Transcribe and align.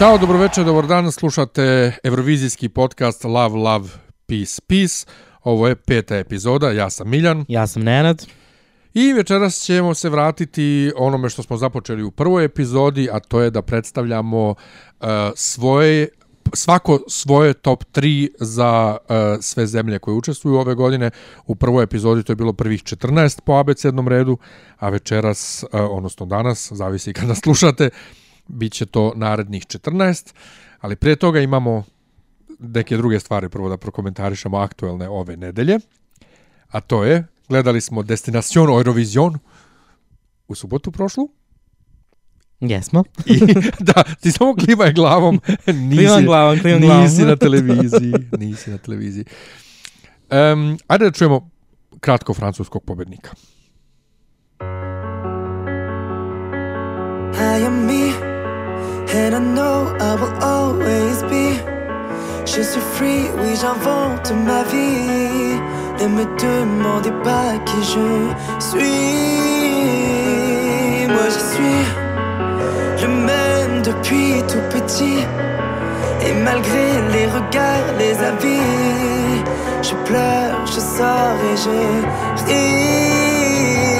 Ćao, 0.00 0.18
dobroveče, 0.18 0.64
dobar 0.64 0.86
dan, 0.86 1.12
slušate 1.12 1.92
Eurovizijski 2.04 2.68
podcast 2.68 3.24
Love, 3.24 3.56
Love, 3.56 3.88
Peace, 4.26 4.60
Peace. 4.66 5.06
Ovo 5.42 5.68
je 5.68 5.76
peta 5.76 6.16
epizoda, 6.16 6.70
ja 6.70 6.90
sam 6.90 7.08
Miljan. 7.08 7.44
Ja 7.48 7.66
sam 7.66 7.82
Nenad. 7.82 8.26
I 8.94 9.12
večeras 9.12 9.60
ćemo 9.60 9.94
se 9.94 10.08
vratiti 10.08 10.92
onome 10.96 11.30
što 11.30 11.42
smo 11.42 11.56
započeli 11.56 12.02
u 12.02 12.10
prvoj 12.10 12.44
epizodi, 12.44 13.08
a 13.12 13.20
to 13.20 13.40
je 13.40 13.50
da 13.50 13.62
predstavljamo 13.62 14.48
uh, 14.48 15.06
svoje 15.34 16.08
svako 16.54 17.00
svoje 17.08 17.54
top 17.54 17.84
3 17.94 18.28
za 18.38 18.96
uh, 19.00 19.16
sve 19.40 19.66
zemlje 19.66 19.98
koje 19.98 20.14
učestvuju 20.14 20.56
ove 20.56 20.74
godine. 20.74 21.10
U 21.46 21.54
prvoj 21.54 21.84
epizodi 21.84 22.22
to 22.22 22.32
je 22.32 22.36
bilo 22.36 22.52
prvih 22.52 22.82
14 22.82 23.40
po 23.40 23.52
abecednom 23.52 24.08
redu, 24.08 24.38
a 24.78 24.88
večeras, 24.88 25.64
uh, 25.64 25.80
odnosno 25.90 26.26
danas, 26.26 26.72
zavisi 26.72 27.12
kada 27.12 27.34
slušate, 27.44 27.84
bit 27.84 28.19
će 28.70 28.86
to 28.86 29.12
narednih 29.16 29.66
14, 29.66 30.34
ali 30.80 30.96
prije 30.96 31.16
toga 31.16 31.40
imamo 31.40 31.84
neke 32.58 32.96
druge 32.96 33.20
stvari 33.20 33.48
prvo 33.48 33.68
da 33.68 33.76
prokomentarišemo 33.76 34.56
aktuelne 34.58 35.08
ove 35.08 35.36
nedelje, 35.36 35.78
a 36.68 36.80
to 36.80 37.04
je, 37.04 37.26
gledali 37.48 37.80
smo 37.80 38.02
Destination 38.02 38.68
Eurovision 38.70 39.38
u 40.48 40.54
subotu 40.54 40.92
prošlu, 40.92 41.28
Jesmo. 42.60 43.04
I, 43.26 43.40
da, 43.94 44.04
ti 44.20 44.32
samo 44.32 44.54
klivaj 44.54 44.92
glavom, 44.92 45.40
nisi, 45.66 45.96
Klimam 45.96 46.24
glavom, 46.24 46.58
klimam 46.58 46.80
glavom. 46.80 47.02
nisi 47.02 47.22
na 47.22 47.36
televiziji, 47.36 48.12
nisi 48.38 48.70
na 48.70 48.78
televiziji. 48.78 49.24
Um, 50.30 50.78
ajde 50.86 51.04
da 51.04 51.10
čujemo 51.10 51.50
kratko 52.00 52.34
francuskog 52.34 52.84
pobednika. 52.84 53.30
I 57.34 57.64
am 57.66 57.86
me, 57.86 58.29
and 59.08 59.34
I 59.34 59.38
know 59.38 59.96
I 60.00 60.14
will 60.14 60.34
always 60.42 61.22
be. 61.24 61.58
Je 62.44 62.62
suis 62.62 62.80
free, 62.94 63.30
oui, 63.38 63.54
j'invente 63.60 64.32
ma 64.32 64.62
vie. 64.64 65.60
Ne 66.00 66.06
me 66.08 66.24
demandez 66.38 67.12
pas 67.22 67.52
qui 67.66 67.82
je 67.94 68.08
suis. 68.58 69.40
Moi, 71.06 71.28
je 71.34 71.40
suis 71.52 71.80
le 73.02 73.08
même 73.08 73.82
depuis 73.82 74.42
tout 74.48 74.64
petit. 74.70 75.20
Et 76.26 76.32
malgré 76.44 76.86
les 77.12 77.26
regards, 77.26 77.90
les 77.98 78.16
avis, 78.18 79.42
je 79.82 79.94
pleure, 80.06 80.66
je 80.66 80.80
sors 80.80 81.38
et 81.52 81.56
je 81.56 81.70
ris. 82.46 83.99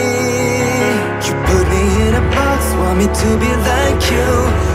Want 2.91 2.99
me 2.99 3.07
to 3.07 3.29
be 3.39 3.51
like 3.71 4.03
you. 4.11 4.31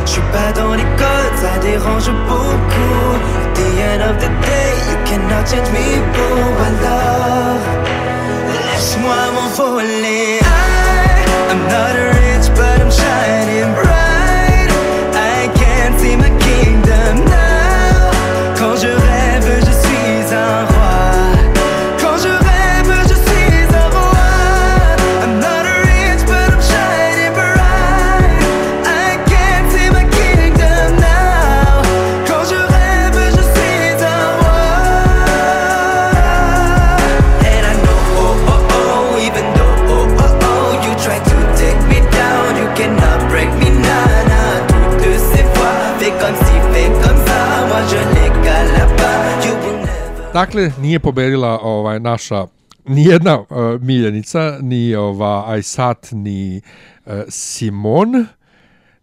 Je 0.06 0.12
suis 0.12 0.28
pas 0.32 0.52
dans 0.54 0.74
les 0.74 0.90
codes, 1.02 1.38
ça 1.44 1.58
dérange 1.62 2.10
beaucoup. 2.28 3.12
At 3.44 3.54
the 3.56 3.70
end 3.92 4.02
of 4.10 4.16
the 4.24 4.30
day, 4.48 4.72
you 4.90 4.98
cannot 5.06 5.44
change 5.50 5.70
me, 5.76 5.88
boo. 6.14 6.38
Alors, 6.68 7.62
laisse-moi 8.68 9.22
m'envoler. 9.36 10.40
I, 10.42 11.26
I'm 11.52 11.62
not 11.74 11.96
rich, 12.20 12.48
but 12.56 12.82
I'm 12.82 12.92
shining 12.92 13.74
bright. 13.76 14.05
Dakle, 50.36 50.72
nije 50.82 51.00
pobedila 51.00 51.60
ovaj 51.64 52.00
naša 52.00 52.48
nijedna 52.88 53.40
uh, 53.40 53.48
miljenica, 53.82 54.58
ni 54.62 54.96
ova 54.96 55.44
Aisat, 55.48 56.08
ni 56.12 56.62
uh, 57.06 57.14
Simon, 57.30 58.26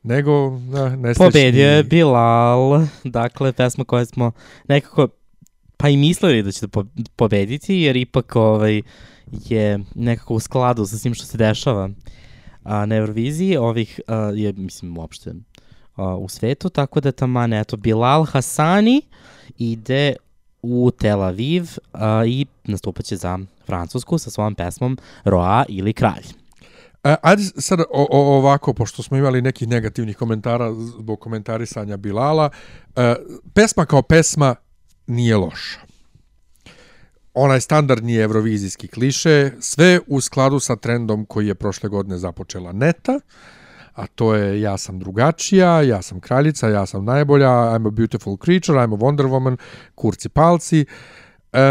nego 0.03 0.47
uh, 0.47 0.59
nesrećni... 0.97 1.26
Pobedio 1.26 1.69
je 1.69 1.82
Bilal, 1.82 2.87
dakle, 3.04 3.53
pesma 3.53 3.84
koju 3.84 4.06
smo 4.06 4.32
nekako 4.69 5.09
pa 5.76 5.88
i 5.88 5.97
mislili 5.97 6.43
da 6.43 6.53
će 6.53 6.60
da 6.60 6.69
po- 6.69 6.84
pobediti, 7.16 7.75
jer 7.75 7.97
ipak 7.97 8.37
ovaj, 8.37 8.82
je 9.49 9.81
nekako 9.94 10.34
u 10.34 10.41
skladu 10.41 10.87
sa 10.87 10.99
svim 10.99 11.14
što 11.14 11.25
se 11.25 11.38
dešava 11.38 11.91
a, 12.62 12.87
na 12.87 12.97
Euroviziji, 12.97 13.56
ovih 13.56 14.00
a, 14.06 14.16
je, 14.34 14.53
mislim, 14.53 14.99
uopšte 14.99 15.32
a, 15.97 16.16
u 16.16 16.28
svetu, 16.28 16.69
tako 16.69 17.00
da 17.00 17.12
taman, 17.12 17.53
eto, 17.53 17.76
Bilal 17.76 18.25
Hasani 18.25 19.03
ide 19.59 20.16
u 20.62 20.90
Tel 20.90 21.22
Aviv 21.22 21.64
a, 21.92 22.24
i 22.26 22.46
nastupat 22.64 23.04
će 23.04 23.16
za 23.16 23.38
Francusku 23.66 24.18
sa 24.18 24.30
svojom 24.30 24.54
pesmom 24.54 24.98
Roa 25.24 25.64
ili 25.68 25.92
Kralj. 25.92 26.24
E, 27.04 27.16
ajde 27.22 27.42
sad 27.42 27.80
o, 27.80 27.86
o, 27.90 28.36
ovako, 28.38 28.74
pošto 28.74 29.02
smo 29.02 29.16
imali 29.16 29.42
nekih 29.42 29.68
negativnih 29.68 30.16
komentara 30.16 30.74
zbog 30.74 31.20
komentarisanja 31.20 31.96
Bilala, 31.96 32.50
e, 32.96 33.14
pesma 33.54 33.86
kao 33.86 34.02
pesma 34.02 34.54
nije 35.06 35.36
loša. 35.36 35.80
Onaj 37.34 37.60
standardni 37.60 38.16
evrovizijski 38.16 38.88
kliše, 38.88 39.50
sve 39.60 40.00
u 40.06 40.20
skladu 40.20 40.60
sa 40.60 40.76
trendom 40.76 41.24
koji 41.24 41.46
je 41.46 41.54
prošle 41.54 41.88
godine 41.88 42.18
započela 42.18 42.72
Neta, 42.72 43.20
a 43.94 44.06
to 44.06 44.34
je 44.34 44.60
ja 44.60 44.78
sam 44.78 44.98
drugačija, 44.98 45.82
ja 45.82 46.03
sam 46.03 46.20
kraljica, 46.20 46.69
ja 46.69 46.86
sam 46.86 47.04
najbolja, 47.04 47.48
I'm 47.48 47.86
a 47.88 47.91
beautiful 47.91 48.36
creature, 48.44 48.78
I'm 48.78 48.94
a 48.94 48.98
Wonder 48.98 49.26
Woman, 49.26 49.56
kurci 49.94 50.28
palci. 50.28 50.84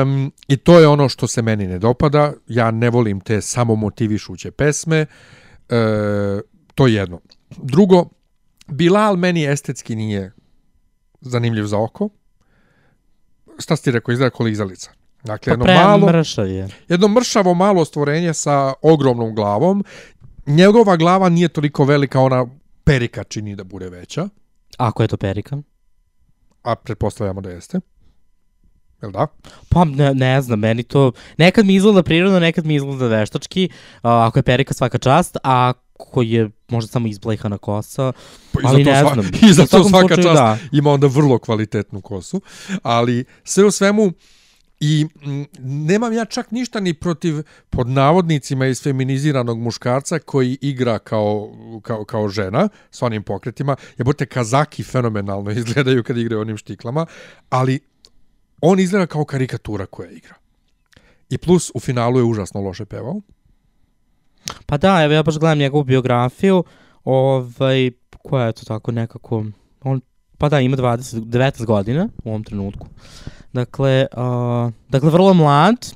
Um, 0.03 0.31
I 0.47 0.57
to 0.57 0.79
je 0.79 0.87
ono 0.87 1.09
što 1.09 1.27
se 1.27 1.41
meni 1.41 1.67
ne 1.67 1.79
dopada. 1.79 2.33
Ja 2.47 2.71
ne 2.71 2.89
volim 2.89 3.19
te 3.19 3.41
samo 3.41 3.75
motivišuće 3.75 4.51
pesme. 4.51 4.97
E, 4.99 5.05
to 6.75 6.87
je 6.87 6.93
jedno. 6.93 7.19
Drugo, 7.57 8.05
Bilal 8.67 9.15
meni 9.15 9.45
estetski 9.45 9.95
nije 9.95 10.31
zanimljiv 11.21 11.65
za 11.65 11.77
oko. 11.79 12.09
Šta 13.59 13.75
si 13.75 13.83
ti 13.83 13.91
rekao, 13.91 14.11
izgleda 14.11 14.35
kao 14.35 14.45
lizalica. 14.45 14.91
Dakle, 15.23 15.57
Pa 15.57 15.71
jedno 15.71 15.81
malo, 15.83 16.07
mršav 16.07 16.47
je. 16.47 16.67
jedno 16.87 17.07
mršavo 17.07 17.53
malo 17.53 17.85
stvorenje 17.85 18.33
sa 18.33 18.73
ogromnom 18.81 19.35
glavom. 19.35 19.83
Njegova 20.45 20.97
glava 20.97 21.29
nije 21.29 21.47
toliko 21.47 21.83
velika, 21.83 22.19
ona 22.19 22.45
perika 22.83 23.23
čini 23.23 23.55
da 23.55 23.63
bude 23.63 23.89
veća, 23.89 24.29
Ako 24.77 25.03
je 25.03 25.07
to 25.07 25.17
Perika? 25.17 25.57
a 26.63 26.75
pretpostavljamo 26.75 27.41
da 27.41 27.49
jeste. 27.49 27.79
Jel 29.01 29.11
da? 29.11 29.27
Pa 29.69 29.83
ne, 29.85 30.13
ne 30.13 30.41
znam, 30.41 30.59
meni 30.59 30.83
to... 30.83 31.11
Nekad 31.37 31.65
mi 31.65 31.75
izgleda 31.75 32.03
prirodno, 32.03 32.39
nekad 32.39 32.65
mi 32.65 32.75
izgleda 32.75 33.07
veštački. 33.07 33.69
A, 34.03 34.27
ako 34.27 34.39
je 34.39 34.43
perika 34.43 34.73
svaka 34.73 34.97
čast, 34.97 35.37
a 35.43 35.73
ako 35.95 36.21
je 36.21 36.49
možda 36.69 36.87
samo 36.87 37.07
izblejhana 37.07 37.57
kosa, 37.57 38.11
Pa 38.53 38.59
ali 38.63 38.83
ne 38.83 38.91
sva- 38.93 39.13
znam. 39.13 39.25
I 39.43 39.51
U 39.51 39.55
svakom 39.55 39.89
svaka 39.89 40.07
slučaju, 40.07 40.23
čast 40.23 40.35
da. 40.35 40.57
ima 40.71 40.91
onda 40.91 41.07
vrlo 41.07 41.39
kvalitetnu 41.39 42.01
kosu. 42.01 42.41
Ali 42.83 43.25
sve 43.43 43.65
u 43.65 43.71
svemu, 43.71 44.11
I 44.83 45.05
mm, 45.25 45.43
nemam 45.59 46.13
ja 46.13 46.25
čak 46.25 46.51
ništa 46.51 46.79
ni 46.79 46.93
protiv 46.93 47.43
pod 47.69 47.87
navodnicima 47.87 48.65
iz 48.65 48.83
feminiziranog 48.83 49.59
muškarca 49.59 50.19
koji 50.19 50.57
igra 50.61 50.99
kao, 50.99 51.51
kao, 51.81 52.05
kao 52.05 52.29
žena 52.29 52.69
s 52.91 53.01
onim 53.01 53.23
pokretima. 53.23 53.75
Jebote, 53.97 54.25
kazaki 54.25 54.83
fenomenalno 54.83 55.51
izgledaju 55.61 56.03
kad 56.03 56.17
igraju 56.17 56.41
onim 56.41 56.57
štiklama, 56.57 57.05
ali 57.49 57.79
on 58.61 58.79
izgleda 58.79 59.05
kao 59.05 59.25
karikatura 59.25 59.85
koja 59.85 60.11
igra. 60.11 60.35
I 61.29 61.37
plus 61.37 61.71
u 61.75 61.79
finalu 61.79 62.19
je 62.19 62.23
užasno 62.23 62.61
loše 62.61 62.85
pevao. 62.85 63.21
Pa 64.65 64.77
da, 64.77 65.03
evo 65.03 65.13
ja 65.13 65.23
baš 65.23 65.37
gledam 65.37 65.57
njegovu 65.57 65.83
biografiju, 65.83 66.63
ovaj, 67.03 67.91
koja 68.23 68.45
je 68.45 68.53
to 68.53 68.65
tako 68.65 68.91
nekako, 68.91 69.45
on, 69.81 70.01
pa 70.37 70.49
da, 70.49 70.59
ima 70.59 70.77
20, 70.77 71.19
19 71.19 71.65
godina 71.65 72.09
u 72.23 72.29
ovom 72.29 72.43
trenutku. 72.43 72.87
Dakle, 73.53 74.07
uh, 74.17 74.71
dakle, 74.89 75.09
vrlo 75.09 75.33
mlad, 75.33 75.95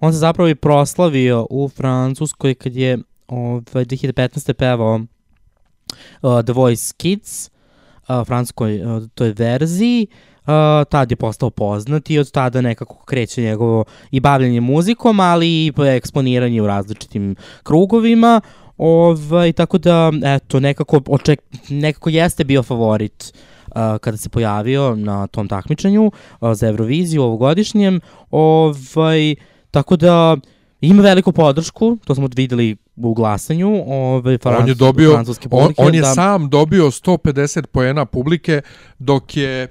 on 0.00 0.12
se 0.12 0.18
zapravo 0.18 0.48
i 0.48 0.54
proslavio 0.54 1.46
u 1.50 1.68
Francuskoj 1.68 2.54
kad 2.54 2.76
je 2.76 2.98
ovaj, 3.28 3.84
2015. 3.84 4.52
pevao 4.52 5.00
uh, 6.22 6.42
The 6.44 6.52
Voice 6.52 6.94
Kids, 6.96 7.50
uh, 8.08 8.26
francuskoj 8.26 8.82
uh, 8.82 9.02
toj 9.14 9.34
verziji, 9.36 10.06
uh, 10.12 10.52
tad 10.90 11.10
je 11.10 11.16
postao 11.16 11.50
poznat 11.50 12.10
i 12.10 12.18
od 12.18 12.30
tada 12.30 12.60
nekako 12.60 13.04
kreće 13.04 13.42
njegovo 13.42 13.84
i 14.10 14.20
bavljanje 14.20 14.60
muzikom, 14.60 15.20
ali 15.20 15.66
i 15.66 15.72
eksponiranje 15.96 16.62
u 16.62 16.66
različitim 16.66 17.36
krugovima. 17.62 18.40
Ovaj, 18.78 19.52
tako 19.52 19.78
da, 19.78 20.12
eto, 20.24 20.60
nekako, 20.60 21.00
oček, 21.06 21.40
nekako 21.68 22.10
jeste 22.10 22.44
bio 22.44 22.62
favorit 22.62 23.32
uh, 23.34 23.57
kada 24.00 24.16
se 24.16 24.28
pojavio 24.28 24.94
na 24.96 25.26
tom 25.26 25.48
takmičenju 25.48 26.12
za 26.54 26.68
Euroviziju 26.68 27.22
ovogodišnjem. 27.22 28.00
Ovaj, 28.30 29.34
tako 29.70 29.96
da, 29.96 30.36
ima 30.80 31.02
veliku 31.02 31.32
podršku, 31.32 31.98
to 32.04 32.14
smo 32.14 32.28
videli 32.36 32.76
u 32.96 33.14
glasanju 33.14 33.84
ovaj, 33.86 34.38
Frans, 34.38 34.60
on 34.62 34.68
je 34.68 34.74
dobio, 34.74 35.12
francuske 35.12 35.48
on, 35.50 35.60
publike. 35.60 35.82
on 35.82 35.94
je 35.94 36.00
da, 36.00 36.14
sam 36.14 36.50
dobio 36.50 36.84
150 36.84 37.66
poena 37.66 38.04
publike, 38.04 38.60
dok 38.98 39.36
je 39.36 39.62
e, 39.62 39.68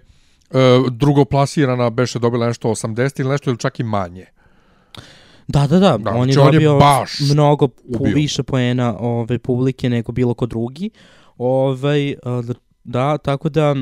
drugoplasirana 0.92 1.90
beše 1.90 2.20
dobila 2.20 2.48
nešto 2.48 2.70
80 2.70 3.20
ili 3.22 3.30
nešto 3.30 3.50
ili 3.50 3.58
čak 3.60 3.80
i 3.80 3.84
manje. 3.84 4.26
Da, 5.48 5.68
da, 5.68 5.80
da, 5.80 5.98
Da, 5.98 6.12
on 6.12 6.30
je 6.30 6.34
znači 6.34 6.48
on 6.48 6.54
je 6.54 6.60
dobio 6.60 6.78
baš 6.80 7.20
mnogo 7.20 7.68
ubio. 7.88 8.14
više 8.16 8.44
poena 8.44 8.96
ove, 9.00 9.40
publike 9.40 9.90
nego 9.90 10.12
bilo 10.12 10.34
ko 10.34 10.46
drugi. 10.46 10.90
Ovaj, 11.38 12.16
a, 12.24 12.42
da- 12.88 13.18
tako 13.18 13.50
da 13.50 13.76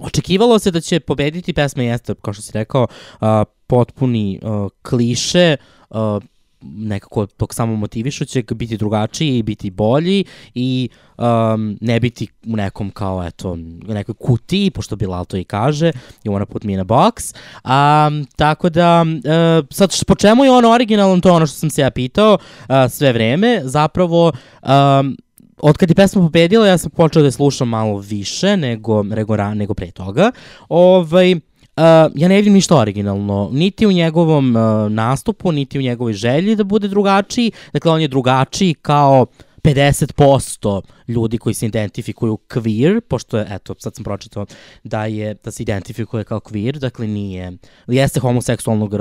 očekivalo 0.00 0.58
se 0.58 0.70
da 0.70 0.80
će 0.80 1.00
pobediti 1.00 1.52
pesma 1.52 1.82
jeste, 1.82 2.14
kao 2.22 2.32
što 2.32 2.42
si 2.42 2.52
rekao, 2.52 2.86
a, 3.20 3.44
potpuni 3.66 4.40
a, 4.42 4.68
kliše, 4.82 5.56
a, 5.90 6.20
nekako 6.62 7.26
tog 7.26 7.54
samo 7.54 7.76
motivišućeg, 7.76 8.52
biti 8.54 8.76
drugačiji 8.76 9.38
i 9.38 9.42
biti 9.42 9.70
bolji 9.70 10.24
i 10.54 10.88
um, 11.18 11.78
ne 11.80 12.00
biti 12.00 12.28
u 12.46 12.56
nekom 12.56 12.90
kao, 12.90 13.26
eto, 13.26 13.56
nekoj 13.88 14.14
kutiji, 14.14 14.70
pošto 14.70 14.96
Bilal 14.96 15.24
to 15.24 15.36
i 15.36 15.44
kaže, 15.44 15.92
you 16.24 16.32
wanna 16.32 16.44
put 16.44 16.64
me 16.64 16.72
in 16.72 16.80
a 16.80 16.84
box. 16.84 17.34
Um, 17.64 18.26
tako 18.36 18.70
da, 18.70 19.02
uh, 19.02 19.66
sad, 19.70 20.04
po 20.06 20.14
čemu 20.14 20.44
je 20.44 20.50
on 20.50 20.64
originalan, 20.64 21.20
to 21.20 21.28
je 21.28 21.32
ono 21.32 21.46
što 21.46 21.56
sam 21.56 21.70
se 21.70 21.80
ja 21.80 21.90
pitao 21.90 22.34
uh, 22.34 22.74
sve 22.90 23.12
vreme. 23.12 23.60
Zapravo, 23.64 24.32
um, 24.62 25.16
od 25.62 25.76
kad 25.76 25.90
je 25.90 25.94
pesma 25.94 26.22
pobedila, 26.22 26.66
ja 26.66 26.78
sam 26.78 26.90
počeo 26.90 27.22
da 27.22 27.28
je 27.28 27.32
slušam 27.32 27.68
malo 27.68 27.98
više 27.98 28.56
nego, 28.56 29.02
nego, 29.02 29.36
nego 29.36 29.74
pre 29.74 29.90
toga. 29.90 30.32
Ovaj, 30.68 31.34
Uh, 31.76 31.82
ja 32.14 32.28
ne 32.28 32.36
vidim 32.36 32.52
ništa 32.52 32.76
originalno, 32.76 33.48
niti 33.52 33.86
u 33.86 33.92
njegovom 33.92 34.56
uh, 34.56 34.92
nastupu, 34.92 35.52
niti 35.52 35.78
u 35.78 35.82
njegovoj 35.82 36.12
želji 36.12 36.56
da 36.56 36.64
bude 36.64 36.88
drugačiji. 36.88 37.52
Dakle, 37.72 37.92
on 37.92 38.00
je 38.00 38.08
drugačiji 38.08 38.74
kao 38.74 39.26
50% 39.62 40.82
ljudi 41.08 41.38
koji 41.38 41.54
se 41.54 41.66
identifikuju 41.66 42.38
queer, 42.48 43.00
pošto 43.00 43.38
je, 43.38 43.46
eto, 43.50 43.74
sad 43.78 43.94
sam 43.94 44.04
pročitao 44.04 44.46
da 44.84 45.04
je, 45.04 45.34
da 45.44 45.50
se 45.50 45.62
identifikuje 45.62 46.24
kao 46.24 46.40
queer, 46.40 46.78
dakle 46.78 47.06
nije, 47.06 47.52
jeste 47.86 48.20
homoseksualnog 48.20 48.94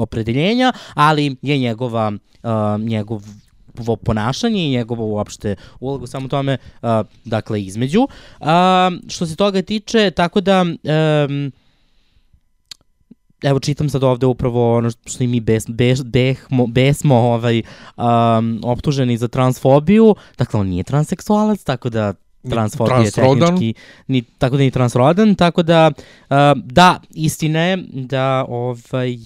opredeljenja, 0.00 0.72
ali 0.94 1.36
je 1.42 1.58
njegova, 1.58 2.12
uh, 2.42 2.80
njegov 2.80 3.22
njegovo 3.78 3.96
ponašanje 3.96 4.66
i 4.66 4.70
njegovo 4.70 5.06
uopšte 5.06 5.56
ulogu 5.80 6.06
samo 6.06 6.28
tome, 6.28 6.58
uh, 6.82 6.88
dakle, 7.24 7.62
između. 7.62 8.00
Uh, 8.40 8.46
što 9.08 9.26
se 9.26 9.36
toga 9.36 9.62
tiče, 9.62 10.10
tako 10.10 10.40
da... 10.40 10.62
Um, 10.62 11.52
evo 13.42 13.60
čitam 13.60 13.88
sad 13.88 14.04
ovde 14.04 14.26
upravo 14.26 14.76
ono 14.76 14.90
što 14.90 15.24
i 15.24 15.26
mi 15.26 15.40
bes, 15.40 15.64
bes, 15.68 16.02
behmo, 16.02 16.66
besmo 16.66 17.14
ovaj, 17.14 17.62
um, 17.96 18.60
optuženi 18.64 19.16
za 19.16 19.28
transfobiju. 19.28 20.14
Dakle, 20.38 20.60
on 20.60 20.66
nije 20.66 20.82
transseksualac, 20.82 21.62
tako 21.62 21.88
da 21.90 22.14
Ni 22.42 22.50
transfobija 22.50 22.98
je 22.98 23.10
tehnički, 23.10 23.74
ni, 24.06 24.22
tako 24.22 24.56
da 24.56 24.58
nije 24.58 24.70
transrodan, 24.70 25.34
tako 25.34 25.62
da, 25.62 25.90
uh, 25.90 26.36
da, 26.64 27.00
istina 27.14 27.60
je 27.60 27.76
da, 27.92 28.44
ovaj, 28.48 29.16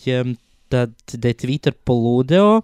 da, 0.71 0.87
da 1.13 1.29
je 1.29 1.35
Twitter 1.35 1.71
poludeo 1.71 2.57
uh, 2.59 2.63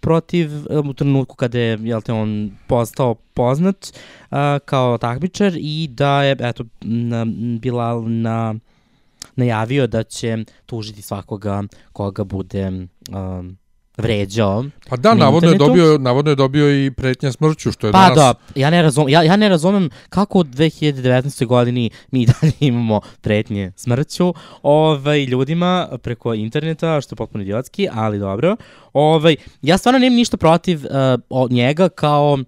protiv, 0.00 0.50
um, 0.70 0.88
u 0.88 0.94
trenutku 0.94 1.36
kada 1.36 1.58
je, 1.58 1.78
jel 1.82 2.00
te, 2.00 2.12
on 2.12 2.50
postao 2.66 3.14
poznat 3.14 3.92
uh, 4.30 4.36
kao 4.64 4.98
takmičar 4.98 5.52
i 5.56 5.88
da 5.90 6.22
je, 6.22 6.36
eto, 6.40 6.64
na, 6.80 7.26
Bilal 7.60 8.04
na 8.06 8.54
najavio 9.36 9.86
da 9.86 10.02
će 10.02 10.38
tužiti 10.66 11.02
svakoga 11.02 11.62
koga 11.92 12.24
bude 12.24 12.68
um, 12.68 13.56
vređao. 13.96 14.64
Pa 14.88 14.96
da, 14.96 15.14
Na 15.14 15.24
navodno 15.24 15.50
je, 15.50 15.58
dobio, 15.58 15.98
navodno 15.98 16.30
je 16.30 16.34
dobio 16.34 16.86
i 16.86 16.90
pretnje 16.90 17.32
smrću, 17.32 17.72
što 17.72 17.86
je 17.86 17.92
Pa 17.92 17.98
danas... 17.98 18.16
da, 18.16 18.34
ja 18.54 18.70
ne, 18.70 18.82
razum, 18.82 19.08
ja, 19.08 19.22
ja 19.22 19.36
ne 19.36 19.48
razumem 19.48 19.90
kako 20.08 20.38
u 20.38 20.44
2019. 20.44 21.46
godini 21.46 21.90
mi 22.10 22.26
dalje 22.26 22.52
imamo 22.60 23.00
pretnje 23.20 23.72
smrću 23.76 24.34
ovaj, 24.62 25.24
ljudima 25.24 25.88
preko 26.02 26.34
interneta, 26.34 27.00
što 27.00 27.12
je 27.12 27.16
potpuno 27.16 27.42
idiotski, 27.42 27.88
ali 27.92 28.18
dobro. 28.18 28.56
Ovaj, 28.92 29.36
ja 29.62 29.78
stvarno 29.78 29.98
nemam 29.98 30.16
ništa 30.16 30.36
protiv 30.36 30.84
uh, 30.84 30.90
od 31.30 31.52
njega 31.52 31.88
kao 31.88 32.38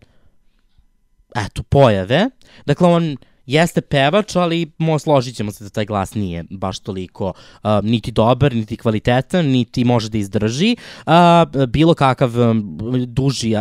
eto, 1.37 1.63
pojave. 1.63 2.31
Dakle, 2.67 2.89
on 2.89 3.17
jeste 3.47 3.81
pevač, 3.81 4.37
ali 4.37 4.73
mo, 4.79 4.99
složit 4.99 5.37
ćemo 5.37 5.53
se 5.53 5.65
da 5.65 5.71
taj 5.71 5.85
glas 5.85 6.15
nije 6.15 6.45
baš 6.51 6.79
toliko 6.79 7.29
uh, 7.29 7.71
niti 7.83 8.13
dobar, 8.13 8.55
niti 8.55 8.77
kvalitetan, 8.77 9.47
niti 9.47 9.85
može 9.85 10.09
da 10.09 10.19
izdrži 10.19 10.77
uh, 11.07 11.13
bilo 11.69 11.95
kakav 11.95 12.41
um, 12.41 12.79
duži 13.07 13.55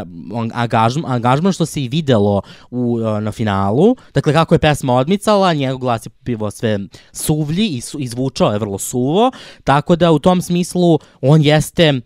angažman, 0.54 1.12
angažman 1.12 1.54
što 1.54 1.66
se 1.66 1.84
i 1.84 1.88
videlo 1.88 2.42
u, 2.72 3.00
uh, 3.02 3.24
na 3.24 3.32
finalu. 3.32 3.96
Dakle, 4.14 4.34
kako 4.34 4.56
je 4.56 4.60
pesma 4.60 4.94
odmicala, 4.94 5.54
njegov 5.54 5.80
glas 5.80 6.06
je 6.06 6.10
bivo 6.22 6.52
sve 6.52 6.80
suvlji 7.12 7.68
i 7.68 7.82
su, 7.82 8.00
izvučao 8.00 8.52
je 8.52 8.60
vrlo 8.60 8.78
suvo, 8.78 9.32
tako 9.64 9.96
da 9.96 10.12
u 10.12 10.20
tom 10.20 10.42
smislu 10.42 11.00
on 11.22 11.42
jeste 11.42 12.02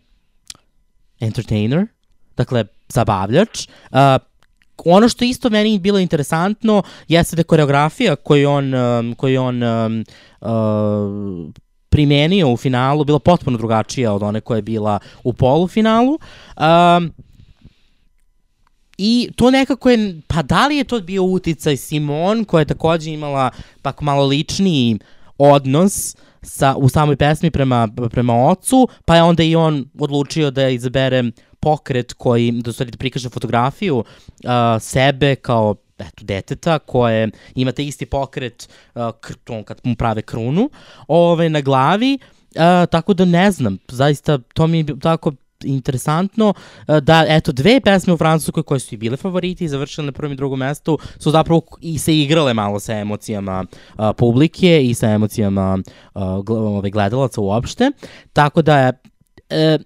entertainer, 1.20 1.88
dakle, 2.38 2.66
zabavljač. 2.90 3.68
Uh, 3.92 3.98
ono 4.86 5.10
što 5.10 5.26
isto 5.26 5.50
meni 5.50 5.80
bilo 5.80 6.00
interesantno 6.00 6.84
jeste 7.08 7.36
da 7.36 7.44
koreografija 7.44 8.16
koju 8.16 8.50
on, 8.50 8.74
um, 8.74 9.16
koju 9.16 9.42
on 9.42 9.64
um, 9.64 10.06
uh, 10.42 11.54
primenio 11.90 12.50
u 12.50 12.58
finalu 12.58 13.04
bila 13.04 13.20
potpuno 13.20 13.58
drugačija 13.58 14.14
od 14.14 14.24
one 14.24 14.42
koja 14.42 14.56
je 14.56 14.62
bila 14.62 15.00
u 15.24 15.34
polufinalu. 15.34 16.20
Um, 16.58 17.14
I 18.98 19.30
to 19.36 19.52
nekako 19.52 19.90
je, 19.90 20.22
pa 20.28 20.42
da 20.42 20.68
li 20.68 20.78
je 20.78 20.84
to 20.84 21.02
bio 21.02 21.24
uticaj 21.24 21.78
Simon 21.78 22.46
koja 22.46 22.62
je 22.62 22.66
takođe 22.66 23.12
imala 23.12 23.52
pak 23.82 24.02
malo 24.02 24.26
ličniji 24.26 25.00
odnos 25.38 26.16
sa, 26.42 26.76
u 26.78 26.90
samoj 26.90 27.16
pesmi 27.16 27.52
prema, 27.52 27.88
prema 28.12 28.46
ocu, 28.46 28.88
pa 29.06 29.16
je 29.16 29.24
onda 29.24 29.44
i 29.44 29.56
on 29.56 29.86
odlučio 30.00 30.52
da 30.52 30.70
izabere 30.70 31.24
pokret 31.60 32.14
koji, 32.14 32.52
da 32.52 32.74
stvari 32.74 32.92
da 32.92 32.98
prikaže 32.98 33.30
fotografiju 33.30 33.98
uh, 33.98 34.04
sebe 34.80 35.36
kao 35.36 35.76
eto, 35.98 36.24
deteta 36.24 36.80
koje 36.80 37.30
ima 37.56 37.72
taj 37.72 37.86
isti 37.86 38.06
pokret 38.06 38.70
uh, 38.96 39.02
kr, 39.22 39.34
to, 39.44 39.64
kad 39.64 39.82
mu 39.84 39.96
prave 39.96 40.22
krunu 40.22 40.70
ove, 41.08 41.50
na 41.50 41.62
glavi, 41.62 42.20
uh, 42.56 42.90
tako 42.92 43.14
da 43.14 43.26
ne 43.26 43.52
znam, 43.52 43.78
zaista 43.88 44.38
to 44.38 44.68
mi 44.68 44.78
je 44.78 45.00
tako 45.00 45.32
interesantno 45.64 46.54
uh, 46.88 46.98
da 46.98 47.26
eto 47.28 47.52
dve 47.52 47.82
pesme 47.82 48.14
u 48.14 48.18
Francuskoj 48.18 48.64
koje 48.64 48.80
su 48.80 48.96
i 48.96 48.98
bile 48.98 49.18
favoriti 49.18 49.66
i 49.66 49.68
završile 49.68 50.06
na 50.06 50.12
prvom 50.12 50.34
i 50.34 50.36
drugom 50.36 50.60
mestu 50.60 51.00
su 51.20 51.32
zapravo 51.32 51.62
i 51.82 51.98
se 52.00 52.18
igrale 52.18 52.54
malo 52.54 52.80
sa 52.80 52.94
emocijama 52.94 53.66
uh, 53.98 54.10
publike 54.18 54.84
i 54.84 54.94
sa 54.94 55.10
emocijama 55.10 55.80
uh, 56.14 56.22
gl- 56.22 56.58
ovaj, 56.58 56.90
gledalaca 56.90 57.42
uopšte. 57.42 57.92
Tako 58.34 58.62
da 58.62 58.80
je 58.80 58.94
e, 59.50 59.78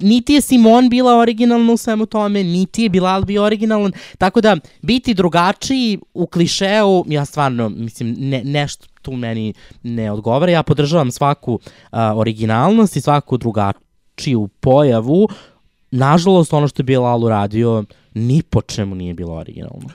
niti 0.00 0.32
je 0.32 0.40
Simon 0.40 0.88
bila 0.88 1.18
originalna 1.18 1.72
u 1.72 1.76
svemu 1.76 2.06
tome, 2.06 2.44
niti 2.44 2.82
je 2.82 2.88
Bilal 2.88 3.24
bio 3.24 3.42
originalan, 3.42 3.92
tako 4.18 4.40
da 4.40 4.56
biti 4.82 5.14
drugačiji 5.14 5.98
u 6.14 6.26
klišeu, 6.26 7.04
ja 7.06 7.24
stvarno, 7.24 7.68
mislim, 7.68 8.14
ne, 8.18 8.44
nešto 8.44 8.86
tu 9.02 9.12
meni 9.12 9.54
ne 9.82 10.12
odgovara. 10.12 10.52
Ja 10.52 10.62
podržavam 10.62 11.10
svaku 11.10 11.58
a, 11.90 12.16
originalnost 12.16 12.96
i 12.96 13.00
svaku 13.00 13.38
drugačiju 14.16 14.48
pojavu. 14.60 15.28
Nažalost, 15.90 16.52
ono 16.52 16.68
što 16.68 16.80
je 16.80 16.84
Bilal 16.84 17.24
uradio, 17.24 17.84
ni 18.14 18.42
po 18.42 18.62
čemu 18.62 18.94
nije 18.94 19.14
bilo 19.14 19.34
originalno. 19.34 19.88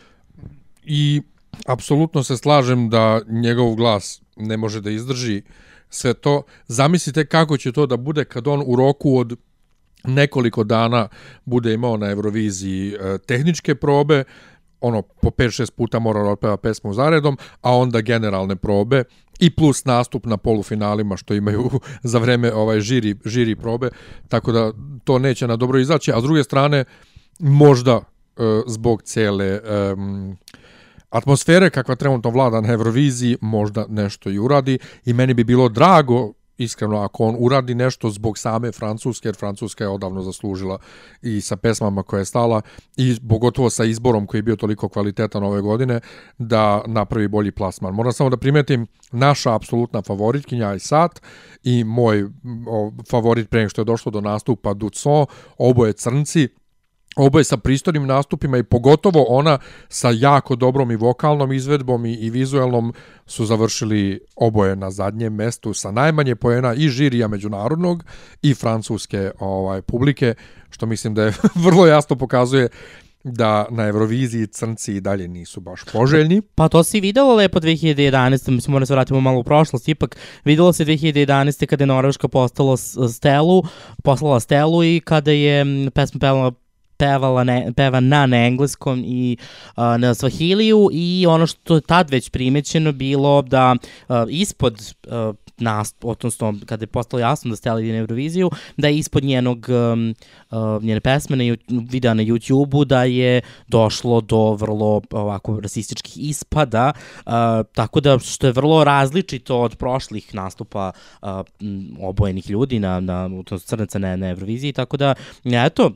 I 0.84 1.22
apsolutno 1.66 2.24
se 2.24 2.38
slažem 2.38 2.90
da 2.90 3.22
njegov 3.28 3.75
glas 3.75 4.22
ne 4.36 4.58
može 4.58 4.82
da 4.82 4.90
izdrži 4.90 5.42
sve 5.90 6.13
to. 6.13 6.44
Zamislite 6.68 7.25
kako 7.25 7.58
će 7.58 7.72
to 7.72 7.86
da 7.86 7.98
bude 7.98 8.25
kad 8.25 8.48
on 8.48 8.63
u 8.66 8.75
roku 8.75 9.18
od 9.18 9.36
nekoliko 10.04 10.63
dana 10.63 11.08
bude 11.46 11.74
imao 11.74 11.98
na 11.98 12.12
Euroviziji 12.12 12.94
e, 12.94 13.18
tehničke 13.18 13.75
probe, 13.75 14.24
ono 14.81 15.01
po 15.01 15.29
5-6 15.29 15.71
puta 15.71 16.00
mora 16.00 16.23
da 16.23 16.29
otpeva 16.29 16.57
pesmu 16.57 16.93
zaredom, 16.93 17.38
a 17.61 17.75
onda 17.75 18.01
generalne 18.01 18.55
probe 18.55 19.03
i 19.39 19.50
plus 19.50 19.85
nastup 19.85 20.25
na 20.25 20.38
polufinalima 20.38 21.17
što 21.17 21.33
imaju 21.33 21.69
za 22.03 22.19
vreme 22.19 22.53
ovaj 22.53 22.79
žiri, 22.79 23.15
žiri 23.25 23.55
probe, 23.55 23.89
tako 24.27 24.51
da 24.51 24.71
to 25.03 25.19
neće 25.19 25.47
na 25.47 25.55
dobro 25.55 25.79
izaći, 25.79 26.11
a 26.11 26.19
s 26.19 26.23
druge 26.23 26.43
strane 26.43 26.83
možda 27.39 27.91
e, 27.91 28.01
zbog 28.67 29.01
cele 29.03 29.45
e, 29.45 29.59
atmosfere 31.09 31.69
kakva 31.69 31.95
trenutno 31.95 32.29
vlada 32.29 32.61
na 32.61 32.73
Euroviziji 32.73 33.38
možda 33.41 33.85
nešto 33.89 34.29
i 34.29 34.39
uradi 34.39 34.79
i 35.05 35.13
meni 35.13 35.33
bi 35.33 35.43
bilo 35.43 35.69
drago 35.69 36.33
iskreno 36.63 36.98
ako 36.98 37.24
on 37.24 37.36
uradi 37.39 37.75
nešto 37.75 38.10
zbog 38.10 38.38
same 38.38 38.72
Francuske, 38.72 39.27
jer 39.27 39.36
Francuska 39.36 39.84
je 39.84 39.89
odavno 39.89 40.22
zaslužila 40.22 40.77
i 41.22 41.41
sa 41.41 41.56
pesmama 41.56 42.03
koje 42.03 42.22
je 42.22 42.25
stala 42.25 42.62
i 42.98 43.18
pogotovo 43.30 43.70
sa 43.70 43.84
izborom 43.84 44.27
koji 44.27 44.39
je 44.39 44.44
bio 44.44 44.56
toliko 44.56 44.89
kvalitetan 44.89 45.44
ove 45.44 45.62
godine, 45.62 46.00
da 46.38 46.84
napravi 46.88 47.27
bolji 47.27 47.51
plasman. 47.51 47.94
Moram 47.94 48.13
samo 48.13 48.30
da 48.30 48.38
primetim, 48.38 48.88
naša 49.12 49.56
apsolutna 49.56 50.01
favoritkinja 50.01 50.74
i 50.74 50.80
Sat 50.80 51.22
i 51.63 51.84
moj 51.84 52.30
favorit 53.10 53.50
pre 53.50 53.70
što 53.70 53.82
je 53.82 53.86
došlo 53.86 54.12
do 54.12 54.22
nastupa 54.22 54.74
Ducon, 54.74 55.25
oboje 55.58 55.94
crnci, 55.94 56.50
oboje 57.15 57.44
sa 57.44 57.58
pristojnim 57.58 58.08
nastupima 58.08 58.58
i 58.58 58.63
pogotovo 58.63 59.25
ona 59.30 59.58
sa 59.89 60.10
jako 60.13 60.56
dobrom 60.56 60.91
i 60.91 60.96
vokalnom 60.96 61.51
izvedbom 61.51 62.06
i, 62.06 62.13
i 62.13 62.30
vizualnom 62.30 62.94
su 63.25 63.46
završili 63.46 64.20
oboje 64.36 64.75
na 64.75 64.91
zadnjem 64.91 65.34
mestu 65.34 65.74
sa 65.74 65.91
najmanje 65.91 66.36
poena 66.36 66.74
i 66.74 66.89
žirija 66.89 67.27
međunarodnog 67.27 68.03
i 68.41 68.53
francuske 68.53 69.32
ovaj 69.39 69.82
publike, 69.82 70.34
što 70.70 70.86
mislim 70.86 71.13
da 71.13 71.24
je 71.24 71.34
vrlo 71.65 71.88
jasno 71.88 72.15
pokazuje 72.15 72.68
da 73.24 73.65
na 73.70 73.88
Euroviziji 73.88 74.48
crnci 74.48 74.96
i 74.96 75.01
dalje 75.01 75.27
nisu 75.27 75.62
baš 75.62 75.82
poželjni. 75.94 76.41
Pa 76.56 76.70
to 76.70 76.84
si 76.84 77.00
videlo 77.00 77.36
lepo 77.36 77.60
2011. 77.60 78.50
Mislim, 78.50 78.72
moramo 78.72 78.86
se 78.86 78.94
vratimo 78.94 79.22
malo 79.22 79.39
u 79.39 79.44
prošlost. 79.44 79.89
Ipak, 79.89 80.18
videlo 80.46 80.74
se 80.74 80.86
2011. 80.86 81.65
kada 81.65 81.84
je 81.84 81.88
Norveška 81.88 82.27
postala 82.27 82.77
Stelu, 83.13 83.63
poslala 84.03 84.39
Stelu 84.39 84.84
i 84.84 85.01
kada 85.06 85.32
je 85.32 85.65
pesma 85.91 86.20
pevala 86.20 86.51
pevala 87.01 87.43
ne, 87.43 87.74
peva 87.75 88.00
na, 88.00 88.25
na 88.25 88.46
engleskom 88.46 89.03
i 89.05 89.38
uh, 89.77 89.84
na 89.98 90.13
svahiliju 90.13 90.89
i 90.93 91.25
ono 91.29 91.48
što 91.48 91.75
je 91.75 91.81
tad 91.81 92.10
već 92.10 92.29
primećeno 92.29 92.91
bilo 92.91 93.41
da 93.41 93.75
uh, 93.75 94.15
ispod 94.29 94.93
uh, 95.08 95.36
nas, 95.62 95.96
odnosno 96.01 96.53
kada 96.65 96.84
je 96.84 96.88
postalo 96.88 97.22
jasno 97.22 97.50
da 97.50 97.55
Stella 97.55 97.81
ide 97.81 97.91
na 97.91 97.98
Euroviziju, 97.98 98.50
da 98.77 98.88
je 98.88 98.98
ispod 98.98 99.24
njenog, 99.24 99.67
um, 99.70 100.15
uh, 100.51 100.84
njene 100.84 101.00
pesme 101.00 101.36
na 101.36 101.55
videa 101.70 102.13
na 102.13 102.24
YouTube-u 102.24 102.86
da 102.86 103.03
je 103.03 103.41
došlo 103.67 104.22
do 104.22 104.53
vrlo 104.53 105.01
ovako 105.12 105.60
rasističkih 105.60 106.29
ispada, 106.29 106.91
uh, 107.25 107.31
tako 107.74 108.00
da 108.00 108.20
što 108.20 108.48
je 108.48 108.53
vrlo 108.53 108.84
različito 108.84 109.60
od 109.60 109.75
prošlih 109.75 110.36
nastupa 110.36 110.91
uh, 111.22 111.29
obojenih 112.01 112.50
ljudi 112.50 112.79
na, 112.79 113.00
na, 113.00 113.27
na 113.27 113.58
crnaca 113.60 114.00
na, 114.00 114.15
na 114.15 114.29
Euroviziji, 114.29 114.74
tako 114.74 114.98
da, 114.98 115.15
eto, 115.46 115.91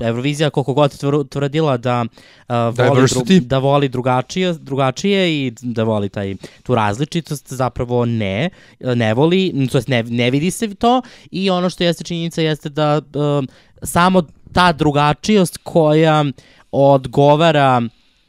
Eurovizija 0.00 0.50
koliko 0.50 0.74
god 0.74 0.98
tvrdila 1.28 1.76
da 1.76 2.04
uh, 2.04 2.54
voli, 2.56 3.06
dru, 3.08 3.40
da 3.40 3.58
voli 3.58 3.88
drugačije, 3.88 4.52
drugačije 4.52 5.46
i 5.46 5.52
da 5.62 5.82
voli 5.82 6.08
taj 6.08 6.34
tu 6.62 6.74
različitost, 6.74 7.52
zapravo 7.52 8.04
ne, 8.04 8.50
ne 8.80 9.14
voli, 9.14 9.68
to 9.72 9.80
ne, 9.86 10.02
ne 10.02 10.30
vidi 10.30 10.50
se 10.50 10.74
to 10.74 11.02
i 11.30 11.50
ono 11.50 11.70
što 11.70 11.84
jeste 11.84 12.04
činjenica 12.04 12.42
jeste 12.42 12.68
da 12.68 13.00
uh, 13.14 13.44
samo 13.82 14.22
ta 14.52 14.72
drugačijost 14.72 15.58
koja 15.62 16.24
odgovara 16.70 17.82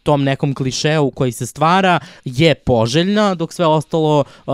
tom 0.04 0.24
nekom 0.24 0.54
klišeu 0.54 1.12
koji 1.12 1.32
se 1.32 1.46
stvara 1.46 2.00
je 2.26 2.56
poželjna, 2.56 3.36
dok 3.36 3.54
sve 3.54 3.66
ostalo 3.66 4.24
uh, 4.46 4.54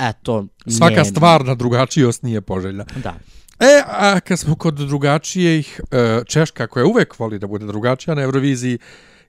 eto, 0.00 0.46
Svaka 0.78 1.02
ne, 1.02 1.04
stvarna 1.04 1.54
drugačijost 1.54 2.22
nije 2.22 2.40
poželjna. 2.40 2.84
Da. 3.02 3.14
E, 3.62 3.82
a 3.86 4.20
kad 4.20 4.38
smo 4.38 4.54
kod 4.54 4.74
drugačijih, 4.74 5.80
e, 5.90 6.20
Češka 6.26 6.66
koja 6.66 6.86
uvek 6.86 7.18
voli 7.18 7.38
da 7.38 7.46
bude 7.46 7.66
drugačija 7.66 8.14
na 8.14 8.22
Euroviziji, 8.22 8.78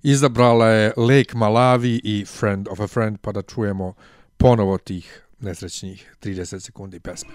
izabrala 0.03 0.67
je 0.67 0.93
Lake 0.97 1.33
Malawi 1.35 1.99
i 2.03 2.25
Friend 2.25 2.67
of 2.67 2.79
a 2.79 2.87
Friend, 2.87 3.17
pa 3.21 3.31
da 3.31 3.41
čujemo 3.41 3.93
ponovo 4.37 4.77
tih 4.77 5.21
nesrećnih 5.39 6.15
30 6.23 6.59
sekundi 6.59 6.99
pesme. 6.99 7.29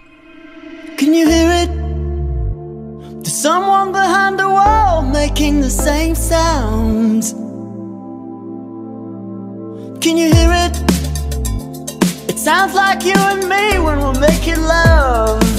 Can 0.98 1.08
you 1.08 1.28
hear 1.30 1.62
it? 1.62 1.70
There's 3.22 3.42
someone 3.42 3.92
behind 3.92 4.38
the 4.38 4.48
wall 4.48 5.02
making 5.02 5.62
the 5.62 5.70
same 5.70 6.14
sounds. 6.14 7.32
Can 10.02 10.16
you 10.16 10.34
hear 10.34 10.52
it? 10.66 10.76
It 12.28 12.38
sounds 12.38 12.74
like 12.74 13.04
you 13.04 13.16
and 13.30 13.48
me 13.48 13.78
when 13.78 13.98
we're 14.00 14.20
making 14.20 14.62
love. 14.62 15.57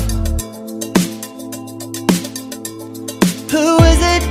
Who 3.52 3.78
is 3.84 4.00
it? 4.00 4.24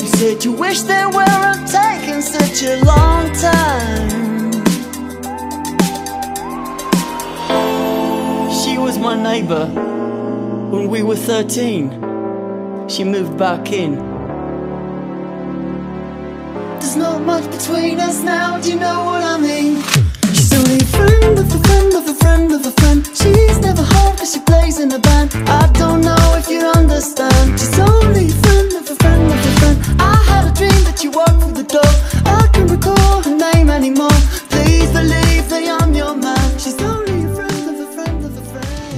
You 0.00 0.06
said 0.06 0.44
you 0.44 0.52
wish 0.52 0.82
they 0.82 1.04
weren't 1.04 1.66
taking 1.66 2.20
such 2.20 2.62
a 2.62 2.76
long 2.84 3.32
time. 3.32 4.52
She 8.52 8.78
was 8.78 8.98
my 8.98 9.20
neighbor 9.20 9.66
when 9.66 10.88
we 10.90 11.02
were 11.02 11.16
13. 11.16 12.88
She 12.88 13.02
moved 13.02 13.36
back 13.36 13.72
in. 13.72 13.96
There's 16.78 16.94
not 16.94 17.20
much 17.22 17.50
between 17.50 17.98
us 17.98 18.22
now, 18.22 18.60
do 18.60 18.70
you 18.70 18.78
know 18.78 19.04
what 19.06 19.24
I 19.24 19.38
mean? 19.38 19.82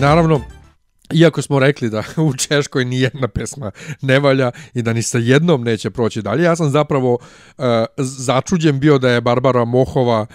Naravno, 0.01 0.41
Iako 1.15 1.43
smo 1.43 1.59
rekli 1.59 1.91
da 1.91 2.03
u 2.29 2.37
Češkoj 2.37 2.85
ni 2.85 3.01
jedna 3.01 3.29
pesma 3.29 3.71
ne 4.01 4.19
valja 4.19 4.51
i 4.75 4.83
da 4.83 4.93
ni 4.93 5.03
sa 5.03 5.19
jednom 5.19 5.65
neće 5.65 5.91
proći 5.91 6.23
dalje, 6.23 6.43
ja 6.43 6.57
sam 6.57 6.71
zapravo 6.71 7.13
uh, 7.13 7.65
začuđen 7.97 8.81
bio 8.81 8.99
da 8.99 9.11
je 9.11 9.21
Barbara 9.21 9.65
Mohova 9.65 10.21
uh, 10.21 10.29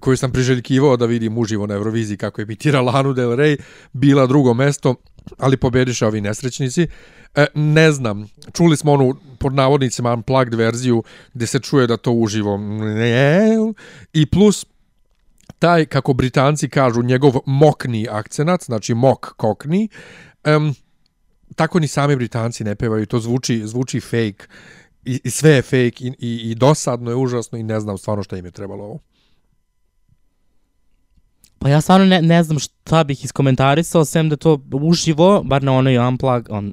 koju 0.00 0.16
sam 0.16 0.32
priželjkivao 0.32 0.96
da 0.96 1.06
vidim 1.06 1.38
uživo 1.38 1.66
na 1.66 1.74
Euroviziji 1.74 2.16
kako 2.16 2.40
je 2.40 2.46
bitira 2.46 2.80
Lanu 2.80 3.12
Del 3.12 3.30
Rey, 3.30 3.56
bila 3.92 4.26
drugo 4.26 4.54
mesto, 4.54 4.94
ali 5.38 5.56
pobediše 5.56 6.06
ovi 6.06 6.20
nesrećnici. 6.20 6.86
E, 7.34 7.46
ne 7.54 7.92
znam, 7.92 8.28
čuli 8.52 8.76
smo 8.76 8.92
onu 8.92 9.16
pod 9.38 9.54
navodnicima 9.54 10.12
unplugged 10.12 10.54
verziju 10.54 11.02
gdje 11.34 11.46
se 11.46 11.58
čuje 11.58 11.86
da 11.86 11.96
to 11.96 12.12
uživo 12.12 12.56
ne, 12.56 13.48
i 14.12 14.26
plus 14.26 14.66
taj, 15.58 15.86
kako 15.86 16.12
britanci 16.12 16.68
kažu, 16.68 17.02
njegov 17.02 17.32
mokni 17.46 18.08
akcenat, 18.10 18.64
znači 18.64 18.94
mok 18.94 19.32
kokni, 19.36 19.88
um, 20.56 20.74
tako 21.56 21.80
ni 21.80 21.88
sami 21.88 22.16
britanci 22.16 22.64
ne 22.64 22.74
pevaju, 22.74 23.06
to 23.06 23.20
zvuči, 23.20 23.62
zvuči 23.64 24.00
fake 24.00 24.46
i, 25.04 25.20
i 25.24 25.30
sve 25.30 25.50
je 25.50 25.62
fake 25.62 26.04
i, 26.04 26.12
i, 26.18 26.50
i 26.50 26.54
dosadno 26.54 27.10
je 27.10 27.16
užasno 27.16 27.58
i 27.58 27.62
ne 27.62 27.80
znam 27.80 27.98
stvarno 27.98 28.22
šta 28.22 28.36
im 28.36 28.44
je 28.44 28.50
trebalo 28.50 28.84
ovo. 28.84 28.98
Pa 31.66 31.70
ja 31.70 31.80
stvarno 31.80 32.06
ne, 32.06 32.22
ne 32.22 32.42
znam 32.42 32.58
šta 32.58 33.04
bih 33.04 33.24
iskomentarisao, 33.24 34.04
sem 34.04 34.28
da 34.28 34.36
to 34.36 34.60
uživo, 34.72 35.42
bar 35.42 35.62
na 35.62 35.72
onoj 35.72 35.98
unplug, 35.98 36.46
on, 36.50 36.72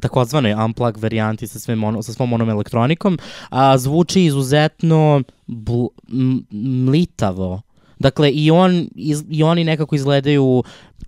takozvanoj 0.00 0.52
unplug 0.64 0.98
varijanti 1.00 1.46
sa, 1.46 1.58
svim 1.58 1.84
ono, 1.84 2.02
sa 2.02 2.12
svom 2.12 2.32
onom 2.32 2.50
elektronikom, 2.50 3.18
a, 3.48 3.78
zvuči 3.78 4.24
izuzetno 4.24 5.22
bl, 5.46 5.86
m, 6.12 6.44
mlitavo. 6.50 7.62
Dakle, 7.98 8.30
i, 8.30 8.50
on, 8.50 8.88
iz, 8.94 9.24
i 9.30 9.42
oni 9.42 9.64
nekako 9.64 9.94
izgledaju 9.94 10.62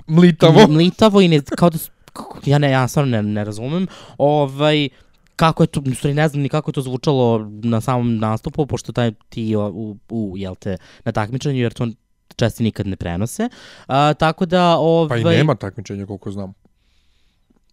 mlitavo, 0.06 0.66
mlitavo 0.68 1.20
i 1.20 1.28
ne, 1.28 1.40
kao 1.40 1.70
da, 1.70 1.78
ja 2.46 2.58
ne, 2.58 2.70
ja 2.70 2.88
stvarno 2.88 3.10
ne, 3.10 3.22
ne 3.22 3.44
razumem, 3.44 3.86
ovaj, 4.18 4.88
kako 5.36 5.62
je 5.62 5.66
to, 5.66 5.82
stvari 5.94 6.14
ne 6.14 6.28
znam 6.28 6.42
ni 6.42 6.48
kako 6.48 6.70
je 6.70 6.80
to 6.80 6.82
zvučalo 6.82 7.50
na 7.62 7.80
samom 7.80 8.16
nastupu, 8.16 8.66
pošto 8.66 8.92
taj 8.92 9.12
ti 9.28 9.56
u, 9.56 9.96
u 10.08 10.34
jel 10.36 10.54
te, 10.54 10.76
na 11.04 11.12
takmičenju, 11.12 11.60
jer 11.60 11.72
to 11.72 11.86
česti 12.36 12.62
nikad 12.62 12.86
ne 12.86 12.96
prenose. 12.96 13.48
A, 13.86 14.14
tako 14.14 14.46
da... 14.46 14.76
Ovaj... 14.76 15.08
Pa 15.08 15.16
i 15.16 15.22
ovaj- 15.22 15.36
nema 15.36 15.54
takmičenja 15.54 16.06
koliko 16.06 16.30
znam. 16.30 16.54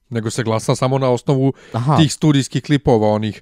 Nego 0.09 0.29
se 0.29 0.43
glasa 0.43 0.75
samo 0.75 0.97
na 0.97 1.09
osnovu 1.09 1.53
Aha. 1.73 1.97
tih 1.97 2.13
studijskih 2.13 2.63
klipova, 2.63 3.07
onih 3.07 3.41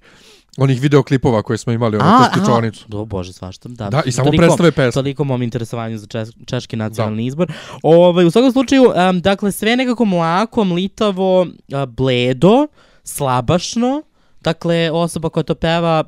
onih 0.58 0.82
videoklipova 0.82 1.42
koje 1.42 1.58
smo 1.58 1.74
imali, 1.74 1.98
ono, 1.98 2.06
A, 2.06 2.18
kroz 2.18 2.44
pičonicu. 2.44 2.86
Do, 2.88 3.06
bože, 3.06 3.34
svašta. 3.34 3.70
Da, 3.70 3.90
Da, 3.90 4.02
i 4.06 4.12
samo 4.12 4.32
predstave 4.32 4.72
pesme. 4.72 4.92
Toliko 4.92 5.24
mom 5.24 5.42
interesovanju 5.42 5.98
za 5.98 6.08
čes, 6.08 6.30
češki 6.46 6.76
nacionalni 6.76 7.24
da. 7.24 7.28
izbor. 7.28 7.54
Ovaj, 7.84 8.26
u 8.26 8.32
svakom 8.32 8.52
slučaju, 8.52 8.84
um, 8.84 9.22
dakle, 9.22 9.52
sve 9.52 9.76
nekako 9.76 10.06
mlako, 10.06 10.64
mlitavo, 10.64 11.42
uh, 11.42 11.86
bledo, 11.88 12.68
slabašno. 13.04 14.02
Dakle, 14.42 14.92
osoba 14.92 15.30
koja 15.30 15.44
to 15.44 15.56
peva, 15.56 16.04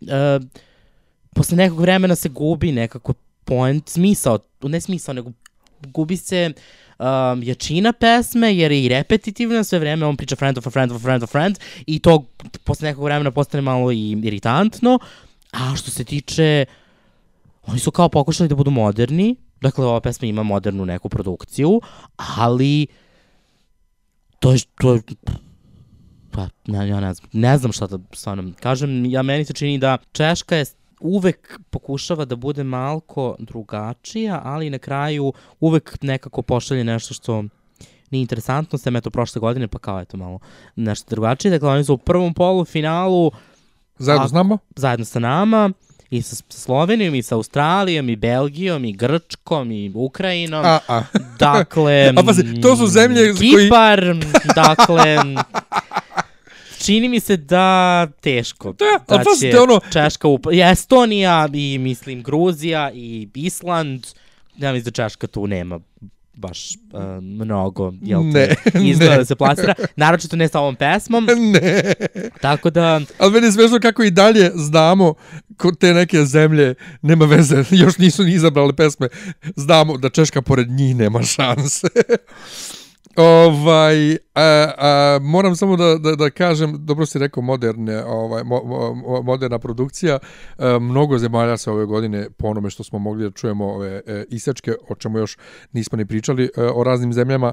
uh, 0.00 0.08
posle 1.34 1.56
nekog 1.56 1.80
vremena 1.80 2.14
se 2.14 2.28
gubi 2.28 2.72
nekako 2.72 3.12
point, 3.46 3.88
smisao, 3.88 4.38
ne 4.62 4.80
smisao, 4.80 5.14
nego 5.14 5.32
gubi 5.92 6.16
se 6.16 6.52
um, 6.98 7.42
jačina 7.42 7.92
pesme, 7.92 8.54
jer 8.56 8.72
je 8.72 8.84
i 8.84 8.88
repetitivna 8.88 9.64
sve 9.64 9.78
vreme, 9.78 10.06
on 10.06 10.16
priča 10.16 10.36
friend 10.36 10.58
of 10.58 10.66
a 10.66 10.70
friend 10.70 10.92
of 10.92 10.96
a 10.96 11.02
friend 11.02 11.22
of 11.22 11.30
a 11.30 11.32
friend 11.32 11.58
i 11.86 11.98
to 11.98 12.24
posle 12.64 12.88
nekog 12.88 13.04
vremena 13.04 13.30
postane 13.30 13.62
malo 13.62 13.92
i 13.92 14.10
iritantno, 14.24 14.98
a 15.52 15.76
što 15.76 15.90
se 15.90 16.04
tiče, 16.04 16.64
oni 17.66 17.78
su 17.78 17.90
kao 17.90 18.08
pokušali 18.08 18.48
da 18.48 18.54
budu 18.54 18.70
moderni, 18.70 19.36
dakle 19.60 19.84
ova 19.84 20.00
pesma 20.00 20.28
ima 20.28 20.42
modernu 20.42 20.84
neku 20.84 21.08
produkciju, 21.08 21.80
ali 22.16 22.86
to 24.38 24.52
je, 24.52 24.58
to 24.80 24.94
je 24.94 25.02
pa, 26.30 26.48
ne, 26.66 26.88
ja 26.88 27.00
ne 27.00 27.14
znam, 27.14 27.30
ne 27.32 27.58
znam 27.58 27.72
šta 27.72 27.86
da 27.86 27.98
stvarno 28.12 28.52
kažem, 28.60 29.04
ja 29.06 29.22
meni 29.22 29.44
se 29.44 29.52
čini 29.52 29.78
da 29.78 29.98
Češka 30.12 30.56
je 30.56 30.64
uvek 31.00 31.60
pokušava 31.70 32.24
da 32.24 32.36
bude 32.36 32.64
malko 32.64 33.36
drugačija, 33.38 34.40
ali 34.44 34.70
na 34.70 34.78
kraju 34.78 35.32
uvek 35.60 35.98
nekako 36.02 36.42
pošalje 36.42 36.84
nešto 36.84 37.14
što 37.14 37.44
nije 38.10 38.20
interesantno, 38.20 38.78
sem 38.78 38.96
eto 38.96 39.10
prošle 39.10 39.40
godine, 39.40 39.68
pa 39.68 39.78
kao 39.78 40.00
eto 40.00 40.16
malo 40.16 40.38
nešto 40.76 41.10
drugačije. 41.10 41.50
Dakle, 41.50 41.68
oni 41.68 41.84
su 41.84 41.94
u 41.94 41.98
prvom 41.98 42.34
polu 42.34 42.64
finalu 42.64 43.32
Zajedno 43.98 44.28
s 44.28 44.32
nama? 44.32 44.58
Zajedno 44.76 45.04
sa 45.04 45.18
nama 45.18 45.70
i 46.10 46.22
sa, 46.22 46.36
sa 46.36 46.42
Slovenijom 46.48 47.14
i 47.14 47.22
sa 47.22 47.34
Australijom 47.34 48.08
i 48.08 48.16
Belgijom 48.16 48.84
i 48.84 48.92
Grčkom 48.92 49.72
i 49.72 49.92
Ukrajinom. 49.94 50.64
A, 50.64 50.78
a. 50.88 51.02
Dakle, 51.38 52.12
a 52.16 52.22
pazi, 52.22 52.60
to 52.60 52.76
su 52.76 52.86
zemlje 52.86 53.34
Kipar, 53.34 54.00
koji... 54.00 54.54
dakle, 54.54 55.16
čini 56.84 57.08
mi 57.08 57.20
se 57.20 57.36
da 57.36 58.06
teško. 58.20 58.72
Da, 58.72 59.16
da 59.16 59.22
će 59.40 59.50
da 59.50 59.62
ono... 59.62 59.80
Češka 59.92 60.28
up... 60.28 60.46
I 60.52 60.60
Estonija 60.60 61.48
i 61.54 61.78
mislim 61.78 62.22
Gruzija 62.22 62.90
i 62.94 63.28
Island. 63.34 64.06
Ja 64.56 64.72
mislim 64.72 64.84
da 64.84 64.90
Češka 64.90 65.26
tu 65.26 65.46
nema 65.46 65.80
baš 66.36 66.70
uh, 66.92 67.00
mnogo 67.22 67.92
jel 68.02 68.22
ne, 68.24 68.54
izgleda 68.90 69.12
ne. 69.12 69.18
da 69.18 69.24
se 69.24 69.34
plasira. 69.34 69.74
Naročito 69.96 70.36
ne 70.36 70.48
sa 70.48 70.60
ovom 70.60 70.76
pesmom. 70.76 71.28
Ne. 71.52 71.92
Tako 72.40 72.70
da... 72.70 73.00
Ali 73.18 73.32
meni 73.32 73.46
je 73.46 73.52
smešno 73.52 73.78
kako 73.80 74.02
i 74.02 74.10
dalje 74.10 74.50
znamo 74.54 75.14
kod 75.56 75.78
te 75.78 75.94
neke 75.94 76.24
zemlje, 76.24 76.74
nema 77.02 77.24
veze, 77.24 77.64
još 77.82 77.98
nisu 77.98 78.22
ni 78.22 78.32
izabrali 78.32 78.76
pesme, 78.76 79.08
znamo 79.56 79.96
da 79.96 80.08
Češka 80.08 80.42
pored 80.42 80.68
njih 80.68 80.96
nema 80.96 81.22
šanse. 81.22 81.86
Ovaj, 83.16 84.16
a, 84.36 84.72
a, 84.78 85.18
moram 85.22 85.56
samo 85.56 85.76
da, 85.76 85.98
da, 85.98 86.16
da 86.16 86.30
kažem, 86.30 86.76
dobro 86.78 87.06
si 87.06 87.18
rekao 87.18 87.42
moderne, 87.42 88.04
ovaj, 88.04 88.44
mo, 88.44 88.62
mo, 88.64 89.22
moderna 89.22 89.58
produkcija, 89.58 90.18
a, 90.58 90.78
mnogo 90.78 91.18
zemalja 91.18 91.56
se 91.56 91.70
ove 91.70 91.84
godine, 91.86 92.28
po 92.36 92.48
onome 92.48 92.70
što 92.70 92.84
smo 92.84 92.98
mogli 92.98 93.24
da 93.24 93.30
čujemo 93.30 93.66
ove 93.66 94.02
e, 94.06 94.24
isečke, 94.30 94.74
o 94.88 94.94
čemu 94.94 95.18
još 95.18 95.36
nismo 95.72 95.96
ni 95.96 96.06
pričali, 96.06 96.44
e, 96.44 96.62
o 96.74 96.84
raznim 96.84 97.12
zemljama, 97.12 97.52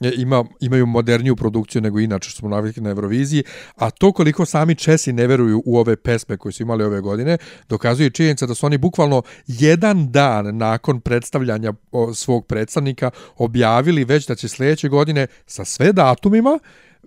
e, 0.00 0.12
ima, 0.16 0.44
imaju 0.60 0.86
moderniju 0.86 1.36
produkciju 1.36 1.82
nego 1.82 2.00
inače 2.00 2.30
što 2.30 2.38
smo 2.38 2.48
navikli 2.48 2.82
na 2.82 2.90
Euroviziji, 2.90 3.44
a 3.76 3.90
to 3.90 4.12
koliko 4.12 4.44
sami 4.44 4.74
Česi 4.74 5.12
ne 5.12 5.26
veruju 5.26 5.62
u 5.66 5.78
ove 5.78 5.96
pesme 5.96 6.36
koje 6.36 6.52
su 6.52 6.62
imali 6.62 6.84
ove 6.84 7.00
godine, 7.00 7.38
dokazuje 7.68 8.10
činjenica 8.10 8.46
da 8.46 8.54
su 8.54 8.66
oni 8.66 8.78
bukvalno 8.78 9.22
jedan 9.46 10.12
dan 10.12 10.56
nakon 10.56 11.00
predstavljanja 11.00 11.72
svog 12.14 12.46
predstavnika 12.46 13.10
objavili 13.36 14.04
već 14.04 14.26
da 14.26 14.34
će 14.34 14.48
sljedeće 14.48 14.88
godine 14.88 15.26
sa 15.46 15.64
sve 15.64 15.92
datumima 16.24 16.58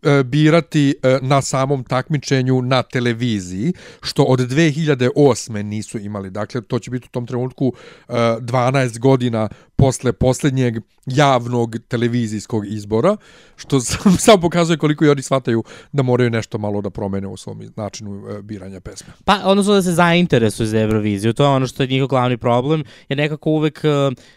e, 0.03 0.23
birati 0.23 0.95
e, 1.03 1.19
na 1.21 1.41
samom 1.41 1.83
takmičenju 1.83 2.61
na 2.61 2.83
televiziji, 2.83 3.73
što 4.01 4.23
od 4.23 4.39
2008. 4.39 5.61
nisu 5.61 5.99
imali. 5.99 6.29
Dakle, 6.29 6.61
to 6.61 6.79
će 6.79 6.91
biti 6.91 7.05
u 7.05 7.11
tom 7.11 7.27
trenutku 7.27 7.73
12 8.07 8.99
godina 8.99 9.49
posle 9.75 10.13
posljednjeg 10.13 10.77
javnog 11.05 11.75
televizijskog 11.87 12.67
izbora, 12.67 13.17
što 13.55 13.79
samo 14.25 14.41
pokazuje 14.41 14.77
koliko 14.77 15.05
i 15.05 15.09
oni 15.09 15.21
shvataju 15.21 15.63
da 15.91 16.03
moraju 16.03 16.29
nešto 16.29 16.57
malo 16.57 16.81
da 16.81 16.89
promene 16.89 17.27
u 17.27 17.37
svom 17.37 17.61
načinu 17.75 18.29
e, 18.29 18.41
biranja 18.41 18.79
pesme. 18.79 19.13
Pa, 19.25 19.41
odnosno 19.43 19.73
da 19.73 19.81
se 19.81 19.91
zainteresuju 19.91 20.67
za 20.67 20.79
Euroviziju, 20.79 21.33
to 21.33 21.43
je 21.43 21.49
ono 21.49 21.67
što 21.67 21.83
je 21.83 21.87
njihov 21.87 22.07
glavni 22.07 22.37
problem, 22.37 22.83
jer 23.09 23.17
nekako 23.17 23.49
uvek 23.49 23.81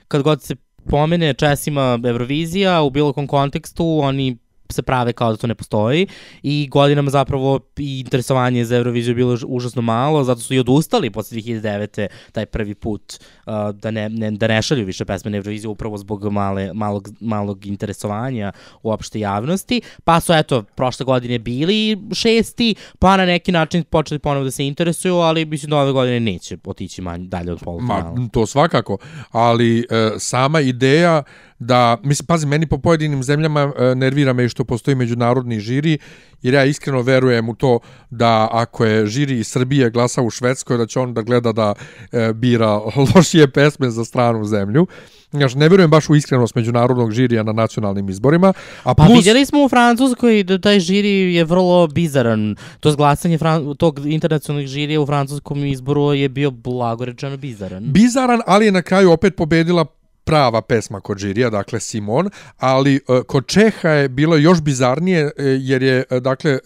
kad 0.08 0.22
god 0.22 0.42
se 0.42 0.56
pomene 0.88 1.34
Česima 1.34 1.98
Eurovizija 2.04 2.82
u 2.82 2.90
bilo 2.90 3.12
kom 3.12 3.26
kontekstu, 3.26 3.98
oni 4.02 4.38
se 4.72 4.83
prave 4.83 5.12
kao 5.12 5.30
da 5.30 5.37
to 5.37 5.46
ne 5.46 5.54
postoji 5.54 6.06
i 6.42 6.68
godinama 6.70 7.11
zapravo 7.11 7.61
i 7.76 8.00
interesovanje 8.00 8.64
za 8.64 8.76
Euroviziju 8.76 9.14
bilo 9.14 9.38
užasno 9.46 9.83
malo, 9.83 10.24
zato 10.24 10.40
su 10.40 10.54
i 10.54 10.59
odustali 10.59 11.11
posle 11.11 11.38
2009. 11.38 12.06
taj 12.33 12.46
prvi 12.46 12.74
put 12.74 13.18
uh, 13.46 13.52
da, 13.74 13.90
ne, 13.90 14.09
ne, 14.09 14.30
da 14.30 14.46
ne 14.46 14.62
šalju 14.62 14.85
više 14.85 15.04
pesme 15.04 15.30
na 15.30 15.37
Euroviziju 15.37 15.70
upravo 15.70 15.98
zbog 15.98 16.33
male, 16.33 16.70
malog, 16.74 17.09
malog 17.20 17.66
interesovanja 17.66 18.52
uopšte 18.83 19.20
javnosti, 19.20 19.80
pa 20.04 20.20
su 20.20 20.33
eto 20.33 20.62
prošle 20.62 21.04
godine 21.04 21.38
bili 21.38 21.98
šesti, 22.14 22.74
pa 22.98 23.16
na 23.16 23.24
neki 23.24 23.52
način 23.52 23.85
počeli 23.85 24.18
ponovo 24.18 24.44
da 24.44 24.50
se 24.50 24.66
interesuju, 24.66 25.14
ali 25.14 25.44
mislim 25.44 25.70
da 25.70 25.76
ove 25.76 25.92
godine 25.92 26.20
neće 26.20 26.56
otići 26.64 27.02
manje 27.02 27.26
dalje 27.26 27.52
od 27.52 27.61
polufinala. 27.64 28.14
Ma, 28.16 28.28
to 28.33 28.46
svakako, 28.46 28.98
ali 29.30 29.78
e, 29.78 30.11
sama 30.18 30.61
ideja 30.61 31.22
da, 31.60 31.96
mislim, 32.02 32.26
pazi, 32.26 32.46
meni 32.46 32.66
po 32.66 32.78
pojedinim 32.78 33.22
zemljama 33.22 33.72
e, 33.78 33.94
nervira 33.94 34.32
me 34.32 34.48
što 34.48 34.64
postoji 34.64 34.94
međunarodni 34.94 35.60
žiri, 35.60 35.98
jer 36.42 36.54
ja 36.54 36.64
iskreno 36.64 37.02
verujem 37.02 37.48
u 37.48 37.54
to 37.54 37.78
da 38.10 38.48
ako 38.52 38.84
je 38.84 39.06
žiri 39.06 39.38
iz 39.38 39.48
Srbije 39.48 39.90
glasa 39.90 40.22
u 40.22 40.30
Švedskoj, 40.30 40.76
da 40.76 40.86
će 40.86 41.00
on 41.00 41.14
da 41.14 41.22
gleda 41.22 41.52
da 41.52 41.74
e, 42.12 42.32
bira 42.32 42.80
lošije 43.14 43.50
pesme 43.50 43.90
za 43.90 44.04
stranu 44.04 44.44
zemlju. 44.44 44.86
Znaš, 45.30 45.54
ne 45.54 45.68
vjerujem 45.68 45.90
baš 45.90 46.08
u 46.08 46.16
iskrenost 46.16 46.54
međunarodnog 46.54 47.12
žirija 47.12 47.42
na 47.42 47.52
nacionalnim 47.52 48.08
izborima. 48.08 48.52
A 48.82 48.94
pa 48.94 49.04
plus... 49.04 49.18
vidjeli 49.18 49.46
smo 49.46 49.64
u 49.64 49.68
Francuskoj 49.68 50.42
da 50.42 50.58
taj 50.58 50.80
žiri 50.80 51.34
je 51.34 51.44
vrlo 51.44 51.86
bizaran. 51.86 52.56
To 52.80 52.90
zglasanje 52.90 53.38
Fran 53.38 53.74
tog 53.76 54.06
internacionalnih 54.06 54.68
žirija 54.68 55.00
u 55.00 55.06
francuskom 55.06 55.64
izboru 55.64 56.14
je 56.14 56.28
bio 56.28 56.50
blagorečeno 56.50 57.36
bizaran. 57.36 57.84
Bizaran, 57.92 58.40
ali 58.46 58.64
je 58.64 58.72
na 58.72 58.82
kraju 58.82 59.12
opet 59.12 59.36
pobedila 59.36 59.84
prava 60.30 60.62
pesma 60.62 61.00
kod 61.00 61.18
žirija, 61.18 61.50
dakle 61.50 61.80
Simon, 61.80 62.30
ali 62.58 63.00
uh, 63.08 63.22
kod 63.26 63.46
Čeha 63.46 63.88
je 63.88 64.08
bilo 64.08 64.36
još 64.36 64.60
bizarnije 64.60 65.24
uh, 65.24 65.32
jer 65.58 65.82
je 65.82 66.04
uh, 66.10 66.18
dakle 66.18 66.58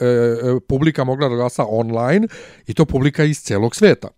publika 0.68 1.04
mogla 1.04 1.28
da 1.28 1.34
glasa 1.34 1.64
online 1.68 2.28
i 2.66 2.74
to 2.74 2.84
publika 2.84 3.24
iz 3.24 3.40
celog 3.40 3.76
sveta. 3.76 4.08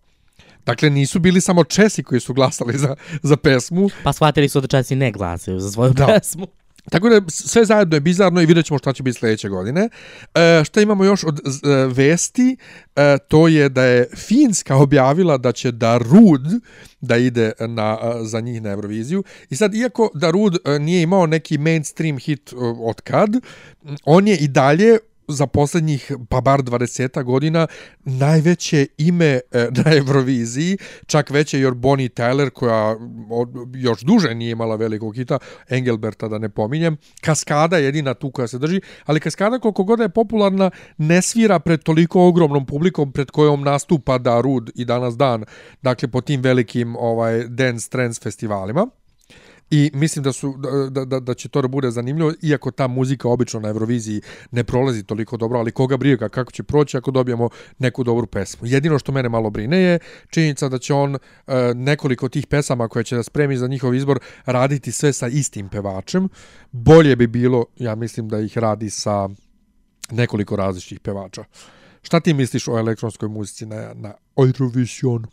Dakle, 0.65 0.89
nisu 0.89 1.19
bili 1.19 1.41
samo 1.41 1.63
Česi 1.63 2.03
koji 2.03 2.21
su 2.21 2.33
glasali 2.33 2.77
za, 2.77 2.95
za 3.23 3.37
pesmu. 3.37 3.89
Pa 4.03 4.13
shvatili 4.13 4.49
su 4.49 4.61
da 4.61 4.67
Česi 4.67 4.95
ne 4.95 5.11
glasaju 5.11 5.59
za 5.59 5.71
svoju 5.71 5.93
da. 5.93 6.05
pesmu. 6.05 6.47
Tako 6.91 7.09
da 7.09 7.21
sve 7.27 7.65
zajedno 7.65 7.95
je 7.95 7.99
bizarno 7.99 8.41
i 8.41 8.45
vidjet 8.45 8.65
ćemo 8.65 8.77
šta 8.77 8.93
će 8.93 9.03
biti 9.03 9.19
sljedeće 9.19 9.49
godine. 9.49 9.89
E, 10.35 10.63
šta 10.65 10.81
imamo 10.81 11.03
još 11.03 11.23
od 11.23 11.39
e, 11.39 11.69
vesti? 11.87 12.57
E, 12.95 13.17
to 13.27 13.47
je 13.47 13.69
da 13.69 13.83
je 13.83 14.09
Finska 14.15 14.75
objavila 14.85 15.37
da 15.37 15.51
će 15.51 15.71
Darud 15.71 16.41
da 17.01 17.17
ide 17.17 17.51
na, 17.59 17.97
e, 18.03 18.25
za 18.25 18.39
njih 18.39 18.61
na 18.61 18.69
Euroviziju. 18.69 19.23
I 19.49 19.55
sad, 19.55 19.75
iako 19.75 20.09
Darud 20.13 20.57
e, 20.65 20.79
nije 20.79 21.01
imao 21.01 21.27
neki 21.27 21.57
mainstream 21.57 22.17
hit 22.17 22.53
e, 22.53 22.55
od 22.79 23.01
kad, 23.01 23.35
on 24.05 24.27
je 24.27 24.37
i 24.37 24.47
dalje 24.47 24.97
za 25.27 25.47
poslednjih 25.47 26.11
pa 26.29 26.41
bar 26.41 26.59
20 26.59 27.23
godina 27.23 27.67
najveće 28.05 28.87
ime 28.97 29.25
e, 29.25 29.39
na 29.85 29.95
Euroviziji, 29.95 30.77
čak 31.05 31.29
veće 31.29 31.59
jer 31.59 31.73
Bonnie 31.73 32.09
Tyler 32.09 32.49
koja 32.49 32.95
još 33.73 34.01
duže 34.01 34.35
nije 34.35 34.51
imala 34.51 34.75
velikog 34.75 35.15
hita, 35.15 35.39
Engelberta 35.69 36.27
da 36.27 36.37
ne 36.37 36.49
pominjem, 36.49 36.97
Kaskada 37.21 37.77
je 37.77 37.83
jedina 37.83 38.13
tu 38.13 38.31
koja 38.31 38.47
se 38.47 38.57
drži, 38.57 38.81
ali 39.05 39.19
Kaskada 39.19 39.59
koliko 39.59 39.83
god 39.83 39.99
je 39.99 40.09
popularna 40.09 40.71
ne 40.97 41.21
svira 41.21 41.59
pred 41.59 41.83
toliko 41.83 42.27
ogromnom 42.27 42.65
publikom 42.65 43.11
pred 43.11 43.31
kojom 43.31 43.61
nastupa 43.61 44.17
Darud 44.17 44.71
i 44.75 44.85
danas 44.85 45.17
dan, 45.17 45.45
dakle 45.81 46.07
po 46.07 46.21
tim 46.21 46.41
velikim 46.41 46.95
ovaj 46.95 47.47
dance 47.47 47.89
trends 47.89 48.21
festivalima. 48.23 48.87
I 49.69 49.91
mislim 49.93 50.23
da 50.23 50.31
su 50.31 50.55
da, 50.89 51.05
da, 51.05 51.19
da 51.19 51.33
će 51.33 51.49
to 51.49 51.61
da 51.61 51.67
bude 51.67 51.91
zanimljivo, 51.91 52.33
iako 52.41 52.71
ta 52.71 52.87
muzika 52.87 53.29
obično 53.29 53.59
na 53.59 53.69
Euroviziji 53.69 54.21
ne 54.51 54.63
prolazi 54.63 55.03
toliko 55.03 55.37
dobro, 55.37 55.59
ali 55.59 55.71
koga 55.71 55.97
briga 55.97 56.29
kako 56.29 56.51
će 56.51 56.63
proći 56.63 56.97
ako 56.97 57.11
dobijemo 57.11 57.49
neku 57.79 58.03
dobru 58.03 58.27
pesmu. 58.27 58.67
Jedino 58.67 58.99
što 58.99 59.11
mene 59.11 59.29
malo 59.29 59.49
brine 59.49 59.77
je 59.77 59.99
činjenica 60.29 60.69
da 60.69 60.77
će 60.77 60.93
on 60.93 61.15
uh, 61.15 61.19
nekoliko 61.75 62.29
tih 62.29 62.47
pesama 62.47 62.87
koje 62.87 63.03
će 63.03 63.15
da 63.15 63.23
spremi 63.23 63.57
za 63.57 63.67
njihov 63.67 63.95
izbor 63.95 64.19
raditi 64.45 64.91
sve 64.91 65.13
sa 65.13 65.27
istim 65.27 65.69
pevačem. 65.69 66.29
Bolje 66.71 67.15
bi 67.15 67.27
bilo, 67.27 67.65
ja 67.77 67.95
mislim 67.95 68.29
da 68.29 68.39
ih 68.39 68.57
radi 68.57 68.89
sa 68.89 69.29
nekoliko 70.11 70.55
različitih 70.55 70.99
pevača. 70.99 71.43
Šta 72.01 72.19
ti 72.19 72.33
misliš 72.33 72.67
o 72.67 72.77
elektronskoj 72.79 73.29
muzici 73.29 73.65
na, 73.65 73.93
na 73.93 74.13
Eurovisionu? 74.37 75.27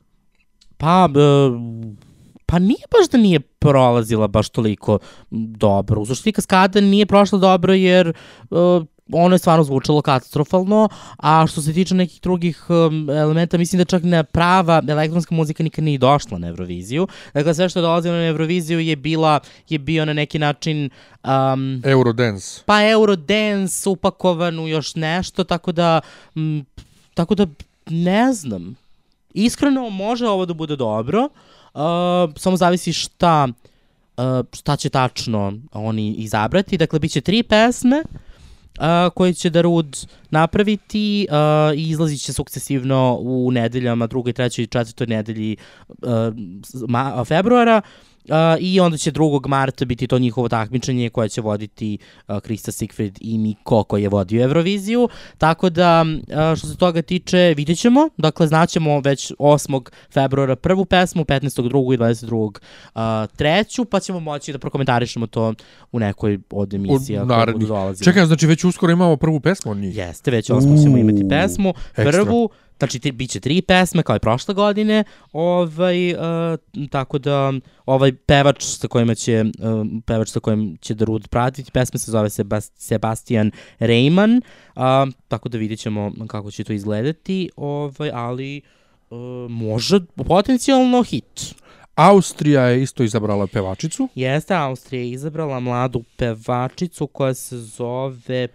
Pa, 0.77 1.09
e, 1.14 2.05
pa 2.46 2.59
nije 2.59 2.85
baš 2.90 3.11
da 3.11 3.18
nije 3.18 3.40
prolazila 3.40 4.28
baš 4.28 4.48
toliko 4.48 4.98
dobro. 5.30 6.00
U 6.00 6.07
suštini 6.07 6.33
kaskada 6.33 6.80
nije 6.80 7.07
prošla 7.07 7.38
dobro 7.38 7.74
jer 7.74 8.12
uh, 8.50 8.85
ono 9.12 9.35
je 9.35 9.38
stvarno 9.38 9.64
zvučalo 9.64 10.02
katastrofalno, 10.02 10.88
a 11.16 11.46
što 11.46 11.62
se 11.62 11.72
tiče 11.72 11.94
nekih 11.94 12.20
drugih 12.20 12.66
um, 12.70 13.11
elementa, 13.11 13.59
mislim 13.59 13.78
da 13.78 13.85
čak 13.85 14.02
na 14.02 14.22
prava 14.22 14.83
elektronska 14.88 15.35
muzika 15.35 15.62
nikad 15.62 15.85
nije 15.85 15.98
došla 15.98 16.38
na 16.38 16.48
Euroviziju. 16.48 17.09
Dakle, 17.35 17.54
sve 17.54 17.68
što 17.68 17.78
je 17.78 17.83
dolazilo 17.83 18.14
na 18.14 18.26
Euroviziju 18.26 18.80
je 18.80 18.96
bila, 18.96 19.40
je 19.68 19.78
bio 19.78 20.04
na 20.04 20.12
neki 20.12 20.38
način 20.38 20.90
um, 21.24 21.83
Eurodance. 21.85 22.62
pa 22.66 22.90
Eurodance 22.90 23.88
upakovan 23.88 24.59
u 24.59 24.68
još 24.68 24.94
nešto, 24.94 25.44
tako 25.44 25.72
da, 25.72 26.00
m, 26.37 26.64
tako 27.14 27.35
da 27.35 27.46
ne 27.87 28.33
znam. 28.33 28.76
Iskreno, 29.35 29.90
može 29.90 30.28
ovo 30.28 30.46
da 30.46 30.54
bude 30.54 30.76
dobro, 30.76 31.24
uh, 31.24 31.30
samo 32.37 32.57
zavisi 32.57 32.93
šta, 32.93 33.49
uh, 34.17 34.25
šta 34.53 34.77
će 34.77 34.89
tačno 34.89 35.53
oni 35.73 36.15
izabrati. 36.15 36.79
Dakle, 36.79 36.99
bit 36.99 37.13
će 37.13 37.21
tri 37.21 37.43
pesme, 37.43 38.03
uh, 38.03 39.13
koje 39.15 39.35
će 39.35 39.51
Darud 39.51 40.07
napraviti 40.31 41.27
uh, 41.31 41.79
i 41.79 41.89
izlazit 41.89 42.21
će 42.21 42.33
sukcesivno 42.33 43.19
u 43.21 43.51
nedeljama, 43.51 44.07
drugoj, 44.07 44.33
trećoj 44.33 44.63
i 44.63 44.67
četvrtoj 44.67 45.07
nedelji 45.07 45.57
uh, 45.89 45.99
ma, 46.89 47.25
februara. 47.25 47.83
Uh, 47.85 48.13
I 48.61 48.81
onda 48.81 48.97
će 48.97 49.13
2. 49.13 49.49
marta 49.49 49.85
biti 49.85 50.07
to 50.07 50.19
njihovo 50.19 50.49
takmičenje 50.49 51.11
koje 51.11 51.29
će 51.29 51.41
voditi 51.41 51.99
uh, 52.29 52.39
Krista 52.41 52.73
Sigfrid 52.73 53.19
i 53.21 53.39
Miko 53.39 53.85
koji 53.85 54.03
je 54.03 54.09
vodio 54.09 54.43
Euroviziju. 54.43 55.09
Tako 55.39 55.71
da, 55.71 56.05
uh, 56.05 56.59
što 56.59 56.67
se 56.67 56.77
toga 56.77 57.03
tiče, 57.03 57.55
vidjet 57.57 57.79
ćemo. 57.79 58.09
Dakle, 58.17 58.47
znaćemo 58.47 59.01
već 59.01 59.33
8. 59.39 59.89
februara 60.13 60.57
prvu 60.57 60.85
pesmu, 60.85 61.25
15. 61.25 61.69
drugu 61.69 61.95
i 61.95 61.99
22. 61.99 62.35
Uh, 62.95 63.01
treću, 63.37 63.85
pa 63.85 64.01
ćemo 64.01 64.21
moći 64.21 64.53
da 64.53 64.59
prokomentarišemo 64.59 65.27
to 65.27 65.55
u 65.93 65.99
nekoj 65.99 66.39
od 66.51 66.75
emisija 66.75 67.23
Od 67.23 67.29
koje 67.29 67.53
budu 67.53 67.67
dolazile. 67.67 68.05
Čekaj, 68.05 68.27
znači 68.27 68.47
već 68.47 68.65
uskoro 68.65 68.93
imamo 68.93 69.17
prvu 69.17 69.41
pesmu 69.41 69.73
od 69.73 69.79
njih. 69.79 69.97
Jeste, 69.97 70.31
već 70.31 70.51
osmo 70.51 70.77
ćemo 70.83 70.97
imati 70.97 71.29
pesmu. 71.29 71.75
ekstra. 71.97 72.25
Znači 72.79 72.99
ti, 72.99 73.13
bit 73.13 73.31
će 73.31 73.41
tri 73.41 73.63
pesme 73.63 74.03
kao 74.03 74.17
i 74.17 74.19
prošle 74.19 74.55
godine, 74.55 75.05
ovaj, 75.33 76.13
uh, 76.13 76.19
tako 76.91 77.19
da 77.19 77.53
ovaj 77.87 78.13
pevač 78.13 78.65
sa 78.65 78.89
kojima 78.89 79.15
će, 79.15 79.45
uh, 79.45 79.87
pevač 80.07 80.29
sa 80.29 80.41
kojim 80.41 80.77
će 80.81 80.95
Darud 80.95 81.29
pratiti, 81.29 81.71
pesma 81.71 81.99
se 81.99 82.11
zove 82.11 82.31
Sebas 82.31 82.71
Sebastian 82.77 83.51
Rejman, 83.79 84.43
uh, 84.77 84.83
tako 85.29 85.49
da 85.49 85.59
vidjet 85.59 85.81
ćemo 85.81 86.13
kako 86.27 86.51
će 86.51 86.65
to 86.65 86.73
izgledati, 86.73 87.51
ovaj, 87.57 88.11
ali 88.15 88.61
uh, 89.11 89.19
može 89.51 90.01
potencijalno 90.17 91.03
hit. 91.03 91.55
Austrija 91.95 92.63
je 92.63 92.83
isto 92.83 93.03
izabrala 93.03 93.47
pevačicu. 93.47 94.09
Jeste, 94.15 94.55
Austrija 94.55 95.03
je 95.03 95.11
izabrala 95.11 95.61
mladu 95.61 96.05
pevačicu 96.17 97.07
koja 97.07 97.35
se 97.35 97.59
zove 97.59 98.49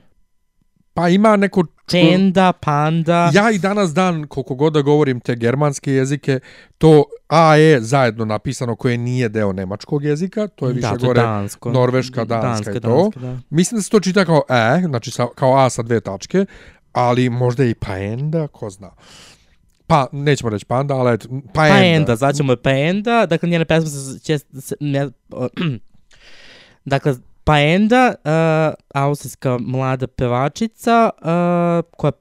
Pa 1.00 1.10
ima 1.10 1.36
neko... 1.36 1.64
Čenda, 1.88 2.54
Panda. 2.54 3.32
Ja 3.34 3.52
i 3.52 3.58
danas 3.58 3.94
dan, 3.94 4.28
koliko 4.28 4.56
god 4.56 4.74
da 4.74 4.82
govorim 4.82 5.20
te 5.20 5.36
germanske 5.36 5.92
jezike, 5.92 6.40
to 6.78 7.04
A 7.28 7.56
je 7.56 7.82
zajedno 7.82 8.26
napisano 8.26 8.76
koje 8.76 8.98
nije 8.98 9.30
deo 9.30 9.54
nemačkog 9.54 10.04
jezika, 10.04 10.48
to 10.48 10.68
je 10.68 10.74
više 10.74 10.88
da, 10.88 10.98
to 10.98 11.06
gore 11.08 11.22
dansko. 11.22 11.72
norveška, 11.72 12.26
danska, 12.26 12.72
i 12.72 12.80
to. 12.80 13.04
danska, 13.04 13.20
da. 13.20 13.38
Mislim 13.50 13.78
da 13.78 13.82
se 13.82 13.90
to 13.90 14.00
čita 14.00 14.26
kao 14.26 14.42
E, 14.50 14.82
znači 14.88 15.12
sa, 15.12 15.28
kao 15.36 15.58
A 15.58 15.70
sa 15.70 15.82
dve 15.82 16.00
tačke, 16.00 16.46
ali 16.92 17.30
možda 17.30 17.64
i 17.64 17.74
paenda, 17.74 18.48
ko 18.48 18.70
zna. 18.70 18.92
Pa, 19.88 20.08
nećemo 20.12 20.50
reći 20.50 20.66
panda, 20.66 20.96
ali 20.96 21.14
eto, 21.14 21.28
paenda. 21.30 21.80
Paenda, 21.80 22.16
zvaćemo 22.16 22.54
je 22.54 22.62
Paenda, 22.62 23.26
dakle 23.26 23.50
njena 23.50 23.66
pesma 23.66 23.90
se, 23.90 24.20
će, 24.20 24.40
se 24.40 24.76
ne, 24.80 25.10
dakle, 26.86 27.16
Paenda, 27.50 28.14
uh, 28.24 28.74
austrijska 28.94 29.58
mlada 29.58 30.08
pevačica, 30.08 31.10
uh, 31.18 31.92
koja 31.98 32.12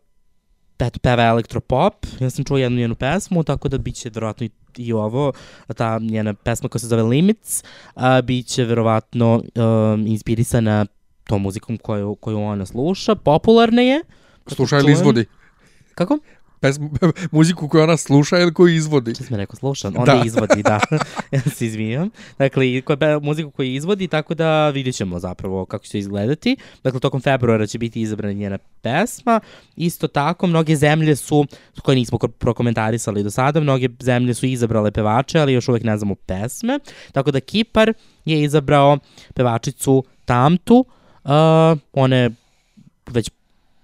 eto, 0.78 0.98
peva 0.98 1.22
elektropop. 1.22 2.06
Ja 2.20 2.30
sam 2.30 2.44
čuo 2.44 2.58
jednu 2.58 2.78
njenu 2.78 2.94
pesmu, 2.94 3.42
tako 3.44 3.68
da 3.68 3.78
bit 3.78 3.94
će 3.94 4.10
verovatno 4.10 4.46
i, 4.46 4.50
i 4.76 4.92
ovo, 4.92 5.32
ta 5.76 5.98
njena 5.98 6.34
pesma 6.34 6.68
koja 6.68 6.80
se 6.80 6.86
zove 6.86 7.02
Limits, 7.02 7.64
uh, 7.94 8.02
bit 8.24 8.46
će 8.46 8.64
verovatno 8.64 9.34
um, 9.34 10.06
inspirisana 10.06 10.86
tom 11.24 11.42
muzikom 11.42 11.76
koju, 11.76 12.14
koju 12.14 12.40
ona 12.40 12.66
sluša. 12.66 13.14
Popularna 13.14 13.82
je. 13.82 14.00
kako 14.44 14.54
Sluša 14.54 14.76
ili 14.76 14.84
čujem. 14.84 14.96
izvodi? 14.98 15.24
Kako? 15.94 16.18
Pesmu, 16.60 16.90
muziku 17.30 17.68
koju 17.68 17.82
ona 17.82 17.96
sluša 17.96 18.38
ili 18.38 18.54
koju 18.54 18.74
izvodi? 18.74 19.14
Što 19.14 19.24
sam 19.24 19.36
rekao, 19.36 19.56
slušam, 19.56 19.94
onda 19.96 20.12
Da. 20.12 20.18
da. 20.18 20.24
izvodi, 20.26 20.62
da. 20.62 20.80
ja 21.32 21.40
se 21.40 21.66
izvinjam. 21.66 22.10
Dakle, 22.38 22.80
koja 22.82 23.18
muziku 23.18 23.50
koju 23.50 23.74
izvodi, 23.74 24.08
tako 24.08 24.34
da 24.34 24.70
vidjet 24.70 24.94
ćemo 24.94 25.18
zapravo 25.18 25.66
kako 25.66 25.84
će 25.84 25.98
izgledati. 25.98 26.56
Dakle, 26.84 27.00
tokom 27.00 27.20
februara 27.20 27.66
će 27.66 27.78
biti 27.78 28.00
izabrana 28.00 28.32
njena 28.32 28.58
pesma. 28.82 29.40
Isto 29.76 30.08
tako, 30.08 30.46
mnoge 30.46 30.76
zemlje 30.76 31.16
su, 31.16 31.46
koje 31.82 31.96
nismo 31.96 32.18
ko- 32.18 32.28
prokomentarisali 32.28 33.22
do 33.22 33.30
sada, 33.30 33.60
mnoge 33.60 33.88
zemlje 34.00 34.34
su 34.34 34.46
izabrale 34.46 34.90
pevače, 34.90 35.38
ali 35.38 35.52
još 35.52 35.68
uvek 35.68 35.82
ne 35.82 35.98
znamo 35.98 36.14
pesme. 36.14 36.78
Tako 37.12 37.30
da 37.30 37.40
Kipar 37.40 37.92
je 38.24 38.42
izabrao 38.42 38.98
pevačicu 39.34 40.04
Tamtu. 40.24 40.84
Uh, 41.24 41.30
ona 41.92 42.16
je 42.16 42.30
već 43.06 43.30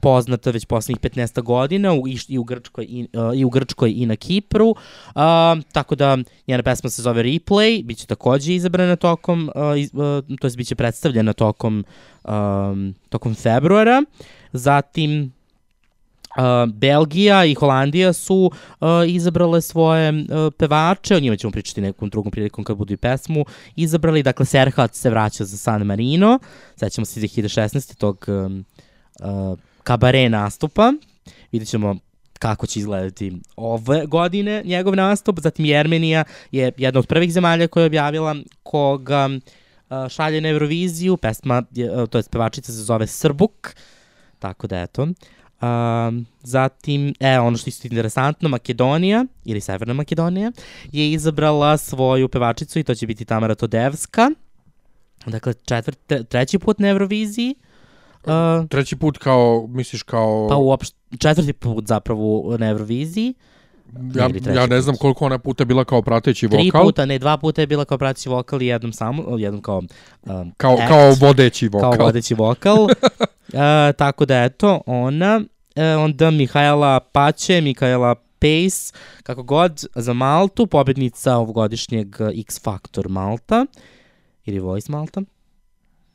poznata 0.04 0.50
već 0.50 0.64
poslednjih 0.64 1.00
15 1.00 1.42
godina 1.42 1.92
u, 1.92 2.08
i, 2.08 2.18
i, 2.28 2.38
u 2.38 2.44
Grčkoj, 2.44 2.84
i, 2.88 3.06
uh, 3.12 3.38
i 3.38 3.44
u 3.44 3.50
Grčkoj 3.50 3.92
i 3.96 4.06
na 4.06 4.16
Kipru. 4.16 4.68
Uh, 4.68 4.74
tako 5.72 5.94
da 5.94 6.18
njena 6.46 6.62
pesma 6.62 6.90
se 6.90 7.02
zove 7.02 7.22
Replay, 7.22 7.84
bit 7.84 7.98
će 7.98 8.06
takođe 8.06 8.54
izabrana 8.54 8.96
tokom, 8.96 9.50
uh, 9.54 9.80
iz, 9.80 9.90
uh, 9.94 10.38
to 10.40 10.46
je 10.46 10.56
bit 10.56 10.66
će 10.66 10.74
predstavljena 10.74 11.32
tokom, 11.32 11.84
um, 12.24 12.94
tokom 13.08 13.34
februara. 13.34 14.02
Zatim 14.52 15.32
Uh, 16.36 16.72
Belgija 16.72 17.44
i 17.44 17.54
Holandija 17.54 18.12
su 18.12 18.50
uh, 18.80 18.88
izabrale 19.06 19.60
svoje 19.60 20.10
uh, 20.10 20.52
pevače, 20.58 21.16
o 21.16 21.20
njima 21.20 21.36
ćemo 21.36 21.50
pričati 21.50 21.80
nekom 21.80 22.08
drugom 22.08 22.32
prilikom 22.32 22.64
kad 22.64 22.76
budu 22.76 22.92
i 22.92 22.96
pesmu, 22.96 23.44
izabrali, 23.76 24.22
dakle 24.22 24.46
Serhat 24.46 24.94
se 24.94 25.10
vraća 25.10 25.44
za 25.44 25.56
San 25.56 25.82
Marino, 25.82 26.38
sećamo 26.76 27.04
se 27.04 27.20
2016. 27.20 27.96
tog 27.96 28.24
um, 28.28 28.64
uh, 29.20 29.58
kabare 29.84 30.28
nastupa, 30.28 30.92
vidjet 31.52 31.68
ćemo 31.68 31.96
kako 32.38 32.66
će 32.66 32.78
izgledati 32.80 33.32
ove 33.56 34.06
godine 34.06 34.62
njegov 34.64 34.96
nastup, 34.96 35.40
zatim 35.40 35.64
Jermenija 35.64 36.24
je 36.52 36.72
jedna 36.76 36.98
od 36.98 37.06
prvih 37.06 37.32
zemalja 37.32 37.68
koja 37.68 37.82
je 37.82 37.86
objavila 37.86 38.36
koga 38.62 39.28
uh, 39.28 40.08
šalje 40.08 40.40
na 40.40 40.48
Euroviziju, 40.48 41.16
pesma, 41.16 41.62
uh, 41.98 42.08
to 42.08 42.18
je 42.18 42.24
pevačica 42.30 42.72
se 42.72 42.82
zove 42.82 43.06
Srbuk, 43.06 43.74
tako 44.38 44.66
da 44.66 44.80
eto. 44.80 45.02
Um, 45.02 46.26
zatim, 46.42 47.14
e, 47.20 47.38
ono 47.38 47.56
što 47.56 47.68
je 47.68 47.70
isto 47.70 47.88
interesantno, 47.88 48.48
Makedonija, 48.48 49.24
ili 49.44 49.60
Severna 49.60 49.94
Makedonija, 49.94 50.52
je 50.92 51.12
izabrala 51.12 51.76
svoju 51.76 52.28
pevačicu 52.28 52.78
i 52.78 52.84
to 52.84 52.94
će 52.94 53.06
biti 53.06 53.24
Tamara 53.24 53.54
Todevska. 53.54 54.30
Dakle, 55.26 55.54
četvrt, 55.54 55.98
tre- 56.08 56.24
treći 56.24 56.58
put 56.58 56.78
na 56.78 56.88
Euroviziji. 56.88 57.54
Uh, 57.58 57.73
Treći 58.68 58.96
put 58.96 59.18
kao, 59.18 59.66
misliš 59.70 60.02
kao... 60.02 60.46
pa 60.48 60.56
uopšte, 60.56 60.96
četvrti 61.18 61.52
put 61.52 61.86
zapravo 61.86 62.56
na 62.58 62.66
Euroviziji. 62.66 63.34
ja, 64.14 64.54
ja 64.54 64.66
ne 64.66 64.80
znam 64.80 64.96
koliko 64.96 65.24
ona 65.24 65.38
puta 65.38 65.64
bila 65.64 65.84
kao 65.84 66.02
prateći 66.02 66.48
Tri 66.48 66.66
vokal. 66.66 66.84
puta, 66.84 67.04
ne, 67.06 67.18
dva 67.18 67.36
puta 67.36 67.60
je 67.60 67.66
bila 67.66 67.84
kao 67.84 67.98
prateći 67.98 68.28
vokal 68.28 68.62
i 68.62 68.66
jednom 68.66 68.92
samo, 68.92 69.38
jednom 69.38 69.62
kao 69.62 69.82
um, 70.22 70.52
Kao, 70.56 70.74
act, 70.74 70.88
kao 70.88 71.12
vodeći 71.20 71.68
vokal. 71.68 71.92
kao 71.96 72.06
vodeći 72.06 72.34
vokal. 72.34 72.82
uh, 72.84 72.90
tako 73.98 74.24
da 74.24 74.42
eto, 74.42 74.80
ona, 74.86 75.40
uh, 75.76 76.04
onda 76.04 76.30
Mihajla 76.30 77.00
Paće, 77.00 77.60
Mihajla 77.60 78.14
Pace, 78.14 78.92
kako 79.22 79.42
god, 79.42 79.84
za 79.94 80.12
Maltu, 80.12 80.66
pobednica 80.66 81.36
ovogodišnjeg 81.36 82.16
uh, 82.20 82.28
X 82.40 82.62
Factor 82.62 83.08
Malta, 83.08 83.66
ili 84.44 84.58
Voice 84.58 84.92
Malta, 84.92 85.22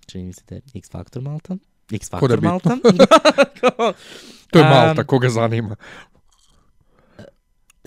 čini 0.06 0.24
mi 0.24 0.34
se 0.34 0.42
da 0.50 0.56
je 0.56 0.62
X 0.74 0.90
Factor 0.92 1.22
Malta, 1.22 1.58
X 1.92 2.10
da 2.10 2.20
Factor 2.20 2.42
Malta. 2.42 2.78
Kao, 3.60 3.94
To 4.52 4.60
je 4.60 4.66
Um, 4.66 4.72
Malta, 4.72 5.04
koga 5.04 5.30
zanima. 5.30 5.76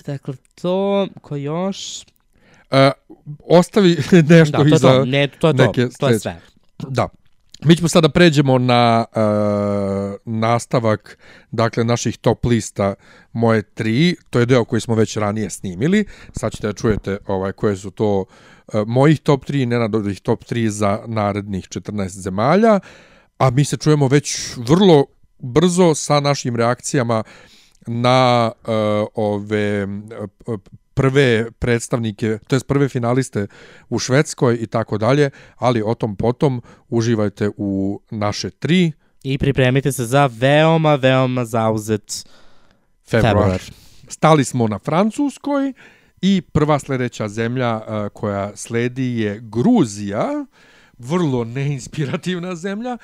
dakle, 0.06 0.34
to, 0.62 1.08
ko 1.20 1.36
još? 1.36 2.04
Uh, 2.70 2.78
ostavi 3.48 3.96
nešto 4.28 4.58
Da, 4.58 4.68
to 4.70 4.74
iza... 4.74 4.88
to, 4.88 5.04
ne, 5.04 5.28
to 5.28 5.48
je 5.48 5.56
to, 5.56 5.66
neke 5.66 5.88
to 5.98 6.08
je 6.08 6.18
sve. 6.18 6.40
Da. 6.88 7.08
Mi 7.64 7.76
ćemo 7.76 7.88
sada 7.88 8.08
pređemo 8.08 8.58
na 8.58 9.04
uh, 9.16 10.14
nastavak 10.24 11.18
dakle 11.50 11.84
naših 11.84 12.18
top 12.18 12.44
lista 12.44 12.94
moje 13.32 13.62
tri, 13.62 14.16
to 14.30 14.40
je 14.40 14.46
deo 14.46 14.64
koji 14.64 14.80
smo 14.80 14.94
već 14.94 15.16
ranije 15.16 15.50
snimili. 15.50 16.04
Sad 16.36 16.52
ćete 16.52 16.66
da 16.66 16.72
čujete 16.72 17.18
ovaj 17.26 17.52
koje 17.52 17.76
su 17.76 17.90
to 17.90 18.20
uh, 18.20 18.74
mojih 18.86 19.20
top 19.20 19.44
3 19.44 19.62
i 19.62 19.66
Nenadovih 19.66 20.20
top 20.20 20.44
3 20.44 20.68
za 20.68 21.00
narednih 21.06 21.64
14 21.64 22.08
zemalja. 22.08 22.80
A 23.42 23.50
mi 23.50 23.64
se 23.64 23.76
čujemo 23.76 24.08
već 24.08 24.56
vrlo 24.56 25.04
brzo 25.38 25.94
sa 25.94 26.20
našim 26.20 26.56
reakcijama 26.56 27.22
na 27.86 28.52
uh, 28.52 28.72
ove 29.14 29.84
uh, 29.84 30.60
prve 30.94 31.50
predstavnike, 31.58 32.38
to 32.46 32.56
jest 32.56 32.66
prve 32.66 32.88
finaliste 32.88 33.46
u 33.88 33.98
Švedskoj 33.98 34.58
i 34.60 34.66
tako 34.66 34.98
dalje, 34.98 35.30
ali 35.56 35.82
o 35.82 35.94
tom 35.94 36.16
potom 36.16 36.62
uživajte 36.88 37.50
u 37.56 38.00
naše 38.10 38.50
tri 38.50 38.92
I 39.22 39.38
pripremite 39.38 39.92
se 39.92 40.06
za 40.06 40.26
veoma, 40.26 40.94
veoma 40.94 41.44
zauzet 41.44 42.28
februar. 43.06 43.34
februar. 43.34 43.60
Stali 44.08 44.44
smo 44.44 44.68
na 44.68 44.78
Francuskoj 44.78 45.72
i 46.20 46.42
prva 46.52 46.78
sljedeća 46.78 47.28
zemlja 47.28 47.76
uh, 47.76 48.08
koja 48.12 48.56
sledi 48.56 49.18
je 49.18 49.40
Gruzija, 49.42 50.44
vrlo 50.98 51.44
neinspirativna 51.44 52.54
zemlja, 52.56 52.98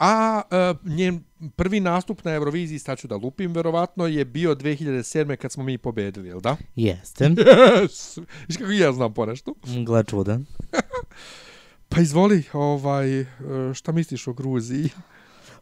a 0.00 0.42
uh, 0.50 0.90
njen 0.92 1.24
prvi 1.56 1.80
nastup 1.80 2.24
na 2.24 2.32
Euroviziji, 2.32 2.78
sad 2.78 2.98
ću 2.98 3.08
da 3.08 3.16
lupim 3.16 3.52
verovatno, 3.52 4.06
je 4.06 4.24
bio 4.24 4.54
2007. 4.54 5.36
kad 5.36 5.52
smo 5.52 5.64
mi 5.64 5.78
pobedili, 5.78 6.28
jel 6.28 6.40
da? 6.40 6.56
Jeste. 6.76 7.24
Yes! 7.24 8.22
Viš 8.48 8.56
kako 8.56 8.70
ja 8.70 8.92
znam 8.92 9.14
ponešto. 9.14 9.54
Gle 9.86 10.04
čuda. 10.04 10.38
Pa 11.88 12.00
izvoli, 12.00 12.42
ovaj, 12.52 13.20
uh, 13.20 13.26
šta 13.74 13.92
misliš 13.92 14.26
o 14.26 14.32
Gruziji? 14.32 14.88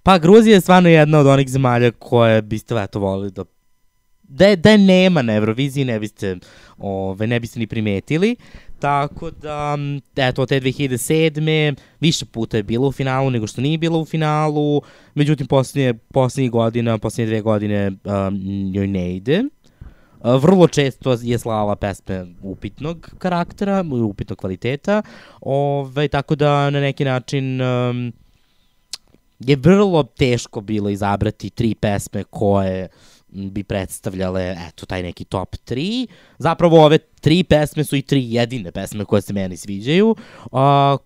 Pa 0.02 0.18
Gruzija 0.18 0.54
je 0.54 0.60
stvarno 0.60 0.88
jedna 0.88 1.18
od 1.18 1.26
onih 1.26 1.48
zemalja 1.48 1.90
koje 1.90 2.42
biste 2.42 2.74
eto 2.74 3.00
volili 3.00 3.30
da 3.30 3.44
da 4.28 4.46
je, 4.46 4.56
da 4.56 4.70
je 4.70 4.78
nema 4.78 5.22
na 5.22 5.34
Euroviziji 5.34 5.84
ne 5.84 6.00
biste 6.00 6.36
ove, 6.78 7.26
ne 7.26 7.40
biste 7.40 7.58
ni 7.58 7.66
primetili 7.66 8.36
tako 8.78 9.30
da 9.30 9.78
eto 10.16 10.46
te 10.46 10.60
2007. 10.60 11.74
više 12.00 12.24
puta 12.24 12.56
je 12.56 12.62
bilo 12.62 12.88
u 12.88 12.92
finalu 12.92 13.30
nego 13.30 13.46
što 13.46 13.60
nije 13.60 13.78
bilo 13.78 13.98
u 14.00 14.04
finalu 14.04 14.82
međutim 15.14 15.46
posljednje, 15.46 15.94
posljednjih 15.94 16.50
godina 16.50 16.98
posljednje 16.98 17.26
dve 17.26 17.40
godine 17.40 17.88
um, 17.88 18.40
joj 18.74 18.86
ne 18.86 19.16
ide 19.16 19.44
vrlo 20.22 20.68
često 20.68 21.16
je 21.22 21.38
slala 21.38 21.76
pesme 21.76 22.26
upitnog 22.42 23.10
karaktera, 23.18 23.84
upitnog 24.08 24.38
kvaliteta, 24.38 25.02
ove, 25.40 26.08
tako 26.08 26.34
da 26.34 26.70
na 26.70 26.80
neki 26.80 27.04
način 27.04 27.60
um, 27.60 28.12
je 29.38 29.56
vrlo 29.56 30.02
teško 30.02 30.60
bilo 30.60 30.90
izabrati 30.90 31.50
tri 31.50 31.74
pesme 31.74 32.24
koje 32.24 32.82
m, 32.82 32.88
bi 33.30 33.64
predstavljale 33.64 34.56
eto 34.68 34.86
taj 34.86 35.02
neki 35.02 35.24
top 35.24 35.56
3. 35.66 36.06
Zapravo 36.38 36.84
ove 36.84 36.98
tri 36.98 37.44
pesme 37.44 37.84
su 37.84 37.96
i 37.96 38.02
tri 38.02 38.32
jedine 38.32 38.72
pesme 38.72 39.04
koje 39.04 39.22
se 39.22 39.32
meni 39.32 39.56
sviđaju, 39.56 40.16
a, 40.52 40.96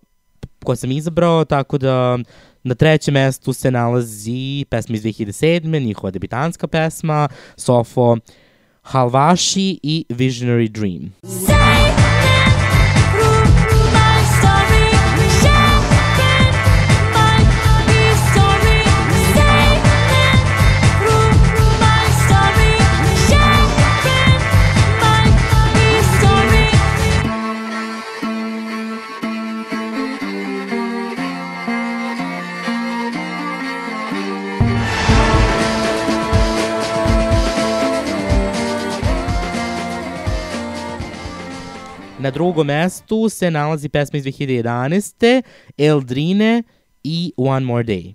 koje 0.63 0.75
sam 0.75 0.91
izabrao, 0.91 1.45
tako 1.45 1.77
da 1.77 2.17
na 2.63 2.75
trećem 2.75 3.13
mestu 3.13 3.53
se 3.53 3.71
nalazi 3.71 4.65
pesma 4.69 4.95
iz 4.95 5.03
2007. 5.03 5.85
njihova 5.85 6.11
debitanska 6.11 6.67
pesma, 6.67 7.29
Sofo 7.57 8.17
Halvaši 8.81 9.79
i 9.83 10.05
Visionary 10.09 10.67
Dream. 10.67 11.13
Na 42.23 42.31
drugom 42.31 42.67
mestu 42.67 43.29
se 43.29 43.51
nalazi 43.51 43.89
pesma 43.89 44.17
iz 44.17 44.23
2011. 44.23 45.41
Eldrine 45.77 46.63
i 47.03 47.33
One 47.37 47.65
More 47.65 47.83
Day. 47.83 48.13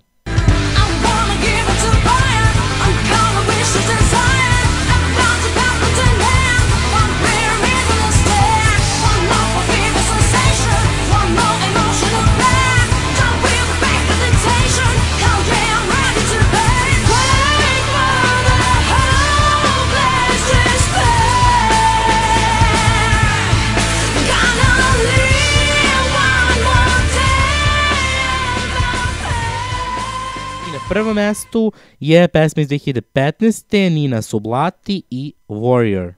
Prvom 30.89 31.15
mestu 31.15 31.71
je 31.99 32.27
pesma 32.27 32.61
iz 32.61 32.67
2015. 32.67 33.89
Nina 33.89 34.21
Sublati 34.21 35.03
i 35.09 35.33
Warrior. 35.47 36.13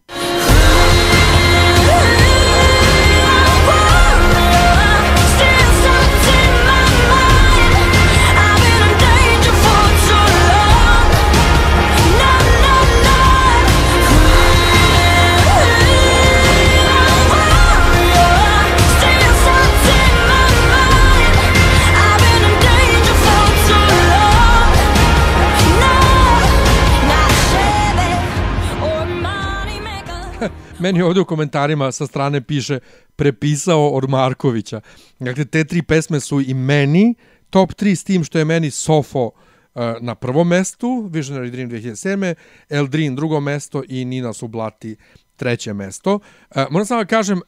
Meni 30.82 31.02
ovdje 31.02 31.22
u 31.22 31.26
komentarima 31.26 31.92
sa 31.92 32.08
strane 32.08 32.42
piše 32.42 32.80
prepisao 33.16 33.90
od 33.90 34.10
Markovića. 34.10 34.82
Dakle, 35.20 35.46
te 35.46 35.64
tri 35.64 35.82
pesme 35.82 36.20
su 36.20 36.42
i 36.42 36.54
meni 36.54 37.16
top 37.50 37.72
3 37.72 37.96
s 37.96 38.04
tim 38.04 38.24
što 38.24 38.40
je 38.40 38.46
meni 38.46 38.72
Sofo 38.72 39.26
uh, 39.26 39.82
na 40.00 40.16
prvom 40.16 40.48
mestu, 40.48 40.88
Visionary 40.88 41.50
Dream 41.50 41.70
2007. 41.70 42.34
Eldrin 42.70 43.16
drugo 43.16 43.40
mesto 43.40 43.84
i 43.90 44.06
Nina 44.06 44.34
Sublati 44.34 44.96
treće 45.36 45.74
mesto. 45.74 46.14
Uh, 46.16 46.64
moram 46.70 46.86
samo 46.86 47.02
da 47.02 47.08
kažem, 47.08 47.38
uh, 47.38 47.44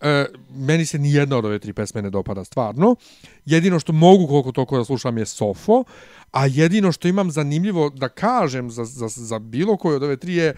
meni 0.56 0.86
se 0.86 1.00
ni 1.00 1.14
jedna 1.14 1.38
od 1.38 1.46
ove 1.46 1.60
tri 1.60 1.74
pesme 1.74 2.02
ne 2.02 2.10
dopada 2.10 2.44
stvarno. 2.44 2.96
Jedino 3.46 3.80
što 3.80 3.94
mogu 3.94 4.28
koliko 4.28 4.52
toliko 4.52 4.78
da 4.78 4.86
slušam 4.86 5.18
je 5.18 5.26
Sofo, 5.26 5.84
a 6.32 6.46
jedino 6.46 6.92
što 6.92 7.08
imam 7.08 7.32
zanimljivo 7.32 7.90
da 7.90 8.10
kažem 8.10 8.72
za, 8.72 8.86
za, 8.86 9.08
za 9.08 9.40
bilo 9.40 9.78
koju 9.78 9.96
od 9.96 10.04
ove 10.04 10.18
tri 10.18 10.36
je 10.36 10.56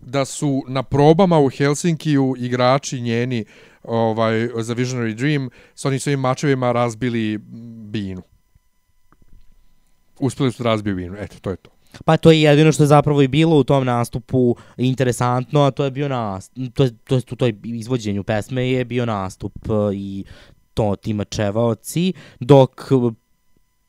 da 0.00 0.24
su 0.24 0.62
na 0.68 0.82
probama 0.82 1.38
u 1.38 1.48
Helsinkiju 1.48 2.34
igrači 2.38 3.00
njeni 3.00 3.44
ovaj 3.82 4.48
za 4.60 4.74
Visionary 4.74 5.14
Dream 5.14 5.50
s 5.74 5.84
onim 5.84 6.00
svojim 6.00 6.20
mačevima 6.20 6.72
razbili 6.72 7.38
binu. 7.90 8.22
Uspeli 10.20 10.52
su 10.52 10.62
da 10.62 10.68
razbiju 10.68 10.96
binu. 10.96 11.16
Eto, 11.18 11.36
to 11.40 11.50
je 11.50 11.56
to. 11.56 11.70
Pa 12.04 12.16
to 12.16 12.30
je 12.30 12.42
jedino 12.42 12.72
što 12.72 12.82
je 12.82 12.86
zapravo 12.86 13.22
i 13.22 13.28
bilo 13.28 13.56
u 13.56 13.64
tom 13.64 13.84
nastupu 13.84 14.56
interesantno, 14.76 15.62
a 15.62 15.70
to 15.70 15.84
je 15.84 15.90
bio 15.90 16.08
nastup, 16.08 16.74
to 16.74 16.84
je, 16.84 16.90
to 17.04 17.14
je 17.14 17.22
u 17.32 17.36
toj 17.36 17.54
izvođenju 17.64 18.24
pesme 18.24 18.70
je 18.70 18.84
bio 18.84 19.06
nastup 19.06 19.52
e, 19.64 19.94
i 19.94 20.24
to 20.74 20.96
ti 20.96 21.12
mačevaoci, 21.12 22.12
dok 22.40 22.70
e, 22.80 23.14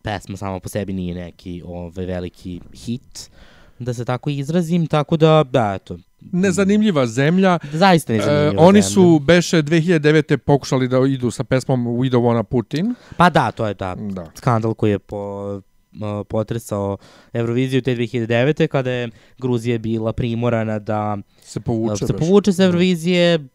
pesma 0.01 0.37
sama 0.37 0.59
po 0.59 0.69
sebi 0.69 0.93
nije 0.93 1.15
neki 1.15 1.61
ovaj, 1.65 2.05
veliki 2.05 2.61
hit, 2.73 3.31
da 3.79 3.93
se 3.93 4.05
tako 4.05 4.29
izrazim, 4.31 4.87
tako 4.87 5.17
da, 5.17 5.43
da, 5.45 5.73
eto, 5.75 5.97
Nezanimljiva 6.23 7.07
zemlja. 7.07 7.59
zaista 7.73 8.13
E, 8.13 8.19
zanimljivo. 8.19 8.63
oni 8.63 8.81
su 8.83 9.19
beše 9.19 9.57
2009. 9.57 10.37
pokušali 10.37 10.87
da 10.87 10.97
idu 10.99 11.31
sa 11.31 11.43
pesmom 11.43 11.85
We 11.87 12.09
Don't 12.09 12.23
Wanna 12.23 12.43
Put 12.43 12.73
In. 12.73 12.95
Pa 13.17 13.29
da, 13.29 13.51
to 13.51 13.67
je 13.67 13.73
ta 13.73 13.95
Da. 13.95 14.25
skandal 14.35 14.73
koji 14.73 14.91
je 14.91 14.99
po, 14.99 15.61
uh, 15.93 15.99
potresao 16.25 16.97
Euroviziju 17.33 17.81
te 17.81 17.91
2009. 17.91 18.67
kada 18.67 18.91
je 18.91 19.09
Gruzija 19.37 19.77
bila 19.77 20.13
primorana 20.13 20.79
da 20.79 21.17
Se 21.41 21.59
povuče. 21.59 21.95
se 21.97 22.13
beše. 22.13 22.19
povuče 22.19 22.53
s 22.53 22.59
Eurovizije, 22.59 23.39
p- 23.39 23.45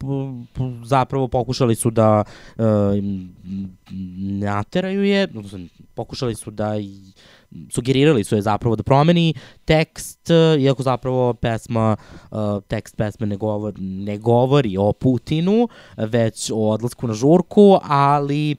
p- 0.54 0.60
zapravo 0.84 1.28
pokušali 1.28 1.74
su 1.74 1.90
da 1.90 2.24
uh, 2.56 2.64
nateraju 4.32 5.04
je, 5.04 5.28
pokušali 5.94 6.34
su 6.34 6.50
da 6.50 6.76
i 6.76 6.98
sugerirali 7.70 8.24
su 8.24 8.34
je 8.34 8.42
zapravo 8.42 8.76
da 8.76 8.82
promeni 8.82 9.34
tekst, 9.64 10.30
uh, 10.30 10.62
iako 10.62 10.82
zapravo 10.82 11.34
pesma, 11.34 11.96
uh, 12.30 12.38
tekst 12.68 12.96
pesme 12.96 13.26
ne 13.26 13.36
govori, 13.36 13.80
ne 13.80 14.18
govori 14.18 14.76
o 14.78 14.92
Putinu, 14.92 15.68
već 15.96 16.50
o 16.50 16.70
odlasku 16.70 17.06
na 17.06 17.14
žurku, 17.14 17.78
ali 17.82 18.56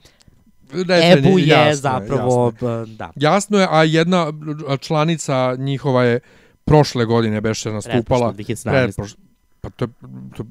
Ne, 0.88 1.12
Ebu 1.12 1.40
je 1.40 1.48
jasno 1.48 1.76
zapravo, 1.76 2.46
jasno 2.46 2.70
je. 2.70 2.86
b- 2.86 2.92
da. 2.92 3.12
Jasno 3.16 3.60
je, 3.60 3.68
a 3.72 3.84
jedna 3.84 4.34
članica 4.80 5.56
njihova 5.56 6.04
je 6.04 6.20
prošle 6.66 7.06
godine 7.06 7.42
beše 7.42 7.72
nastupala. 7.72 8.34
Pretprošle, 8.34 8.56
2017. 8.56 8.84
Pretprošle. 8.84 9.18
Pa 9.62 9.70
to 9.70 9.86
je, 9.86 9.90
to, 10.38 10.44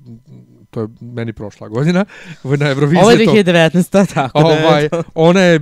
to 0.74 0.80
je 0.80 0.88
meni 1.00 1.32
prošla 1.32 1.68
godina. 1.68 2.04
Na 2.60 2.68
Euroviziji 2.68 3.00
Ovo 3.00 3.10
je 3.10 3.24
to- 3.24 3.32
2019. 3.32 4.06
tako 4.14 4.38
da 4.38 4.46
Ovaj, 4.46 4.88
ona 5.14 5.40
je 5.40 5.58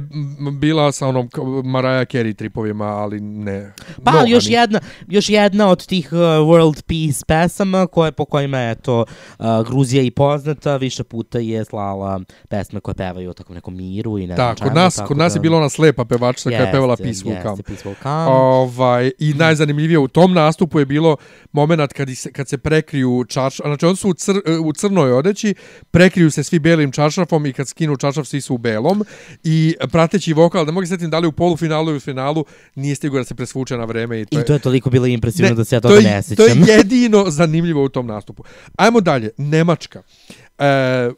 bila 0.52 0.92
sa 0.92 1.06
onom 1.08 1.28
Mariah 1.64 2.06
Carey 2.06 2.34
tripovima, 2.34 2.84
ali 2.86 3.20
ne. 3.20 3.72
Pa 4.04 4.10
mnoga 4.10 4.26
još 4.26 4.46
nije. 4.46 4.60
jedna, 4.60 4.80
još 5.08 5.28
jedna 5.28 5.68
od 5.68 5.86
tih 5.86 6.08
uh, 6.12 6.18
World 6.18 6.82
Peace 6.82 7.24
pesama 7.26 7.86
koje, 7.86 8.12
po 8.12 8.24
kojima 8.24 8.58
je 8.58 8.74
to 8.74 9.04
uh, 9.38 9.44
Gruzija 9.66 10.02
i 10.02 10.10
poznata, 10.10 10.76
više 10.76 11.04
puta 11.04 11.38
je 11.38 11.64
slala 11.64 12.20
pesme 12.48 12.80
koje 12.80 12.94
pevaju 12.94 13.30
o 13.30 13.32
takvom 13.32 13.54
nekom 13.54 13.76
miru 13.76 14.18
i 14.18 14.26
ne 14.26 14.34
Da, 14.34 14.54
kod 14.54 14.74
nas, 14.74 14.94
tako 14.94 15.08
kod 15.08 15.16
nas 15.16 15.32
da- 15.32 15.36
je 15.36 15.40
bila 15.40 15.58
ona 15.58 15.68
slepa 15.68 16.04
pevačica 16.04 16.50
koja 16.50 16.60
je 16.60 16.72
pevala 16.72 16.92
Jeste, 16.92 17.04
Peaceful 17.04 17.30
jeste, 17.32 17.42
Calm. 17.44 17.58
Peaceful 17.58 17.94
Calm. 18.02 18.28
Ovaj, 18.28 19.10
I 19.18 19.34
najzanimljivije 19.34 19.98
u 19.98 20.08
tom 20.08 20.32
nastupu 20.32 20.78
je 20.78 20.86
bilo 20.86 21.16
moment 21.52 21.92
kad, 21.92 22.08
se, 22.16 22.32
kad 22.32 22.48
se 22.48 22.58
prekriju 22.58 23.24
čarš, 23.28 23.56
znači 23.56 23.86
oni 23.86 23.96
su 23.96 24.08
u, 24.08 24.14
cr, 24.14 24.32
u 24.64 24.72
crnoj 25.02 25.12
odeći, 25.12 25.54
prekriju 25.90 26.30
se 26.30 26.44
svi 26.44 26.58
belim 26.58 26.92
čaršafom 26.92 27.46
i 27.46 27.52
kad 27.52 27.68
skinu 27.68 27.96
čaršaf 27.96 28.26
svi 28.26 28.40
su 28.40 28.54
u 28.54 28.58
belom 28.58 29.04
i 29.44 29.74
prateći 29.92 30.32
vokal, 30.32 30.64
da 30.64 30.72
mogu 30.72 30.86
se 30.86 30.90
setim 30.90 31.10
da 31.10 31.18
li 31.18 31.26
u 31.26 31.32
polufinalu 31.32 31.88
ili 31.88 31.96
u 31.96 32.00
finalu, 32.00 32.44
nije 32.74 32.94
stigao 32.94 33.18
da 33.18 33.24
se 33.24 33.34
presvuče 33.34 33.76
na 33.76 33.84
vreme. 33.84 34.20
I 34.20 34.26
to, 34.26 34.40
I 34.40 34.44
to 34.44 34.52
je 34.52 34.58
toliko 34.58 34.90
bilo 34.90 35.06
impresivno 35.06 35.54
da 35.54 35.64
se 35.64 35.76
ja 35.76 35.80
toga 35.80 35.94
to 35.94 36.00
ne 36.00 36.10
je, 36.10 36.22
sjećam. 36.22 36.46
To 36.46 36.52
je 36.52 36.56
jedino 36.76 37.30
zanimljivo 37.30 37.84
u 37.84 37.88
tom 37.88 38.06
nastupu. 38.06 38.44
Ajmo 38.76 39.00
dalje, 39.00 39.30
Nemačka. 39.36 40.02
E, 40.58 41.10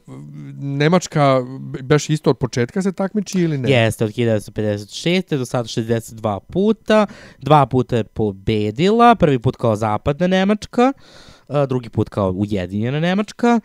Nemačka 0.59 1.43
beš 1.83 2.11
isto 2.11 2.31
od 2.31 2.39
početka 2.39 2.83
se 2.83 2.93
takmiči 2.93 3.41
ili 3.41 3.59
ne? 3.59 3.71
Jeste, 3.71 4.05
od 4.05 4.11
1956. 4.11 5.37
do 5.37 5.45
sada 5.45 5.69
62 5.69 6.41
puta. 6.41 7.07
Dva 7.39 7.67
puta 7.67 7.97
je 7.97 8.05
pobedila. 8.05 9.15
Prvi 9.15 9.39
put 9.39 9.57
kao 9.57 9.77
zapadna 9.77 10.27
Nemačka, 10.27 10.93
drugi 11.69 11.89
put 11.89 12.09
kao 12.09 12.31
ujedinjena 12.31 13.01
Nemačka. 13.01 13.61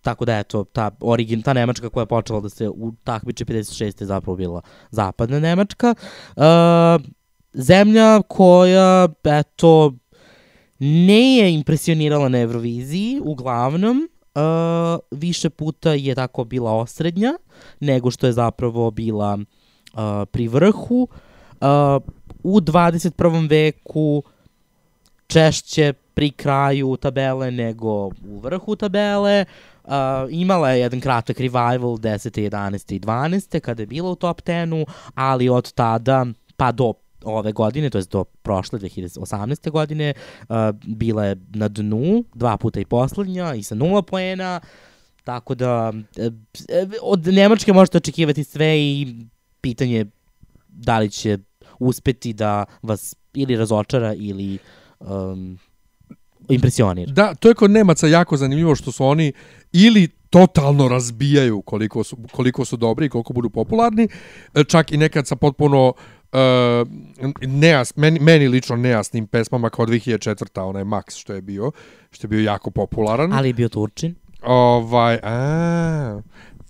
Tako 0.00 0.24
da 0.24 0.38
eto, 0.38 0.64
ta, 0.64 0.90
origin, 1.00 1.42
ta 1.42 1.52
Nemačka 1.52 1.88
koja 1.88 2.02
je 2.02 2.06
počela 2.06 2.40
da 2.40 2.48
se 2.48 2.68
u 2.68 2.92
takmiče 3.04 3.44
56. 3.44 4.02
je 4.02 4.06
zapravo 4.06 4.36
bila 4.36 4.60
zapadna 4.90 5.40
Nemačka. 5.40 5.94
Zemlja 7.54 8.22
koja, 8.22 9.08
eto, 9.24 9.92
ne 10.78 11.36
je 11.36 11.54
impresionirala 11.54 12.28
na 12.28 12.38
Euroviziji, 12.38 13.20
uglavnom, 13.24 14.08
uh, 14.34 15.00
više 15.10 15.50
puta 15.50 15.92
je 15.92 16.14
tako 16.14 16.44
bila 16.44 16.72
osrednja, 16.72 17.32
nego 17.80 18.10
što 18.10 18.26
je 18.26 18.32
zapravo 18.32 18.90
bila 18.90 19.34
uh, 19.38 20.00
pri 20.30 20.48
vrhu. 20.48 21.08
Uh, 21.60 21.68
u 22.42 22.60
21. 22.60 23.50
veku 23.50 24.22
češće 25.26 25.92
pri 26.14 26.30
kraju 26.30 26.96
tabele 26.96 27.50
nego 27.50 28.06
u 28.06 28.40
vrhu 28.42 28.76
tabele. 28.76 29.44
Uh, 29.84 29.92
imala 30.30 30.70
je 30.70 30.80
jedan 30.80 31.00
kratak 31.00 31.40
revival 31.40 31.96
10. 31.98 32.50
11. 32.50 32.94
i 32.94 33.00
12. 33.00 33.60
kada 33.60 33.82
je 33.82 33.86
bila 33.86 34.10
u 34.10 34.14
top 34.14 34.42
10 34.42 34.84
ali 35.14 35.48
od 35.48 35.72
tada 35.72 36.26
pa 36.56 36.72
do 36.72 36.92
ove 37.24 37.52
godine, 37.52 37.90
to 37.90 37.98
je 37.98 38.04
do 38.10 38.24
prošle 38.24 38.78
2018. 38.78 39.70
godine, 39.70 40.14
uh, 40.48 40.56
bila 40.86 41.24
je 41.24 41.36
na 41.54 41.68
dnu, 41.68 42.24
dva 42.34 42.56
puta 42.56 42.80
i 42.80 42.84
poslednja 42.84 43.54
i 43.54 43.62
sa 43.62 43.74
nula 43.74 44.02
poena, 44.02 44.60
tako 45.24 45.54
da 45.54 45.92
e, 46.16 46.30
od 47.02 47.26
Nemačke 47.26 47.72
možete 47.72 47.98
očekivati 47.98 48.44
sve 48.44 48.80
i 48.80 49.16
pitanje 49.60 49.96
je 49.96 50.06
da 50.68 50.98
li 50.98 51.10
će 51.10 51.38
uspeti 51.78 52.32
da 52.32 52.64
vas 52.82 53.16
ili 53.34 53.56
razočara 53.56 54.14
ili 54.14 54.58
um, 55.00 55.58
impresionira. 56.48 57.12
Da, 57.12 57.34
to 57.34 57.48
je 57.48 57.54
kod 57.54 57.70
Nemaca 57.70 58.06
jako 58.06 58.36
zanimljivo 58.36 58.74
što 58.74 58.92
su 58.92 59.04
oni 59.04 59.32
ili 59.72 60.08
totalno 60.30 60.88
razbijaju 60.88 61.62
koliko 61.62 62.04
su, 62.04 62.16
koliko 62.32 62.64
su 62.64 62.76
dobri 62.76 63.06
i 63.06 63.08
koliko 63.08 63.32
budu 63.32 63.50
popularni, 63.50 64.08
čak 64.68 64.92
i 64.92 64.96
nekad 64.96 65.26
sa 65.26 65.36
potpuno 65.36 65.88
uh, 66.32 66.38
nejas, 67.40 67.96
meni, 67.96 68.20
meni 68.20 68.48
lično 68.48 68.76
nejasnim 68.76 69.26
pesmama 69.26 69.70
kao 69.70 69.86
2004. 69.86 70.60
onaj 70.60 70.84
Max 70.84 71.16
što 71.16 71.32
je 71.32 71.42
bio, 71.42 71.72
što 72.10 72.24
je 72.24 72.28
bio 72.28 72.40
jako 72.40 72.70
popularan. 72.70 73.32
Ali 73.32 73.48
je 73.48 73.54
bio 73.54 73.68
Turčin. 73.68 74.14
Ovaj, 74.42 75.18
a, 75.22 76.20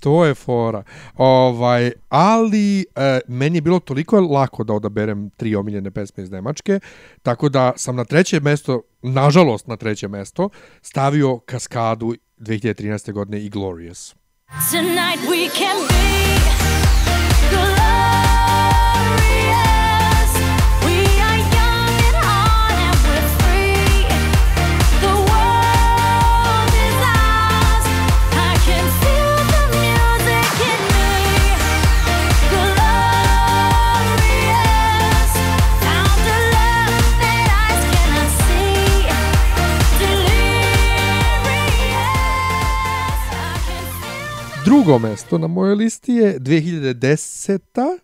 to 0.02 0.24
je 0.24 0.34
fora. 0.34 0.82
Ovaj, 1.16 1.92
ali 2.08 2.80
e, 2.80 3.20
meni 3.28 3.56
je 3.56 3.62
bilo 3.62 3.78
toliko 3.78 4.20
lako 4.20 4.64
da 4.64 4.72
odaberem 4.72 5.30
tri 5.36 5.54
omiljene 5.54 5.90
pesme 5.90 6.22
iz 6.22 6.30
Nemačke, 6.30 6.80
tako 7.22 7.48
da 7.48 7.72
sam 7.76 7.96
na 7.96 8.04
treće 8.04 8.40
mesto, 8.40 8.82
nažalost 9.02 9.66
na 9.66 9.76
treće 9.76 10.08
mesto, 10.08 10.48
stavio 10.82 11.38
Kaskadu 11.38 12.14
2013. 12.38 13.12
godine 13.12 13.44
i 13.44 13.48
Glorious. 13.48 14.14
Tonight 14.70 15.20
we 15.30 15.48
can 15.58 15.76
be 15.88 16.81
Drugo 44.82 44.98
mesto 44.98 45.38
na 45.38 45.46
mojoj 45.46 45.74
listi 45.74 46.12
je 46.12 46.38
2010. 46.40 47.98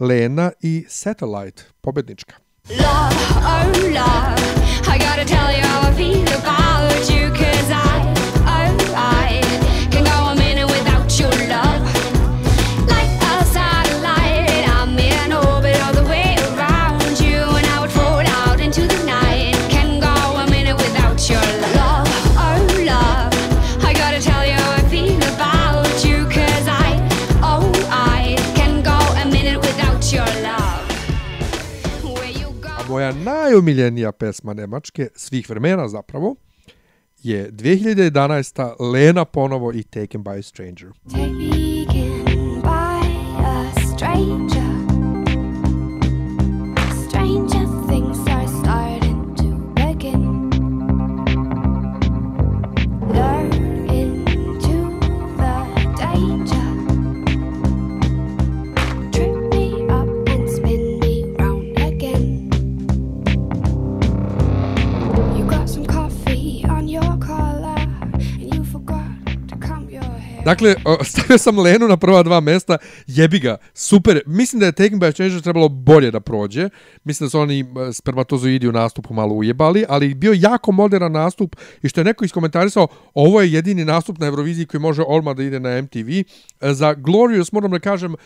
Lena 0.00 0.50
i 0.62 0.84
Satellite, 0.88 1.62
pobednička. 1.80 2.34
Love, 2.70 3.16
oh 3.36 3.92
love, 3.92 4.42
I 4.88 4.98
gotta 4.98 5.24
tell 5.24 5.52
you 5.56 5.62
how 5.62 5.90
I 5.90 5.94
feel 5.96 6.28
about 6.40 7.10
you 7.10 7.28
Cause 7.28 7.70
I, 7.70 8.14
oh 8.46 8.94
I, 8.96 9.42
can 9.90 10.04
go 10.04 10.30
a 10.30 10.34
minute 10.34 10.66
without 10.66 11.20
your 11.20 11.48
love 11.48 11.83
najomiljenija 33.14 34.12
pesma 34.12 34.54
Nemačke, 34.54 35.08
svih 35.14 35.50
vremena 35.50 35.88
zapravo, 35.88 36.34
je 37.22 37.52
2011. 37.52 38.92
Lena 38.92 39.24
ponovo 39.24 39.72
i 39.72 39.82
Taken 39.82 40.24
by 40.24 40.38
a 40.38 40.42
Stranger. 40.42 40.88
Taken 41.10 41.63
Dakle, 70.44 70.74
stavio 71.10 71.38
sam 71.38 71.58
Lenu 71.58 71.88
na 71.88 71.96
prva 71.96 72.22
dva 72.22 72.40
mesta, 72.40 72.78
jebi 73.06 73.38
ga, 73.38 73.56
super. 73.74 74.20
Mislim 74.26 74.60
da 74.60 74.66
je 74.66 74.72
Taken 74.72 75.00
by 75.00 75.08
a 75.08 75.12
Stranger 75.12 75.42
trebalo 75.42 75.68
bolje 75.68 76.10
da 76.10 76.20
prođe. 76.20 76.68
Mislim 77.04 77.26
da 77.26 77.30
su 77.30 77.40
oni 77.40 77.60
e, 77.60 77.92
spermatozoidi 77.92 78.68
u 78.68 78.72
nastupu 78.72 79.14
malo 79.14 79.34
ujebali, 79.34 79.84
ali 79.88 80.14
bio 80.14 80.32
jako 80.36 80.72
modern 80.72 81.12
nastup 81.12 81.56
i 81.82 81.88
što 81.88 82.00
je 82.00 82.04
neko 82.04 82.24
iskomentarisao, 82.24 82.86
ovo 83.14 83.40
je 83.40 83.52
jedini 83.52 83.84
nastup 83.84 84.18
na 84.18 84.26
Euroviziji 84.26 84.66
koji 84.66 84.80
može 84.80 85.02
odmah 85.02 85.36
da 85.36 85.42
ide 85.42 85.60
na 85.60 85.82
MTV. 85.82 86.10
E, 86.10 86.24
Za 86.60 86.94
Glorious 86.94 87.52
moram 87.52 87.70
da 87.70 87.78
kažem, 87.78 88.12
e, 88.12 88.16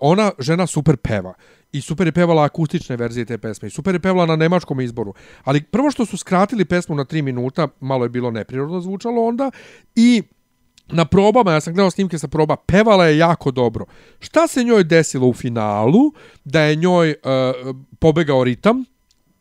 ona 0.00 0.30
žena 0.38 0.66
super 0.66 0.96
peva 0.96 1.34
i 1.72 1.80
super 1.80 2.06
je 2.06 2.12
pevala 2.12 2.44
akustične 2.44 2.96
verzije 2.96 3.24
te 3.24 3.38
pesme 3.38 3.68
i 3.68 3.70
super 3.70 3.94
je 3.94 4.00
pevala 4.00 4.26
na 4.26 4.36
nemačkom 4.36 4.80
izboru. 4.80 5.14
Ali 5.44 5.62
prvo 5.62 5.90
što 5.90 6.06
su 6.06 6.16
skratili 6.16 6.64
pesmu 6.64 6.94
na 6.94 7.04
3 7.04 7.22
minuta, 7.22 7.68
malo 7.80 8.04
je 8.04 8.08
bilo 8.08 8.30
neprirodno 8.30 8.80
zvučalo 8.80 9.24
onda 9.24 9.50
i 9.94 10.22
na 10.88 11.04
probama, 11.04 11.52
ja 11.52 11.60
sam 11.60 11.74
gledao 11.74 11.90
snimke 11.90 12.18
sa 12.18 12.28
proba, 12.28 12.56
pevala 12.56 13.06
je 13.06 13.18
jako 13.18 13.50
dobro. 13.50 13.86
Šta 14.20 14.46
se 14.46 14.64
njoj 14.64 14.84
desilo 14.84 15.28
u 15.28 15.32
finalu? 15.32 16.12
Da 16.44 16.60
je 16.60 16.76
njoj 16.76 17.10
uh, 17.10 17.76
pobegao 17.98 18.44
ritam, 18.44 18.84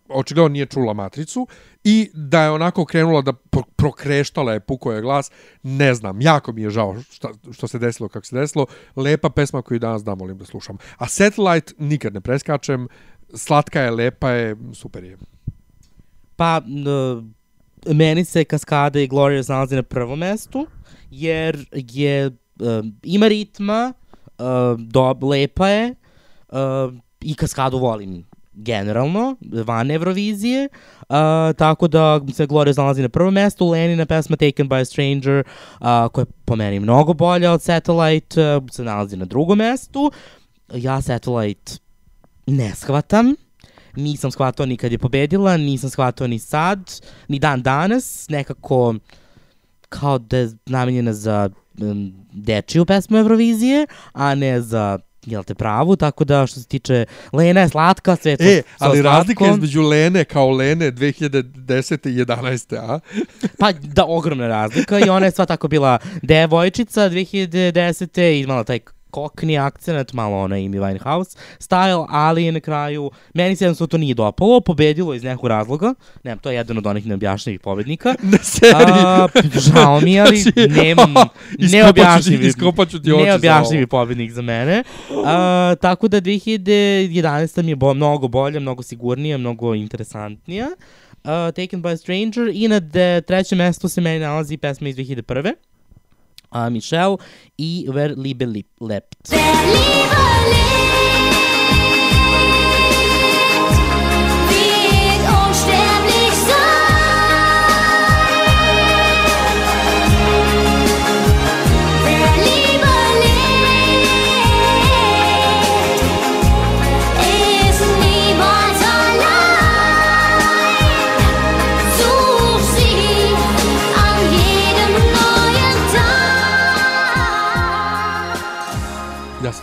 očigledno 0.09 0.49
nije 0.49 0.65
čula 0.65 0.93
matricu 0.93 1.47
i 1.83 2.09
da 2.13 2.43
je 2.43 2.51
onako 2.51 2.85
krenula 2.85 3.21
da 3.21 3.33
pro- 3.33 3.63
prokreštala 3.75 4.53
je 4.53 4.59
puko 4.59 4.91
je 4.91 5.01
glas, 5.01 5.31
ne 5.63 5.93
znam, 5.93 6.21
jako 6.21 6.51
mi 6.51 6.61
je 6.61 6.69
žao 6.69 7.01
šta, 7.11 7.29
što 7.51 7.67
se 7.67 7.79
desilo 7.79 8.09
kako 8.09 8.25
se 8.25 8.35
desilo, 8.35 8.65
lepa 8.95 9.29
pesma 9.29 9.61
koju 9.61 9.79
danas 9.79 10.03
da 10.03 10.13
volim 10.13 10.37
da 10.37 10.45
slušam. 10.45 10.77
A 10.97 11.07
Satellite 11.07 11.73
nikad 11.77 12.13
ne 12.13 12.21
preskačem, 12.21 12.87
slatka 13.33 13.81
je, 13.81 13.91
lepa 13.91 14.31
je, 14.31 14.55
super 14.73 15.03
je. 15.03 15.17
Pa, 16.35 16.61
meni 17.85 18.25
se 18.25 18.43
Kaskada 18.43 18.99
i 18.99 19.07
Glorious 19.07 19.47
nalazi 19.47 19.75
na 19.75 19.83
prvom 19.83 20.19
mestu, 20.19 20.67
jer 21.11 21.65
je, 21.71 22.31
um, 22.59 22.95
ima 23.03 23.27
ritma, 23.27 23.93
uh, 24.39 24.79
dob, 24.79 25.23
lepa 25.23 25.67
je, 25.67 25.95
uh, 26.49 26.93
i 27.21 27.35
Kaskadu 27.35 27.77
volim 27.77 28.25
generalno, 28.53 29.35
van 29.65 29.91
Eurovizije, 29.91 30.69
uh, 31.09 31.15
tako 31.57 31.87
da 31.87 32.21
se 32.33 32.45
Glorious 32.45 32.77
nalazi 32.77 33.01
na 33.01 33.09
prvom 33.09 33.33
mestu, 33.33 33.69
Lenina 33.69 34.05
pesma 34.05 34.35
Taken 34.35 34.69
by 34.69 34.81
a 34.81 34.85
Stranger, 34.85 35.43
uh, 35.79 36.11
koja 36.11 36.21
je 36.21 36.31
po 36.45 36.55
meni 36.55 36.79
mnogo 36.79 37.13
bolja 37.13 37.51
od 37.51 37.61
Satellite, 37.61 38.55
uh, 38.57 38.63
se 38.71 38.83
nalazi 38.83 39.17
na 39.17 39.25
drugom 39.25 39.57
mestu. 39.57 40.11
Ja 40.73 41.01
Satellite 41.01 41.71
ne 42.47 42.71
shvatam, 42.75 43.35
nisam 43.97 44.31
shvatao 44.31 44.65
ni 44.65 44.77
kad 44.77 44.91
je 44.91 44.97
pobedila, 44.97 45.57
nisam 45.57 45.89
shvatao 45.89 46.27
ni 46.27 46.39
sad, 46.39 47.01
ni 47.27 47.39
dan 47.39 47.61
danas, 47.61 48.25
nekako 48.29 48.95
kao 49.89 50.17
da 50.19 50.37
je 50.37 50.49
namenjena 50.65 51.13
za 51.13 51.49
um, 51.81 52.13
dečiju 52.33 52.85
pesmu 52.85 53.17
Eurovizije, 53.17 53.87
a 54.13 54.35
ne 54.35 54.61
za 54.61 54.99
jel 55.25 55.43
te 55.43 55.55
pravu, 55.55 55.95
tako 55.95 56.23
da 56.25 56.47
što 56.47 56.59
se 56.59 56.67
tiče 56.67 57.05
Lena 57.33 57.61
je 57.61 57.69
slatka, 57.69 58.15
sve 58.15 58.31
je 58.31 58.37
to 58.37 58.43
E, 58.43 58.61
ali 58.79 59.01
razlika 59.01 59.37
slatkom. 59.39 59.57
između 59.57 59.81
Lene 59.81 60.25
kao 60.25 60.51
Lene 60.51 60.91
2010. 60.91 62.09
i 62.09 62.25
11. 62.25 62.75
a? 62.75 62.99
Pa 63.59 63.71
da, 63.71 64.05
ogromna 64.05 64.47
razlika 64.47 64.99
i 64.99 65.09
ona 65.09 65.25
je 65.25 65.31
sva 65.31 65.45
tako 65.45 65.67
bila 65.67 65.97
devojčica 66.21 67.01
2010. 67.09 68.21
i 68.21 68.39
imala 68.41 68.63
taj 68.63 68.79
kokni 69.11 69.57
akcent, 69.57 70.13
malo 70.13 70.37
ona 70.37 70.55
Amy 70.55 70.79
Winehouse 70.79 71.37
style, 71.59 72.05
ali 72.09 72.45
je 72.45 72.51
na 72.51 72.59
kraju, 72.59 73.11
meni 73.33 73.55
se 73.55 73.65
jednostavno 73.65 73.87
to 73.87 73.97
nije 73.97 74.13
dopalo, 74.13 74.61
pobedilo 74.61 75.13
iz 75.13 75.23
nekog 75.23 75.47
razloga, 75.47 75.93
ne, 76.23 76.37
to 76.41 76.49
je 76.49 76.55
jedan 76.55 76.77
od 76.77 76.87
onih 76.87 77.05
neobjašnjivih 77.05 77.59
pobednika. 77.59 78.15
Na 78.31 78.37
seriji. 78.37 79.03
A, 79.03 79.27
žao 79.59 80.01
mi, 80.01 80.19
ali 80.19 80.37
Znači, 80.37 80.69
nemam 80.69 81.13
neobjašnjivi, 81.71 82.53
ti 82.53 82.65
oči 82.77 82.99
neobjašnjivi 83.03 83.87
pobednik 83.87 84.31
za 84.31 84.41
mene. 84.41 84.83
A, 85.25 85.75
tako 85.81 86.07
da 86.07 86.21
2011. 86.21 87.63
mi 87.63 87.71
je 87.71 87.75
bo, 87.75 87.93
mnogo 87.93 88.27
bolja, 88.27 88.59
mnogo 88.59 88.83
sigurnija, 88.83 89.37
mnogo 89.37 89.73
interesantnija. 89.73 90.67
Uh, 91.23 91.53
Taken 91.55 91.81
by 91.83 91.93
a 91.93 91.97
Stranger 91.97 92.51
i 92.53 92.67
na 92.67 92.79
de, 92.79 93.21
trećem 93.21 93.57
mestu 93.57 93.89
se 93.89 94.01
meni 94.01 94.19
nalazi 94.19 94.57
pesma 94.57 94.89
iz 94.89 94.95
2001. 94.95 95.53
Uh, 96.53 96.69
Michelle 96.69 97.17
i 97.57 97.87
Where 97.89 98.13
Liebe 98.15 98.45
Lebt. 98.79 99.15
Der 99.29 99.37
Liebe 99.37 100.86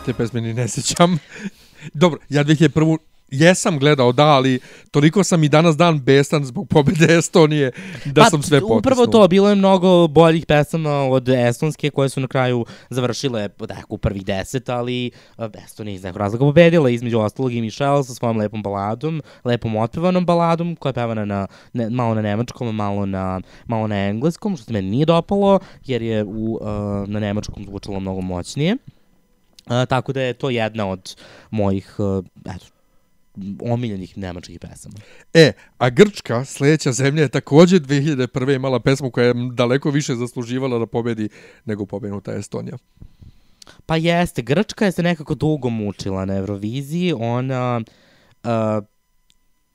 te 0.04 0.12
pesme 0.12 0.40
ni 0.40 0.54
ne 0.54 0.68
sjećam. 0.68 1.18
Dobro, 2.02 2.20
ja 2.28 2.44
2001. 2.44 2.98
jesam 3.30 3.78
gledao, 3.78 4.12
da, 4.12 4.26
ali 4.26 4.60
toliko 4.90 5.24
sam 5.24 5.44
i 5.44 5.48
danas 5.48 5.76
dan 5.76 6.00
besan 6.00 6.44
zbog 6.44 6.68
pobjede 6.68 7.18
Estonije 7.18 7.72
da 8.04 8.24
sam 8.24 8.42
sve 8.42 8.60
potisnuo. 8.60 8.68
Pa, 8.68 8.78
Upravo 8.78 9.06
to, 9.06 9.28
bilo 9.28 9.48
je 9.48 9.54
mnogo 9.54 10.08
boljih 10.08 10.46
pesama 10.46 10.90
od 10.90 11.28
Estonske 11.28 11.90
koje 11.90 12.08
su 12.08 12.20
na 12.20 12.28
kraju 12.28 12.64
završile 12.90 13.48
neku 13.68 13.98
prvih 13.98 14.24
deset, 14.24 14.68
ali 14.68 15.10
Estonija 15.64 15.94
iz 15.94 16.02
nekog 16.02 16.16
razloga 16.16 16.44
pobedila, 16.44 16.90
između 16.90 17.18
ostalog 17.18 17.52
i 17.52 17.60
Michelle 17.60 18.04
sa 18.04 18.14
svojom 18.14 18.36
lepom 18.36 18.62
baladom, 18.62 19.22
lepom 19.44 19.76
otpevanom 19.76 20.26
baladom 20.26 20.76
koja 20.76 20.90
je 20.90 20.94
pevana 20.94 21.24
na, 21.24 21.46
ne, 21.72 21.90
malo 21.90 22.14
na 22.14 22.22
nemačkom, 22.22 22.76
malo 22.76 23.06
na, 23.06 23.40
malo 23.66 23.86
na 23.86 24.08
engleskom, 24.08 24.56
što 24.56 24.64
se 24.64 24.72
meni 24.72 24.90
nije 24.90 25.06
dopalo, 25.06 25.58
jer 25.86 26.02
je 26.02 26.24
u, 26.24 26.58
uh, 26.60 26.68
na 27.08 27.20
nemačkom 27.20 27.64
zvučalo 27.64 28.00
mnogo 28.00 28.20
moćnije. 28.20 28.76
Uh, 29.66 29.84
tako 29.88 30.12
da 30.12 30.22
je 30.22 30.32
to 30.32 30.50
jedna 30.50 30.86
od 30.86 31.16
mojih 31.50 31.94
uh, 31.98 32.24
eto, 32.54 32.66
omiljenih 33.60 34.18
nemačkih 34.18 34.60
pesama. 34.60 34.94
E, 35.34 35.52
a 35.78 35.90
Grčka, 35.90 36.44
sljedeća 36.44 36.92
zemlja, 36.92 37.22
je 37.22 37.28
također 37.28 37.80
2001. 37.80 38.54
imala 38.54 38.80
pesmu 38.80 39.10
koja 39.10 39.26
je 39.26 39.34
daleko 39.52 39.90
više 39.90 40.14
zasluživala 40.14 40.78
da 40.78 40.86
pobedi 40.86 41.28
nego 41.64 41.86
pobenuta 41.86 42.34
Estonija. 42.34 42.76
Pa 43.86 43.96
jeste, 43.96 44.42
Grčka 44.42 44.84
je 44.84 44.92
se 44.92 45.02
nekako 45.02 45.34
dugo 45.34 45.70
mučila 45.70 46.24
na 46.24 46.36
Euroviziji, 46.36 47.12
ona 47.12 47.80
uh, 48.44 48.50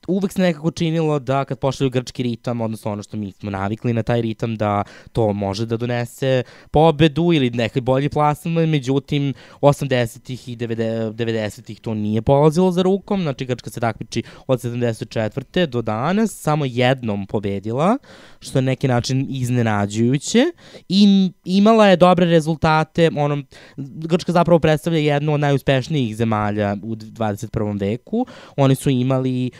uvek 0.08 0.32
se 0.32 0.42
nekako 0.42 0.70
činilo 0.70 1.18
da 1.18 1.44
kad 1.44 1.58
pošalju 1.58 1.90
grčki 1.90 2.22
ritam, 2.22 2.60
odnosno 2.60 2.92
ono 2.92 3.02
što 3.02 3.16
mi 3.16 3.32
smo 3.32 3.50
navikli 3.50 3.92
na 3.92 4.02
taj 4.02 4.20
ritam, 4.20 4.56
da 4.56 4.82
to 5.12 5.32
može 5.32 5.66
da 5.66 5.76
donese 5.76 6.42
pobedu 6.70 7.32
ili 7.32 7.50
neki 7.50 7.80
bolji 7.80 8.08
plasman, 8.08 8.68
međutim 8.68 9.34
80-ih 9.60 10.48
i 10.48 10.56
90- 10.56 11.12
90-ih 11.12 11.80
to 11.80 11.94
nije 11.94 12.22
polazilo 12.22 12.72
za 12.72 12.82
rukom, 12.82 13.22
znači 13.22 13.44
Grčka 13.44 13.70
se 13.70 13.80
takmiči 13.80 14.22
od 14.46 14.60
74. 14.62 15.66
do 15.66 15.82
danas, 15.82 16.30
samo 16.30 16.64
jednom 16.64 17.26
pobedila, 17.26 17.98
što 18.40 18.58
je 18.58 18.62
neki 18.62 18.88
način 18.88 19.26
iznenađujuće 19.30 20.44
i 20.88 21.30
imala 21.44 21.86
je 21.86 21.96
dobre 21.96 22.26
rezultate, 22.26 23.10
ono, 23.16 23.42
Grčka 23.76 24.32
zapravo 24.32 24.58
predstavlja 24.58 24.98
jednu 24.98 25.34
od 25.34 25.40
najuspešnijih 25.40 26.16
zemalja 26.16 26.76
u 26.82 26.96
21. 26.96 27.80
veku. 27.80 28.26
Oni 28.56 28.74
su 28.74 28.90
imali 28.90 29.50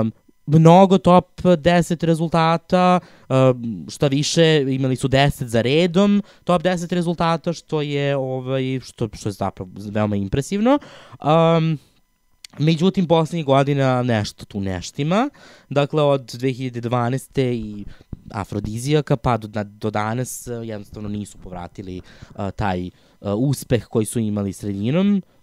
um, 0.00 0.12
mnogo 0.46 0.98
top 0.98 1.40
10 1.42 2.04
rezultata, 2.04 3.00
um, 3.28 3.86
šta 3.88 4.06
više, 4.06 4.64
imali 4.68 4.96
su 4.96 5.08
10 5.08 5.44
za 5.44 5.60
redom 5.60 6.22
top 6.44 6.62
10 6.62 6.94
rezultata, 6.94 7.52
što 7.52 7.82
je, 7.82 8.16
ovaj, 8.16 8.80
što, 8.82 9.08
što 9.12 9.28
je 9.28 9.32
zapravo 9.32 9.70
veoma 9.90 10.16
impresivno. 10.16 10.78
Um, 11.24 11.78
Međutim, 12.58 13.06
poslednjih 13.06 13.46
godina 13.46 14.02
nešto 14.02 14.44
tu 14.44 14.60
neštima. 14.60 15.28
Dakle, 15.68 16.02
od 16.02 16.22
2012. 16.22 17.40
i 17.52 17.84
afrodizijaka 18.30 19.16
pa 19.16 19.36
do, 19.36 19.64
do 19.64 19.90
danas 19.90 20.48
jednostavno 20.62 21.08
nisu 21.08 21.38
povratili 21.38 22.00
uh, 22.34 22.50
taj 22.50 22.86
uh, 22.86 22.90
uspeh 23.36 23.84
koji 23.84 24.06
su 24.06 24.18
imali 24.18 24.52
sredinom 24.52 25.16
uh, 25.16 25.33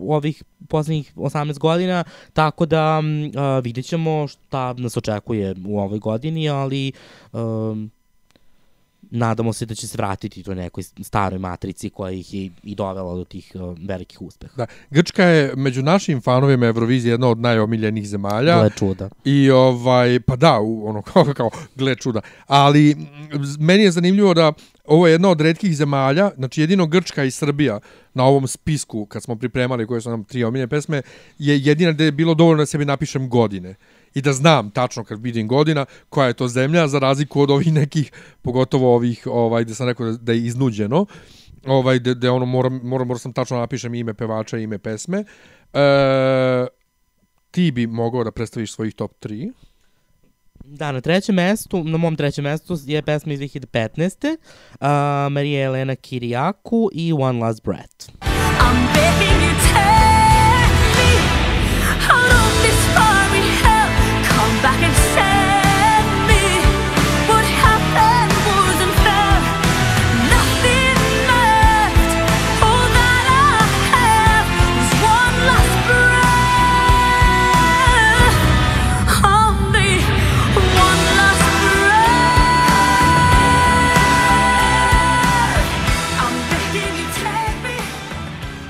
ovih 0.00 0.42
poslednjih 0.68 1.16
18 1.16 1.58
godina, 1.58 2.04
tako 2.32 2.66
da 2.66 2.98
um, 2.98 3.24
uh, 3.24 3.64
vidjet 3.64 3.86
ćemo 3.86 4.28
šta 4.28 4.72
nas 4.72 4.96
očekuje 4.96 5.54
u 5.66 5.80
ovoj 5.80 5.98
godini, 5.98 6.48
ali 6.48 6.92
um, 7.32 7.90
nadamo 9.14 9.52
se 9.52 9.66
da 9.66 9.74
će 9.74 9.86
se 9.86 9.96
vratiti 9.96 10.42
toj 10.42 10.54
nekoj 10.54 10.82
staroj 10.82 11.38
matrici 11.38 11.90
koja 11.90 12.10
ih 12.12 12.34
je 12.34 12.50
i 12.62 12.74
dovela 12.74 13.14
do 13.14 13.24
tih 13.24 13.52
uh, 13.54 13.78
velikih 13.88 14.22
uspeha. 14.22 14.52
Da, 14.56 14.66
Grčka 14.90 15.24
je 15.24 15.52
među 15.56 15.82
našim 15.82 16.20
fanovima 16.20 16.66
Eurovizije 16.66 17.12
jedna 17.12 17.28
od 17.28 17.38
najomiljenijih 17.38 18.08
zemalja. 18.08 18.58
Gle 18.60 18.70
čuda. 18.78 19.08
I 19.24 19.50
ovaj, 19.50 20.20
pa 20.20 20.36
da, 20.36 20.58
ono 20.60 21.02
kao, 21.12 21.24
kao, 21.36 21.50
gle 21.76 21.94
čuda. 21.94 22.20
Ali 22.46 22.96
meni 23.58 23.82
je 23.82 23.90
zanimljivo 23.90 24.34
da 24.34 24.52
ovo 24.84 25.06
je 25.06 25.12
jedna 25.12 25.28
od 25.28 25.40
redkih 25.40 25.76
zemalja, 25.76 26.30
znači 26.36 26.60
jedino 26.60 26.86
Grčka 26.86 27.24
i 27.24 27.30
Srbija 27.30 27.80
na 28.14 28.24
ovom 28.24 28.46
spisku, 28.46 29.06
kad 29.06 29.22
smo 29.22 29.36
pripremali 29.36 29.86
koje 29.86 30.00
su 30.00 30.10
nam 30.10 30.24
tri 30.24 30.44
omiljene 30.44 30.68
pesme, 30.68 31.02
je 31.38 31.60
jedina 31.60 31.92
gde 31.92 32.04
je 32.04 32.12
bilo 32.12 32.34
dovoljno 32.34 32.62
da 32.62 32.66
sebi 32.66 32.84
napišem 32.84 33.28
godine. 33.28 33.74
I 34.14 34.20
da 34.20 34.32
znam 34.32 34.70
tačno 34.70 35.04
kad 35.04 35.22
vidim 35.22 35.48
godina 35.48 35.86
koja 36.08 36.26
je 36.26 36.32
to 36.32 36.48
zemlja, 36.48 36.88
za 36.88 36.98
razliku 36.98 37.40
od 37.40 37.50
ovih 37.50 37.72
nekih, 37.72 38.12
pogotovo 38.42 38.94
ovih, 38.94 39.26
ovaj, 39.26 39.64
gde 39.64 39.74
sam 39.74 39.88
rekao 39.88 40.06
da, 40.06 40.16
da 40.16 40.32
je 40.32 40.44
iznuđeno, 40.44 41.06
ovaj, 41.66 41.98
gde, 41.98 42.14
gde 42.14 42.30
ono 42.30 42.46
moram, 42.46 42.80
moram, 42.82 43.08
moram 43.08 43.18
sam 43.18 43.32
tačno 43.32 43.58
napišem 43.58 43.94
ime 43.94 44.14
pevača 44.14 44.58
i 44.58 44.62
ime 44.62 44.78
pesme. 44.78 45.24
E, 45.72 46.66
ti 47.50 47.70
bi 47.70 47.86
mogao 47.86 48.24
da 48.24 48.30
predstaviš 48.30 48.72
svojih 48.72 48.94
top 48.94 49.12
3. 49.24 49.52
Da, 50.64 50.92
na 50.92 51.00
trećem 51.00 51.34
mestu, 51.34 51.84
na 51.84 51.98
mom 51.98 52.16
trećem 52.16 52.44
mestu 52.44 52.76
je 52.86 53.02
pesma 53.02 53.32
iz 53.32 53.40
2015. 53.40 54.36
Uh, 54.70 54.86
Marija 55.32 55.64
Elena 55.66 55.94
Kirijaku 55.96 56.90
i 56.92 57.12
One 57.12 57.38
Last 57.38 57.62
Breath. 57.62 58.10
I'm 58.20 58.94
begging 58.94 59.33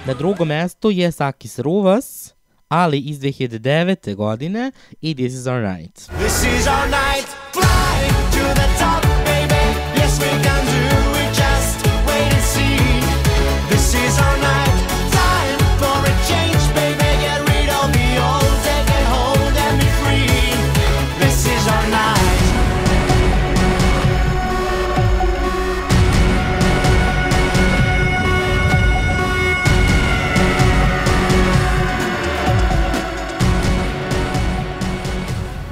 Na 0.06 0.14
drugom 0.14 0.48
mestu 0.48 0.90
je 0.90 1.12
Sakis 1.12 1.58
Ruvas, 1.58 2.34
ali 2.68 2.98
iz 2.98 3.18
2009. 3.18 4.14
godine 4.14 4.72
i 5.00 5.14
This 5.14 5.32
is 5.32 5.46
our 5.46 5.62
night. 5.62 5.94
This 5.94 6.42
is 6.60 6.66
our 6.66 6.88
night, 6.88 7.28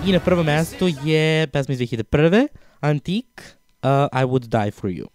I 0.07 0.13
na 0.13 0.19
prvom 0.21 0.47
mestu 0.47 0.89
je 1.05 1.47
pesma 1.47 1.73
iz 1.75 1.79
2001. 1.79 2.49
Antik, 2.81 3.43
uh, 3.83 4.11
I 4.11 4.25
Would 4.25 4.51
Die 4.51 4.71
For 4.71 4.91
You. 4.91 5.07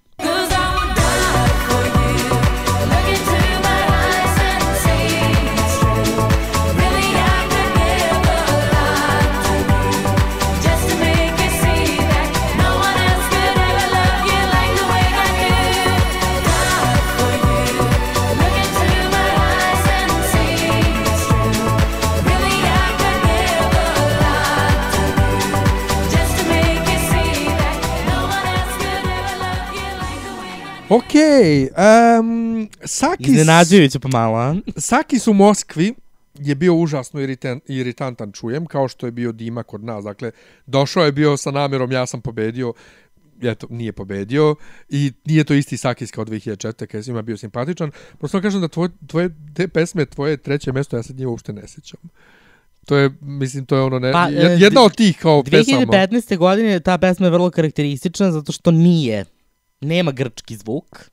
Ok, 30.90 31.04
um, 32.20 32.70
Sakis, 32.84 33.28
Iznenađujuće 33.28 34.00
pomalo? 34.00 34.56
Sakis 34.78 35.28
u 35.28 35.34
Moskvi 35.34 35.94
je 36.40 36.56
bio 36.56 36.76
užasno 36.76 37.22
iritan, 37.22 37.60
iritantan, 37.68 38.32
čujem, 38.32 38.66
kao 38.66 38.88
što 38.88 39.06
je 39.06 39.12
bio 39.12 39.32
Dima 39.32 39.64
kod 39.64 39.84
nas. 39.84 40.04
Dakle, 40.04 40.32
došao 40.66 41.06
je 41.06 41.12
bio 41.12 41.38
sa 41.38 41.52
namjerom, 41.52 41.92
ja 41.92 42.06
sam 42.06 42.22
pobedio, 42.22 42.74
eto, 43.42 43.68
nije 43.70 43.92
pobedio 43.92 44.56
i 44.90 45.12
nije 45.26 45.44
to 45.44 45.54
isti 45.54 45.78
Sakis 45.78 46.12
kao 46.12 46.26
2004. 46.26 46.74
kada 46.74 46.98
je 46.98 47.04
svima 47.04 47.22
bio 47.22 47.38
simpatičan. 47.38 47.92
Prosto 48.20 48.42
kažem 48.42 48.62
da 48.62 48.68
tvoje, 48.68 48.90
tvoje 49.08 49.30
te 49.54 49.68
pesme, 49.68 50.06
tvoje 50.06 50.38
treće 50.38 50.72
mesto, 50.72 50.98
ja 50.98 51.04
se 51.04 51.14
njih 51.14 51.28
uopšte 51.28 51.54
ne 51.54 51.68
sjećam. 51.68 52.00
To 52.86 52.98
je, 52.98 53.10
mislim, 53.22 53.66
to 53.66 53.76
je 53.76 53.82
ono, 53.82 54.00
ne, 54.00 54.12
Pa, 54.12 54.30
e, 54.30 54.58
jedna 54.60 54.82
od 54.82 54.96
tih 54.96 55.18
kao 55.18 55.44
pesama. 55.44 55.86
2015. 55.86 56.38
godine 56.38 56.80
ta 56.80 56.98
pesma 56.98 57.26
je 57.26 57.32
vrlo 57.32 57.50
karakteristična 57.50 58.32
zato 58.32 58.52
što 58.52 58.72
nije, 58.72 59.26
nema 59.82 60.12
grčki 60.12 60.56
zvuk. 60.56 61.10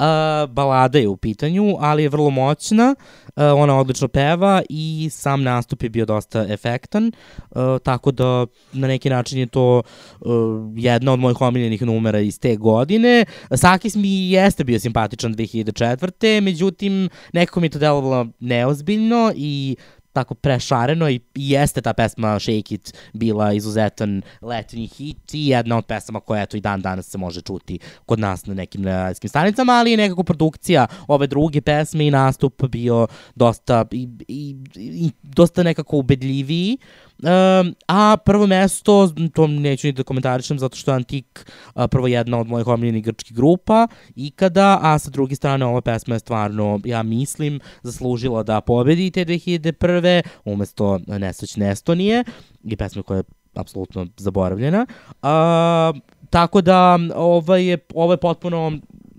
Uh, 0.00 0.50
balada 0.50 0.98
je 0.98 1.08
u 1.08 1.16
pitanju, 1.16 1.76
ali 1.80 2.02
je 2.02 2.08
vrlo 2.08 2.30
moćna, 2.30 2.94
uh, 3.26 3.42
ona 3.56 3.78
odlično 3.78 4.08
peva 4.08 4.62
i 4.68 5.08
sam 5.12 5.42
nastup 5.42 5.82
je 5.82 5.88
bio 5.88 6.06
dosta 6.06 6.46
efektan, 6.48 7.12
uh, 7.50 7.62
tako 7.82 8.10
da 8.10 8.46
na 8.72 8.88
neki 8.88 9.10
način 9.10 9.38
je 9.38 9.46
to 9.46 9.82
uh, 10.20 10.30
jedna 10.76 11.12
od 11.12 11.18
mojih 11.18 11.40
omiljenih 11.40 11.82
numera 11.82 12.20
iz 12.20 12.40
te 12.40 12.56
godine. 12.56 13.24
Sakis 13.54 13.94
mi 13.94 14.30
jeste 14.30 14.64
bio 14.64 14.80
simpatičan 14.80 15.34
2004. 15.34 16.40
Međutim, 16.40 17.08
nekako 17.32 17.60
mi 17.60 17.66
je 17.66 17.70
to 17.70 17.78
delovalo 17.78 18.26
neozbiljno 18.38 19.32
i 19.36 19.76
tako 20.12 20.34
prešareno 20.34 21.10
i 21.10 21.20
i 21.34 21.50
jeste 21.50 21.80
ta 21.80 21.92
pesma 21.92 22.38
Shake 22.38 22.74
It 22.74 22.94
bila 23.12 23.52
izuzetan 23.52 24.22
letnji 24.42 24.86
hit 24.86 25.34
i 25.34 25.46
jedna 25.46 25.76
od 25.76 25.86
pesama 25.86 26.20
koja 26.20 26.42
eto 26.42 26.56
i 26.56 26.60
dan 26.60 26.82
danas 26.82 27.06
se 27.06 27.18
može 27.18 27.40
čuti 27.40 27.78
kod 28.06 28.18
nas 28.18 28.46
na 28.46 28.54
nekim 28.54 28.84
radijskim 28.84 29.28
stanicama, 29.28 29.72
ali 29.72 29.90
je 29.90 29.96
nekako 29.96 30.22
produkcija 30.22 30.86
ove 31.08 31.26
druge 31.26 31.60
pesme 31.60 32.06
i 32.06 32.10
nastup 32.10 32.62
bio 32.66 33.06
dosta 33.34 33.84
i, 33.90 34.08
i, 34.28 34.56
i 34.76 35.10
dosta 35.22 35.62
nekako 35.62 35.96
ubedljiviji. 35.96 36.78
Um, 37.22 37.74
a 37.88 38.16
prvo 38.16 38.46
mesto, 38.46 39.08
to 39.34 39.46
neću 39.46 39.86
ni 39.86 39.92
da 39.92 40.02
komentarišem 40.02 40.58
zato 40.58 40.76
što 40.76 40.90
je 40.90 40.94
Antik 40.94 41.50
prvo 41.90 42.06
jedna 42.06 42.38
od 42.38 42.48
mojih 42.48 42.66
omiljenih 42.66 43.04
grčkih 43.04 43.36
grupa 43.36 43.86
ikada, 44.16 44.78
a 44.82 44.98
sa 44.98 45.10
druge 45.10 45.34
strane 45.34 45.66
ova 45.66 45.80
pesma 45.80 46.14
je 46.14 46.18
stvarno, 46.18 46.80
ja 46.84 47.02
mislim, 47.02 47.60
zaslužila 47.82 48.42
da 48.42 48.60
pobedi 48.60 49.10
te 49.10 49.24
2001. 49.24 50.22
umesto 50.44 51.00
Nesrećne 51.06 51.70
Estonije 51.70 52.24
i 52.64 52.76
pesme 52.76 53.02
koja 53.02 53.16
je 53.16 53.24
apsolutno 53.54 54.06
zaboravljena. 54.16 54.86
A, 55.22 55.92
tako 56.30 56.60
da 56.60 56.98
ovo 57.14 57.56
je, 57.56 57.78
ovo 57.94 58.12
je 58.12 58.16
potpuno 58.16 58.72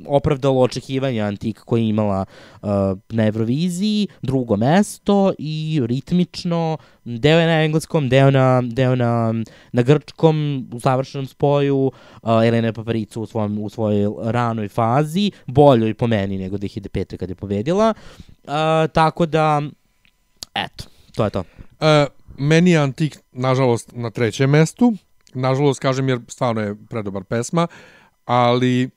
opravdalo 0.07 0.61
očekivanja 0.61 1.25
Antik 1.25 1.59
koja 1.59 1.81
je 1.81 1.89
imala 1.89 2.25
uh, 2.61 2.69
na 3.09 3.25
Euroviziji, 3.25 4.07
drugo 4.21 4.57
mesto 4.57 5.33
i 5.39 5.81
ritmično, 5.85 6.77
deo 7.03 7.39
je 7.39 7.47
na 7.47 7.63
engleskom, 7.63 8.09
deo 8.09 8.31
na, 8.31 8.61
deo 8.65 8.95
na, 8.95 9.33
na 9.71 9.81
grčkom, 9.81 10.67
u 10.73 10.79
savršenom 10.79 11.27
spoju, 11.27 11.91
uh, 12.21 12.29
Elena 12.47 12.73
Paparicu 12.73 13.21
u, 13.21 13.25
svom, 13.25 13.59
u 13.59 13.69
svojoj 13.69 14.31
ranoj 14.31 14.67
fazi, 14.67 15.31
boljoj 15.45 15.93
po 15.93 16.07
meni 16.07 16.37
nego 16.37 16.57
2005. 16.57 17.17
kad 17.17 17.29
je 17.29 17.35
pobedila, 17.35 17.93
uh, 18.43 18.51
tako 18.93 19.25
da, 19.25 19.61
eto, 20.55 20.83
to 21.15 21.23
je 21.23 21.29
to. 21.29 21.43
E, 21.79 22.07
meni 22.37 22.71
je 22.71 22.77
Antik, 22.77 23.17
nažalost, 23.31 23.91
na 23.93 24.09
trećem 24.09 24.49
mestu. 24.49 24.93
Nažalost, 25.33 25.79
kažem, 25.79 26.09
jer 26.09 26.19
stvarno 26.27 26.61
je 26.61 26.75
predobar 26.89 27.23
pesma, 27.23 27.67
ali 28.25 28.89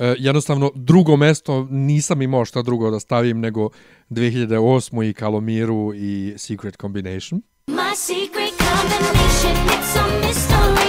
e, 0.00 0.14
jednostavno 0.18 0.70
drugo 0.74 1.16
mesto 1.16 1.66
nisam 1.70 2.22
imao 2.22 2.44
šta 2.44 2.62
drugo 2.62 2.90
da 2.90 3.00
stavim 3.00 3.40
nego 3.40 3.68
2008. 4.10 5.10
i 5.10 5.12
Kalomiru 5.12 5.94
i 5.94 6.34
Secret 6.36 6.76
Combination. 6.80 7.42
My 7.66 7.94
secret 7.94 8.54
combination, 8.58 9.56
it's 9.66 9.96
a 9.96 10.26
mystery 10.26 10.79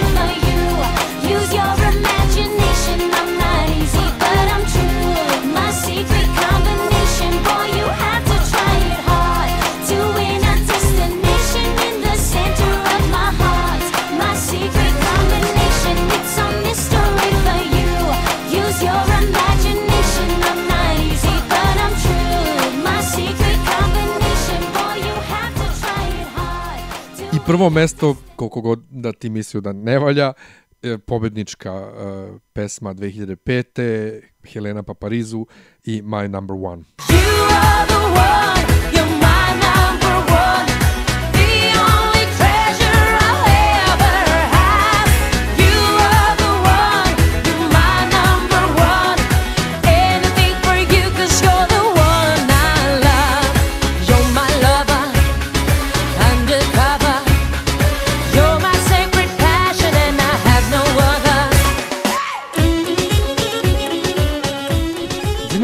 prvo 27.52 27.70
mesto, 27.70 28.16
koliko 28.36 28.60
god 28.60 28.80
da 28.90 29.12
ti 29.12 29.30
mislio 29.30 29.60
da 29.60 29.72
ne 29.72 29.98
valja, 29.98 30.32
e, 30.82 30.98
pobednička 30.98 31.70
e, 31.70 32.38
pesma 32.52 32.94
2005. 32.94 34.20
Helena 34.52 34.82
Paparizu 34.82 35.46
i 35.84 36.02
My 36.02 36.28
Number 36.28 36.56
One. 36.56 36.82
You 37.08 37.16
are 37.50 37.86
the 37.86 37.94
one, 37.94 38.61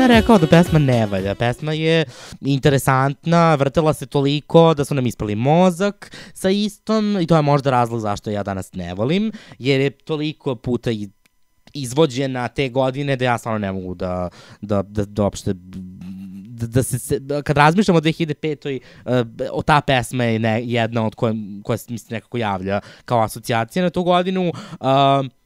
rekao 0.08 0.38
da 0.38 0.46
pesma 0.46 0.78
ne 0.78 1.06
valja. 1.06 1.34
Pesma 1.34 1.72
je 1.72 2.04
interesantna, 2.40 3.54
vrtela 3.54 3.94
se 3.94 4.06
toliko 4.06 4.74
da 4.74 4.84
su 4.84 4.94
nam 4.94 5.06
ispali 5.06 5.34
mozak 5.34 6.16
sa 6.34 6.50
istom 6.50 7.18
i 7.20 7.26
to 7.26 7.36
je 7.36 7.42
možda 7.42 7.70
razlog 7.70 8.00
zašto 8.00 8.30
ja 8.30 8.42
danas 8.42 8.72
ne 8.72 8.94
volim, 8.94 9.32
jer 9.58 9.80
je 9.80 9.90
toliko 9.90 10.54
puta 10.54 10.90
i 10.90 11.08
izvođena 11.74 12.48
te 12.48 12.68
godine 12.68 13.16
da 13.16 13.24
ja 13.24 13.38
stvarno 13.38 13.58
ne 13.58 13.72
mogu 13.72 13.94
da, 13.94 14.28
da, 14.60 14.82
da, 14.82 15.04
da 15.04 15.22
uopšte 15.22 15.52
da, 16.58 16.66
da 16.66 16.82
se, 16.82 16.98
se, 16.98 17.20
kad 17.44 17.56
razmišljam 17.56 17.96
o 17.96 18.00
2005. 18.00 18.80
Uh, 19.04 19.12
o 19.52 19.62
ta 19.62 19.80
pesma 19.80 20.24
je 20.24 20.38
ne, 20.38 20.62
jedna 20.64 21.06
od 21.06 21.14
koje, 21.14 21.34
koja 21.64 21.78
mi 21.88 21.98
se 21.98 22.14
nekako 22.14 22.38
javlja 22.38 22.80
kao 23.04 23.20
asocijacija 23.22 23.82
na 23.82 23.90
tu 23.90 24.02
godinu. 24.02 24.48
Uh, 24.48 24.88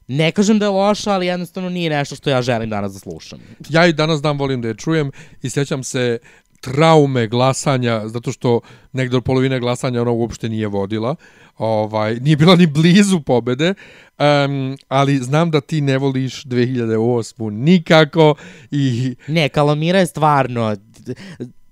ne 0.07 0.31
kažem 0.31 0.59
da 0.59 0.65
je 0.65 0.69
loša, 0.69 1.11
ali 1.11 1.25
jednostavno 1.25 1.69
nije 1.69 1.89
nešto 1.89 2.15
što 2.15 2.29
ja 2.29 2.41
želim 2.41 2.69
danas 2.69 2.93
da 2.93 2.99
slušam. 2.99 3.39
Ja 3.69 3.87
i 3.87 3.93
danas 3.93 4.21
dan 4.21 4.37
volim 4.37 4.61
da 4.61 4.67
je 4.67 4.75
čujem 4.75 5.11
i 5.41 5.49
sjećam 5.49 5.83
se 5.83 6.17
traume 6.61 7.27
glasanja, 7.27 8.07
zato 8.07 8.31
što 8.31 8.59
negdje 8.93 9.17
od 9.17 9.23
polovine 9.23 9.59
glasanja 9.59 10.01
ona 10.01 10.11
uopšte 10.11 10.49
nije 10.49 10.67
vodila, 10.67 11.15
ovaj, 11.57 12.15
nije 12.15 12.37
bila 12.37 12.55
ni 12.55 12.67
blizu 12.67 13.19
pobede, 13.21 13.73
um, 14.19 14.77
ali 14.87 15.17
znam 15.17 15.51
da 15.51 15.61
ti 15.61 15.81
ne 15.81 15.97
voliš 15.97 16.43
2008. 16.43 17.49
nikako 17.51 18.35
i 18.71 19.15
Ne, 19.27 19.49
Kalamira 19.49 19.99
je 19.99 20.05
stvarno... 20.05 20.75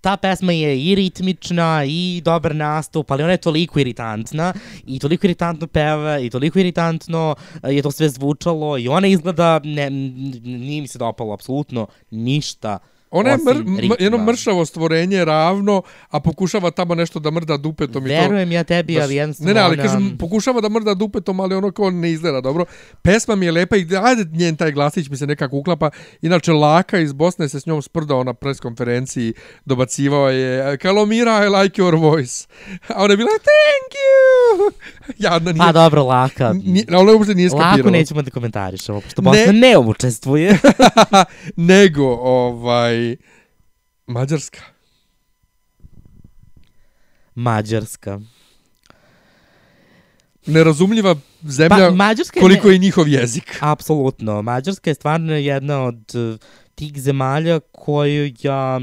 Ta 0.02 0.18
pesma 0.18 0.52
je 0.52 0.84
i 0.84 0.96
ritmična 0.96 1.84
i 1.86 2.22
dobar 2.26 2.56
nastup, 2.56 3.12
ali 3.12 3.24
ona 3.24 3.32
je 3.32 3.38
toliko 3.38 3.80
iritantna 3.80 4.54
i 4.88 5.00
toliko 5.00 5.28
iritantno 5.28 5.68
peva 5.68 6.20
i 6.20 6.30
toliko 6.30 6.60
iritantno 6.60 7.36
eh, 7.64 7.76
je 7.76 7.82
to 7.82 7.92
sve 7.92 8.10
zvučalo 8.10 8.78
i 8.78 8.88
ona 8.88 9.08
izgleda, 9.08 9.60
ne, 9.64 9.90
nije 9.90 10.82
mi 10.82 10.88
se 10.88 11.00
dopalo 11.00 11.34
apsolutno 11.34 11.88
ništa 12.12 12.80
Ona 13.12 13.30
je 13.30 13.38
mr, 13.38 13.52
osim 13.52 13.68
m, 13.68 13.78
ritma. 13.78 13.96
jedno 14.00 14.18
mršavo 14.20 14.66
stvorenje 14.66 15.26
ravno, 15.26 15.82
a 16.10 16.20
pokušava 16.20 16.72
tamo 16.72 16.96
nešto 16.96 17.20
da 17.20 17.32
mrda 17.32 17.58
dupetom 17.58 18.06
i 18.06 18.10
to. 18.10 18.16
Verujem 18.16 18.52
ja 18.52 18.64
tebi, 18.64 19.02
ali 19.02 19.16
jednostavno 19.16 19.48
Ne, 19.48 19.54
ne, 19.54 19.62
ali 19.62 19.74
ona- 19.74 19.84
kažem, 19.84 20.18
pokušava 20.18 20.62
da 20.62 20.70
mrda 20.70 20.94
dupetom, 20.94 21.40
ali 21.40 21.56
ono 21.56 21.72
kao 21.72 21.90
ne 21.92 22.12
izgleda 22.12 22.42
dobro. 22.42 22.66
Pesma 23.02 23.36
mi 23.36 23.46
je 23.46 23.52
lepa 23.52 23.76
i 23.76 23.88
ajde 24.04 24.26
njen 24.34 24.56
taj 24.56 24.72
glasić 24.72 25.10
mi 25.10 25.18
se 25.18 25.28
nekako 25.28 25.58
uklapa. 25.58 25.90
Inače, 26.22 26.52
Laka 26.54 27.00
iz 27.00 27.14
Bosne 27.14 27.50
se 27.50 27.60
s 27.60 27.66
njom 27.66 27.82
sprdao 27.82 28.24
na 28.24 28.34
preskonferenciji, 28.34 29.34
dobacivao 29.66 30.30
je 30.30 30.42
Kalomira, 30.78 31.32
I 31.42 31.50
like 31.54 31.82
your 31.82 32.00
voice. 32.02 32.48
A 32.88 33.04
ona 33.04 33.14
je 33.14 33.18
bila, 33.18 33.30
thank 33.32 33.92
you! 33.94 34.72
Jadna 35.18 35.52
nije. 35.52 35.60
Pa 35.60 35.72
dobro, 35.72 36.04
Laka. 36.04 36.54
Nije, 36.54 36.86
ona 36.98 37.12
uopšte 37.12 37.36
nije 37.36 37.50
skapirala. 37.50 37.76
Lako 37.78 37.90
nećemo 37.90 38.22
da 38.22 38.32
komentarišemo, 38.32 39.02
pošto 39.02 39.22
Ne. 39.22 39.26
Bosna 39.30 39.52
ne, 39.52 39.78
učestvuje. 39.78 40.60
Nego, 41.56 42.04
ovaj, 42.16 43.16
Mađarska. 44.08 44.60
Mađarska. 47.36 48.20
Nerazumljiva 50.46 51.16
zemlja, 51.44 51.90
Pa, 51.90 51.92
Mađarska 51.92 52.40
je 52.40 52.42
koliko 52.42 52.68
ne- 52.68 52.74
je 52.74 52.78
njihov 52.78 53.08
jezik. 53.08 53.58
Apsolutno. 53.60 54.42
Mađarska 54.42 54.90
je 54.90 54.94
stvarno 54.94 55.34
jedna 55.34 55.84
od 55.84 56.12
eh, 56.16 56.38
tih 56.76 57.02
zemalja 57.02 57.60
koju 57.72 58.34
ja 58.42 58.80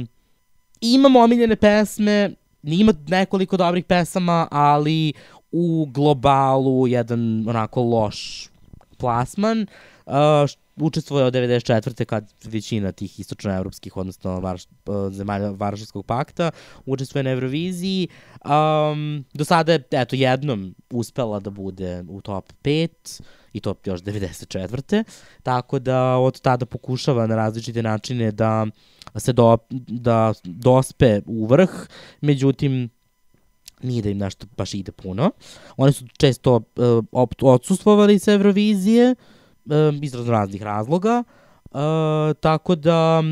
imam 0.80 1.16
omiljene 1.16 1.56
pesme, 1.56 2.30
ima 2.62 2.92
nekoliko 3.08 3.56
dobrih 3.56 3.84
pesama, 3.84 4.48
ali 4.50 5.12
u 5.52 5.86
globalu 5.86 6.86
jedan 6.86 7.48
onako 7.48 7.82
loš 7.82 8.48
plasman. 8.98 9.66
Uh, 10.06 10.14
učestvuje 10.80 11.24
od 11.24 11.34
94. 11.34 12.04
kad 12.04 12.32
većina 12.44 12.92
tih 12.92 13.20
istočnoevropskih, 13.20 13.96
odnosno 13.96 14.40
varš, 14.40 14.62
zemalja 15.10 15.50
Varšavskog 15.50 16.06
pakta, 16.06 16.50
učestvuje 16.86 17.22
na 17.22 17.30
Euroviziji. 17.30 18.08
Um, 18.44 19.24
do 19.34 19.44
sada 19.44 19.72
je, 19.72 19.82
eto, 19.90 20.16
jednom 20.16 20.74
uspela 20.90 21.40
da 21.40 21.50
bude 21.50 22.04
u 22.08 22.20
top 22.20 22.52
5 22.62 23.20
i 23.52 23.60
to 23.60 23.74
još 23.84 24.00
94. 24.00 25.04
Tako 25.42 25.78
da 25.78 26.16
od 26.16 26.40
tada 26.40 26.66
pokušava 26.66 27.26
na 27.26 27.36
različite 27.36 27.82
načine 27.82 28.32
da 28.32 28.66
se 29.16 29.32
do, 29.32 29.58
da 29.86 30.32
dospe 30.44 31.20
u 31.26 31.46
vrh, 31.46 31.70
međutim 32.20 32.90
nije 33.82 34.02
da 34.02 34.10
im 34.10 34.18
nešto 34.18 34.46
baš 34.56 34.74
ide 34.74 34.92
puno. 34.92 35.30
Oni 35.76 35.92
su 35.92 36.04
često 36.18 36.54
uh, 36.54 37.26
odsustvovali 37.42 38.18
sa 38.18 38.32
Eurovizije 38.32 39.14
uh, 39.14 39.72
iz 40.02 40.14
raznih 40.14 40.62
razloga, 40.62 41.24
uh, 41.70 41.80
tako 42.40 42.74
da 42.74 43.22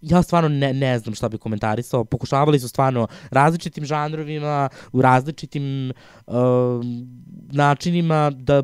ja 0.00 0.22
stvarno 0.22 0.48
ne, 0.48 0.72
ne 0.72 0.98
znam 0.98 1.14
šta 1.14 1.28
bi 1.28 1.38
komentarisao. 1.38 2.04
Pokušavali 2.04 2.58
su 2.60 2.68
stvarno 2.68 3.06
različitim 3.30 3.84
žanrovima, 3.84 4.68
u 4.92 5.02
različitim 5.02 5.92
uh, 6.26 6.34
načinima 7.52 8.30
da 8.30 8.62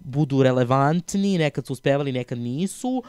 budu 0.00 0.42
relevantni, 0.42 1.38
nekad 1.38 1.66
su 1.66 1.72
uspevali, 1.72 2.12
nekad 2.12 2.38
nisu, 2.38 3.02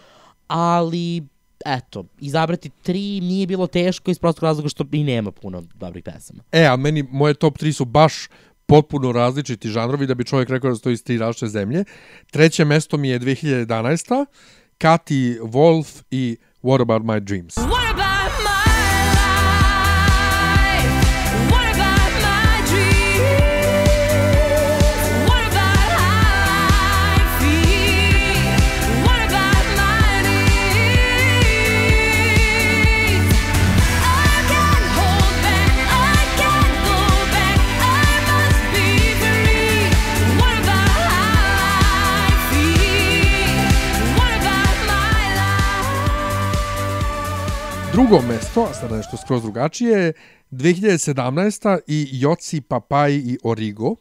ali 0.48 1.28
eto, 1.66 2.06
izabrati 2.20 2.70
tri 2.84 3.22
nije 3.22 3.48
bilo 3.48 3.68
teško 3.68 4.12
iz 4.12 4.20
prostog 4.20 4.44
razloga 4.44 4.70
što 4.70 4.86
i 4.92 5.04
nema 5.04 5.32
puno 5.32 5.64
dobrih 5.76 6.04
pesama. 6.04 6.44
E, 6.52 6.66
a 6.66 6.76
meni 6.76 7.04
moje 7.12 7.34
top 7.34 7.58
3 7.58 7.72
su 7.72 7.86
baš 7.86 8.14
potpuno 8.66 9.12
različiti 9.12 9.70
žanrovi 9.70 10.08
da 10.08 10.14
bi 10.14 10.26
čovjek 10.26 10.50
rekao 10.50 10.70
da 10.70 10.76
stoji 10.76 10.94
iz 10.94 11.04
tri 11.04 11.18
različite 11.18 11.48
zemlje. 11.48 11.84
Treće 12.32 12.66
mesto 12.66 12.98
mi 12.98 13.10
je 13.10 13.20
2011. 13.20 14.26
Kati 14.78 15.38
Wolf 15.42 16.04
i 16.12 16.38
What 16.64 16.82
About 16.82 17.04
My 17.04 17.20
Dreams. 17.20 17.73
Drugo 47.94 48.22
mesto, 48.28 48.68
a 48.72 48.74
sada 48.74 48.98
nešto 48.98 49.18
skroz 49.18 49.42
drugačije, 49.42 50.00
je 50.00 50.14
2017. 50.52 51.80
i 51.88 52.10
Joci 52.12 52.62
Papaj 52.62 53.14
i 53.14 53.38
Origo. 53.44 53.96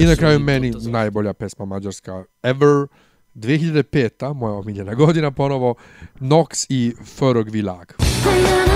I 0.00 0.04
na 0.06 0.16
kraju 0.16 0.38
meni 0.38 0.70
najbolja 0.70 1.32
pesma 1.32 1.64
mađarska 1.64 2.24
ever. 2.42 2.86
2005. 3.34 4.34
moja 4.34 4.54
omiljena 4.54 4.94
godina 4.94 5.30
ponovo 5.30 5.74
Nox 6.20 6.66
i 6.68 6.94
Förog 7.04 7.50
Vilag. 7.50 7.92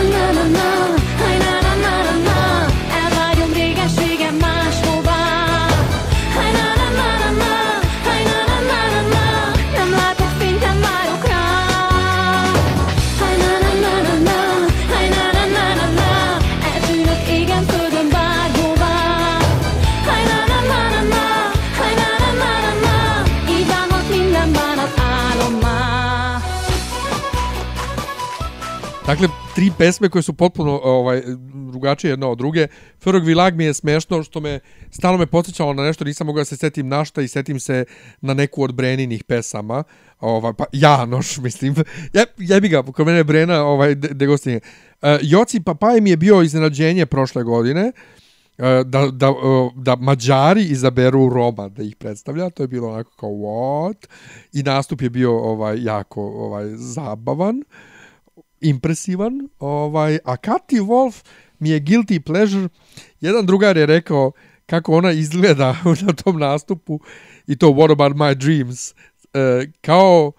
Elvágyom 0.04 0.73
tri 29.54 29.70
pesme 29.78 30.08
koje 30.08 30.22
su 30.22 30.32
potpuno 30.32 30.80
ovaj 30.84 31.22
drugačije 31.72 32.10
jedna 32.10 32.28
od 32.28 32.38
druge. 32.38 32.66
Förog 33.00 33.24
Vilag 33.24 33.54
mi 33.54 33.64
je 33.64 33.74
smešno 33.74 34.22
što 34.22 34.40
me 34.40 34.60
stalno 34.90 35.18
me 35.18 35.26
podsjećalo 35.26 35.72
na 35.72 35.82
nešto, 35.82 36.04
nisam 36.04 36.26
mogao 36.26 36.40
da 36.40 36.44
se 36.44 36.56
setim 36.56 36.88
na 36.88 37.04
šta 37.04 37.22
i 37.22 37.28
setim 37.28 37.60
se 37.60 37.84
na 38.20 38.34
neku 38.34 38.62
od 38.62 38.74
Breninih 38.74 39.24
pesama. 39.24 39.84
Ovaj 40.20 40.52
pa 40.52 40.64
Janoš, 40.72 41.38
mislim. 41.46 41.74
Ja 42.12 42.24
jebi 42.38 42.68
ga, 42.68 42.82
kod 42.82 43.06
mene 43.06 43.18
je 43.18 43.24
Brena 43.24 43.64
ovaj 43.64 43.94
de, 43.94 44.08
de. 44.08 44.28
Uh, 44.28 44.38
Joci 45.22 45.60
Papaj 45.60 46.00
mi 46.00 46.10
je 46.10 46.16
bio 46.16 46.42
iznenađenje 46.42 47.06
prošle 47.06 47.42
godine. 47.42 47.92
uh, 48.58 48.64
da, 48.86 49.06
da, 49.12 49.30
uh, 49.30 49.72
da 49.76 49.96
Mađari 49.96 50.62
izaberu 50.62 51.28
Roma 51.28 51.68
da 51.68 51.82
ih 51.82 51.96
predstavlja, 51.96 52.50
to 52.50 52.62
je 52.62 52.68
bilo 52.68 52.88
onako 52.88 53.10
kao 53.16 53.30
what? 53.30 54.06
I 54.52 54.62
nastup 54.62 55.02
je 55.02 55.10
bio 55.10 55.38
ovaj 55.38 55.82
jako 55.82 56.22
ovaj 56.22 56.66
zabavan 56.76 57.62
impresivan, 58.64 59.48
ovaj, 59.58 60.18
a 60.24 60.36
Kati 60.36 60.80
Wolf 60.80 61.24
mi 61.58 61.70
je 61.70 61.80
guilty 61.80 62.20
pleasure. 62.20 62.68
Jedan 63.20 63.46
drugar 63.46 63.76
je 63.76 63.86
rekao 63.86 64.32
kako 64.66 64.96
ona 64.96 65.12
izgleda 65.12 65.76
na 66.06 66.12
tom 66.12 66.38
nastupu 66.38 67.00
i 67.46 67.56
to 67.56 67.66
What 67.66 67.92
About 67.92 68.16
My 68.16 68.34
Dreams 68.34 68.90
e, 68.90 68.94
kao 69.80 70.32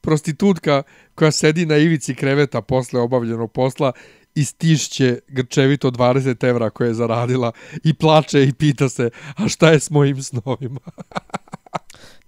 prostitutka 0.00 0.82
koja 1.14 1.30
sedi 1.30 1.66
na 1.66 1.76
ivici 1.76 2.14
kreveta 2.14 2.62
posle 2.62 3.00
obavljenog 3.00 3.52
posla 3.52 3.92
i 4.34 4.44
stišće 4.44 5.18
grčevito 5.28 5.90
20 5.90 6.48
evra 6.48 6.70
koje 6.70 6.88
je 6.88 6.94
zaradila 6.94 7.52
i 7.84 7.94
plače 7.94 8.44
i 8.44 8.52
pita 8.52 8.88
se, 8.88 9.10
a 9.36 9.48
šta 9.48 9.70
je 9.70 9.80
s 9.80 9.90
mojim 9.90 10.22
snovima? 10.22 10.80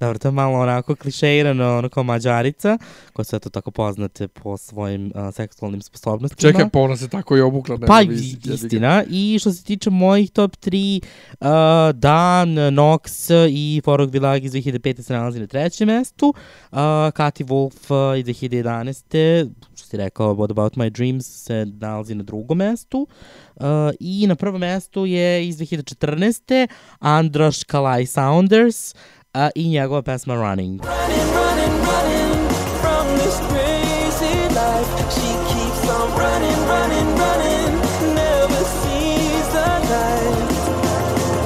Dobro, 0.01 0.19
to 0.19 0.29
je 0.29 0.33
malo 0.33 0.59
onako 0.59 0.95
klišeirano, 0.95 1.79
ono 1.79 1.89
kao 1.89 2.03
mađarica, 2.03 2.79
koja 3.13 3.25
su 3.25 3.37
eto 3.37 3.51
tako 3.51 3.71
poznate 3.71 4.29
po 4.29 4.57
svojim 4.57 5.13
uh, 5.15 5.35
seksualnim 5.35 5.83
sposobnostima. 5.83 6.53
Čekaj, 6.53 6.69
pa 6.71 6.79
ona 6.79 6.97
se 6.97 7.09
tako 7.09 7.37
i 7.37 7.41
obukla. 7.41 7.79
Pa 7.79 8.03
i- 8.03 8.09
istina. 8.45 9.05
I 9.11 9.37
što 9.41 9.53
se 9.53 9.65
tiče 9.65 9.91
mojih 9.91 10.31
top 10.31 10.57
3, 10.57 11.01
uh, 11.41 11.47
Dan, 11.95 12.49
Nox 12.49 13.11
i 13.49 13.81
Forog 13.85 14.11
Vilag 14.11 14.45
iz 14.45 14.53
2005. 14.53 15.03
se 15.03 15.13
nalazi 15.13 15.41
na 15.41 15.47
trećem 15.47 15.87
mestu. 15.89 16.35
Uh, 16.73 16.79
Kati 17.15 17.45
Wolf 17.45 17.75
uh, 18.13 18.19
iz 18.19 18.27
2011. 18.27 19.51
što 19.75 19.89
si 19.89 19.97
rekao, 19.97 20.35
What 20.35 20.51
About 20.51 20.75
My 20.75 20.91
Dreams 20.91 21.27
se 21.27 21.67
nalazi 21.71 22.15
na 22.15 22.23
drugom 22.23 22.59
mestu. 22.59 23.07
Uh, 23.57 23.65
I 24.01 24.27
na 24.27 24.35
prvom 24.35 24.61
mestu 24.61 25.07
je 25.07 25.49
iz 25.49 25.57
2014. 25.57 26.67
Androš 26.99 27.65
Kalai 27.65 28.07
Saunders 28.07 28.95
uh, 28.95 29.01
Uh, 29.35 29.49
i 29.55 29.69
njegova 29.69 30.03
pesma 30.03 30.35
Running. 30.35 30.81
running, 30.85 31.35
running, 31.35 31.75
running 31.87 32.49
from 32.83 33.07
this 33.19 33.37
crazy 33.49 34.35
life. 34.55 34.91
She 35.15 35.29
keeps 35.51 35.89
on 35.91 36.09
running, 36.19 36.61
running, 36.69 37.09
running, 37.19 37.75
never 38.15 38.65
sees 38.81 39.47
the 39.55 39.69
light. 39.91 40.51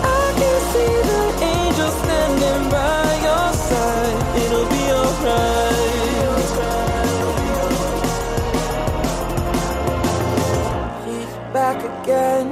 I 0.02 0.32
can 0.38 0.60
see 0.72 0.94
the 1.10 1.24
angel 1.44 1.90
standing 2.00 2.70
by 2.70 3.04
your 3.26 3.52
side. 3.68 4.16
It'll 4.42 4.68
be 4.76 4.84
alright. 5.00 5.84
She's 11.04 11.34
back 11.52 11.78
again, 12.02 12.48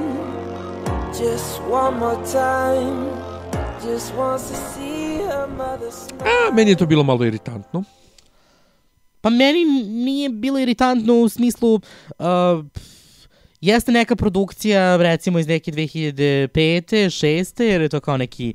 just 1.11 1.59
one 1.63 1.97
more 1.97 2.23
time. 2.25 3.09
Just 3.81 4.13
wants 4.15 4.49
to 4.49 4.55
A, 6.19 6.53
meni 6.53 6.71
je 6.71 6.77
to 6.77 6.85
bilo 6.85 7.03
malo 7.03 7.25
iritantno. 7.25 7.83
Pa 9.21 9.29
meni 9.29 9.65
nije 9.87 10.29
bilo 10.29 10.59
iritantno 10.59 11.13
u 11.13 11.29
smislu... 11.29 11.73
Uh, 11.73 12.65
jeste 13.61 13.91
neka 13.91 14.15
produkcija, 14.15 14.97
recimo 14.97 15.39
iz 15.39 15.47
neke 15.47 15.71
2005. 15.71 16.49
6. 16.93 17.63
jer 17.63 17.81
je 17.81 17.89
to 17.89 17.99
kao 17.99 18.17
neki, 18.17 18.53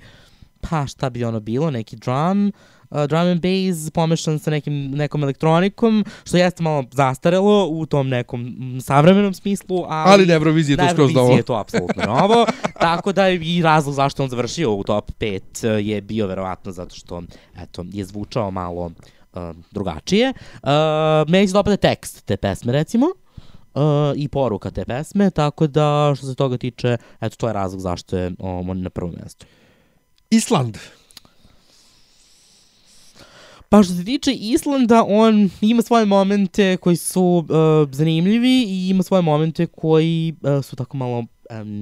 pa 0.61 0.87
šta 0.87 1.11
bi 1.11 1.25
ono 1.25 1.41
bilo, 1.41 1.71
neki 1.71 1.97
drum, 1.97 2.49
uh, 2.49 2.78
drum 2.91 3.27
and 3.27 3.41
bass 3.43 3.91
pomešan 3.91 4.39
sa 4.39 4.51
nekim, 4.51 4.91
nekom 4.91 5.23
elektronikom, 5.23 6.05
što 6.25 6.37
jeste 6.37 6.63
malo 6.63 6.85
zastarelo 6.93 7.67
u 7.67 7.87
tom 7.87 8.09
nekom 8.09 8.57
savremenom 8.81 9.35
smislu, 9.35 9.85
ali... 9.89 10.13
Ali 10.13 10.27
na 10.27 10.35
Euroviziji 10.35 10.73
je 10.73 10.77
to 10.77 10.89
skroz 10.93 11.15
novo. 11.15 11.37
je 11.37 11.43
to 11.43 11.55
apsolutno 11.55 12.05
novo, 12.07 12.47
tako 12.81 13.13
da 13.13 13.29
i 13.29 13.63
razlog 13.63 13.95
zašto 13.95 14.23
on 14.23 14.29
završio 14.29 14.73
u 14.73 14.85
top 14.85 15.11
5 15.21 15.67
je 15.67 16.01
bio 16.01 16.27
verovatno 16.27 16.73
zato 16.73 16.95
što 16.95 17.23
eto, 17.63 17.85
je 17.93 18.05
zvučao 18.05 18.51
malo 18.51 18.85
uh, 18.85 19.57
drugačije. 19.71 20.33
Uh, 20.63 20.69
meni 21.29 21.49
se 21.49 21.53
dopada 21.53 21.77
tekst 21.77 22.25
te 22.25 22.37
pesme, 22.37 22.73
recimo, 22.73 23.07
uh, 23.07 23.83
i 24.17 24.29
poruka 24.29 24.71
te 24.71 24.85
pesme, 24.85 25.31
tako 25.31 25.67
da 25.67 26.15
što 26.17 26.27
se 26.27 26.35
toga 26.35 26.57
tiče, 26.57 26.97
eto, 27.21 27.37
to 27.37 27.47
je 27.47 27.53
razlog 27.53 27.81
zašto 27.81 28.17
je 28.17 28.27
um, 28.39 28.71
on 28.71 28.83
na 28.83 28.91
prvom 28.91 29.15
mestu. 29.23 29.47
Island. 30.31 30.79
Pa 33.69 33.83
što 33.83 33.95
se 33.95 34.05
tiče 34.05 34.33
Islanda, 34.33 35.05
on 35.09 35.51
ima 35.61 35.83
svoje 35.83 36.07
momente 36.07 36.77
koji 36.77 36.97
su 36.97 37.23
uh, 37.23 37.89
zanimljivi 37.93 38.65
i 38.69 38.89
ima 38.89 39.03
svoje 39.03 39.23
momente 39.23 39.67
koji 39.67 40.35
uh, 40.43 40.65
su 40.65 40.77
tako 40.77 40.97
malo 40.97 41.19
um, 41.19 41.27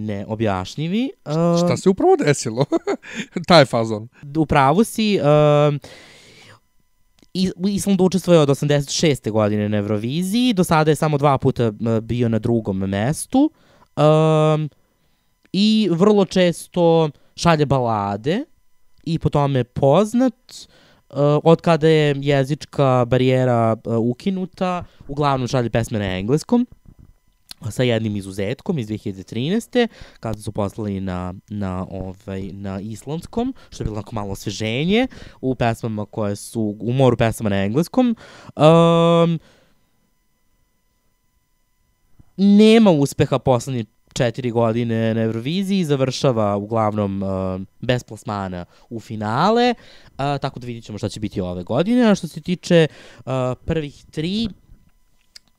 neobjašnjivi. 0.05 1.11
Uh, 1.25 1.33
Šta 1.67 1.77
se 1.77 1.89
upravo 1.89 2.17
desilo? 2.17 2.65
Taj 3.49 3.65
fazon. 3.65 4.09
u 4.37 4.47
pravu 4.47 4.85
si, 4.85 5.21
uh, 5.21 5.75
I- 7.35 7.53
Island 7.69 8.01
učestvuje 8.01 8.39
od 8.39 8.49
86. 8.49 9.31
godine 9.31 9.69
na 9.69 9.77
Euroviziji, 9.77 10.53
do 10.53 10.65
sada 10.65 10.91
je 10.91 10.95
samo 10.95 11.19
dva 11.19 11.39
puta 11.39 11.73
bio 12.03 12.29
na 12.29 12.39
drugom 12.39 12.77
mestu 12.79 13.51
um, 13.97 14.69
i 15.53 15.89
vrlo 15.93 16.25
često 16.25 17.11
šalje 17.37 17.67
balade 17.67 18.45
i 19.05 19.19
po 19.19 19.29
tome 19.29 19.59
je 19.59 19.65
poznat. 19.65 20.35
Uh, 20.69 20.86
od 21.45 21.61
kada 21.61 21.89
je 21.89 22.15
jezička 22.21 23.05
barijera 23.05 23.77
uh, 23.85 23.97
ukinuta, 23.97 24.85
uglavnom 25.09 25.49
šalje 25.49 25.71
pesme 25.71 25.99
na 25.99 26.19
engleskom 26.19 26.67
sa 27.71 27.83
jednim 27.83 28.17
izuzetkom 28.17 28.79
iz 28.79 28.89
2013. 28.89 29.89
kada 30.21 30.39
su 30.39 30.53
poslali 30.53 31.01
na, 31.01 31.35
na, 31.49 31.87
ovaj, 31.91 32.51
na 32.53 32.81
islandskom, 32.81 33.55
što 33.71 33.83
je 33.83 33.85
bilo 33.85 33.97
onako 33.97 34.15
malo 34.15 34.33
osveženje 34.33 35.07
u 35.41 35.55
pesmama 35.55 36.07
koje 36.07 36.37
su, 36.37 36.77
u 36.81 36.93
moru 36.93 37.17
pesama 37.17 37.51
na 37.51 37.65
engleskom. 37.65 38.17
Um, 38.57 39.39
nema 42.37 42.91
uspeha 42.91 43.39
poslednje 43.39 43.85
četiri 44.17 44.51
godine 44.51 45.15
na 45.15 45.23
Euroviziji, 45.23 45.85
završava 45.85 46.57
uglavnom 46.57 47.23
uh, 47.23 47.61
bez 47.81 48.03
plasmana 48.03 48.65
u 48.91 49.01
finale, 49.01 49.75
uh, 49.75 50.17
tako 50.41 50.61
da 50.61 50.67
vidit 50.67 50.85
ćemo 50.85 50.99
šta 50.99 51.09
će 51.09 51.21
biti 51.21 51.41
ove 51.41 51.63
godine. 51.63 52.11
A 52.11 52.15
što 52.15 52.29
se 52.29 52.41
tiče 52.41 52.87
uh, 53.17 53.33
prvih 53.65 54.05
tri, 54.11 54.49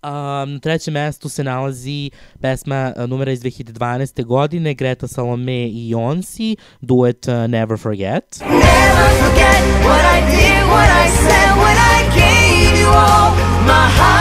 Um, 0.04 0.54
na 0.54 0.60
trećem 0.60 0.94
mestu 0.94 1.30
se 1.30 1.44
nalazi 1.44 2.12
pesma 2.42 2.94
uh, 2.98 3.10
numera 3.10 3.32
iz 3.32 3.42
2012. 3.42 4.26
godine 4.26 4.74
Greta 4.74 5.08
Salome 5.08 5.68
i 5.68 5.90
Jonsi, 5.90 6.56
duet 6.82 7.28
uh, 7.28 7.34
Never 7.34 7.80
Forget. 7.80 8.40
Never 8.42 9.10
forget 9.22 9.62
what 9.86 10.06
I 10.06 10.20
did, 10.32 10.64
what 10.74 10.90
I 11.04 11.10
said 11.10 11.50
when 11.64 11.78
I 11.78 11.98
gave 12.16 12.80
you 12.80 12.88
all 12.88 13.32
my 13.66 13.90
heart 13.98 14.17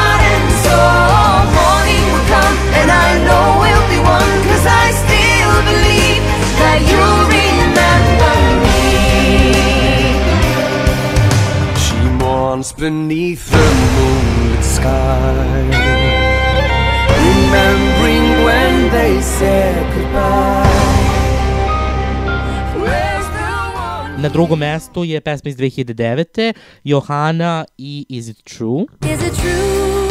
beneath 12.78 13.50
the 13.50 13.66
moonlit 13.96 14.64
sky, 14.64 15.62
remembering 17.26 18.44
when 18.44 18.90
they 18.90 19.20
said 19.22 19.94
goodbye. 19.94 20.62
The 22.74 22.80
one? 23.74 24.22
Na 24.22 24.28
drugom 24.28 24.58
mestu 24.58 25.04
je 25.04 25.20
pesma 25.20 25.50
iz 25.50 25.56
2009. 25.56 26.52
Johana 26.84 27.64
i 27.78 28.06
Is 28.08 28.28
It 28.28 28.44
True. 28.44 28.86
Is 29.02 29.22
it 29.22 29.34
true? 29.40 30.05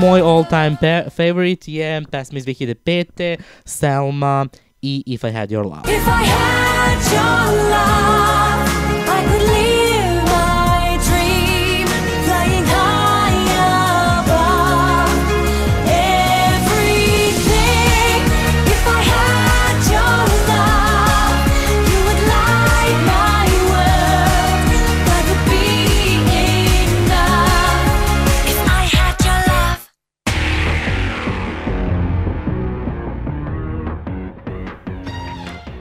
Moj 0.00 0.20
all-time 0.20 0.76
pe- 0.80 1.10
favorite 1.10 1.72
je 1.72 2.02
pesma 2.10 2.38
iz 2.38 2.44
2005. 2.46 3.36
Selma 3.64 4.46
i 4.82 5.02
If 5.06 5.24
I 5.24 5.30
Had 5.30 5.50
Your 5.50 5.64
Love. 5.66 5.82
If 5.84 6.06
I 6.06 6.24
had 6.24 7.12
your 7.12 7.70
love, 7.70 8.49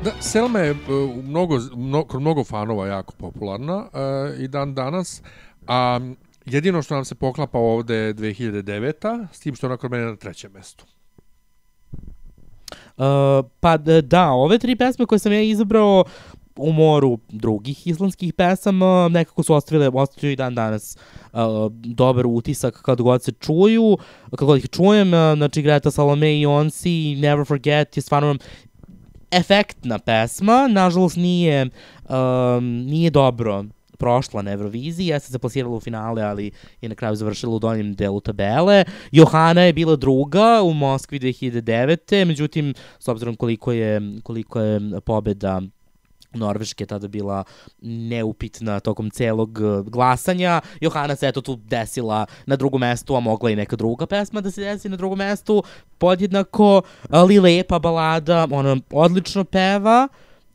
Da, 0.04 0.12
Selma 0.22 0.60
je 0.60 0.72
e, 0.72 0.94
u 0.94 1.22
mnogo, 1.22 1.58
mno, 1.76 2.04
kod 2.04 2.22
mnogo 2.22 2.44
fanova 2.44 2.88
jako 2.88 3.14
popularna 3.18 3.86
e, 3.94 4.44
i 4.44 4.48
dan 4.48 4.76
danas, 4.76 5.22
a 5.68 6.00
jedino 6.46 6.82
što 6.82 6.96
nam 6.96 7.06
se 7.06 7.16
poklapa 7.16 7.58
ovde 7.60 7.96
je 7.96 8.16
2009. 8.16 9.28
s 9.32 9.40
tim 9.40 9.56
što 9.56 9.68
ona 9.68 9.78
kod 9.78 9.92
mene 9.92 10.06
na 10.06 10.16
trećem 10.16 10.52
mestu. 10.52 10.86
pa 13.60 13.78
d- 13.78 14.02
da, 14.02 14.32
ove 14.32 14.60
tri 14.60 14.76
pesme 14.76 15.06
koje 15.06 15.20
sam 15.20 15.32
ja 15.34 15.42
izabrao 15.42 16.04
u 16.56 16.72
moru 16.72 17.20
drugih 17.30 17.88
islandskih 17.88 18.34
pesama 18.34 19.08
nekako 19.12 19.44
su 19.44 19.54
ostavile, 19.54 19.90
ostavljaju 19.94 20.34
i 20.34 20.36
dan 20.36 20.56
danas 20.56 20.98
uh, 21.34 21.40
dobar 21.72 22.26
utisak 22.28 22.82
kad 22.82 23.02
god 23.02 23.24
se 23.24 23.32
čuju, 23.32 23.98
kad 24.30 24.46
god 24.46 24.58
ih 24.60 24.70
čujem, 24.70 25.14
uh, 25.14 25.20
znači 25.38 25.62
Greta 25.62 25.92
Salome 25.92 26.40
i 26.40 26.46
Onsi, 26.46 27.16
Never 27.16 27.46
Forget 27.46 27.98
je 27.98 28.02
stvarno 28.02 28.36
efektna 29.32 30.00
pesma, 30.00 30.68
nažalost 30.68 31.18
nije, 31.18 31.70
um, 32.10 32.66
nije 32.86 33.10
dobro 33.10 33.66
prošla 34.00 34.42
na 34.42 34.52
Euroviziji, 34.52 35.08
jeste 35.08 35.32
se 35.32 35.40
plasirala 35.40 35.76
u 35.76 35.80
finale, 35.80 36.22
ali 36.24 36.52
je 36.82 36.90
na 36.90 36.96
kraju 36.96 37.16
završila 37.16 37.56
u 37.56 37.60
donjem 37.60 37.94
delu 37.94 38.20
tabele. 38.20 38.84
Johana 39.12 39.62
je 39.62 39.74
bila 39.74 39.96
druga 39.96 40.62
u 40.64 40.74
Moskvi 40.74 41.20
2009. 41.20 42.26
Međutim, 42.26 42.74
s 43.00 43.08
obzirom 43.08 43.36
koliko 43.36 43.72
je, 43.72 44.02
koliko 44.24 44.62
je 44.62 44.80
pobeda 45.06 45.62
Norveške 46.34 46.86
tada 46.86 47.08
bila 47.08 47.44
neupitna 47.82 48.80
tokom 48.80 49.10
celog 49.10 49.60
eh, 49.60 49.84
glasanja. 49.90 50.62
Johana 50.82 51.16
se 51.16 51.28
eto 51.28 51.42
tu 51.42 51.56
desila 51.56 52.26
na 52.46 52.56
drugom 52.56 52.82
mestu, 52.82 53.16
a 53.16 53.20
mogla 53.20 53.50
i 53.50 53.56
neka 53.56 53.76
druga 53.76 54.06
pesma 54.06 54.42
da 54.42 54.52
se 54.52 54.62
desi 54.62 54.90
na 54.90 54.98
drugom 54.98 55.18
mestu. 55.18 55.64
Podjednako, 55.98 56.82
ali 57.10 57.40
lepa 57.40 57.80
balada, 57.80 58.48
ona 58.52 58.78
odlično 58.92 59.44
peva. 59.44 60.08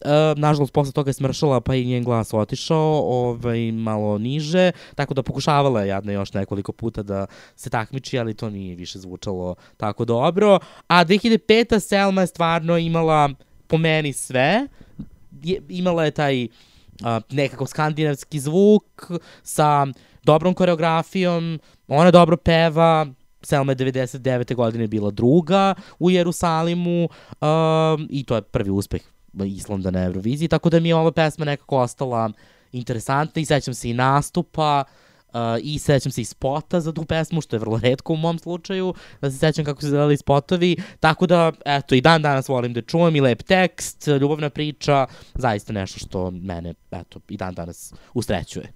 Uh, 0.04 0.10
nažalost, 0.36 0.72
posle 0.72 0.92
toga 0.92 1.08
je 1.08 1.14
smršala, 1.14 1.60
pa 1.60 1.74
i 1.74 1.84
njen 1.84 2.04
glas 2.04 2.34
otišao 2.34 3.00
ovaj, 3.04 3.72
malo 3.72 4.18
niže, 4.18 4.72
tako 4.94 5.14
da 5.14 5.22
pokušavala 5.22 5.80
je 5.80 5.88
jadna 5.88 6.12
još 6.12 6.32
nekoliko 6.32 6.72
puta 6.72 7.02
da 7.02 7.26
se 7.56 7.70
takmiči, 7.70 8.18
ali 8.18 8.34
to 8.34 8.50
nije 8.50 8.76
više 8.76 8.98
zvučalo 8.98 9.54
tako 9.76 10.04
dobro. 10.04 10.58
A 10.86 11.04
2005. 11.04 11.80
Selma 11.80 12.20
je 12.20 12.26
stvarno 12.26 12.78
imala 12.78 13.30
po 13.66 13.78
meni 13.78 14.12
sve, 14.12 14.68
je, 15.42 15.62
imala 15.68 16.04
je 16.04 16.10
taj 16.10 16.48
a, 17.02 17.20
nekako 17.30 17.66
skandinavski 17.66 18.40
zvuk 18.40 19.10
sa 19.42 19.86
dobrom 20.22 20.54
koreografijom, 20.54 21.58
ona 21.88 22.10
dobro 22.10 22.36
peva, 22.36 23.06
Selma 23.42 23.72
je 23.72 23.76
99. 23.76 24.54
godine 24.54 24.86
bila 24.86 25.10
druga 25.10 25.74
u 25.98 26.10
Jerusalimu 26.10 27.04
um, 27.04 28.08
i 28.10 28.24
to 28.24 28.34
je 28.34 28.42
prvi 28.42 28.70
uspeh 28.70 29.02
Islanda 29.44 29.90
na 29.90 30.04
Euroviziji, 30.04 30.48
tako 30.48 30.70
da 30.70 30.80
mi 30.80 30.88
je 30.88 30.94
ova 30.94 31.12
pesma 31.12 31.44
nekako 31.44 31.78
ostala 31.78 32.30
interesantna 32.72 33.42
i 33.42 33.44
sećam 33.44 33.74
se 33.74 33.90
i 33.90 33.94
nastupa 33.94 34.84
uh, 34.86 35.03
i 35.62 35.78
sećam 35.78 36.12
se 36.12 36.20
i 36.20 36.24
spota 36.24 36.80
za 36.80 36.92
tu 36.92 37.04
pesmu, 37.04 37.40
što 37.40 37.56
je 37.56 37.60
vrlo 37.60 37.78
redko 37.78 38.12
u 38.12 38.16
mom 38.16 38.38
slučaju, 38.38 38.94
da 39.20 39.30
se 39.30 39.38
sećam 39.38 39.64
kako 39.64 39.80
su 39.80 39.86
izgledali 39.86 40.16
spotovi, 40.16 40.76
tako 41.00 41.26
da, 41.26 41.52
eto, 41.64 41.94
i 41.94 42.00
dan 42.00 42.22
danas 42.22 42.48
volim 42.48 42.72
da 42.72 42.82
čujem 42.82 43.16
i 43.16 43.20
lep 43.20 43.42
tekst, 43.42 44.06
ljubavna 44.20 44.50
priča, 44.50 45.06
zaista 45.34 45.72
nešto 45.72 45.98
što 45.98 46.30
mene, 46.30 46.74
eto, 46.90 47.20
i 47.28 47.36
dan 47.36 47.54
danas 47.54 47.94
ustrećuje. 48.14 48.72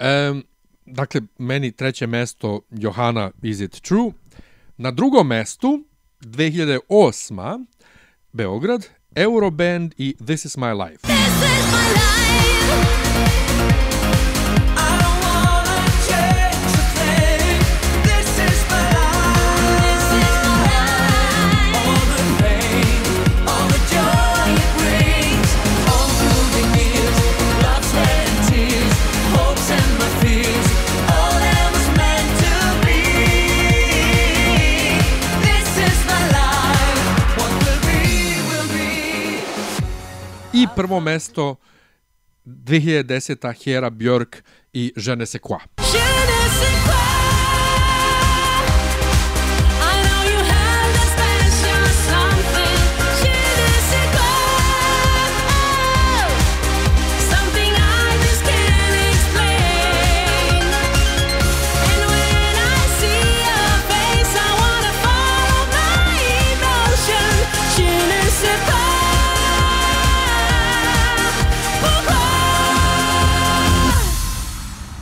Um, 0.00 0.44
dakle, 0.86 1.20
meni 1.38 1.72
treće 1.72 2.06
mesto 2.06 2.60
Johana 2.70 3.30
Is 3.42 3.60
It 3.60 3.80
True. 3.80 4.12
Na 4.76 4.90
drugom 4.90 5.26
mestu 5.26 5.84
2008. 6.20 7.66
Beograd, 8.32 8.86
Euroband 9.14 9.94
i 9.98 10.16
This 10.26 10.44
Is 10.44 10.56
My 10.56 10.88
Life. 10.88 11.06
I 11.12 11.30
prvo 41.00 41.04
mesto 41.04 41.56
2010. 42.44 43.54
Hera 43.64 43.90
Björk 43.90 44.44
i 44.72 44.92
Je 44.96 45.16
ne 45.16 45.24
sais 45.24 45.40
quoi. 45.40 45.58
Je 45.78 46.19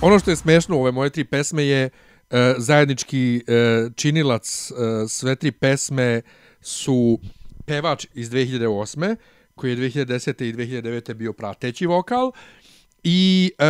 Ono 0.00 0.18
što 0.18 0.30
je 0.30 0.36
smešno 0.36 0.76
u 0.76 0.80
ove 0.80 0.92
moje 0.92 1.10
tri 1.10 1.24
pesme 1.24 1.66
je 1.66 1.90
e, 2.30 2.54
zajednički 2.58 3.44
e, 3.46 3.88
činilac 3.96 4.70
e, 4.70 4.74
sve 5.08 5.36
tri 5.36 5.52
pesme 5.52 6.22
su 6.60 7.20
pevač 7.64 8.06
iz 8.14 8.30
2008. 8.30 9.16
koji 9.54 9.70
je 9.70 9.76
2010. 9.76 10.44
i 10.44 10.52
2009. 10.52 11.14
bio 11.14 11.32
prateći 11.32 11.86
vokal 11.86 12.32
i 13.04 13.52
e, 13.58 13.64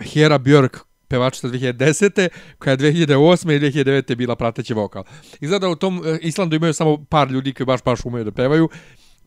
Hera 0.00 0.38
Björk 0.38 0.78
pevačica 1.08 1.48
2010. 1.48 2.28
koja 2.58 2.72
je 2.72 2.78
2008. 2.78 3.56
i 3.56 3.60
2009. 3.60 4.14
bila 4.14 4.36
prateći 4.36 4.74
vokal. 4.74 5.04
Izgleda 5.40 5.66
da 5.66 5.70
u 5.70 5.76
tom 5.76 6.02
e, 6.06 6.18
Islandu 6.22 6.56
imaju 6.56 6.74
samo 6.74 7.04
par 7.04 7.30
ljudi 7.30 7.54
koji 7.54 7.66
baš 7.66 7.82
baš 7.82 8.04
umeju 8.04 8.24
da 8.24 8.30
pevaju, 8.30 8.68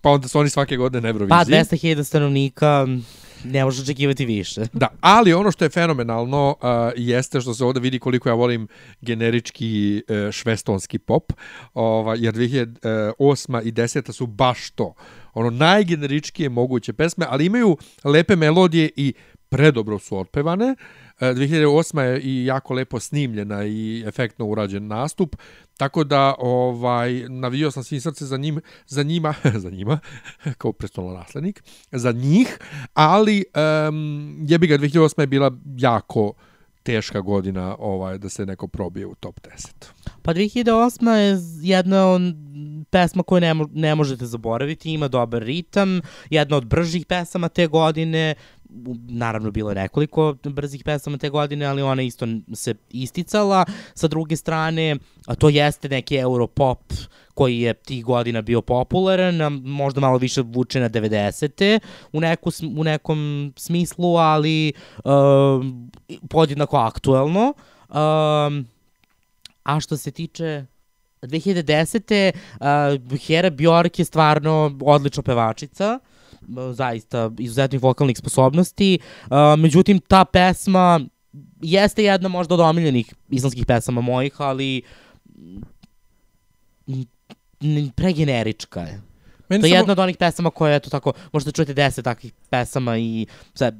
pa 0.01 0.09
onda 0.09 0.27
su 0.27 0.39
oni 0.39 0.49
svake 0.49 0.77
godine 0.77 1.01
na 1.01 1.09
Euroviziji. 1.09 1.29
Pa 1.29 1.75
200.000 1.75 2.03
stanovnika, 2.03 2.87
ne 3.43 3.63
može 3.63 3.81
očekivati 3.81 4.25
više. 4.25 4.61
Da, 4.73 4.87
ali 5.01 5.33
ono 5.33 5.51
što 5.51 5.65
je 5.65 5.69
fenomenalno 5.69 6.55
uh, 6.61 6.67
jeste 6.95 7.41
što 7.41 7.53
se 7.53 7.63
ovde 7.63 7.79
vidi 7.79 7.99
koliko 7.99 8.29
ja 8.29 8.35
volim 8.35 8.67
generički 9.01 10.03
uh, 10.07 10.31
švestonski 10.31 10.99
pop, 10.99 11.33
ova, 11.73 12.15
jer 12.15 12.33
2008. 12.33 13.61
i 13.63 13.71
10. 13.71 14.11
su 14.11 14.27
baš 14.27 14.71
to. 14.71 14.93
Ono 15.33 15.49
najgeneričkije 15.49 16.49
moguće 16.49 16.93
pesme, 16.93 17.25
ali 17.29 17.45
imaju 17.45 17.77
lepe 18.03 18.35
melodije 18.35 18.89
i 18.95 19.13
predobro 19.49 19.99
su 19.99 20.17
otpevane. 20.17 20.65
E, 20.65 20.75
2008. 21.19 21.99
je 21.99 22.21
i 22.21 22.45
jako 22.45 22.73
lepo 22.73 22.99
snimljena 22.99 23.65
i 23.65 24.03
efektno 24.07 24.45
urađen 24.45 24.87
nastup, 24.87 25.35
tako 25.77 26.03
da 26.03 26.35
ovaj 26.39 27.29
navio 27.29 27.71
sam 27.71 27.83
svim 27.83 28.01
srce 28.01 28.25
za 28.25 28.37
njim, 28.37 28.61
za 28.87 29.03
njima, 29.03 29.33
za 29.63 29.69
njima, 29.69 29.99
kao 30.59 30.71
prestolonaslednik, 30.71 31.63
za 31.91 32.11
njih, 32.11 32.57
ali 32.93 33.43
um, 33.87 34.45
jebi 34.47 34.67
ga 34.67 34.77
2008. 34.77 35.19
je 35.19 35.27
bila 35.27 35.51
jako 35.77 36.33
teška 36.83 37.21
godina 37.21 37.75
ovaj 37.79 38.17
da 38.17 38.29
se 38.29 38.45
neko 38.45 38.67
probije 38.67 39.05
u 39.05 39.15
top 39.15 39.39
10. 39.39 39.69
Pa 40.21 40.33
2008. 40.33 41.09
je 41.09 41.39
jedna 41.61 42.07
od 42.07 42.21
pesma 42.89 43.23
koju 43.23 43.41
ne, 43.41 43.53
mo 43.53 43.69
ne 43.73 43.95
možete 43.95 44.25
zaboraviti, 44.25 44.93
ima 44.93 45.07
dobar 45.07 45.43
ritam, 45.43 46.01
jedna 46.29 46.57
od 46.57 46.65
bržih 46.65 47.05
pesama 47.05 47.49
te 47.49 47.67
godine, 47.67 48.35
naravno 49.07 49.51
bilo 49.51 49.71
je 49.71 49.75
nekoliko 49.75 50.35
brzih 50.43 50.83
pesama 50.83 51.17
te 51.17 51.29
godine, 51.29 51.65
ali 51.65 51.81
ona 51.81 52.01
isto 52.01 52.27
se 52.53 52.73
isticala. 52.89 53.65
Sa 53.93 54.07
druge 54.07 54.35
strane, 54.35 54.95
a 55.27 55.35
to 55.35 55.49
jeste 55.49 55.89
neki 55.89 56.15
europop 56.15 56.93
koji 57.33 57.59
je 57.59 57.73
tih 57.73 58.05
godina 58.05 58.41
bio 58.41 58.61
popularan, 58.61 59.35
možda 59.63 60.01
malo 60.01 60.17
više 60.17 60.41
vuče 60.41 60.79
na 60.79 60.89
90. 60.89 61.79
u, 62.11 62.19
neku, 62.19 62.51
u 62.77 62.83
nekom 62.83 63.53
smislu, 63.57 64.15
ali 64.15 64.73
um, 65.03 65.91
podjednako 66.29 66.77
aktuelno. 66.77 67.53
Um, 67.89 68.67
A 69.63 69.79
što 69.79 69.97
se 69.97 70.11
tiče 70.11 70.65
2010. 71.21 72.31
Uh, 73.11 73.19
Hera 73.19 73.49
Bjork 73.49 73.99
je 73.99 74.05
stvarno 74.05 74.77
odlična 74.81 75.23
pevačica, 75.23 75.99
uh, 76.01 76.12
zaista 76.71 77.31
izuzetnih 77.39 77.83
vokalnih 77.83 78.17
sposobnosti. 78.17 78.99
Uh, 79.21 79.29
međutim, 79.57 79.99
ta 79.99 80.25
pesma 80.25 80.99
jeste 81.61 82.03
jedna 82.03 82.29
možda 82.29 82.53
od 82.53 82.59
omiljenih 82.59 83.13
islamskih 83.29 83.65
pesama 83.65 84.01
mojih, 84.01 84.33
ali 84.37 84.81
pregenerička 87.91 88.79
je. 88.81 89.01
Meni 89.49 89.61
To 89.61 89.67
je 89.67 89.69
samo- 89.69 89.77
jedna 89.77 89.91
od 89.91 89.99
onih 89.99 90.17
pesama 90.17 90.49
koje, 90.49 90.75
eto 90.75 90.89
tako, 90.89 91.13
možda 91.31 91.51
čujete 91.51 91.73
deset 91.73 92.03
takvih 92.03 92.33
pesama 92.49 92.97
i 92.97 93.25
sve, 93.53 93.71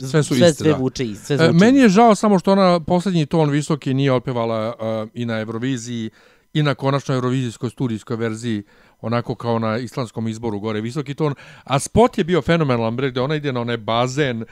Sve 0.00 0.22
su 0.22 0.34
sve, 0.34 0.48
iste, 0.48 0.54
sve 0.54 0.70
da. 0.70 0.76
vuče 0.76 1.04
i 1.04 1.14
sve 1.16 1.34
E, 1.34 1.38
zvuči. 1.38 1.52
meni 1.54 1.78
je 1.78 1.88
žao 1.88 2.14
samo 2.14 2.38
što 2.38 2.52
ona 2.52 2.80
poslednji 2.80 3.26
ton 3.26 3.50
visoki 3.50 3.94
nije 3.94 4.12
otpevala 4.12 4.74
uh, 5.04 5.10
i 5.14 5.24
na 5.24 5.40
Euroviziji 5.40 6.10
i 6.54 6.62
na 6.62 6.74
konačnoj 6.74 7.14
eurovizijskoj 7.14 7.70
studijskoj 7.70 8.16
verziji 8.16 8.62
onako 9.02 9.34
kao 9.34 9.58
na 9.58 9.78
islamskom 9.78 10.28
izboru 10.28 10.60
gore 10.60 10.80
visoki 10.80 11.14
ton, 11.14 11.34
a 11.64 11.78
spot 11.78 12.18
je 12.18 12.24
bio 12.24 12.42
fenomenalan, 12.42 12.96
bre, 12.96 13.10
gde 13.10 13.20
ona 13.20 13.34
ide 13.34 13.52
na 13.52 13.60
onaj 13.60 13.76
bazen 13.76 14.44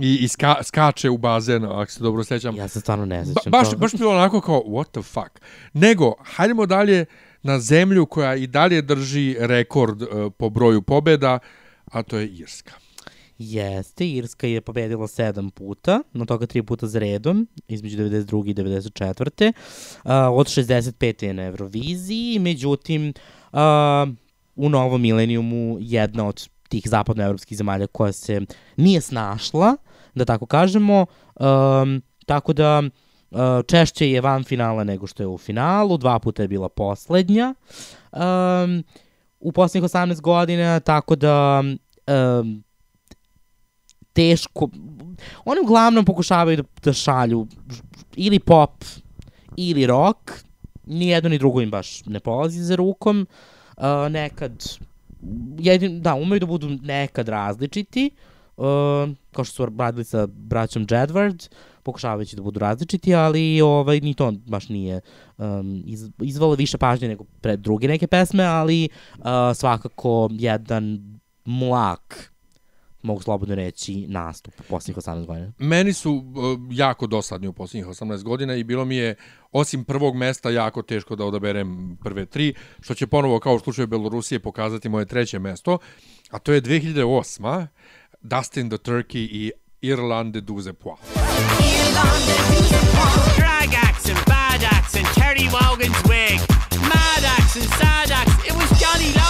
i, 0.00 0.18
i 0.20 0.28
ska, 0.28 0.56
skače 0.62 1.10
u 1.10 1.18
bazen, 1.18 1.64
ako 1.64 1.90
se 1.90 2.02
dobro 2.02 2.24
sjećam. 2.24 2.56
Ja 2.56 2.68
se 2.68 2.80
stvarno 2.80 3.06
ne 3.06 3.18
Ba, 3.18 3.24
sećam 3.24 3.50
baš, 3.50 3.70
toga. 3.70 3.80
baš 3.80 3.92
bilo 3.92 4.10
onako 4.10 4.40
kao, 4.40 4.62
what 4.66 4.90
the 4.90 5.02
fuck. 5.02 5.40
Nego, 5.72 6.14
hajdemo 6.24 6.66
dalje 6.66 7.04
na 7.42 7.60
zemlju 7.60 8.06
koja 8.06 8.34
i 8.34 8.46
dalje 8.46 8.82
drži 8.82 9.36
rekord 9.38 10.02
uh, 10.02 10.08
po 10.38 10.50
broju 10.50 10.82
pobjeda, 10.82 11.38
a 11.84 12.02
to 12.02 12.18
je 12.18 12.28
Irska. 12.28 12.72
Jeste, 13.38 14.08
Irska 14.08 14.46
je 14.46 14.60
pobedila 14.60 15.08
sedam 15.08 15.50
puta, 15.50 16.02
na 16.12 16.24
toga 16.24 16.46
tri 16.46 16.62
puta 16.62 16.86
za 16.86 16.98
redom, 16.98 17.48
između 17.68 17.98
92. 17.98 18.50
i 18.50 18.54
94. 18.54 19.52
Uh, 20.04 20.10
od 20.38 20.46
65. 20.46 21.24
je 21.24 21.34
na 21.34 21.42
Euroviziji, 21.42 22.38
međutim, 22.38 23.08
uh, 23.08 23.41
u 24.56 24.68
novom 24.68 25.00
milenijumu 25.00 25.76
jedna 25.80 26.26
od 26.26 26.48
tih 26.68 26.82
zapadnoevropskih 26.86 27.58
zemalja 27.58 27.86
koja 27.86 28.12
se 28.12 28.40
nije 28.76 29.00
snašla, 29.00 29.76
da 30.14 30.24
tako 30.24 30.46
kažemo, 30.46 31.06
um, 31.40 32.02
tako 32.26 32.52
da 32.52 32.82
uh, 33.30 33.38
češće 33.66 34.10
je 34.10 34.20
van 34.20 34.44
finala 34.44 34.84
nego 34.84 35.06
što 35.06 35.22
je 35.22 35.26
u 35.26 35.38
finalu, 35.38 35.96
dva 35.96 36.18
puta 36.18 36.42
je 36.42 36.48
bila 36.48 36.68
poslednja. 36.68 37.54
Um, 38.12 38.84
u 39.40 39.52
poslednjih 39.52 39.90
18 39.90 40.20
godina, 40.20 40.80
tako 40.80 41.16
da 41.16 41.62
um, 41.62 42.62
teško, 44.12 44.68
oni 45.44 45.60
uglavnom 45.60 46.04
pokušavaju 46.04 46.56
da, 46.56 46.62
da 46.84 46.92
šalju 46.92 47.46
ili 48.16 48.38
pop 48.38 48.84
ili 49.56 49.86
rock, 49.86 50.30
ni 50.92 51.08
jedno 51.08 51.30
ni 51.30 51.38
drugo 51.38 51.60
im 51.60 51.70
baš 51.70 52.04
ne 52.06 52.20
polazi 52.20 52.60
za 52.60 52.76
rukom, 52.76 53.26
uh, 53.76 53.84
nekad, 54.10 54.64
jedin, 55.58 56.00
da, 56.02 56.14
umeju 56.14 56.40
da 56.40 56.46
budu 56.46 56.68
nekad 56.82 57.28
različiti, 57.28 58.10
uh, 58.56 58.64
kao 59.32 59.44
što 59.44 59.54
su 59.54 59.66
radili 59.78 60.04
sa 60.04 60.26
braćom 60.26 60.86
Jedward, 60.86 61.48
pokušavajući 61.82 62.36
da 62.36 62.42
budu 62.42 62.60
različiti, 62.60 63.14
ali 63.14 63.60
ovaj, 63.60 64.00
ni 64.00 64.14
to 64.14 64.32
baš 64.46 64.68
nije 64.68 65.00
um, 65.38 65.82
iz, 65.86 66.10
izvalo 66.22 66.54
više 66.54 66.78
pažnje 66.78 67.08
nego 67.08 67.24
pred 67.40 67.60
druge 67.60 67.88
neke 67.88 68.06
pesme, 68.06 68.44
ali 68.44 68.88
uh, 69.18 69.24
svakako 69.54 70.28
jedan 70.32 70.98
mlak 71.44 72.31
mogu 73.02 73.22
slobodno 73.22 73.54
reći, 73.54 74.06
nastup 74.08 74.60
u 74.60 74.62
posljednjih 74.62 74.96
18 74.96 75.26
godina. 75.26 75.52
Meni 75.58 75.92
su 75.92 76.12
uh, 76.12 76.60
jako 76.70 77.06
dosadni 77.06 77.48
u 77.48 77.52
posljednjih 77.52 77.86
18 77.86 78.22
godina 78.22 78.54
i 78.54 78.64
bilo 78.64 78.84
mi 78.84 78.96
je, 78.96 79.14
osim 79.52 79.84
prvog 79.84 80.16
mesta, 80.16 80.50
jako 80.50 80.82
teško 80.82 81.16
da 81.16 81.24
odaberem 81.24 81.98
prve 82.02 82.26
tri, 82.26 82.54
što 82.80 82.94
će 82.94 83.06
ponovo, 83.06 83.40
kao 83.40 83.54
u 83.54 83.58
slučaju 83.58 83.86
Belorusije, 83.86 84.40
pokazati 84.40 84.88
moje 84.88 85.06
treće 85.06 85.38
mesto, 85.38 85.78
a 86.30 86.38
to 86.38 86.52
je 86.52 86.62
2008. 86.62 87.66
Dustin 88.20 88.70
the 88.70 88.78
Turkey 88.78 89.28
i 89.30 89.52
Irlande 89.80 90.40
Duze 90.40 90.72
Pois. 90.72 91.00
Drag 93.36 93.74
acts 93.74 94.08
and 94.08 94.24
bad 94.26 94.62
acts 94.62 94.96
and 94.96 95.06
Terry 95.06 95.48
Wogan's 95.48 96.02
wig. 96.08 96.38
Mad 96.80 97.24
and 97.56 97.70
sad 97.78 98.10
acts. 98.10 98.46
It 98.46 98.54
was 98.54 98.70
Johnny 98.80 99.21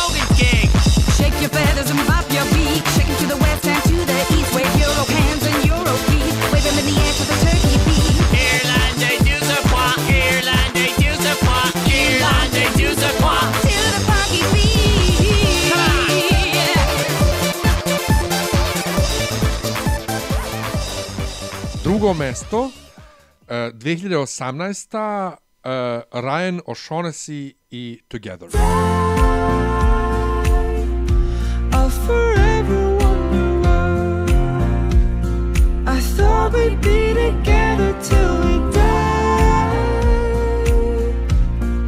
Drugo 22.02 22.18
mesto, 22.18 22.64
uh, 23.46 23.70
2018. 23.78 25.38
Uh, 25.64 26.02
Ryan 26.10 26.60
O'Shaughnessy 26.66 27.56
i 27.70 28.00
Together. 28.08 28.48
Together 37.14 37.94
till 38.02 38.34
we 38.40 38.58
die. 38.72 38.90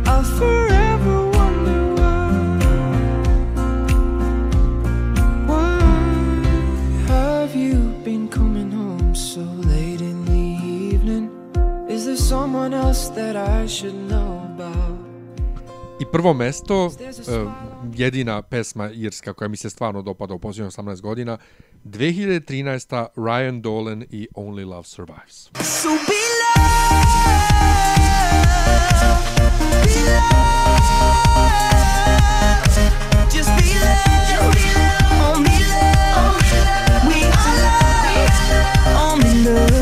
I'll 0.07 0.23
forever 0.39 0.84
I 12.73 13.67
should 13.67 13.95
know 13.95 14.41
about? 14.55 14.99
I 16.01 16.05
prvo 16.13 16.35
mesto, 16.35 16.87
uh, 16.87 16.93
jedina 17.95 18.43
pesma 18.43 18.91
irska 18.91 19.33
koja 19.33 19.49
mi 19.49 19.57
se 19.57 19.71
stvarno 19.71 20.03
dopada 20.03 20.35
u 20.35 20.39
posljednjih 20.39 20.69
18 20.79 21.01
godina, 21.01 21.39
2013. 21.85 23.07
Ryan 23.17 23.63
Dolan 23.63 24.05
i 24.11 24.29
Only 24.35 24.65
Love 24.65 24.85
Survives. 24.85 25.51
So 25.63 25.89
be 25.89 25.95
loved, 26.41 27.05
be 29.85 29.95
loved, 30.07 30.35
just 33.35 33.51
be 33.59 33.75
loved, 33.85 34.33
only 35.29 35.59
love, 35.71 36.43
we 37.09 37.21
are 37.25 37.57
loved, 37.63 38.35
only 38.97 39.35
love. 39.45 39.74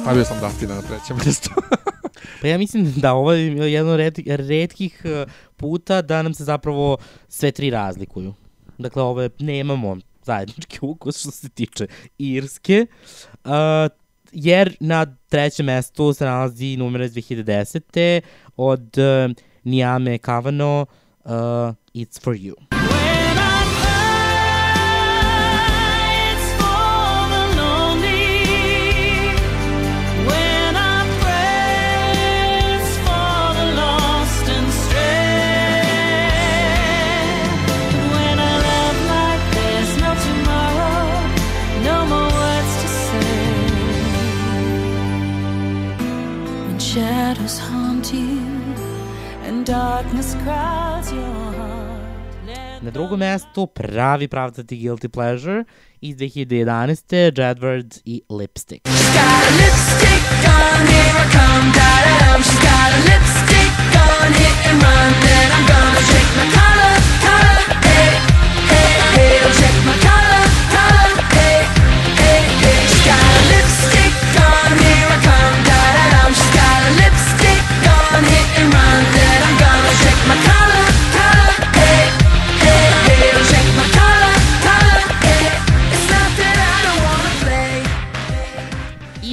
Stavio 0.00 0.24
sam 0.24 0.40
Dustina 0.40 0.74
na 0.74 0.82
treće 0.82 1.14
mjesto. 1.24 1.50
Pa 2.40 2.46
ja 2.46 2.58
mislim 2.58 2.92
da 2.96 3.12
ovo 3.14 3.32
je 3.32 3.72
jedno 3.72 3.96
red, 3.96 4.18
redkih 4.26 5.02
eh, 5.04 5.26
puta 5.56 6.02
da 6.02 6.22
nam 6.22 6.34
se 6.34 6.44
zapravo 6.44 6.96
sve 7.28 7.52
tri 7.52 7.70
razlikuju. 7.70 8.34
Dakle, 8.78 9.02
ovo 9.02 9.22
je, 9.22 9.30
nemamo 9.38 9.96
zajednički 10.24 10.78
ukus 10.82 11.20
što 11.20 11.30
se 11.30 11.48
tiče 11.48 11.86
Irske, 12.18 12.86
uh, 13.44 13.50
jer 14.32 14.76
na 14.80 15.06
trećem 15.28 15.66
mestu 15.66 16.12
se 16.12 16.24
nalazi 16.24 16.76
numera 16.76 17.04
iz 17.04 17.12
2010. 17.12 18.20
od 18.56 18.98
uh, 18.98 19.36
Niame 19.64 20.18
Kavano 20.18 20.86
uh, 21.24 21.30
It's 21.94 22.22
For 22.22 22.34
You. 22.34 22.79
Na 52.82 52.90
drugom 52.90 53.18
mestu 53.18 53.66
pravi 53.66 54.28
pravcati 54.28 54.76
Guilty 54.76 55.08
Pleasure 55.08 55.64
iz 56.00 56.16
2011. 56.16 57.32
Jedward 57.36 57.98
i 58.04 58.22
Lipstick. 58.30 58.82
got 58.84 59.42
a 59.48 59.52
lipstick 59.60 60.24
on, 60.48 60.86
here 60.86 61.16
I 61.22 61.26
come, 61.36 61.68
da-da-dum. 61.76 62.42
She's 62.42 62.60
got 62.64 62.90
a 62.96 63.00
lipstick 63.08 63.74
on, 64.00 64.32
hit 64.32 64.58
and 64.70 64.82
run. 64.82 65.12
Then 65.24 65.48
I'm 65.56 65.64
gonna 65.72 66.02
check 66.10 66.26
my 66.36 66.46
collar, 66.56 66.69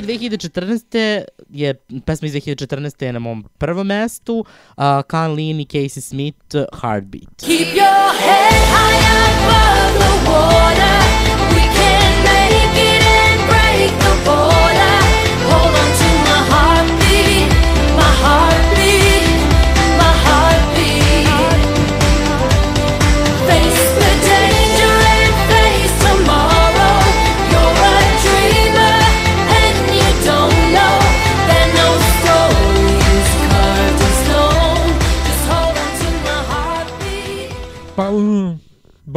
2014. 0.08 1.26
je, 1.50 1.74
pesma 2.06 2.26
iz 2.26 2.34
2014. 2.34 3.06
je 3.06 3.14
na 3.14 3.20
mom 3.20 3.46
prvom 3.58 3.88
mestu, 3.88 4.46
uh, 4.78 4.84
Kan 5.08 5.32
Lin 5.32 5.60
i 5.60 5.66
Casey 5.66 6.02
Smith, 6.02 6.56
Heartbeat. 6.82 7.38
Keep 7.38 7.76
your 7.76 8.14
head 8.20 8.54
high 8.74 9.00
above 9.28 10.00
the 10.00 10.32
water. 10.32 11.07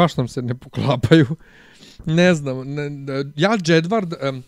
Baš 0.01 0.17
nam 0.17 0.29
se 0.29 0.43
ne 0.43 0.55
poklapaju. 0.55 1.37
Ne 2.07 2.35
znam, 2.35 2.63
ne, 2.75 2.85
ja 3.37 3.51
Jedward, 3.59 4.15
em, 4.21 4.43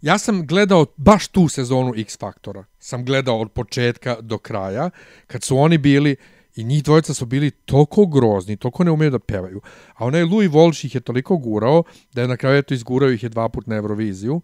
ja 0.00 0.18
sam 0.18 0.46
gledao 0.46 0.86
baš 0.96 1.28
tu 1.28 1.48
sezonu 1.48 1.92
X 1.96 2.18
Faktora. 2.18 2.64
Sam 2.78 3.04
gledao 3.04 3.40
od 3.40 3.52
početka 3.52 4.16
do 4.20 4.38
kraja, 4.38 4.90
kad 5.26 5.42
su 5.42 5.58
oni 5.58 5.78
bili, 5.78 6.16
i 6.56 6.64
njih 6.64 6.84
dvojica 6.84 7.14
su 7.14 7.26
bili 7.26 7.50
toliko 7.50 8.06
grozni, 8.06 8.56
toliko 8.56 8.84
ne 8.84 8.90
umeju 8.90 9.10
da 9.10 9.18
pevaju. 9.18 9.60
A 9.94 10.06
onaj 10.06 10.22
Louis 10.22 10.50
Walsh 10.50 10.86
ih 10.86 10.94
je 10.94 11.00
toliko 11.00 11.36
gurao, 11.36 11.82
da 12.12 12.22
je 12.22 12.28
na 12.28 12.36
kraju 12.36 12.58
eto 12.58 12.74
izgurao 12.74 13.10
ih 13.10 13.22
je 13.22 13.28
dva 13.28 13.48
put 13.48 13.66
na 13.66 13.76
Euroviziju. 13.76 14.40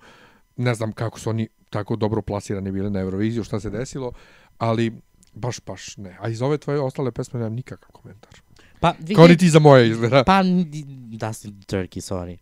Ne 0.56 0.74
znam 0.74 0.92
kako 0.92 1.20
su 1.20 1.30
oni 1.30 1.48
tako 1.70 1.96
dobro 1.96 2.22
plasirani 2.22 2.72
bili 2.72 2.90
na 2.90 3.00
Euroviziju, 3.00 3.44
šta 3.44 3.60
se 3.60 3.70
desilo, 3.70 4.12
ali 4.58 4.92
baš, 5.34 5.60
baš 5.66 5.96
ne. 5.96 6.16
A 6.20 6.28
iz 6.28 6.42
ove 6.42 6.58
tvoje 6.58 6.80
ostale 6.80 7.12
pesme 7.12 7.40
nemam 7.40 7.54
nikakav 7.54 7.90
komentar. 7.92 8.49
Pa, 8.80 8.94
Kao 9.14 9.28
ni 9.28 9.36
ti 9.36 9.50
za 9.50 9.58
moje 9.58 9.88
izgleda. 9.88 10.24
Pa, 10.24 10.42
da 11.18 11.32
si 11.32 11.48
Turkey, 11.48 12.00
sorry. 12.00 12.36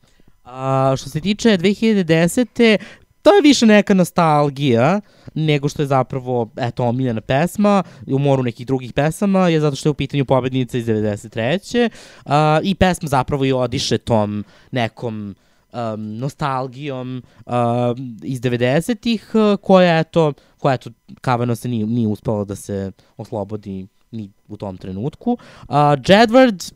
A, 0.44 0.94
što 0.98 1.10
se 1.10 1.20
tiče 1.20 1.48
2010. 1.48 2.78
To 3.22 3.34
je 3.34 3.42
više 3.42 3.66
neka 3.66 3.94
nostalgija 3.94 5.00
nego 5.34 5.68
što 5.68 5.82
je 5.82 5.86
zapravo, 5.86 6.50
eto, 6.56 6.84
omiljena 6.84 7.20
pesma 7.20 7.82
u 8.06 8.18
moru 8.18 8.42
nekih 8.42 8.66
drugih 8.66 8.92
pesama 8.92 9.48
je 9.48 9.60
zato 9.60 9.76
što 9.76 9.88
je 9.88 9.90
u 9.90 9.94
pitanju 9.94 10.24
pobednica 10.24 10.78
iz 10.78 10.86
93. 10.86 11.88
A, 12.24 12.60
I 12.62 12.74
pesma 12.74 13.08
zapravo 13.08 13.44
i 13.44 13.52
odiše 13.52 13.98
tom 13.98 14.44
nekom 14.70 15.34
um, 15.72 16.16
nostalgijom 16.18 17.22
um, 17.46 18.18
iz 18.22 18.40
90-ih 18.40 19.30
uh, 19.34 19.60
koja, 19.60 19.98
eto, 19.98 20.32
koja, 20.58 20.74
eto, 20.74 20.90
kavano 21.20 21.56
se 21.56 21.68
nije, 21.68 21.86
nije 21.86 22.08
uspela 22.08 22.44
da 22.44 22.56
se 22.56 22.92
oslobodi 23.16 23.86
ni 24.10 24.30
u 24.48 24.56
tom 24.56 24.76
trenutku. 24.76 25.32
Uh, 25.32 25.74
Jedward 25.76 26.72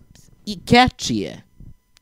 i 0.47 0.59
catchy 0.67 1.15
je. 1.15 1.43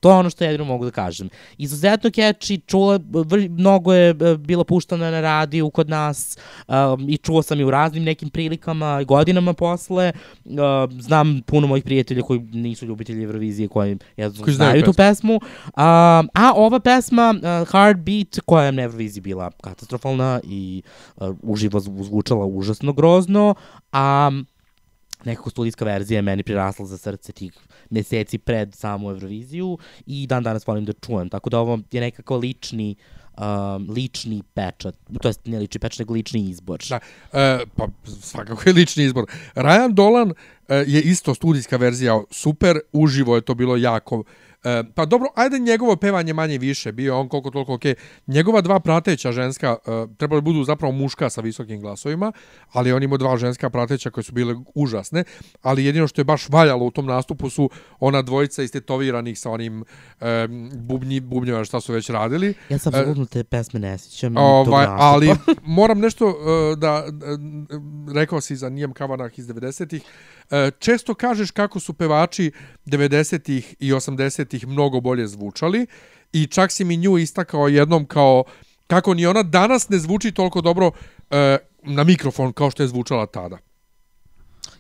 To 0.01 0.11
je 0.11 0.17
ono 0.17 0.31
što 0.31 0.45
jedino 0.45 0.65
mogu 0.65 0.85
da 0.85 0.91
kažem. 0.91 1.29
Izuzetno 1.59 2.11
catchy, 2.11 2.61
čula, 2.67 3.01
vr, 3.13 3.49
mnogo 3.51 3.93
je 3.95 4.11
e, 4.11 4.37
bila 4.37 4.65
puštana 4.65 5.11
na 5.11 5.21
radiju 5.21 5.71
kod 5.71 5.89
nas 5.89 6.39
um, 6.69 7.09
i 7.09 7.17
čuo 7.17 7.43
sam 7.43 7.61
i 7.61 7.65
u 7.65 7.71
raznim 7.71 8.05
nekim 8.05 8.31
prilikama 8.31 9.01
i 9.01 9.05
godinama 9.05 9.53
posle. 9.53 10.13
Uh, 10.45 10.53
znam 11.01 11.43
puno 11.47 11.67
mojih 11.67 11.85
prijatelja 11.85 12.23
koji 12.23 12.41
nisu 12.41 12.87
ljubitelji 12.87 13.25
Eurovizije 13.25 13.69
koji 13.69 13.99
jednostavno 14.17 14.45
Koji 14.45 14.55
znaju 14.55 14.83
tu 14.83 14.93
pesmu. 14.93 15.35
Um, 15.35 15.43
a 16.35 16.53
ova 16.57 16.81
pesma 16.81 17.35
uh, 17.37 17.69
Heartbeat 17.69 18.41
koja 18.47 18.65
je 18.65 18.73
na 18.73 18.83
Euroviziji 18.83 19.21
bila 19.21 19.51
katastrofalna 19.63 20.41
i 20.45 20.83
uh, 21.17 21.37
uživo 21.43 21.81
zvu- 21.81 22.05
zvučala 22.05 22.47
užasno 22.47 22.93
grozno, 22.93 23.55
a 23.93 24.31
nekako 25.25 25.51
studijska 25.51 25.85
verzija 25.85 26.19
je 26.19 26.23
meni 26.23 26.43
prirasla 26.43 26.87
za 26.87 26.99
srce 26.99 27.33
tih 27.33 27.53
meseci 27.91 28.39
pred 28.39 28.75
samu 28.75 29.11
Euroviziju 29.11 29.79
i 30.07 30.27
dan 30.27 30.43
danas 30.43 30.67
volim 30.67 30.85
da 30.85 30.93
čujem. 30.93 31.29
Tako 31.29 31.51
da 31.51 31.59
ovo 31.59 31.79
je 31.93 32.01
nekako 32.01 32.37
lični 32.37 32.97
um, 33.41 33.91
lični 33.91 34.43
pečat, 34.55 34.95
to 35.23 35.29
jest 35.29 35.41
ne 35.47 35.59
lični 35.59 35.81
pečat, 35.81 35.99
nego 35.99 36.15
lični 36.15 36.41
izbor. 36.51 36.83
Da, 36.89 37.01
e, 37.33 37.65
pa 37.77 37.89
svakako 38.21 38.63
je 38.67 38.73
lični 38.73 39.05
izbor. 39.05 39.27
Ryan 39.55 39.95
Dolan 39.95 40.33
e, 40.69 40.85
je 40.87 41.03
isto 41.03 41.35
studijska 41.35 41.77
verzija 41.77 42.21
super, 42.31 42.79
uživo 42.93 43.37
je 43.37 43.41
to 43.41 43.55
bilo 43.55 43.77
jako 43.77 44.25
E, 44.65 44.83
pa 44.95 45.07
dobro, 45.07 45.29
ajde 45.35 45.59
njegovo 45.59 45.97
pevanje 45.97 46.33
manje 46.33 46.59
više, 46.59 46.93
bio 46.93 47.21
on 47.21 47.29
koliko 47.29 47.51
toliko 47.51 47.75
okej. 47.75 47.95
Njegova 48.27 48.61
dva 48.61 48.81
prateća 48.81 49.33
ženska, 49.33 49.77
e, 49.87 50.07
trebali 50.17 50.43
budu 50.43 50.65
zapravo 50.65 50.93
muška 50.93 51.31
sa 51.31 51.41
visokim 51.41 51.81
glasovima, 51.81 52.33
ali 52.73 52.93
on 52.93 53.03
imao 53.03 53.19
dva 53.19 53.37
ženska 53.37 53.71
prateća 53.71 54.11
koje 54.11 54.25
su 54.25 54.33
bile 54.33 54.55
užasne, 54.75 55.25
ali 55.63 55.85
jedino 55.85 56.07
što 56.07 56.21
je 56.21 56.25
baš 56.25 56.49
valjalo 56.49 56.85
u 56.85 56.91
tom 56.91 57.07
nastupu 57.07 57.51
su 57.51 57.71
ona 58.01 58.23
dvojica 58.23 58.63
istetoviranih 58.63 59.39
sa 59.39 59.51
onim 59.51 59.85
e, 60.21 60.49
bubnji, 60.75 61.21
bubnjeva 61.21 61.65
šta 61.65 61.81
su 61.81 61.93
već 61.93 62.11
radili. 62.11 62.55
Ja 62.69 62.79
sam 62.79 62.95
E, 62.95 62.99
apsolutno 62.99 63.27
te 63.27 63.45
pesme 63.45 63.81
ne 63.81 63.99
sjećam. 63.99 64.37
Ovaj, 64.37 64.87
ali 64.89 65.31
moram 65.63 65.99
nešto 65.99 66.27
uh, 66.27 66.79
da, 66.79 67.05
uh, 67.05 68.15
rekao 68.15 68.41
si 68.41 68.57
za 68.57 68.69
Nijem 68.69 68.93
Kavanah 68.93 69.39
iz 69.39 69.47
90-ih, 69.47 70.03
uh, 70.03 70.40
često 70.79 71.15
kažeš 71.15 71.51
kako 71.51 71.81
su 71.81 71.93
pevači 71.93 72.53
90-ih 72.87 73.75
i 73.79 73.93
80-ih 73.93 74.67
mnogo 74.67 75.01
bolje 75.01 75.27
zvučali 75.27 75.87
i 76.33 76.47
čak 76.47 76.73
si 76.73 76.85
mi 76.85 76.97
nju 76.97 77.19
istakao 77.19 77.69
jednom 77.69 78.07
kao 78.07 78.45
kako 78.87 79.15
ni 79.15 79.27
ona 79.27 79.43
danas 79.43 79.89
ne 79.89 79.99
zvuči 79.99 80.33
toliko 80.33 80.61
dobro 80.61 80.87
uh, 80.87 81.37
na 81.83 82.05
mikrofon 82.05 82.53
kao 82.53 82.71
što 82.71 82.83
je 82.83 82.89
zvučala 82.89 83.27
tada. 83.27 83.59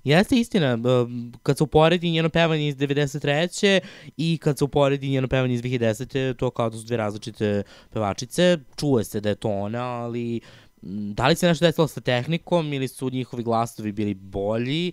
Jeste 0.04 0.36
istina, 0.36 0.74
um, 0.74 1.32
kad 1.42 1.58
se 1.58 1.64
uporedi 1.64 2.10
njeno 2.10 2.28
pevanje 2.28 2.68
iz 2.68 2.76
93. 2.76 3.80
i 4.16 4.38
kad 4.42 4.58
se 4.58 4.64
uporedi 4.64 5.08
njeno 5.08 5.28
pevanje 5.28 5.54
iz 5.54 5.62
2010. 5.62 6.36
to 6.36 6.50
kao 6.50 6.70
da 6.70 6.78
su 6.78 6.84
dve 6.84 6.96
različite 6.96 7.62
pevačice, 7.90 8.58
čuje 8.76 9.04
se 9.04 9.20
da 9.20 9.28
je 9.28 9.34
to 9.34 9.48
ona, 9.48 9.82
ali 9.82 10.40
da 10.82 11.28
li 11.28 11.36
se 11.36 11.48
nešto 11.48 11.64
desilo 11.64 11.88
sa 11.88 12.00
tehnikom 12.00 12.72
ili 12.72 12.88
su 12.88 13.10
njihovi 13.10 13.42
glasovi 13.42 13.92
bili 13.92 14.14
bolji, 14.14 14.92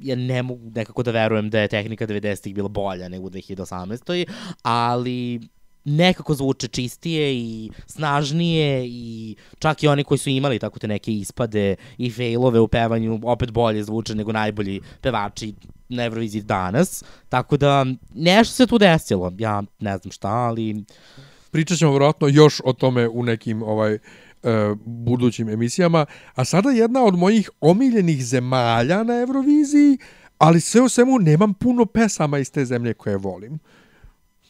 ja 0.00 0.16
ne 0.16 0.42
mogu 0.42 0.70
nekako 0.74 1.02
da 1.02 1.10
verujem 1.10 1.50
da 1.50 1.60
je 1.60 1.68
tehnika 1.68 2.06
90-ih 2.06 2.54
bila 2.54 2.68
bolja 2.68 3.08
nego 3.08 3.26
u 3.26 3.30
2018. 3.30 4.26
Ali 4.62 5.40
nekako 5.84 6.34
zvuče 6.34 6.68
čistije 6.68 7.34
i 7.36 7.70
snažnije 7.86 8.86
i 8.86 9.36
čak 9.58 9.82
i 9.82 9.88
oni 9.88 10.04
koji 10.04 10.18
su 10.18 10.30
imali 10.30 10.58
tako 10.58 10.78
te 10.78 10.88
neke 10.88 11.12
ispade 11.12 11.76
i 11.98 12.10
failove 12.10 12.60
u 12.60 12.68
pevanju 12.68 13.20
opet 13.24 13.50
bolje 13.50 13.84
zvuče 13.84 14.14
nego 14.14 14.32
najbolji 14.32 14.80
pevači 15.00 15.54
na 15.88 16.04
Euroviziji 16.04 16.42
danas. 16.42 17.04
Tako 17.28 17.56
da 17.56 17.86
nešto 18.14 18.54
se 18.54 18.66
tu 18.66 18.78
desilo. 18.78 19.32
Ja 19.38 19.62
ne 19.78 19.98
znam 19.98 20.12
šta, 20.12 20.28
ali 20.28 20.84
Pričat 21.50 21.78
ćemo 21.78 21.92
vjerojatno 21.92 22.28
još 22.28 22.60
o 22.64 22.72
tome 22.72 23.08
u 23.08 23.22
nekim 23.22 23.62
ovaj 23.62 23.98
e, 24.42 24.74
budućim 24.84 25.48
emisijama. 25.48 26.06
A 26.34 26.44
sada 26.44 26.70
jedna 26.70 27.04
od 27.04 27.14
mojih 27.14 27.50
omiljenih 27.60 28.24
zemalja 28.24 29.02
na 29.02 29.20
Euroviziji, 29.20 29.98
ali 30.38 30.60
sve 30.60 30.80
u 30.80 30.88
svemu 30.88 31.18
nemam 31.18 31.54
puno 31.54 31.86
pesama 31.86 32.38
iz 32.38 32.50
te 32.50 32.64
zemlje 32.64 32.94
koje 32.94 33.16
volim. 33.16 33.58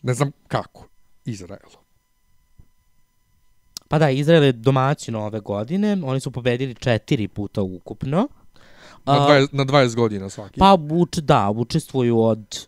Ne 0.02 0.14
znam 0.14 0.30
kako. 0.48 0.88
Izrael. 1.24 1.70
pa 3.88 3.98
da, 3.98 4.10
Izrael 4.10 4.44
je 4.44 4.52
domaćin 4.52 5.14
ove 5.14 5.40
godine. 5.40 5.98
Oni 6.04 6.20
su 6.20 6.30
pobedili 6.30 6.74
četiri 6.74 7.28
puta 7.28 7.62
ukupno. 7.62 8.28
Na, 9.04 9.12
A, 9.12 9.30
20, 9.30 9.48
na 9.52 9.64
20 9.64 9.94
godina 9.94 10.28
svaki. 10.28 10.60
Pa, 10.60 10.78
uč, 10.90 11.16
da, 11.16 11.50
učestvuju 11.50 12.20
od 12.20 12.67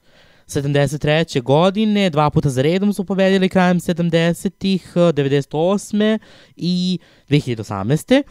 73. 0.51 1.43
godine, 1.43 2.11
dva 2.11 2.31
puta 2.31 2.49
za 2.49 2.63
redom 2.63 2.93
su 2.93 3.05
pobedili 3.05 3.49
krajem 3.49 3.81
70-ih, 3.81 4.93
98. 4.97 6.19
i 6.57 6.99
2018. 7.29 8.23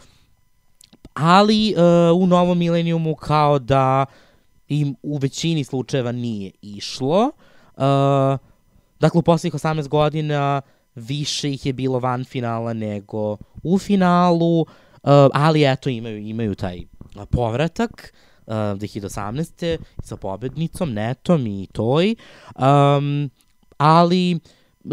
Ali 1.14 1.74
uh, 1.76 2.22
u 2.22 2.26
novom 2.26 2.58
milenijumu 2.58 3.14
kao 3.14 3.58
da 3.58 4.06
im 4.68 4.96
u 5.02 5.18
većini 5.18 5.64
slučajeva 5.64 6.12
nije 6.12 6.50
išlo. 6.62 7.30
Uh, 7.76 7.82
dakle, 9.00 9.18
u 9.18 9.22
poslednjih 9.22 9.54
18 9.54 9.88
godina 9.88 10.62
više 10.94 11.50
ih 11.50 11.66
je 11.66 11.72
bilo 11.72 11.98
van 11.98 12.24
finala 12.24 12.72
nego 12.72 13.36
u 13.62 13.78
finalu, 13.78 14.60
uh, 14.60 14.66
ali 15.32 15.72
eto 15.72 15.88
imaju, 15.88 16.18
imaju 16.18 16.54
taj 16.54 16.80
povratak 17.30 18.12
uh, 18.12 18.29
2018. 18.54 19.78
sa 20.02 20.16
pobednicom, 20.16 20.92
netom 20.92 21.46
i 21.46 21.68
toj. 21.72 22.14
Um, 22.54 23.30
ali 23.76 24.40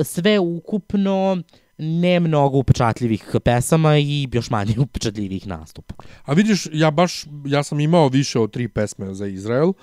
sve 0.04 0.40
ukupno 0.40 1.44
ne 1.78 2.20
mnogo 2.20 2.58
upečatljivih 2.58 3.36
pesama 3.44 3.98
i 3.98 4.28
još 4.34 4.50
manje 4.50 4.74
upečatljivih 4.86 5.48
nastupa. 5.48 5.96
A 6.26 6.34
vidiš, 6.34 6.68
ja 6.74 6.92
baš, 6.92 7.26
ja 7.46 7.64
sam 7.64 7.80
imao 7.80 8.08
više 8.08 8.40
od 8.40 8.52
tri 8.52 8.68
pesme 8.68 9.14
za 9.14 9.28
Izrael 9.28 9.74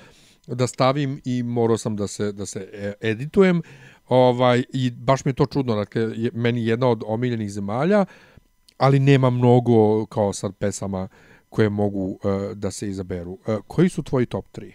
da 0.47 0.67
stavim 0.67 1.21
i 1.25 1.43
morao 1.43 1.79
sam 1.79 1.97
da 1.97 2.07
se, 2.07 2.33
da 2.33 2.47
se 2.47 2.69
e, 2.73 2.93
editujem. 3.01 3.63
Ovaj, 4.09 4.65
I 4.73 4.91
baš 4.91 5.25
mi 5.25 5.29
je 5.29 5.35
to 5.35 5.47
čudno, 5.47 5.75
dakle, 5.75 6.09
meni 6.33 6.67
jedna 6.67 6.89
od 6.89 7.03
omiljenih 7.07 7.51
zemalja, 7.51 8.05
ali 8.79 8.99
nema 8.99 9.31
mnogo 9.31 10.07
kao 10.07 10.33
sad 10.33 10.55
pesama 10.55 11.09
koje 11.54 11.70
mogu 11.70 12.06
uh, 12.24 12.52
da 12.54 12.72
se 12.72 12.90
izaberu. 12.90 13.32
Uh, 13.32 13.58
koji 13.68 13.90
su 13.90 14.04
tvoji 14.04 14.26
top 14.26 14.46
3? 14.58 14.72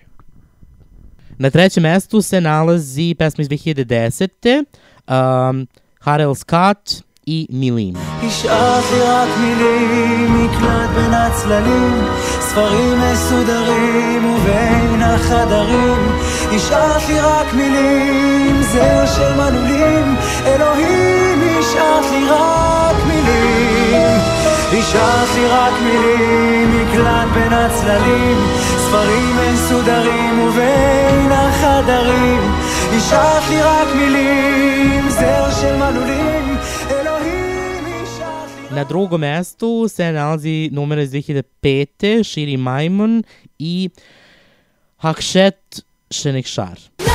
Na 1.39 1.51
trećem 1.51 1.83
mestu 1.83 2.23
se 2.23 2.41
nalazi 2.41 3.15
pesma 3.19 3.43
iz 3.43 3.49
2010. 3.49 4.65
Um, 5.09 5.67
Harel 6.01 6.35
Scott 6.35 7.05
i 7.27 7.47
Milim. 7.51 7.97
השארת 8.23 8.85
לי 8.93 9.01
רק 9.03 9.29
מילים, 9.39 10.45
מקלט 10.45 10.91
בין 10.95 11.15
הצללים, 11.15 12.05
ספרים 12.41 12.99
מסודרים 13.01 14.25
ובין 14.25 15.03
החדרים. 15.03 16.19
השארת 16.57 17.09
לי 17.09 17.21
רק 17.21 17.55
מילים, 17.55 18.63
זר 18.63 19.07
של 19.07 19.35
מנעולים, 19.37 20.17
אלוהים, 20.47 21.59
השארת 21.59 22.05
לי 22.11 22.27
רק 22.31 22.97
מילים. 23.07 23.68
השארת 24.74 25.36
לי 25.36 25.46
רק 25.48 25.74
מילים, 25.82 26.72
מקלט 26.72 27.28
בין 27.34 27.54
הצללים, 27.54 28.38
ספרים 28.78 29.36
מסודרים 29.54 30.40
ובין 30.40 31.32
החדרים. 31.32 32.42
השארת 32.98 33.50
לי 33.50 33.62
רק 33.62 33.88
מילים, 33.96 35.10
זר 35.10 35.52
של 35.62 35.76
מנעולים, 35.76 36.58
אלוהים, 36.92 38.04
השארת 38.04 38.72
לי... 38.72 38.76
Na 38.76 38.84
drugom 38.84 39.22
mestu 39.22 39.90
se 39.90 40.12
nalazi 40.12 40.70
numera 40.72 41.02
iz 41.02 41.14
2005. 41.14 42.24
Shiri 42.24 42.58
Majmun 42.58 43.24
i 43.60 43.90
Hakshet 45.04 45.82
Shenikshar. 46.14 47.09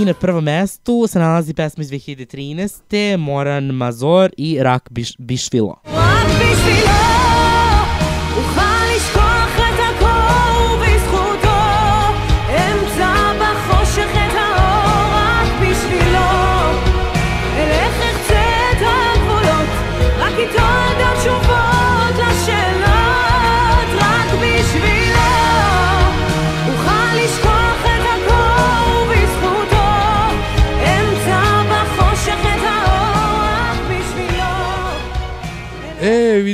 I 0.00 0.04
na 0.04 0.14
prvom 0.14 0.44
mestu 0.44 1.06
se 1.08 1.18
nalazi 1.18 1.54
pesma 1.54 1.82
iz 1.82 1.90
2013. 1.90 3.16
Moran 3.16 3.64
Mazor 3.64 4.30
i 4.36 4.58
Rak 4.60 4.88
Biš, 4.90 5.16
Bišvilo. 5.18 5.80
Rak 5.84 6.26
Bišvilo! 6.26 6.93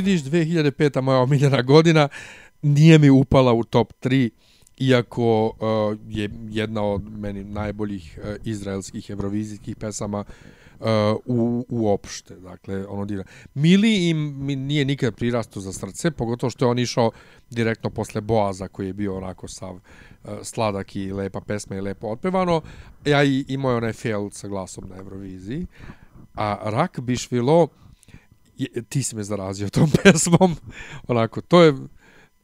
Vidiš, 0.01 0.23
2005. 0.23 1.01
moja 1.01 1.19
omiljena 1.19 1.61
godina 1.61 2.07
nije 2.61 2.97
mi 2.97 3.09
upala 3.09 3.53
u 3.53 3.63
top 3.63 3.93
3, 4.01 4.29
iako 4.77 5.45
uh, 5.45 5.97
je 6.07 6.29
jedna 6.49 6.83
od 6.83 7.19
meni 7.19 7.43
najboljih 7.43 8.19
uh, 8.23 8.35
izraelskih 8.43 9.09
evrovizijskih 9.09 9.75
pesama 9.75 10.23
uh, 10.79 10.85
u, 11.25 11.65
uopšte. 11.69 12.35
Dakle, 12.35 12.87
ono 12.87 13.05
divno. 13.05 13.23
Mili 13.53 14.09
im 14.09 14.45
mi 14.45 14.55
nije 14.55 14.85
nikad 14.85 15.15
prirasto 15.15 15.59
za 15.59 15.73
srce, 15.73 16.11
pogotovo 16.11 16.49
što 16.49 16.65
je 16.65 16.69
on 16.69 16.79
išao 16.79 17.11
direktno 17.49 17.89
posle 17.89 18.21
Boaza, 18.21 18.67
koji 18.67 18.87
je 18.87 18.93
bio 18.93 19.17
onako 19.17 19.47
sav 19.47 19.75
uh, 19.75 19.81
sladak 20.43 20.95
i 20.95 21.11
lepa 21.11 21.41
pesma 21.41 21.75
i 21.75 21.81
lepo 21.81 22.07
otpevano. 22.07 22.61
Ja 23.05 23.23
i 23.23 23.45
imao 23.47 23.71
je 23.71 23.77
onaj 23.77 23.93
fail 23.93 24.29
sa 24.29 24.47
glasom 24.47 24.89
na 24.89 24.97
Euroviziji. 24.97 25.67
A 26.35 26.57
Rak 26.63 26.99
Bišvilo, 26.99 27.67
je, 28.61 28.83
ti 28.83 29.03
si 29.03 29.15
me 29.15 29.23
zarazio 29.23 29.69
tom 29.69 29.91
pesmom. 30.03 30.55
Onako, 31.07 31.41
to 31.41 31.63
je 31.63 31.73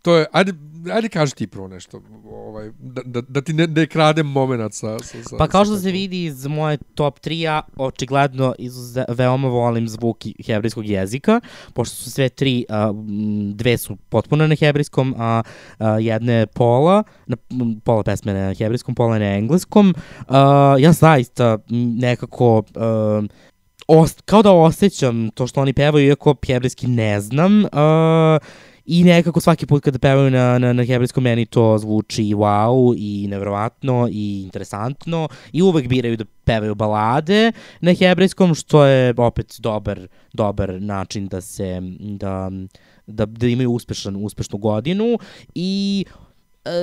to 0.07 0.15
je 0.15 0.25
ajde 0.31 0.53
ajde 0.93 1.09
kaži 1.09 1.35
ti 1.35 1.47
prvo 1.47 1.67
nešto 1.67 2.01
ovaj 2.31 2.71
da, 2.79 3.01
da, 3.05 3.21
da 3.21 3.41
ti 3.41 3.53
ne, 3.53 3.67
ne 3.67 3.87
kradem 3.87 4.27
momenat 4.27 4.73
sa, 4.73 4.99
sa, 4.99 5.23
sa 5.23 5.37
Pa 5.37 5.47
kao 5.47 5.65
što 5.65 5.75
sa 5.75 5.81
se 5.81 5.91
vidi 5.91 6.23
iz 6.23 6.45
moje 6.45 6.77
top 6.95 7.19
3-a, 7.19 7.61
očigledno 7.75 8.53
izuze, 8.59 9.05
veoma 9.07 9.47
volim 9.47 9.87
zvuk 9.87 10.17
hebrejskog 10.45 10.85
jezika, 10.85 11.41
pošto 11.73 11.95
su 11.95 12.11
sve 12.11 12.29
tri, 12.29 12.65
a, 12.69 12.93
dve 13.53 13.77
su 13.77 13.95
potpuno 13.95 14.47
na 14.47 14.55
hebrejskom, 14.55 15.15
a, 15.17 15.43
a 15.79 15.99
jedna 15.99 16.33
je 16.33 16.47
pola, 16.47 17.03
na, 17.25 17.37
pola 17.83 18.03
pesme 18.03 18.33
na 18.33 18.53
hebrejskom, 18.53 18.95
pola 18.95 19.19
na 19.19 19.35
engleskom. 19.35 19.95
A, 20.27 20.75
ja 20.79 20.91
zaista 20.91 21.57
nekako... 21.69 22.63
A, 22.75 23.21
os, 23.87 24.15
kao 24.25 24.41
da 24.41 24.51
osjećam 24.51 25.29
to 25.29 25.47
što 25.47 25.61
oni 25.61 25.73
pevaju, 25.73 26.07
iako 26.07 26.35
hebrejski 26.47 26.87
ne 26.87 27.21
znam, 27.21 27.63
uh, 27.63 27.69
I 28.87 29.03
nekako 29.03 29.41
svaki 29.41 29.65
put 29.65 29.83
kada 29.83 29.99
pevaju 29.99 30.31
na, 30.31 30.57
na, 30.57 30.73
na 30.73 30.83
hebrejskom 30.83 31.23
meni 31.23 31.45
to 31.45 31.77
zvuči 31.77 32.23
wow 32.23 32.95
i 32.97 33.27
nevrovatno 33.27 34.07
i 34.11 34.43
interesantno 34.43 35.27
i 35.51 35.61
uvek 35.61 35.87
biraju 35.87 36.17
da 36.17 36.25
pevaju 36.43 36.75
balade 36.75 37.51
na 37.81 37.93
hebrejskom 37.93 38.55
što 38.55 38.85
je 38.85 39.13
opet 39.17 39.55
dobar, 39.59 40.07
dobar 40.33 40.81
način 40.81 41.27
da 41.27 41.41
se 41.41 41.81
da, 41.99 42.51
da, 43.07 43.25
da 43.25 43.47
imaju 43.47 43.71
uspešan, 43.71 44.15
uspešnu 44.15 44.57
godinu 44.57 45.17
i 45.55 46.05
e, 46.07 46.26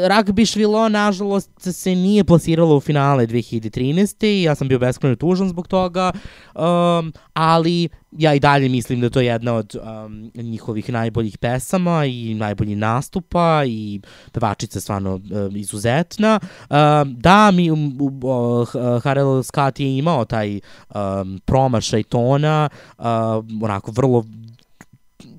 Rugby 0.08 0.46
Švilo, 0.46 0.88
nažalost, 0.88 1.50
se 1.58 1.94
nije 1.94 2.24
plasiralo 2.24 2.76
u 2.76 2.80
finale 2.80 3.26
2013. 3.26 4.26
i 4.26 4.42
ja 4.42 4.54
sam 4.54 4.68
bio 4.68 4.78
beskreno 4.78 5.16
tužan 5.16 5.48
zbog 5.48 5.68
toga, 5.68 6.12
um, 6.54 7.12
ali 7.32 7.88
ja 8.12 8.34
i 8.34 8.40
dalje 8.40 8.68
mislim 8.68 9.00
da 9.00 9.10
to 9.10 9.20
je 9.20 9.26
jedna 9.26 9.54
od 9.54 9.76
um, 9.76 10.30
njihovih 10.34 10.90
najboljih 10.90 11.38
pesama 11.38 12.04
i 12.04 12.34
najboljih 12.34 12.76
nastupa 12.76 13.64
i 13.66 14.00
pevačica 14.32 14.80
stvarno 14.80 15.14
um, 15.14 15.56
izuzetna. 15.56 16.40
Um, 16.70 17.16
da, 17.18 17.50
mi, 17.50 17.70
um, 17.70 17.98
uh, 18.00 19.02
Harel 19.02 19.42
Scott 19.42 19.80
je 19.80 19.98
imao 19.98 20.24
taj 20.24 20.60
um, 20.94 21.40
promašaj 21.44 22.02
tona, 22.02 22.68
um, 22.98 23.62
onako 23.62 23.90
vrlo 23.90 24.24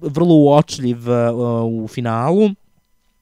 vrlo 0.02 0.36
uočljiv 0.36 0.98
uh, 1.10 1.84
u 1.84 1.88
finalu. 1.88 2.50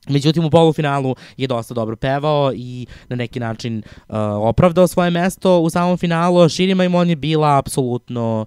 Međutim, 0.09 0.45
u 0.45 0.49
polufinalu 0.49 1.15
je 1.37 1.47
dosta 1.47 1.73
dobro 1.73 1.95
pevao 1.95 2.53
i 2.55 2.85
na 3.09 3.15
neki 3.15 3.39
način 3.39 3.77
uh, 3.77 4.15
opravdao 4.39 4.87
svoje 4.87 5.09
mesto 5.09 5.59
u 5.59 5.69
samom 5.69 5.97
finalu. 5.97 6.49
Shiri 6.49 6.75
Maimon 6.75 7.09
je 7.09 7.15
bila 7.15 7.57
apsolutno 7.57 8.45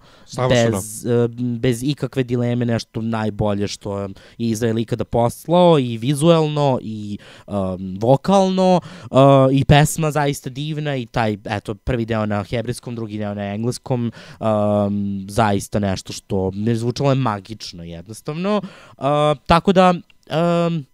bez, 0.48 1.06
uh, 1.06 1.30
bez 1.58 1.82
ikakve 1.82 2.22
dileme 2.22 2.64
nešto 2.64 3.00
najbolje 3.00 3.68
što 3.68 3.98
je 3.98 4.08
Izrael 4.38 4.78
ikada 4.78 5.04
poslao 5.04 5.78
i 5.78 5.98
vizuelno 5.98 6.78
i 6.82 7.18
um, 7.46 7.98
vokalno 8.00 8.80
uh, 9.10 9.18
i 9.52 9.64
pesma 9.64 10.10
zaista 10.10 10.50
divna 10.50 10.96
i 10.96 11.06
taj 11.06 11.36
eto 11.44 11.74
prvi 11.74 12.04
deo 12.04 12.26
na 12.26 12.42
hebrejskom, 12.42 12.94
drugi 12.94 13.18
deo 13.18 13.34
na 13.34 13.54
engleskom 13.54 14.12
um, 14.40 15.26
zaista 15.28 15.78
nešto 15.78 16.12
što 16.12 16.50
ne 16.54 16.74
zvučalo 16.74 17.10
je 17.10 17.14
magično 17.14 17.84
jednostavno. 17.84 18.60
Uh, 18.98 19.04
tako 19.46 19.72
da 19.72 19.90
um, 19.90 20.84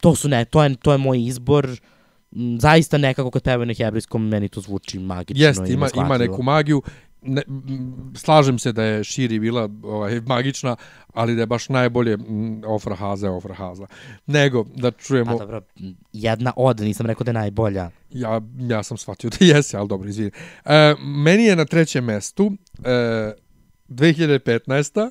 to 0.00 0.14
su 0.14 0.28
ne, 0.28 0.44
to 0.44 0.62
je, 0.62 0.76
to 0.76 0.92
je 0.92 0.98
moj 0.98 1.24
izbor. 1.26 1.70
M, 2.32 2.60
Zaista 2.60 2.98
nekako 2.98 3.30
kad 3.30 3.42
pevaju 3.42 3.66
na 3.66 3.74
hebrejskom, 3.74 4.28
meni 4.28 4.48
to 4.48 4.60
zvuči 4.60 4.98
magično 4.98 5.46
Jest, 5.46 5.60
i 5.68 5.72
ima, 5.72 5.88
ima 5.94 6.18
neku 6.18 6.42
magiju. 6.42 6.82
Ne, 7.22 7.42
slažem 8.16 8.58
se 8.58 8.72
da 8.72 8.84
je 8.84 9.04
Širi 9.04 9.38
bila 9.38 9.68
ovaj, 9.82 10.20
magična, 10.20 10.76
ali 11.14 11.34
da 11.34 11.42
je 11.42 11.46
baš 11.46 11.68
najbolje 11.68 12.12
m, 12.12 12.62
Ofra 12.66 12.94
Haza 12.94 13.26
je 13.26 13.32
Ofra 13.32 13.54
Haza. 13.54 13.86
Nego, 14.26 14.64
da 14.74 14.90
čujemo, 14.90 15.34
A 15.34 15.38
dobro, 15.38 15.60
jedna 16.12 16.52
od, 16.56 16.80
nisam 16.80 17.06
rekao 17.06 17.24
da 17.24 17.30
je 17.30 17.34
najbolja. 17.34 17.90
ja, 18.10 18.40
ja 18.58 18.82
sam 18.82 18.96
shvatio 18.96 19.30
da 19.30 19.36
jesi, 19.40 19.76
ali 19.76 19.88
dobro, 19.88 20.08
izvini. 20.08 20.30
E, 20.64 20.94
meni 20.98 21.44
je 21.44 21.56
na 21.56 21.64
trećem 21.64 22.04
mestu 22.04 22.52
e, 22.84 23.32
2015. 23.88 25.10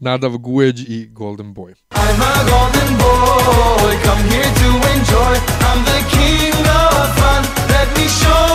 Nadav 0.00 0.38
Gueđ 0.38 0.80
i 0.88 1.08
Golden 1.12 1.54
Boy. 1.54 1.72
I'm 1.72 2.22
a 2.22 2.34
golden 2.50 2.98
boy, 2.98 3.92
come 4.04 4.22
here 4.30 4.50
to 4.60 4.68
enjoy. 4.94 5.34
I'm 5.68 5.84
the 5.84 6.00
king 6.10 6.66
of 6.66 7.08
fun. 7.18 7.42
Let 7.68 7.88
me 7.98 8.08
show 8.08 8.49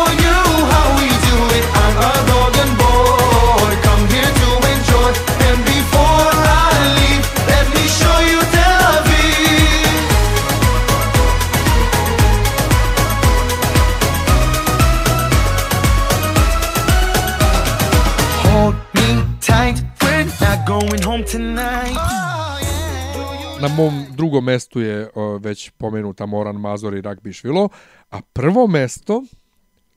Na 23.62 23.68
mom 23.68 24.06
drugom 24.12 24.46
mestu 24.46 24.82
je 24.82 25.10
o, 25.16 25.38
već 25.38 25.70
pomenuta 25.78 26.26
Moran 26.26 26.56
Mazor 26.56 26.96
i 26.96 27.02
Rugby 27.02 27.34
Švilo, 27.34 27.70
a 28.12 28.22
prvo 28.34 28.68
mesto 28.68 29.24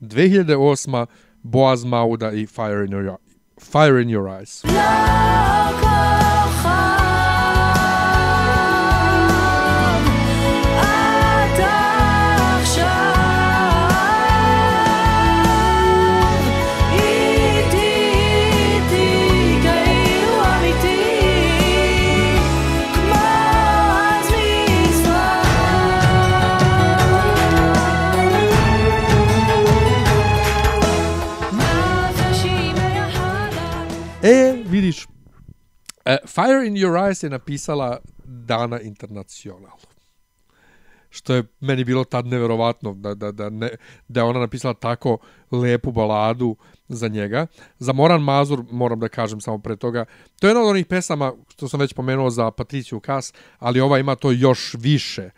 2008. 0.00 1.06
Boaz 1.42 1.84
Mauda 1.84 2.32
i 2.32 2.46
Fire 2.46 2.84
in 2.84 2.92
Your, 2.92 3.16
Fire 3.60 4.02
in 4.02 4.10
your 4.10 4.28
Eyes. 4.28 4.64
Love. 4.64 5.67
Vidiš, 34.80 35.06
e, 36.04 36.16
Fire 36.26 36.66
in 36.66 36.74
Your 36.74 36.94
Eyes 36.94 37.24
je 37.24 37.30
napisala 37.30 37.98
Dana 38.24 38.80
Internacional. 38.80 39.78
Što 41.10 41.34
je 41.34 41.44
meni 41.60 41.84
bilo 41.84 42.04
tad 42.04 42.26
neverovatno 42.26 42.94
da, 42.94 43.14
da, 43.14 43.32
da, 43.32 43.50
ne, 43.50 43.70
da 44.08 44.20
je 44.20 44.24
ona 44.24 44.40
napisala 44.40 44.74
tako 44.74 45.18
lepu 45.50 45.92
baladu 45.92 46.56
za 46.88 47.08
njega. 47.08 47.46
Za 47.78 47.92
Moran 47.92 48.22
Mazur, 48.22 48.64
moram 48.70 49.00
da 49.00 49.08
kažem 49.08 49.40
samo 49.40 49.58
pre 49.58 49.76
toga, 49.76 50.04
to 50.40 50.46
je 50.46 50.50
jedna 50.50 50.62
od 50.62 50.68
onih 50.68 50.86
pesama 50.86 51.32
što 51.48 51.68
sam 51.68 51.80
već 51.80 51.92
pomenuo 51.92 52.30
za 52.30 52.50
Patriciju 52.50 53.00
Kas, 53.00 53.32
ali 53.58 53.80
ova 53.80 53.98
ima 53.98 54.14
to 54.14 54.30
još 54.30 54.74
više. 54.74 55.30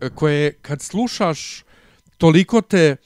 e, 0.00 0.10
Koje 0.10 0.52
kad 0.52 0.82
slušaš 0.82 1.64
toliko 2.18 2.60
te 2.60 2.96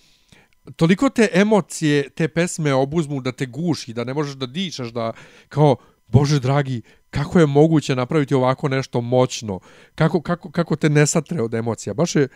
toliko 0.77 1.09
te 1.09 1.29
emocije, 1.33 2.11
te 2.11 2.29
pesme 2.29 2.75
obuzmu 2.75 3.21
da 3.21 3.33
te 3.33 3.47
guši, 3.47 3.93
da 3.93 4.05
ne 4.05 4.15
možeš 4.15 4.35
da 4.35 4.47
dišeš, 4.47 4.89
da 4.89 5.13
kao, 5.49 5.77
Bože 6.09 6.41
dragi, 6.41 6.83
kako 7.11 7.41
je 7.41 7.47
moguće 7.47 7.97
napraviti 7.97 8.35
ovako 8.35 8.69
nešto 8.69 9.01
moćno? 9.01 9.61
Kako, 9.95 10.23
kako, 10.23 10.51
kako 10.51 10.77
te 10.77 10.89
ne 10.89 11.07
satre 11.07 11.43
od 11.43 11.55
emocija? 11.55 11.95
Baš 11.95 12.17
je 12.17 12.29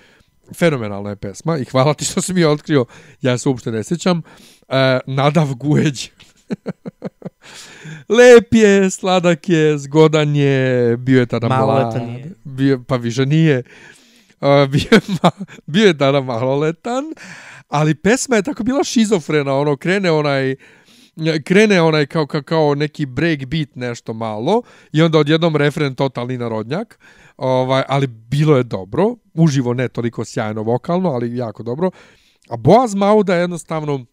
fenomenalna 0.58 1.10
je 1.10 1.16
pesma 1.16 1.58
i 1.58 1.64
hvala 1.64 1.94
ti 1.94 2.04
što 2.04 2.20
si 2.20 2.34
mi 2.34 2.40
je 2.40 2.48
otkrio, 2.48 2.84
ja 3.20 3.38
se 3.38 3.48
uopšte 3.48 3.70
ne 3.70 3.84
sjećam. 3.84 4.22
E, 4.68 4.98
Nadav 5.06 5.54
Gueđ. 5.54 6.08
Lep 8.18 8.54
je, 8.54 8.90
sladak 8.90 9.48
je, 9.48 9.78
zgodan 9.78 10.36
je, 10.36 10.96
bio 10.96 11.20
je 11.20 11.26
tada 11.26 11.48
mlad. 11.48 11.94
je. 11.94 12.30
Bio, 12.44 12.84
pa 12.88 12.96
više 12.96 13.26
nije. 13.26 13.62
Uh, 14.40 14.48
bio, 14.72 14.88
je 14.90 15.00
ma, 15.22 15.30
bio 15.66 15.86
je 15.86 15.98
tada 15.98 16.20
maloletan, 16.20 17.04
ali 17.72 17.94
pesma 17.94 18.36
je 18.36 18.42
tako 18.42 18.62
bila 18.62 18.84
šizofrena, 18.84 19.54
ono, 19.54 19.76
krene 19.76 20.10
onaj, 20.10 20.54
krene 21.44 21.82
onaj 21.82 22.06
kao, 22.06 22.26
kao, 22.26 22.42
kao 22.42 22.74
neki 22.74 23.06
break 23.06 23.46
beat 23.46 23.68
nešto 23.74 24.12
malo 24.12 24.62
i 24.92 25.02
onda 25.02 25.18
odjednom 25.18 25.56
refren 25.56 25.94
totalni 25.94 26.38
narodnjak, 26.38 26.98
ovaj, 27.36 27.82
ali 27.88 28.06
bilo 28.06 28.56
je 28.56 28.62
dobro, 28.62 29.14
uživo 29.34 29.74
ne 29.74 29.88
toliko 29.88 30.24
sjajno 30.24 30.62
vokalno, 30.62 31.10
ali 31.10 31.36
jako 31.36 31.62
dobro. 31.62 31.90
A 32.48 32.56
Boaz 32.56 32.94
Mauda 32.94 33.34
je 33.34 33.40
jednostavno 33.40 34.04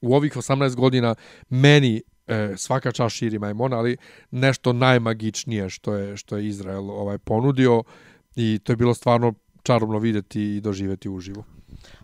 u 0.00 0.14
ovih 0.14 0.36
18 0.36 0.74
godina 0.74 1.14
meni 1.48 2.02
e, 2.26 2.52
svaka 2.56 2.92
čast 2.92 3.16
širi 3.16 3.38
majmona, 3.38 3.78
ali 3.78 3.96
nešto 4.30 4.72
najmagičnije 4.72 5.70
što 5.70 5.94
je 5.94 6.16
što 6.16 6.36
je 6.36 6.46
Izrael 6.46 6.90
ovaj 6.90 7.18
ponudio 7.18 7.82
i 8.36 8.58
to 8.64 8.72
je 8.72 8.76
bilo 8.76 8.94
stvarno 8.94 9.34
čarobno 9.62 9.98
videti 9.98 10.42
i 10.42 10.60
doživeti 10.60 11.08
uživo. 11.08 11.57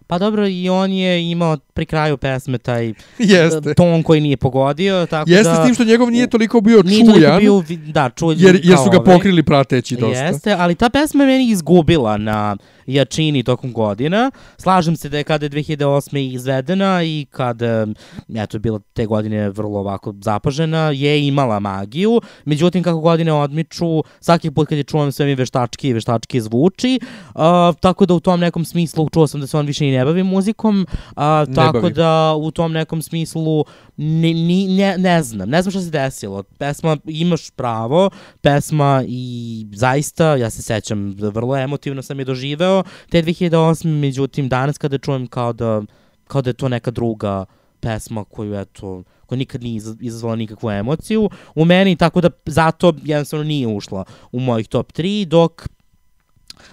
Pa 0.07 0.19
dobro, 0.19 0.49
i 0.49 0.69
on 0.69 0.93
je 0.93 1.31
imao 1.31 1.57
pri 1.57 1.87
kraju 1.87 2.17
pesme 2.17 2.59
taj 2.59 2.93
Jeste. 3.19 3.75
ton 3.75 4.03
koji 4.03 4.21
nije 4.21 4.37
pogodio, 4.37 5.07
tako 5.07 5.31
Jeste 5.31 5.53
da... 5.53 5.63
s 5.63 5.67
tim 5.67 5.75
što 5.75 5.85
njegov 5.85 6.11
nije 6.11 6.27
toliko 6.27 6.61
bio 6.61 6.83
Nije 6.83 7.07
toliko 7.07 7.21
čujan, 7.21 7.41
bio, 7.41 7.59
vi- 7.59 7.77
da, 7.77 8.11
čujan 8.11 8.41
jer, 8.41 8.61
jer 8.65 8.79
su 8.79 8.91
ga 8.91 8.99
ovaj. 8.99 9.15
pokrili 9.15 9.43
prateći 9.43 9.97
dosta. 9.97 10.25
Jeste, 10.25 10.57
ali 10.59 10.75
ta 10.75 10.89
pesma 10.91 11.23
je 11.25 11.27
meni 11.27 11.51
izgubila 11.51 12.17
na 12.17 12.57
jačini 12.87 13.43
tokom 13.43 13.73
godina. 13.73 14.31
Slažem 14.59 14.97
se 14.97 15.09
da 15.09 15.19
je 15.19 15.25
kada 15.25 15.47
je 15.47 15.51
2008. 15.51 16.35
izvedena 16.35 17.03
i 17.03 17.27
kada 17.31 17.87
eto, 18.35 18.57
je 18.57 18.61
bila 18.61 18.81
te 18.93 19.07
godine 19.07 19.51
vrlo 19.51 19.79
ovako 19.79 20.15
zapažena, 20.21 20.91
je 20.91 21.27
imala 21.27 21.61
magiju. 21.61 22.21
Međutim, 22.45 22.83
kako 22.83 23.01
godine 23.01 23.33
odmiču, 23.33 24.03
svaki 24.21 24.51
put 24.51 24.69
kad 24.69 24.79
je 24.79 24.85
čuvam 24.85 25.13
sve 25.13 25.27
mi 25.27 25.35
veštački 25.35 25.89
i 25.89 25.93
veštački 25.93 26.41
zvuči. 26.41 27.01
Uh, 27.35 27.43
tako 27.81 28.07
da 28.07 28.15
u 28.15 28.21
tom 28.21 28.41
nekom 28.41 28.65
smislu 28.65 29.09
čuo 29.09 29.27
sam 29.27 29.41
da 29.41 29.47
se 29.47 29.59
on 29.59 29.67
više 29.67 29.85
ne 29.99 30.05
bavi 30.05 30.23
muzikom. 30.23 30.87
Uh, 31.17 31.23
Ne 31.49 31.55
tako 31.55 31.91
da 31.91 32.35
u 32.39 32.51
tom 32.51 32.73
nekom 32.73 33.03
smislu 33.03 33.65
ni, 33.97 34.35
ni, 34.35 34.69
ne, 34.69 34.99
ne 34.99 35.23
znam, 35.23 35.49
ne 35.49 35.63
znam 35.63 35.71
šta 35.71 35.81
se 35.81 35.91
desilo. 35.91 36.43
Pesma, 36.43 36.97
imaš 37.07 37.51
pravo, 37.51 38.11
pesma 38.41 39.05
i 39.09 39.67
zaista, 39.73 40.37
ja 40.37 40.51
se 40.51 40.63
sećam, 40.63 41.15
vrlo 41.19 41.57
emotivno 41.57 42.03
sam 42.03 42.19
je 42.19 42.25
doživeo 42.25 42.83
te 43.11 43.23
2008. 43.23 43.87
Međutim, 43.87 44.49
danas 44.49 44.79
kada 44.79 44.99
čujem 44.99 45.27
kao 45.27 45.53
da, 45.53 45.83
kao 46.27 46.43
da 46.43 46.51
je 46.51 46.55
to 46.55 46.69
neka 46.69 46.91
druga 46.91 47.45
pesma 47.81 48.25
koju, 48.25 48.55
eto, 48.55 49.03
koja 49.27 49.37
nikad 49.39 49.63
nije 49.63 49.81
izaz- 49.81 49.97
izazvala 50.01 50.37
nikakvu 50.37 50.71
emociju 50.71 51.31
u 51.55 51.65
meni, 51.65 51.97
tako 51.97 52.21
da 52.21 52.31
zato 52.47 52.93
jednostavno 53.05 53.45
nije 53.45 53.67
ušla 53.67 54.05
u 54.33 54.41
mojih 54.41 54.69
top 54.69 54.93
3, 54.93 55.25
dok 55.25 55.69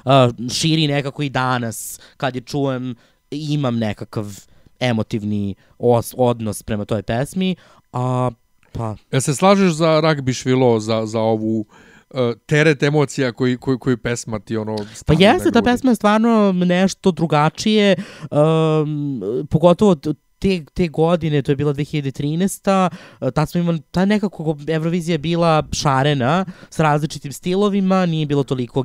uh, 0.05 0.49
širi 0.53 0.87
nekako 0.87 1.23
i 1.23 1.29
danas, 1.29 1.99
kad 2.17 2.35
je 2.35 2.41
čujem, 2.41 2.95
imam 3.31 3.77
nekakav 3.77 4.39
emotivni 4.79 5.55
os, 5.77 6.13
odnos 6.17 6.63
prema 6.63 6.85
toj 6.85 7.03
pesmi, 7.03 7.55
a 7.93 8.31
pa 8.71 8.95
Jel 9.11 9.21
se 9.21 9.35
slažeš 9.35 9.71
za 9.71 9.99
ragbi 9.99 10.33
švilo, 10.33 10.79
za, 10.79 11.05
za 11.05 11.19
ovu 11.19 11.59
uh, 11.59 12.19
teret 12.45 12.83
emocija 12.83 13.31
koji, 13.31 13.57
koji, 13.57 13.77
koji 13.77 13.97
pesma 13.97 14.39
ti 14.39 14.57
ono 14.57 14.75
Pa 15.05 15.13
jeste, 15.19 15.51
ta 15.51 15.61
pesma 15.61 15.91
je 15.91 15.95
stvarno 15.95 16.51
nešto 16.51 17.11
drugačije, 17.11 17.95
um, 18.31 19.21
pogotovo 19.49 19.95
te, 20.39 20.65
te 20.73 20.87
godine, 20.87 21.41
to 21.41 21.51
je 21.51 21.55
bila 21.55 21.73
2013. 21.73 22.89
uh, 23.21 23.29
Tad 23.29 23.49
smo 23.49 23.61
imali, 23.61 23.81
ta 23.91 24.05
nekako 24.05 24.57
Eurovizija 24.67 25.13
je 25.13 25.17
bila 25.17 25.63
šarena 25.71 26.45
s 26.69 26.79
različitim 26.79 27.31
stilovima, 27.31 28.05
nije 28.05 28.25
bilo 28.25 28.43
toliko 28.43 28.83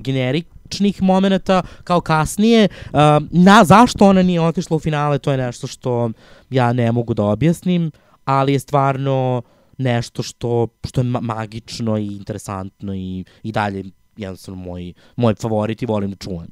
generičnih 0.66 1.02
momenta 1.02 1.62
kao 1.84 2.00
kasnije. 2.00 2.68
Uh, 2.84 3.00
na, 3.30 3.64
zašto 3.64 4.06
ona 4.06 4.22
nije 4.22 4.40
otišla 4.40 4.76
u 4.76 4.80
finale, 4.80 5.18
to 5.18 5.30
je 5.30 5.38
nešto 5.38 5.66
što 5.66 6.10
ja 6.50 6.72
ne 6.72 6.92
mogu 6.92 7.14
da 7.14 7.24
objasnim, 7.24 7.90
ali 8.24 8.52
je 8.52 8.58
stvarno 8.58 9.42
nešto 9.78 10.22
što, 10.22 10.68
što 10.84 11.00
je 11.00 11.04
ma 11.04 11.20
magično 11.20 11.98
i 11.98 12.06
interesantno 12.06 12.94
i, 12.94 13.24
i 13.42 13.52
dalje 13.52 13.84
jednostavno 14.16 14.62
moj, 14.62 14.92
moj 15.16 15.34
favorit 15.34 15.82
i 15.82 15.86
volim 15.86 16.10
da 16.10 16.16
čujem. 16.16 16.50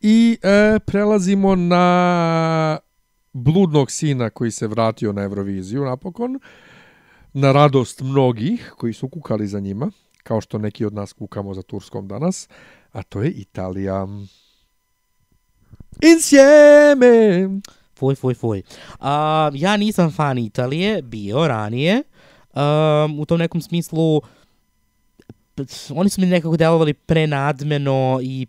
I 0.00 0.38
e, 0.42 0.78
prelazimo 0.86 1.56
na 1.56 2.78
bludnog 3.32 3.90
sina 3.90 4.30
koji 4.30 4.50
se 4.50 4.66
vratio 4.66 5.12
na 5.12 5.22
Euroviziju 5.22 5.84
napokon, 5.84 6.40
na 7.32 7.52
radost 7.52 8.00
mnogih 8.00 8.74
koji 8.76 8.92
su 8.92 9.08
kukali 9.08 9.46
za 9.46 9.60
njima, 9.60 9.90
kao 10.22 10.40
što 10.40 10.58
neki 10.58 10.84
od 10.84 10.94
nas 10.94 11.12
kukamo 11.12 11.54
za 11.54 11.62
Turskom 11.62 12.08
danas, 12.08 12.48
a 12.96 13.02
to 13.02 13.22
je 13.22 13.30
Italija. 13.30 14.06
Insieme! 16.02 17.48
Fuj, 17.98 18.14
fuj, 18.14 18.34
fuj. 18.34 18.62
A, 19.00 19.50
ja 19.54 19.76
nisam 19.76 20.12
fan 20.12 20.38
Italije, 20.38 21.02
bio 21.02 21.48
ranije. 21.48 22.02
Um, 22.54 23.20
u 23.20 23.26
tom 23.26 23.38
nekom 23.38 23.60
smislu 23.60 24.20
oni 25.94 26.10
su 26.10 26.20
mi 26.20 26.26
nekako 26.26 26.56
delovali 26.56 26.94
prenadmeno 26.94 28.18
i 28.22 28.46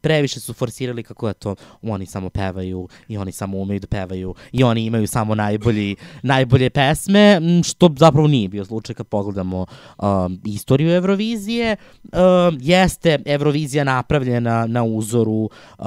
previše 0.00 0.40
su 0.40 0.52
forsirali 0.52 1.02
kako 1.02 1.28
je 1.28 1.34
to 1.34 1.54
oni 1.82 2.06
samo 2.06 2.30
pevaju 2.30 2.88
i 3.08 3.16
oni 3.16 3.32
samo 3.32 3.58
umeju 3.58 3.80
da 3.80 3.86
pevaju 3.86 4.34
i 4.52 4.62
oni 4.62 4.84
imaju 4.84 5.06
samo 5.06 5.34
najbolji, 5.34 5.96
najbolje 6.22 6.70
pesme, 6.70 7.40
što 7.64 7.94
zapravo 7.98 8.28
nije 8.28 8.48
bio 8.48 8.64
slučaj 8.64 8.94
kad 8.94 9.06
pogledamo 9.06 9.66
um, 9.98 10.40
istoriju 10.44 10.90
Eurovizije. 10.90 11.76
Um, 12.02 12.58
jeste 12.60 13.18
Eurovizija 13.26 13.84
napravljena 13.84 14.66
na 14.66 14.84
uzoru, 14.84 15.50
uh, 15.78 15.84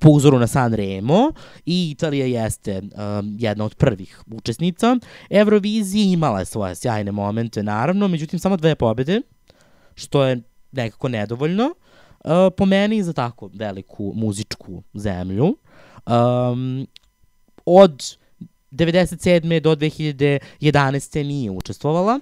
po 0.00 0.08
uzoru 0.08 0.38
na 0.38 0.46
San 0.46 0.74
Remo 0.74 1.32
i 1.66 1.90
Italija 1.90 2.26
jeste 2.26 2.78
um, 2.78 3.36
jedna 3.38 3.64
od 3.64 3.74
prvih 3.74 4.22
učesnica 4.26 4.96
Eurovizije, 5.30 6.12
imala 6.12 6.38
je 6.38 6.44
svoje 6.44 6.74
sjajne 6.74 7.12
momente 7.12 7.62
naravno, 7.62 8.08
međutim 8.08 8.38
samo 8.38 8.56
dve 8.56 8.74
pobede, 8.74 9.20
što 9.94 10.24
je 10.24 10.42
nekako 10.72 11.08
nedovoljno 11.08 11.74
po 12.56 12.66
meni 12.66 13.02
za 13.02 13.12
tako 13.12 13.50
veliku 13.54 14.12
muzičku 14.16 14.82
zemlju. 14.94 15.56
Um, 16.06 16.86
od 17.66 18.16
97. 18.70 19.60
do 19.60 19.74
2011. 19.74 21.22
nije 21.22 21.50
učestvovala 21.50 22.20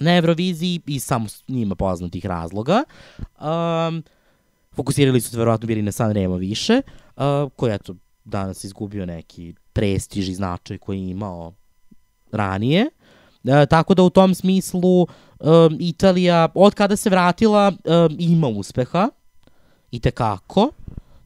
na 0.00 0.16
Euroviziji 0.16 0.80
i 0.86 1.00
samo 1.00 1.26
njima 1.48 1.74
poznatih 1.74 2.26
razloga. 2.26 2.82
Um, 3.18 4.02
fokusirali 4.72 5.20
su 5.20 5.30
se 5.30 5.38
verovatno 5.38 5.66
bili 5.66 5.82
na 5.82 5.92
Sanremo 5.92 6.36
više, 6.36 6.82
uh, 7.16 7.22
koji 7.56 7.70
je 7.70 7.78
danas 8.24 8.64
izgubio 8.64 9.06
neki 9.06 9.54
prestiž 9.72 10.28
i 10.28 10.34
značaj 10.34 10.78
koji 10.78 11.00
je 11.00 11.10
imao 11.10 11.52
ranije. 12.32 12.86
E, 13.44 13.66
tako 13.66 13.94
da 13.94 14.02
u 14.02 14.10
tom 14.10 14.34
smislu 14.34 15.02
um, 15.02 15.08
Italija 15.80 16.48
od 16.54 16.74
kada 16.74 16.96
se 16.96 17.10
vratila 17.10 17.68
um, 17.68 18.16
ima 18.18 18.48
uspeha 18.48 19.08
i 19.90 20.00
tekako 20.00 20.70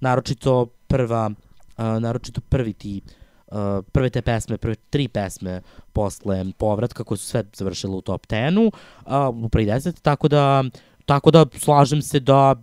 naročito 0.01 0.67
prva 0.87 1.31
uh, 1.79 1.85
naročito 1.85 2.41
prvi 2.41 2.73
ti 2.73 3.01
uh, 3.47 3.85
prve 3.93 4.11
te 4.11 4.23
pesme, 4.23 4.57
prve 4.59 4.75
tri 4.75 5.09
pesme 5.09 5.63
posle 5.93 6.45
povratka 6.59 7.05
koje 7.05 7.19
su 7.19 7.27
sve 7.27 7.45
završile 7.53 7.95
u 7.95 8.01
top 8.01 8.27
10-u, 8.27 8.67
uh, 8.67 9.45
u 9.45 9.49
prvi 9.49 9.67
10, 9.67 10.01
tako 10.03 10.29
da, 10.29 10.65
tako 11.05 11.31
da 11.31 11.47
slažem 11.59 12.03
se 12.03 12.21
da 12.21 12.55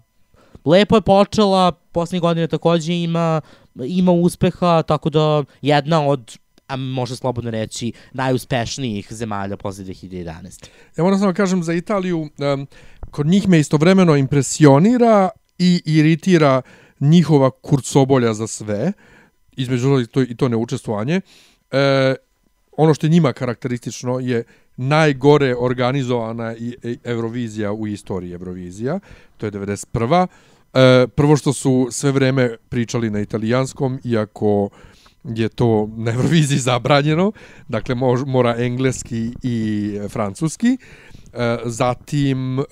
lepo 0.65 0.95
je 0.95 1.01
počela, 1.01 1.71
poslednje 1.71 2.19
godine 2.19 2.47
takođe 2.47 2.93
ima, 2.93 3.41
ima 3.75 4.11
uspeha, 4.11 4.81
tako 4.81 5.09
da 5.09 5.43
jedna 5.61 6.07
od 6.07 6.37
a 6.67 6.75
može 6.75 7.15
slobodno 7.15 7.51
reći, 7.51 7.91
najuspešnijih 8.13 9.13
zemalja 9.13 9.57
posle 9.57 9.85
2011. 9.85 10.65
Ja 10.97 11.03
moram 11.03 11.19
samo 11.19 11.33
kažem 11.33 11.63
za 11.63 11.73
Italiju, 11.73 12.19
um, 12.19 12.67
kod 13.11 13.25
njih 13.25 13.47
me 13.47 13.59
istovremeno 13.59 14.15
impresionira 14.15 15.29
i 15.57 15.81
iritira 15.85 16.61
njihova 16.99 17.49
kurcobolja 17.51 18.33
za 18.33 18.47
sve, 18.47 18.91
između 19.51 20.01
i 20.01 20.07
to, 20.07 20.21
i 20.21 20.35
to 20.35 20.49
neučestvovanje. 20.49 21.21
E, 21.71 22.15
ono 22.71 22.93
što 22.93 23.05
je 23.05 23.09
njima 23.09 23.33
karakteristično 23.33 24.19
je 24.19 24.43
najgore 24.77 25.55
organizovana 25.59 26.55
i, 26.55 26.97
Eurovizija 27.03 27.71
u 27.71 27.87
istoriji 27.87 28.31
Eurovizija, 28.31 28.99
to 29.37 29.45
je 29.45 29.51
91. 29.51 30.27
E, 30.73 31.07
prvo 31.07 31.37
što 31.37 31.53
su 31.53 31.87
sve 31.91 32.11
vreme 32.11 32.57
pričali 32.69 33.09
na 33.09 33.19
italijanskom, 33.19 33.99
iako 34.03 34.69
je 35.23 35.49
to 35.49 35.89
na 35.97 36.11
Euroviziji 36.11 36.59
zabranjeno, 36.59 37.31
dakle 37.67 37.95
mož, 37.95 38.21
mora 38.25 38.55
engleski 38.57 39.31
i 39.43 39.99
francuski. 40.09 40.77
E, 41.33 41.57
zatim 41.65 42.59
e, 42.59 42.63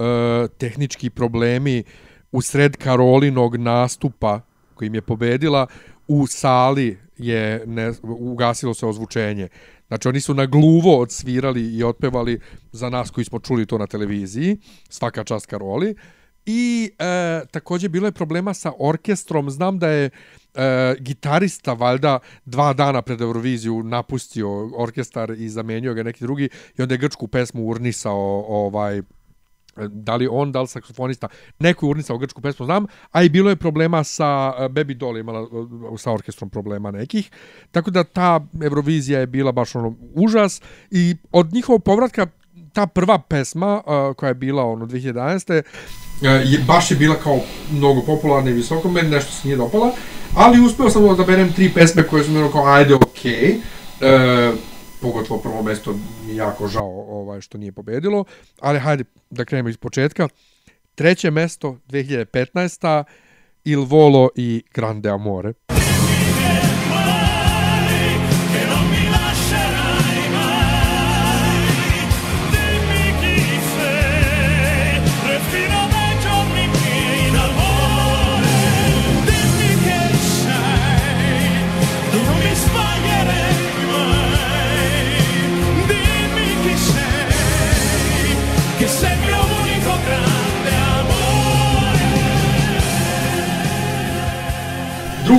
tehnički 0.58 1.10
problemi 1.10 1.84
u 2.32 2.42
sred 2.42 2.78
Karolinog 2.78 3.56
nastupa 3.56 4.42
kojim 4.76 4.96
je 4.96 5.02
pobedila 5.02 5.68
u 6.08 6.28
sali 6.28 6.98
je 7.18 7.64
ne, 7.66 7.92
ugasilo 8.04 8.74
se 8.74 8.86
ozvučenje. 8.86 9.48
Znači 9.88 10.08
oni 10.08 10.22
su 10.22 10.34
na 10.34 10.46
gluvo 10.46 11.00
odsvirali 11.00 11.78
i 11.78 11.84
otpevali 11.84 12.40
za 12.72 12.90
nas 12.90 13.12
koji 13.12 13.26
smo 13.26 13.40
čuli 13.40 13.66
to 13.66 13.78
na 13.78 13.88
televiziji, 13.88 14.58
svaka 14.90 15.24
čast 15.24 15.46
Karoli. 15.46 15.96
I 16.46 16.92
e, 17.00 17.06
takođe 17.52 17.90
bilo 17.90 18.08
je 18.08 18.12
problema 18.12 18.54
sa 18.54 18.72
orkestrom. 18.80 19.50
Znam 19.50 19.80
da 19.80 19.88
je 19.90 20.10
e, 20.56 20.96
gitarista 21.00 21.74
valjda 21.74 22.20
dva 22.46 22.74
dana 22.74 23.02
pred 23.02 23.22
Euroviziju 23.22 23.84
napustio 23.84 24.70
orkestar 24.78 25.32
i 25.32 25.50
zamenio 25.50 25.94
ga 25.94 26.04
neki 26.04 26.24
drugi 26.24 26.50
i 26.78 26.82
onda 26.82 26.94
je 26.94 26.98
grčku 26.98 27.28
pesmu 27.28 27.68
urnisao 27.68 28.46
ovaj 28.48 29.02
da 29.88 30.16
li 30.16 30.28
on, 30.32 30.52
da 30.52 30.62
li 30.62 30.68
saksofonista, 30.68 31.28
neko 31.60 31.86
je 31.86 31.90
urnisao 31.90 32.18
grčku 32.18 32.42
pesmu, 32.42 32.66
znam, 32.66 32.86
a 33.12 33.24
i 33.24 33.30
bilo 33.30 33.50
je 33.50 33.56
problema 33.56 34.04
sa 34.04 34.54
e, 34.60 34.70
Baby 34.70 34.94
Doll, 34.94 35.18
imala 35.18 35.42
e, 35.42 35.98
sa 35.98 36.12
orkestrom 36.12 36.50
problema 36.50 36.92
nekih, 36.92 37.32
tako 37.72 37.92
da 37.92 38.04
ta 38.04 38.40
Eurovizija 38.64 39.20
je 39.20 39.28
bila 39.28 39.52
baš 39.52 39.76
ono 39.76 39.96
užas 40.14 40.62
i 40.92 41.16
od 41.32 41.54
njihovog 41.54 41.84
povratka 41.84 42.28
ta 42.74 42.88
prva 42.88 43.20
pesma 43.20 43.82
uh, 43.86 44.16
koja 44.16 44.28
je 44.28 44.34
bila 44.34 44.64
ono 44.64 44.86
2011. 44.86 45.62
Uh, 46.22 46.28
je, 46.52 46.60
baš 46.68 46.92
je 46.92 46.98
bila 46.98 47.16
kao 47.16 47.40
mnogo 47.72 48.02
popularna 48.02 48.50
i 48.50 48.54
visoko, 48.54 48.90
meni 48.90 49.10
nešto 49.10 49.32
se 49.32 49.48
nije 49.48 49.58
dopala, 49.58 49.92
ali 50.36 50.66
uspeo 50.66 50.90
sam 50.90 51.04
da 51.04 51.10
odaberem 51.10 51.54
tri 51.54 51.74
pesme 51.74 52.08
koje 52.08 52.24
su 52.24 52.32
mi 52.32 52.52
kao 52.52 52.66
ajde 52.66 52.96
okej, 52.96 53.56
okay. 54.00 54.52
uh, 54.52 54.58
pogotovo 55.02 55.40
prvo 55.40 55.64
mesto 55.64 55.96
mi 56.28 56.36
jako 56.36 56.68
žao 56.68 57.06
ovaj, 57.10 57.42
što 57.42 57.58
nije 57.58 57.72
pobedilo, 57.72 58.26
ali 58.60 58.80
hajde 58.80 59.04
da 59.30 59.46
krenemo 59.46 59.70
iz 59.70 59.78
početka. 59.78 60.28
Treće 60.96 61.32
mesto 61.32 61.78
2015. 61.90 63.04
Il 63.64 63.84
Volo 63.84 64.30
i 64.36 64.64
Grande 64.74 65.10
Amore. 65.10 65.54
che 65.68 65.81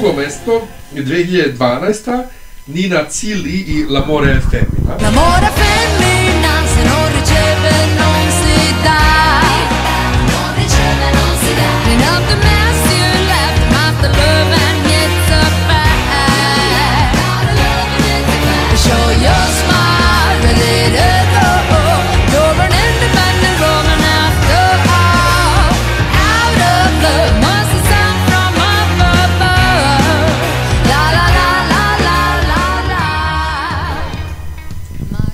Drugo 0.02 0.18
mesto 0.18 0.68
2012. 0.88 2.10
Nina 2.64 3.08
Cili 3.08 3.76
i 3.76 3.86
L'amore 3.86 4.32
è 4.32 4.40
femmina. 4.40 4.96
L'amore 4.98 5.48
femmina 5.54 6.66
se 6.66 6.82
non 6.82 7.12
riceve 7.12 7.70
non 7.96 8.30
si 8.30 8.74
dà. 8.82 9.42
Non 10.26 10.54
riceve 10.56 11.12
non 11.12 11.38
si 11.38 11.54
dà. 11.54 12.51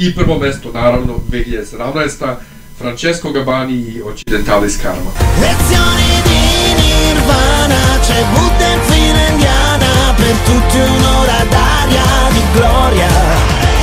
I 0.01 0.13
prvo 0.13 0.39
mesto, 0.39 0.71
naravno, 0.71 1.21
2017. 1.27 2.37
Francesco 2.77 3.33
Gabani 3.33 3.97
i 3.97 4.01
Occidentalis 4.01 4.77
Karma. 4.77 5.11
Lezioni 5.41 6.23
di 6.23 6.75
Nirvana, 6.81 7.99
c'è 8.01 8.23
Buddha 8.33 9.29
indiana, 9.29 10.15
per 10.15 10.37
tutti 10.45 10.79
un'ora 10.79 11.43
d'aria 11.49 12.31
di 12.31 12.43
gloria. 12.53 13.09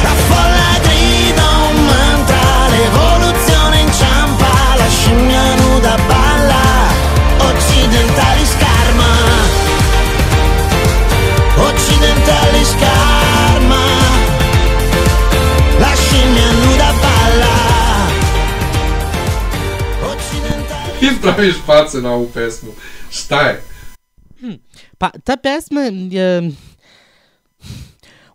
La 0.04 0.16
folla 0.30 0.80
grida 0.84 1.44
un 1.70 1.86
mantra, 1.86 2.68
l'evoluzione 2.70 3.82
inciampa, 3.82 4.48
la 4.78 4.88
scimmia 4.88 5.56
nuda 5.56 5.98
praviš 21.22 21.56
face 21.66 21.98
na 21.98 22.12
ovu 22.12 22.30
pesmu. 22.34 22.72
Šta 23.10 23.42
je? 23.42 23.62
Pa, 24.98 25.10
ta 25.24 25.38
pesma 25.38 25.82
je... 25.82 26.52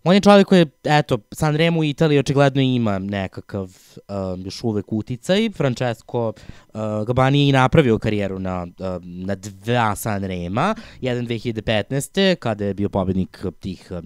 On 0.04 0.14
je 0.14 0.20
čovjek 0.20 0.46
koji 0.46 0.58
je, 0.58 0.66
eto, 0.84 1.18
Sanremo 1.32 1.80
u 1.80 1.84
Italiji 1.84 2.18
očigledno 2.18 2.62
ima 2.62 2.98
nekakav 2.98 3.64
um, 3.64 4.44
još 4.44 4.64
uvek 4.64 4.92
uticaj. 4.92 5.50
Francesco 5.50 6.28
uh, 6.28 6.80
Gabani 7.06 7.40
je 7.40 7.48
i 7.48 7.52
napravio 7.52 7.98
karijeru 7.98 8.38
na, 8.38 8.62
uh, 8.62 8.86
na 9.02 9.34
dva 9.34 9.96
Sanrema. 9.96 10.74
Jedan 11.00 11.26
2015. 11.26 12.34
kada 12.34 12.64
je 12.64 12.74
bio 12.74 12.88
pobednik 12.88 13.44
tih 13.60 13.88
uh, 13.90 13.98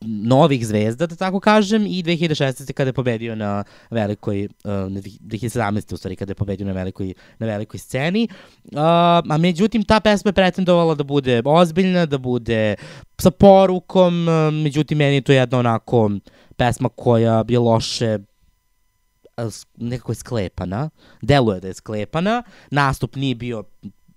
novih 0.00 0.66
zvezda, 0.66 1.06
da 1.06 1.16
tako 1.16 1.40
kažem, 1.40 1.86
i 1.86 2.02
2016. 2.02 2.72
kada 2.72 2.88
je 2.88 2.92
pobedio 2.92 3.34
na 3.34 3.64
velikoj, 3.90 4.44
uh, 4.44 4.70
na 4.70 5.00
2017. 5.00 5.94
u 5.94 5.98
stvari 5.98 6.16
kada 6.16 6.30
je 6.30 6.34
pobedio 6.34 6.66
na 6.66 6.72
velikoj, 6.72 7.14
na 7.38 7.46
velikoj 7.46 7.78
sceni. 7.78 8.28
Uh, 8.64 8.78
a 9.24 9.36
međutim, 9.38 9.82
ta 9.84 10.00
pesma 10.00 10.28
je 10.28 10.32
pretendovala 10.32 10.94
da 10.94 11.04
bude 11.04 11.42
ozbiljna, 11.44 12.06
da 12.06 12.18
bude 12.18 12.74
sa 13.18 13.30
porukom, 13.30 14.28
uh, 14.28 14.34
međutim, 14.54 14.98
meni 14.98 15.14
je 15.14 15.20
to 15.20 15.32
jedna 15.32 15.58
onako 15.58 16.10
pesma 16.56 16.88
koja 16.88 17.44
je 17.48 17.58
loše 17.58 18.18
s- 19.40 19.66
nekako 19.76 20.12
je 20.12 20.16
sklepana, 20.16 20.90
deluje 21.22 21.60
da 21.60 21.68
je 21.68 21.74
sklepana, 21.74 22.42
nastup 22.70 23.16
nije 23.16 23.34
bio 23.34 23.64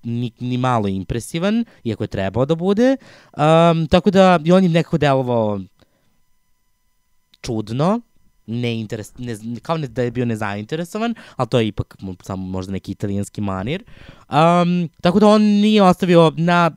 ni, 0.06 0.32
ni 0.40 0.58
malo 0.58 0.88
impresivan, 0.88 1.66
iako 1.84 2.04
je 2.04 2.08
trebao 2.08 2.46
da 2.46 2.56
bude, 2.56 2.98
um, 3.38 3.88
tako 3.88 4.12
da 4.12 4.40
i 4.44 4.52
on 4.52 4.64
je 4.64 4.70
nekako 4.70 4.98
delovao 4.98 5.60
čudno, 7.42 8.02
ne 8.48 8.80
interes, 8.80 9.14
ne, 9.18 9.36
kao 9.62 9.78
ne, 9.78 9.88
da 9.88 10.02
je 10.02 10.12
bio 10.12 10.26
nezainteresovan, 10.26 11.16
ali 11.36 11.48
to 11.48 11.60
je 11.60 11.68
ipak 11.68 11.98
samo 12.24 12.48
možda 12.48 12.72
neki 12.72 12.92
italijanski 12.92 13.42
manir. 13.42 13.84
Um, 14.30 14.90
tako 15.02 15.20
da 15.20 15.28
on 15.28 15.42
nije 15.42 15.84
ostavio 15.84 16.34
na 16.38 16.72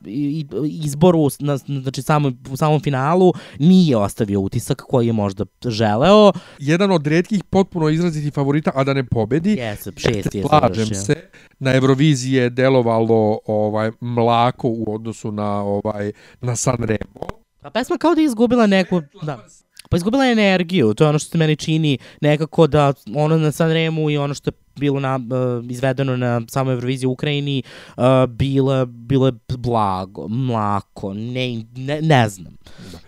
izboru, 0.83 1.27
na, 1.39 1.57
znači 1.57 2.01
samo, 2.01 2.31
u 2.51 2.57
samom 2.57 2.79
finalu, 2.79 3.33
nije 3.59 3.97
ostavio 3.97 4.39
utisak 4.39 4.81
koji 4.87 5.07
je 5.07 5.13
možda 5.13 5.45
želeo. 5.65 6.31
Jedan 6.59 6.91
od 6.91 7.07
redkih 7.07 7.43
potpuno 7.43 7.89
izrazitih 7.89 8.33
favorita, 8.33 8.71
a 8.75 8.83
da 8.83 8.93
ne 8.93 9.03
pobedi. 9.03 9.51
Jeste, 9.51 9.91
šest 9.97 10.35
je 10.35 10.43
Slažem 10.43 10.95
se. 10.95 11.15
Na 11.59 11.75
Euroviziji 11.75 12.33
je 12.33 12.49
delovalo 12.49 13.39
ovaj 13.45 13.91
mlako 13.99 14.67
u 14.67 14.93
odnosu 14.95 15.31
na 15.31 15.63
ovaj 15.63 16.11
na 16.41 16.55
Sanremo. 16.55 17.39
A 17.61 17.69
pesma 17.69 17.97
kao 17.97 18.15
da 18.15 18.21
je 18.21 18.25
izgubila 18.25 18.67
neku, 18.67 19.01
da, 19.21 19.45
pa 19.89 19.97
izgubila 19.97 20.25
je 20.25 20.31
energiju, 20.31 20.93
to 20.93 21.03
je 21.03 21.09
ono 21.09 21.19
što 21.19 21.29
se 21.31 21.37
meni 21.37 21.55
čini 21.55 21.97
nekako 22.21 22.67
da 22.67 22.93
ono 23.15 23.37
na 23.37 23.51
Sanremu 23.51 24.09
i 24.09 24.17
ono 24.17 24.33
što 24.33 24.47
je 24.47 24.53
bilo 24.75 24.99
na, 24.99 25.15
uh, 25.15 25.71
izvedeno 25.71 26.17
na 26.17 26.41
samoj 26.49 26.73
Euroviziji 26.73 27.07
u 27.07 27.11
Ukrajini 27.11 27.63
uh, 27.97 28.03
bilo, 28.27 28.85
bilo 28.85 29.25
je 29.25 29.31
blago, 29.49 30.27
mlako, 30.27 31.13
ne, 31.13 31.63
ne, 31.75 32.01
ne 32.01 32.29
znam. 32.29 32.53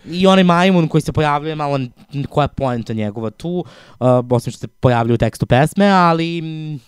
I 0.06 0.26
onaj 0.26 0.44
majmun 0.44 0.88
koji 0.88 1.02
se 1.02 1.12
pojavljuje, 1.12 1.54
malo 1.54 1.80
koja 2.28 2.44
je 2.44 2.48
poenta 2.48 2.92
njegova 2.92 3.30
tu, 3.30 3.64
uh, 4.00 4.06
osim 4.30 4.50
što 4.50 4.60
se 4.60 4.68
pojavljuje 4.68 5.14
u 5.14 5.18
tekstu 5.18 5.46
pesme, 5.46 5.88
ali 5.88 6.42
mm, 6.42 6.80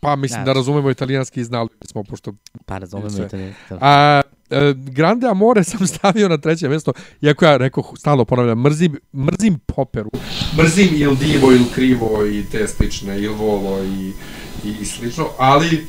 Pa 0.00 0.16
mislim 0.16 0.40
Ne 0.40 0.44
da 0.44 0.52
razumemo 0.52 0.90
italijanski 0.90 1.40
i 1.40 1.44
znali 1.44 1.68
smo, 1.84 2.04
pošto... 2.04 2.32
pa 2.66 2.78
razumem 2.78 3.10
Sve. 3.10 3.24
je 3.24 3.28
to. 3.28 3.36
nije- 3.36 3.54
A, 3.70 4.20
e, 4.50 4.74
Grande 4.76 5.28
Amore 5.28 5.64
sam 5.64 5.86
stavio 5.96 6.28
na 6.28 6.38
treće 6.38 6.68
mjesto, 6.68 6.92
iako 7.20 7.44
ja 7.44 7.56
rekao, 7.56 7.84
stalno 7.96 8.24
ponavljam, 8.24 8.60
mrzim, 8.60 8.98
mrzim 9.14 9.58
poperu. 9.66 10.10
Mrzim 10.56 10.88
il 10.92 11.16
divo, 11.16 11.52
il 11.52 11.64
krivo 11.74 12.26
i 12.26 12.44
te 12.52 12.68
slične, 12.68 13.18
il 13.18 13.30
volo 13.30 13.84
i, 13.84 14.12
i, 14.64 14.74
i 14.80 14.84
slično, 14.84 15.28
ali 15.38 15.86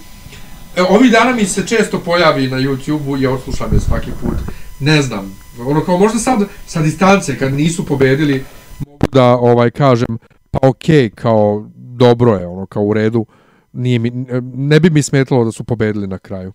e, 0.76 0.82
ovih 0.90 1.12
dana 1.12 1.36
mi 1.36 1.46
se 1.46 1.68
često 1.68 2.00
pojavi 2.00 2.48
na 2.48 2.58
YouTube-u 2.58 3.18
i 3.18 3.28
odslušam 3.28 3.74
je 3.74 3.80
svaki 3.80 4.12
put. 4.22 4.38
Ne 4.80 5.02
znam, 5.02 5.40
ono 5.60 5.82
kao 5.82 5.98
možda 5.98 6.20
sad 6.20 6.48
sa 6.66 6.82
distance 6.82 7.38
kad 7.38 7.54
nisu 7.54 7.86
pobedili 7.86 8.44
mogu 8.86 9.08
da 9.12 9.24
ovaj 9.24 9.72
kažem 9.72 10.18
pa 10.52 10.60
okej, 10.68 11.10
okay, 11.10 11.16
kao 11.16 11.70
dobro 11.76 12.36
je, 12.36 12.48
ono 12.48 12.66
kao 12.66 12.84
u 12.84 12.94
redu. 12.94 13.26
Nije 13.74 14.00
mi, 14.00 14.12
ne 14.54 14.80
bi 14.80 14.90
mi 14.90 15.02
smetalo 15.02 15.46
da 15.46 15.52
su 15.52 15.64
pobedili 15.64 16.08
na 16.08 16.18
kraju. 16.18 16.54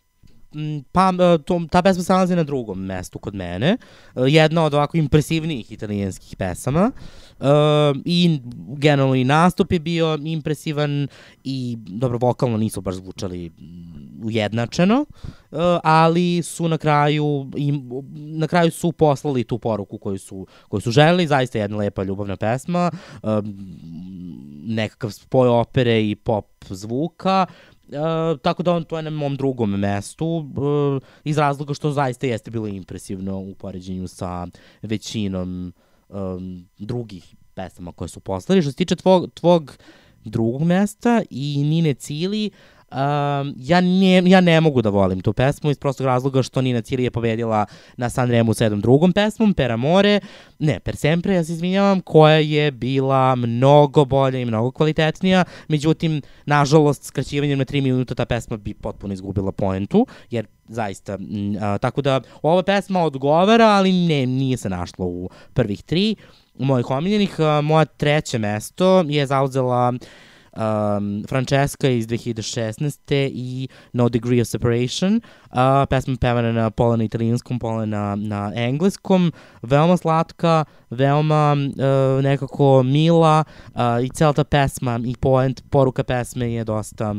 Pa, 0.92 1.12
e, 1.12 1.38
to, 1.44 1.60
ta 1.70 1.82
pesma 1.82 2.02
se 2.02 2.12
nalazi 2.12 2.36
na 2.36 2.42
drugom 2.42 2.84
mestu 2.84 3.18
kod 3.18 3.34
mene. 3.34 3.76
E, 4.16 4.20
Jedna 4.28 4.64
od 4.64 4.74
ovako 4.74 4.96
impresivnijih 4.96 5.72
italijanskih 5.72 6.36
pesama. 6.36 6.90
E, 7.40 7.44
I 8.04 8.40
generalno 8.76 9.14
i 9.14 9.24
nastup 9.24 9.72
je 9.72 9.78
bio 9.78 10.18
impresivan 10.24 11.08
i 11.44 11.76
dobro, 11.78 12.18
vokalno 12.18 12.56
nisu 12.56 12.80
baš 12.80 12.94
zvučali 12.94 13.50
ujednačeno, 14.24 15.04
ali 15.82 16.42
su 16.42 16.68
na 16.68 16.78
kraju 16.78 17.50
im, 17.56 17.90
na 18.14 18.46
kraju 18.46 18.70
su 18.70 18.92
poslali 18.92 19.44
tu 19.44 19.58
poruku 19.58 19.98
koju 19.98 20.18
su, 20.18 20.46
koju 20.68 20.80
su 20.80 20.90
želeli, 20.90 21.26
zaista 21.26 21.58
jedna 21.58 21.76
lepa 21.76 22.02
ljubavna 22.02 22.36
pesma, 22.36 22.90
nekakav 24.62 25.10
spoj 25.10 25.48
opere 25.48 26.10
i 26.10 26.14
pop 26.14 26.46
zvuka, 26.68 27.46
tako 28.42 28.62
da 28.62 28.72
on 28.72 28.84
to 28.84 28.96
je 28.96 29.02
na 29.02 29.10
mom 29.10 29.36
drugom 29.36 29.70
mestu 29.70 30.26
uh, 30.26 31.02
iz 31.24 31.38
razloga 31.38 31.74
što 31.74 31.90
zaista 31.90 32.26
jeste 32.26 32.50
bilo 32.50 32.66
impresivno 32.66 33.38
u 33.38 33.54
poređenju 33.54 34.08
sa 34.08 34.46
većinom 34.82 35.72
um, 36.08 36.68
drugih 36.78 37.34
pesama 37.54 37.92
koje 37.92 38.08
su 38.08 38.20
poslali. 38.20 38.62
Što 38.62 38.70
se 38.70 38.76
tiče 38.76 38.96
tvog, 38.96 39.30
tvog 39.34 39.76
drugog 40.24 40.62
mesta 40.62 41.22
i 41.30 41.64
Nine 41.64 41.94
Cili, 41.94 42.50
um, 42.92 43.54
ja, 43.56 43.80
ne, 43.80 44.22
ja 44.26 44.40
ne 44.40 44.60
mogu 44.60 44.82
da 44.82 44.90
volim 44.90 45.20
tu 45.20 45.32
pesmu 45.32 45.70
iz 45.70 45.78
prostog 45.78 46.06
razloga 46.06 46.42
što 46.42 46.60
Nina 46.60 46.80
Cili 46.82 47.04
je 47.04 47.10
pobedila 47.10 47.66
na 47.96 48.10
Sanremu 48.10 48.54
sa 48.54 48.64
jednom 48.64 48.80
drugom 48.80 49.12
pesmom, 49.12 49.54
Per 49.54 49.72
Amore, 49.72 50.20
ne, 50.58 50.80
Per 50.80 50.96
Sempre, 50.96 51.34
ja 51.34 51.44
se 51.44 51.52
izvinjavam, 51.52 52.00
koja 52.00 52.36
je 52.36 52.70
bila 52.70 53.34
mnogo 53.34 54.04
bolja 54.04 54.38
i 54.38 54.44
mnogo 54.44 54.70
kvalitetnija, 54.70 55.44
međutim, 55.68 56.22
nažalost, 56.46 57.04
skraćivanjem 57.04 57.58
na 57.58 57.64
3 57.64 57.80
minuta 57.80 58.14
ta 58.14 58.24
pesma 58.24 58.56
bi 58.56 58.74
potpuno 58.74 59.14
izgubila 59.14 59.52
poentu, 59.52 60.06
jer 60.30 60.46
zaista, 60.68 61.18
a, 61.60 61.78
tako 61.78 62.02
da 62.02 62.20
ova 62.42 62.62
pesma 62.62 63.02
odgovara, 63.02 63.66
ali 63.66 63.92
ne, 63.92 64.26
nije 64.26 64.56
se 64.56 64.68
našla 64.68 65.06
u 65.06 65.30
prvih 65.54 65.82
tri 65.82 66.16
mojih 66.58 66.90
omiljenih. 66.90 67.40
A, 67.40 67.60
moja 67.60 67.84
treće 67.84 68.38
mesto 68.38 69.04
je 69.08 69.26
zauzela 69.26 69.92
um, 70.56 71.24
Francesca 71.28 71.88
iz 71.88 72.06
2016. 72.06 73.30
i 73.32 73.68
No 73.92 74.08
Degree 74.08 74.40
of 74.40 74.48
Separation. 74.48 75.20
Uh, 75.50 75.86
pesma 75.90 76.16
pevana 76.16 76.52
na 76.52 76.70
pola 76.70 76.96
na 76.96 77.04
italijanskom, 77.04 77.58
pola 77.58 77.86
na, 77.86 78.16
na 78.16 78.52
engleskom. 78.54 79.32
Veoma 79.62 79.96
slatka, 79.96 80.64
veoma 80.90 81.52
uh, 81.52 82.22
nekako 82.22 82.82
mila 82.82 83.44
uh, 83.74 84.04
i 84.04 84.08
cela 84.08 84.32
ta 84.32 84.44
pesma 84.44 85.00
i 85.04 85.14
point, 85.20 85.62
poruka 85.70 86.04
pesme 86.04 86.52
je 86.52 86.64
dosta 86.64 87.14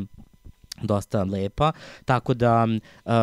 dosta 0.82 1.24
lepa, 1.24 1.72
tako 2.06 2.34
da 2.34 2.68
uh, 3.06 3.14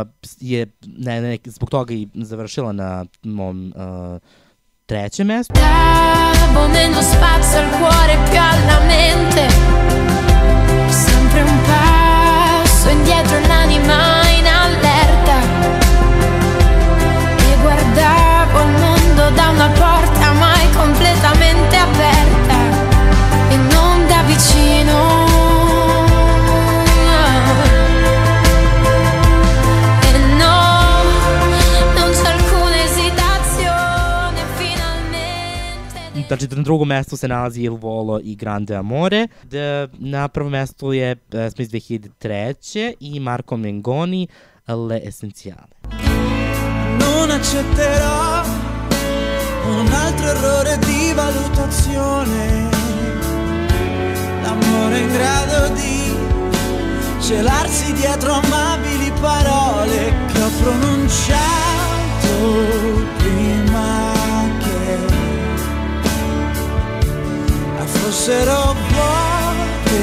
je 0.40 0.66
ne, 0.86 1.20
ne, 1.20 1.38
zbog 1.44 1.70
toga 1.70 1.94
i 1.94 2.08
završila 2.14 2.72
na 2.72 3.04
mom 3.22 3.72
uh, 3.76 4.20
trećem 4.86 5.26
mestu. 5.26 5.54
Davo 5.54 6.68
meno 6.68 7.02
spazio 7.02 7.60
al 7.60 7.70
cuore 7.70 8.18
più 8.30 9.89
Sempre 11.30 11.48
un 11.48 11.60
passo 11.62 12.88
indietro 12.88 13.38
l'anima 13.46 14.28
in 14.36 14.46
allerta. 14.48 15.36
E 17.38 17.56
guardavo 17.60 18.60
il 18.62 18.80
mondo 18.80 19.30
da 19.30 19.48
una 19.50 19.68
porta 19.68 20.32
mai 20.32 20.68
completamente 20.72 21.76
aperta. 21.76 22.56
E 23.48 23.56
non 23.56 24.08
da 24.08 24.22
vicino 24.22 25.29
Znači, 36.30 36.48
na 36.48 36.62
drugom 36.62 36.88
mestu 36.88 37.16
se 37.16 37.28
nalazi 37.28 37.62
Il 37.62 37.70
Volo 37.70 38.20
i 38.22 38.36
Grande 38.36 38.76
Amore. 38.76 39.26
D, 39.42 39.88
na 39.98 40.28
prvom 40.28 40.52
mestu 40.52 40.92
je 40.92 41.16
pesma 41.16 41.62
iz 41.62 41.70
2003. 41.70 42.94
i 43.00 43.20
Marco 43.20 43.56
Mengoni 43.56 44.28
Le 44.88 45.00
Essenziale. 45.04 45.68
Non 46.98 47.30
accetterò 47.30 48.42
un 49.78 49.86
altro 49.92 50.26
errore 50.26 50.78
di 50.78 51.12
valutazione. 51.16 52.68
L'amore 54.42 54.98
in 54.98 55.12
grado 55.12 55.74
di 55.74 56.14
celarsi 57.20 57.92
dietro 57.92 58.32
amabili 58.32 59.12
parole 59.20 60.14
che 60.32 60.42
ho 60.42 60.50
pronunciato 60.62 61.38
prima 63.18 63.59
fossero 67.92 68.74
vuote 68.90 70.00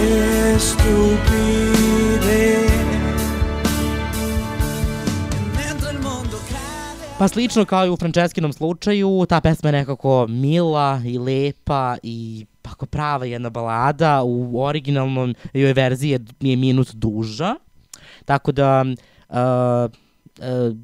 e 0.54 0.60
stupide. 0.60 2.08
Pa 7.20 7.28
slično 7.28 7.66
kao 7.66 7.86
i 7.86 7.90
u 7.90 7.98
Franceskinom 7.98 8.54
slučaju, 8.54 9.26
ta 9.30 9.42
pesma 9.42 9.70
je 9.70 9.74
nekako 9.74 10.28
mila 10.28 11.02
i 11.06 11.18
lepa 11.18 11.98
i 12.04 12.46
ako 12.64 12.86
prava 12.86 13.26
jedna 13.26 13.50
balada, 13.50 14.24
u 14.24 14.64
originalnom 14.64 15.36
joj 15.54 15.74
verziji 15.74 16.10
je, 16.10 16.20
je 16.40 16.56
minut 16.56 16.94
duža. 16.94 17.56
Tako 18.26 18.52
da, 18.52 18.86
uh, 19.30 19.36
uh, 20.40 20.78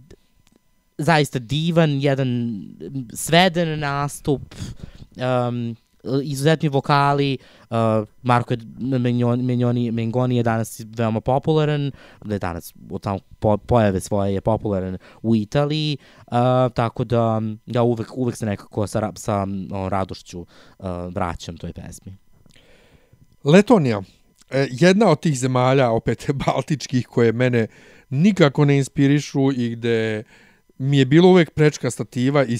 zaista 0.98 1.40
divan, 1.40 1.90
jedan 2.02 2.60
sveden 3.14 3.80
nastup, 3.80 4.56
um, 5.16 5.76
izuzetni 6.24 6.70
vokali, 6.70 7.38
uh, 7.70 7.78
Marko 8.22 8.54
je, 8.54 8.60
Menjoni, 9.38 9.92
Mengoni 9.92 10.36
je 10.36 10.44
danas 10.44 10.82
veoma 10.98 11.22
popularan, 11.22 11.92
da 12.26 12.36
je 12.36 12.40
danas 12.40 12.74
od 12.90 13.02
tamo 13.02 13.20
po, 13.40 13.58
pojave 13.58 14.00
svoje 14.00 14.34
je 14.34 14.42
popularan 14.42 14.98
u 15.22 15.36
Italiji, 15.36 15.98
uh, 16.28 16.38
tako 16.74 17.04
da 17.04 17.42
ja 17.66 17.84
uvek, 17.84 18.18
uvek 18.18 18.36
se 18.36 18.46
nekako 18.46 18.88
sa, 18.88 19.12
sa 19.16 19.48
o, 19.72 19.90
radošću 19.90 20.40
uh, 20.40 20.86
vraćam 21.14 21.58
toj 21.58 21.74
pesmi. 21.74 22.18
Letonija, 23.44 24.02
e, 24.50 24.68
jedna 24.72 25.10
od 25.10 25.20
tih 25.20 25.40
zemalja, 25.40 25.92
opet 25.92 26.30
baltičkih, 26.46 27.08
koje 27.08 27.32
mene 27.32 27.68
nikako 28.10 28.66
ne 28.66 28.78
inspirišu 28.78 29.52
i 29.52 29.70
gde 29.70 30.24
mi 30.84 30.98
je 30.98 31.06
bilo 31.06 31.30
uvek 31.30 31.52
prečka 31.52 31.92
stativa, 31.92 32.46
i, 32.46 32.58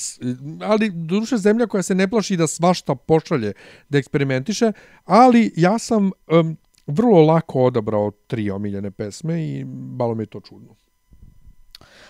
ali 0.62 0.90
duše 0.90 1.38
zemlja 1.38 1.68
koja 1.68 1.84
se 1.84 1.96
ne 1.96 2.08
plaši 2.08 2.38
da 2.38 2.48
svašta 2.48 2.96
pošalje 2.96 3.54
da 3.90 3.98
eksperimentiše, 3.98 4.72
ali 5.06 5.54
ja 5.56 5.80
sam 5.80 6.12
um, 6.28 6.58
vrlo 6.88 7.22
lako 7.22 7.64
odabrao 7.64 8.12
tri 8.28 8.52
omiljene 8.52 8.92
pesme 8.92 9.44
i 9.46 9.66
malo 9.98 10.16
mi 10.16 10.24
je 10.24 10.28
to 10.28 10.40
čudno. 10.40 10.76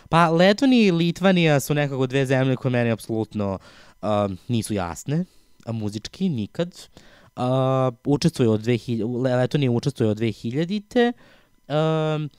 Pa 0.10 0.30
Letonija 0.30 0.88
i 0.88 0.92
Litvanija 0.92 1.60
su 1.60 1.74
nekako 1.74 2.08
dve 2.08 2.26
zemlje 2.26 2.56
koje 2.56 2.72
meni 2.72 2.92
apsolutno 2.92 3.60
um, 4.02 4.38
nisu 4.48 4.74
jasne, 4.74 5.26
a 5.66 5.72
muzički 5.72 6.30
nikad. 6.30 6.88
Uh, 7.36 7.44
od 8.06 8.22
2000, 8.22 9.38
Letonija 9.38 9.72
učestvuje 9.72 10.10
od 10.12 10.18
2000-te. 10.18 11.14
Um, 11.68 12.30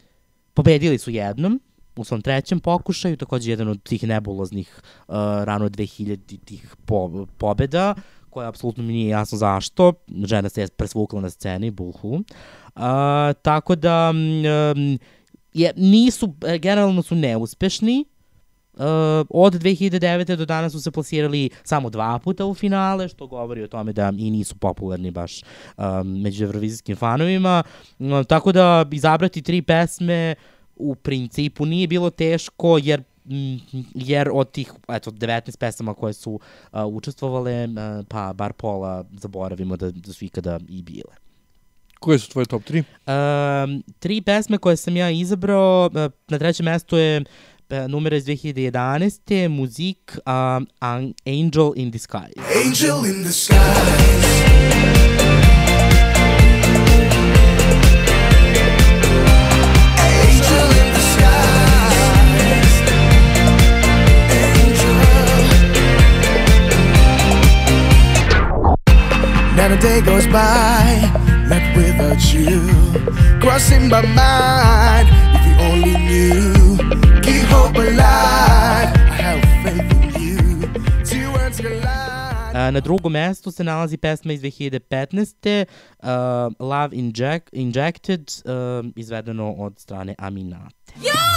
pobedili 0.55 0.99
su 0.99 1.11
jednom 1.11 1.61
u 1.97 2.05
svom 2.05 2.23
trećem 2.23 2.61
pokušaju, 2.61 3.16
takođe 3.16 3.51
jedan 3.51 3.69
od 3.69 3.83
tih 3.83 4.05
nebuloznih 4.05 4.81
uh, 5.09 5.15
rano 5.16 5.69
2000-tih 5.69 6.75
po, 6.87 7.27
pobeda, 7.39 7.95
koja 8.31 8.49
apsolutno 8.49 8.85
mi 8.85 8.93
nije 8.93 9.09
jasno 9.09 9.39
zašto. 9.39 9.93
Žena 10.25 10.49
se 10.49 10.61
je 10.61 10.69
presvukla 10.69 11.21
na 11.21 11.31
sceni, 11.31 11.71
buhu. 11.71 12.11
Uh, 12.15 12.23
tako 13.43 13.75
da 13.75 14.11
um, 14.11 14.99
je, 15.55 15.73
nisu, 15.77 16.35
generalno 16.61 17.03
su 17.03 17.15
neuspešni. 17.15 18.05
Uh, 18.75 18.81
od 19.31 19.55
2009. 19.55 20.37
do 20.37 20.45
danas 20.45 20.73
su 20.73 20.81
se 20.81 20.91
plasirali 20.91 21.51
samo 21.62 21.91
dva 21.91 22.19
puta 22.19 22.47
u 22.47 22.55
finale, 22.55 23.09
što 23.09 23.27
govori 23.27 23.62
o 23.62 23.69
tome 23.69 23.93
da 23.93 24.12
i 24.19 24.31
nisu 24.31 24.57
popularni 24.57 25.11
baš 25.11 25.43
um, 25.77 26.21
među 26.23 26.45
evrovizijskim 26.45 26.97
fanovima. 26.97 27.62
Uh, 27.99 28.07
tako 28.29 28.53
da 28.53 28.87
izabrati 28.93 29.43
tri 29.43 29.62
pesme 29.62 30.35
u 30.77 30.95
principu 30.95 31.67
nije 31.67 31.87
bilo 31.87 32.11
teško, 32.11 32.79
jer 32.83 33.03
mm, 33.25 33.57
jer 33.95 34.31
od 34.33 34.51
tih 34.51 34.73
eto 34.89 35.11
19 35.11 35.59
pesama 35.59 35.95
koje 35.95 36.13
su 36.13 36.33
uh, 36.33 36.85
učestvovale, 36.87 37.65
uh, 37.65 38.07
pa 38.09 38.33
bar 38.33 38.53
pola 38.53 39.05
zaboravimo 39.13 39.77
da, 39.77 39.91
da 39.91 40.13
su 40.13 40.25
ikada 40.25 40.61
i 40.69 40.83
bile. 40.83 41.15
Koje 42.01 42.19
su 42.19 42.31
tvoje 42.31 42.47
top 42.47 42.63
3? 42.63 43.65
Um, 43.65 43.83
tri 43.99 44.21
pesme 44.21 44.59
koje 44.59 44.77
sam 44.77 44.97
ja 44.97 45.11
izabrao, 45.11 45.87
uh, 45.87 46.13
na 46.29 46.39
trećem 46.39 46.65
mestu 46.65 46.97
je 46.97 47.21
uh, 47.21 47.25
numera 47.89 48.17
iz 48.17 48.25
2011. 48.25 49.49
Muzik 49.49 50.19
um, 50.27 50.67
An- 50.79 51.15
Angel 51.27 51.73
in 51.77 51.91
Disguise. 51.91 52.41
Angel 52.67 53.07
in 53.07 53.23
the 53.25 53.33
skies. 53.33 54.35
Now 69.56 69.68
the 69.68 69.76
day 69.76 70.01
goes 70.01 70.26
by, 70.26 71.10
not 71.48 71.76
without 71.76 72.22
you. 72.35 72.60
Crossing 73.40 73.89
my 73.89 74.02
mind, 74.02 75.09
if 75.36 75.43
you 75.47 75.55
only 75.70 75.94
knew. 76.09 76.76
Keep 77.22 77.44
hope 77.47 77.76
alive. 77.76 78.90
I 78.97 79.16
have 79.22 79.40
faith 79.62 79.93
in 79.94 80.22
you. 80.22 80.39
Two 81.05 81.31
words 81.32 81.60
collide. 81.60 82.72
Na 82.72 82.81
drugom 82.81 83.12
mestu 83.12 83.51
se 83.51 83.64
nalazi 83.64 83.97
pesma 83.97 84.32
iz 84.32 84.43
2015. 84.43 85.66
Uh, 86.02 86.09
Love 86.59 86.97
Inject, 86.97 87.48
Injected, 87.52 88.32
uh, 88.44 88.86
izvedeno 88.97 89.52
od 89.52 89.78
strane 89.78 90.14
Aminate. 90.18 90.74
Your 91.02 91.34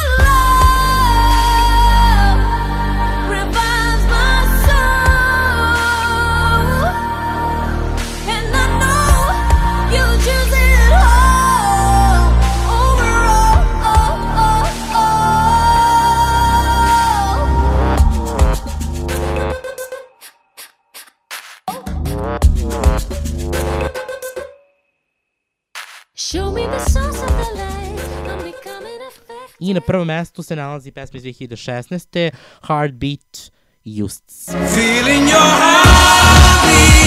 I 29.59 29.73
na 29.73 29.81
prvom 29.81 30.07
mestu 30.07 30.43
se 30.43 30.55
nalazi 30.55 30.91
pesma 30.91 31.17
iz 31.17 31.23
2016. 31.23 32.31
Heartbeat 32.67 33.51
Justs. 33.85 34.45
Feeling 34.75 35.29
your 35.29 35.51
heartbeat. 35.61 36.97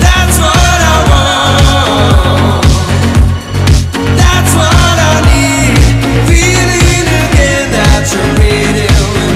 That's 0.00 0.38
what 0.38 0.80
I 0.94 0.98
want. 1.10 2.66
That's 4.16 4.54
what 4.54 4.98
I 4.98 5.20
need. 5.32 5.78
Feeling 6.28 7.06
again 7.08 7.72
that 7.72 8.12
you're 8.12 8.34
waiting 8.40 9.31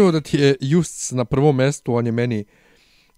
Zanimljivo 0.00 0.12
da 0.12 0.20
ti 0.20 0.36
je 0.36 0.56
Just 0.60 1.12
na 1.12 1.24
prvom 1.24 1.56
mestu, 1.56 1.94
on 1.94 2.06
je 2.06 2.12
meni 2.12 2.44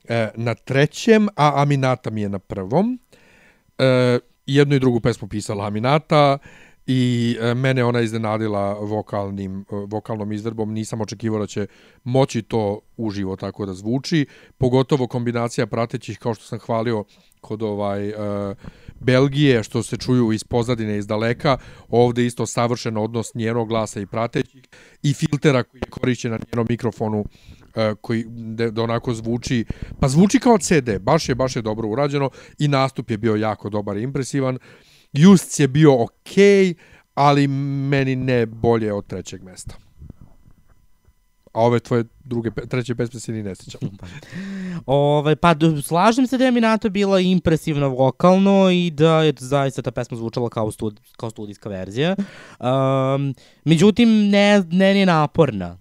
e, 0.08 0.28
na 0.34 0.54
trećem, 0.54 1.28
a 1.36 1.62
Aminata 1.62 2.10
mi 2.10 2.22
je 2.22 2.28
na 2.28 2.38
prvom. 2.38 2.98
E, 3.78 4.18
jednu 4.46 4.74
i 4.74 4.80
drugu 4.80 5.00
pesmu 5.00 5.28
pisala 5.28 5.66
Aminata 5.66 6.38
i 6.86 7.36
e, 7.40 7.54
mene 7.54 7.84
ona 7.84 8.00
iznenadila 8.00 8.74
vokalnim, 8.74 9.60
e, 9.60 9.64
vokalnom 9.86 10.32
izvedbom. 10.32 10.72
Nisam 10.72 11.00
očekivao 11.00 11.40
da 11.40 11.46
će 11.46 11.66
moći 12.04 12.42
to 12.42 12.80
uživo 12.96 13.36
tako 13.36 13.66
da 13.66 13.74
zvuči. 13.74 14.26
Pogotovo 14.58 15.06
kombinacija 15.06 15.66
pratećih, 15.66 16.18
kao 16.18 16.34
što 16.34 16.44
sam 16.44 16.58
hvalio 16.58 17.04
kod 17.42 17.62
ovaj 17.62 18.08
e, 18.08 18.14
Belgije, 19.00 19.62
što 19.62 19.82
se 19.82 19.96
čuju 19.96 20.32
iz 20.32 20.44
pozadine, 20.44 20.98
iz 20.98 21.06
daleka. 21.06 21.58
Ovde 21.88 22.26
isto 22.26 22.46
savršen 22.46 22.96
odnos 22.96 23.34
njenog 23.34 23.68
glasa 23.68 24.00
i 24.00 24.06
pratećih 24.06 24.62
i 25.02 25.12
filtera 25.14 25.62
koji 25.62 25.78
je 25.78 25.90
korišćen 25.90 26.30
na 26.30 26.38
njenom 26.52 26.66
mikrofonu 26.68 27.24
e, 27.74 27.94
koji 28.00 28.24
da, 28.28 28.82
onako 28.82 29.14
zvuči, 29.14 29.64
pa 30.00 30.08
zvuči 30.08 30.38
kao 30.38 30.58
CD, 30.58 30.98
baš 31.00 31.28
je, 31.28 31.34
baš 31.34 31.56
je 31.56 31.62
dobro 31.62 31.88
urađeno 31.88 32.30
i 32.58 32.68
nastup 32.68 33.10
je 33.10 33.18
bio 33.18 33.36
jako 33.36 33.70
dobar 33.70 33.96
i 33.96 34.02
impresivan. 34.02 34.58
Just 35.12 35.60
je 35.60 35.68
bio 35.68 36.02
okej, 36.02 36.74
ali 37.14 37.46
meni 37.88 38.16
ne 38.16 38.46
bolje 38.46 38.92
od 38.92 39.06
trećeg 39.06 39.42
mesta. 39.42 39.91
A 41.52 41.60
ove 41.60 41.80
tvoje 41.80 42.04
druge, 42.24 42.50
treće 42.68 42.94
pesme 42.94 43.20
se 43.20 43.32
ni 43.32 43.42
ne 43.42 43.54
sjećam. 43.54 43.80
Ovaj, 44.86 45.36
pa 45.36 45.54
slažem 45.84 46.26
se 46.26 46.38
da 46.38 46.44
je 46.44 46.50
Minato 46.50 46.90
bila 46.90 47.20
impresivna 47.20 47.86
vokalno 47.86 48.70
i 48.70 48.90
da 48.90 49.22
je 49.22 49.32
zaista 49.38 49.82
ta 49.82 49.90
pesma 49.90 50.16
zvučala 50.16 50.48
kao, 50.48 50.70
stud, 50.70 51.00
kao 51.16 51.30
studijska 51.30 51.68
verzija. 51.68 52.16
Um, 52.60 53.34
međutim, 53.64 54.08
ne, 54.28 54.64
ne 54.70 54.98
je 54.98 55.06
naporna. 55.06 55.78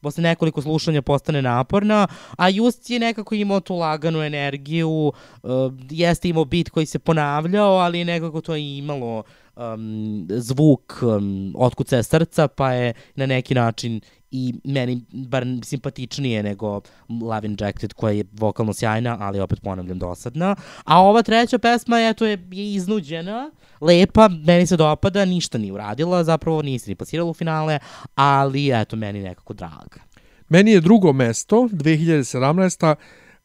Posle 0.00 0.22
nekoliko 0.22 0.62
slušanja 0.62 1.02
postane 1.02 1.42
naporna, 1.42 2.06
a 2.36 2.48
Just 2.48 2.90
je 2.90 2.98
nekako 2.98 3.34
imao 3.34 3.60
tu 3.60 3.76
laganu 3.76 4.22
energiju, 4.22 5.12
uh, 5.42 5.72
jeste 5.90 6.28
imao 6.28 6.44
bit 6.44 6.70
koji 6.70 6.86
se 6.86 6.98
ponavljao, 6.98 7.76
ali 7.76 8.04
nekako 8.04 8.40
to 8.40 8.54
je 8.54 8.78
imalo 8.78 9.22
um, 9.58 10.26
zvuk 10.30 11.02
um, 11.02 11.54
otkucaja 11.56 12.02
srca, 12.02 12.48
pa 12.48 12.72
je 12.72 12.92
na 13.14 13.26
neki 13.26 13.54
način 13.54 14.00
i 14.30 14.54
meni 14.64 15.00
bar 15.12 15.44
simpatičnije 15.64 16.42
nego 16.42 16.80
Love 17.22 17.46
Injected 17.46 17.92
koja 17.92 18.12
je 18.12 18.24
vokalno 18.32 18.72
sjajna, 18.72 19.16
ali 19.20 19.40
opet 19.40 19.62
ponavljam 19.62 19.98
dosadna. 19.98 20.56
A 20.84 21.02
ova 21.02 21.22
treća 21.22 21.58
pesma 21.58 22.00
eto 22.00 22.26
je, 22.26 22.48
je 22.50 22.74
iznuđena, 22.74 23.50
lepa, 23.80 24.28
meni 24.28 24.66
se 24.66 24.76
dopada, 24.76 25.24
ništa 25.24 25.58
nije 25.58 25.72
uradila, 25.72 26.24
zapravo 26.24 26.62
nije 26.62 26.78
se 26.78 26.90
ni 26.90 26.94
plasirala 26.94 27.30
u 27.30 27.34
finale, 27.34 27.78
ali 28.14 28.80
eto 28.80 28.96
meni 28.96 29.22
nekako 29.22 29.54
draga. 29.54 30.00
Meni 30.48 30.70
je 30.70 30.80
drugo 30.80 31.12
mesto, 31.12 31.56
2017. 31.56 32.94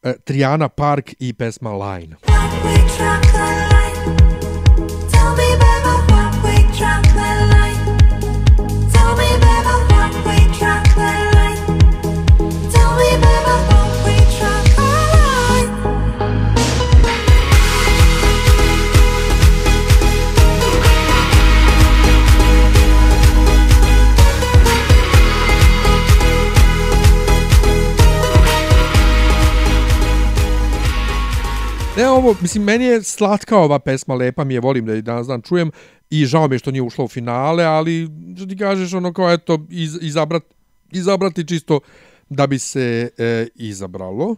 e, 0.02 0.14
Triana 0.24 0.68
Park 0.68 1.14
i 1.18 1.32
pesma 1.32 1.70
Line. 1.70 2.16
One-way 2.26 3.63
ovo, 32.02 32.36
mislim, 32.40 32.64
meni 32.64 32.84
je 32.84 33.02
slatka 33.02 33.58
ova 33.58 33.78
pesma, 33.78 34.14
lepa 34.14 34.44
mi 34.44 34.54
je, 34.54 34.60
volim 34.60 34.86
da 34.86 34.92
je 34.92 35.02
danas 35.02 35.26
dan 35.26 35.42
čujem 35.42 35.70
i 36.10 36.26
žao 36.26 36.48
mi 36.48 36.54
je 36.54 36.58
što 36.58 36.70
nije 36.70 36.82
ušla 36.82 37.04
u 37.04 37.08
finale, 37.08 37.64
ali 37.64 38.08
što 38.36 38.46
ti 38.46 38.56
kažeš, 38.56 38.94
ono 38.94 39.12
kao, 39.12 39.32
eto, 39.32 39.58
iz, 39.70 39.98
izabrat, 40.00 40.42
izabrati 40.92 41.48
čisto 41.48 41.80
da 42.28 42.46
bi 42.46 42.58
se 42.58 43.10
e, 43.18 43.46
izabralo. 43.54 44.36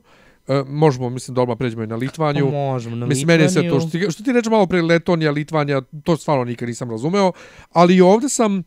E, 0.48 0.62
možemo, 0.66 1.10
mislim, 1.10 1.34
da 1.34 1.42
odmah 1.42 1.56
pređemo 1.58 1.82
i 1.82 1.86
na 1.86 1.96
Litvaniju. 1.96 2.44
Pa 2.44 2.50
možemo 2.50 2.96
na 2.96 3.06
Mislim, 3.06 3.26
meni 3.26 3.42
je 3.42 3.50
sve 3.50 3.68
to 3.68 3.80
što 3.80 3.90
ti, 3.90 4.06
što 4.10 4.22
ti 4.22 4.32
reče 4.32 4.50
malo 4.50 4.66
pre 4.66 4.82
Letonija, 4.82 5.30
Litvanija, 5.30 5.82
to 6.04 6.16
stvarno 6.16 6.44
nikad 6.44 6.68
nisam 6.68 6.90
razumeo, 6.90 7.32
ali 7.72 7.96
i 7.96 8.00
ovde 8.00 8.28
sam, 8.28 8.62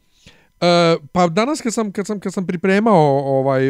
Uh, 0.61 1.01
pa 1.11 1.27
danas 1.27 1.61
kad 1.61 1.73
sam, 1.73 1.91
kad 1.91 2.07
sam, 2.07 2.19
kad 2.19 2.33
sam 2.33 2.47
pripremao 2.47 3.19
ovaj 3.39 3.61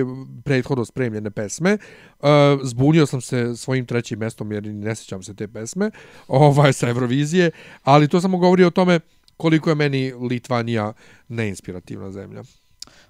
prethodno 0.44 0.86
spremljene 0.86 1.32
pesme, 1.32 1.78
uh, 2.20 2.28
zbunio 2.64 3.06
sam 3.06 3.22
se 3.22 3.56
svojim 3.56 3.86
trećim 3.86 4.20
mestom 4.20 4.52
jer 4.52 4.66
ne 4.66 4.95
sjećam 4.95 5.24
se 5.24 5.36
te 5.36 5.48
pesme 5.48 5.91
ovaj, 6.28 6.74
sa 6.74 6.90
Eurovizije, 6.90 7.52
ali 7.84 8.07
to 8.07 8.22
samo 8.22 8.38
govori 8.38 8.64
o 8.64 8.70
tome 8.70 8.99
koliko 9.38 9.70
je 9.70 9.76
meni 9.76 10.14
Litvanija 10.14 10.94
neinspirativna 11.28 12.11
zemlja. 12.11 12.44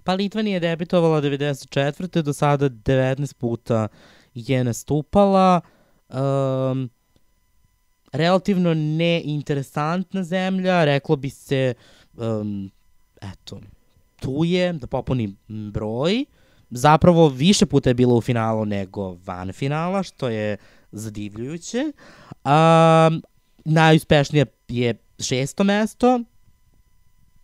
Pa 0.03 0.13
Litvanija 0.13 0.53
je 0.53 0.59
debitovala 0.59 1.21
94. 1.21 2.21
do 2.21 2.33
sada 2.33 2.69
19 2.69 3.33
puta 3.33 3.87
je 4.33 4.63
nastupala. 4.63 5.61
Um, 6.09 6.89
relativno 8.11 8.73
neinteresantna 8.73 10.23
zemlja, 10.23 10.85
reklo 10.85 11.15
bi 11.15 11.29
se, 11.29 11.73
um, 12.17 12.71
eto, 13.21 13.61
tu 14.19 14.41
je 14.45 14.73
da 14.73 14.87
popuni 14.87 15.35
broj. 15.47 16.25
Zapravo 16.69 17.29
više 17.29 17.65
puta 17.65 17.89
je 17.89 17.93
bila 17.93 18.15
u 18.15 18.21
finalu 18.21 18.65
nego 18.65 19.17
van 19.25 19.51
finala, 19.51 20.03
što 20.03 20.29
je 20.29 20.57
zadivljujuće. 20.91 21.91
Um, 22.45 23.21
najuspešnije 23.65 24.45
je 24.67 24.93
šesto 25.19 25.63
mesto 25.63 26.19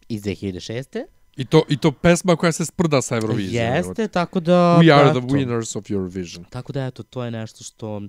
iz 0.08 0.24
2006. 0.24 1.06
I 1.36 1.46
to, 1.46 1.64
I 1.70 1.78
to 1.78 1.92
pesma 1.92 2.36
koja 2.36 2.52
se 2.52 2.66
sprda 2.66 3.02
sa 3.02 3.16
Eurovizijom. 3.16 3.76
Jeste, 3.76 4.08
tako 4.08 4.40
da... 4.40 4.80
We 4.82 4.94
are 4.94 5.10
the 5.10 5.20
eto, 5.20 5.28
winners 5.28 5.78
of 5.78 5.92
Eurovision. 5.92 6.46
Tako 6.50 6.74
da, 6.74 6.86
eto, 6.86 7.04
to 7.04 7.24
je 7.24 7.32
nešto 7.32 7.64
što 7.64 8.02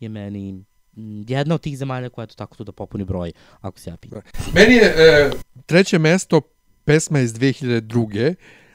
je 0.00 0.08
meni 0.08 0.52
mm, 0.96 1.22
jedna 1.28 1.54
od 1.54 1.60
tih 1.60 1.78
zemalja 1.78 2.08
koja 2.08 2.22
eto 2.22 2.34
tako 2.34 2.56
tu 2.56 2.64
da 2.64 2.72
popuni 2.72 3.04
broj, 3.04 3.32
ako 3.60 3.78
se 3.78 3.90
ja 3.90 3.96
pitam. 3.96 4.20
Meni 4.54 4.74
je 4.74 4.84
e, 4.84 5.30
treće 5.66 5.98
mesto 5.98 6.40
pesma 6.84 7.20
iz 7.20 7.32
2002. 7.32 8.34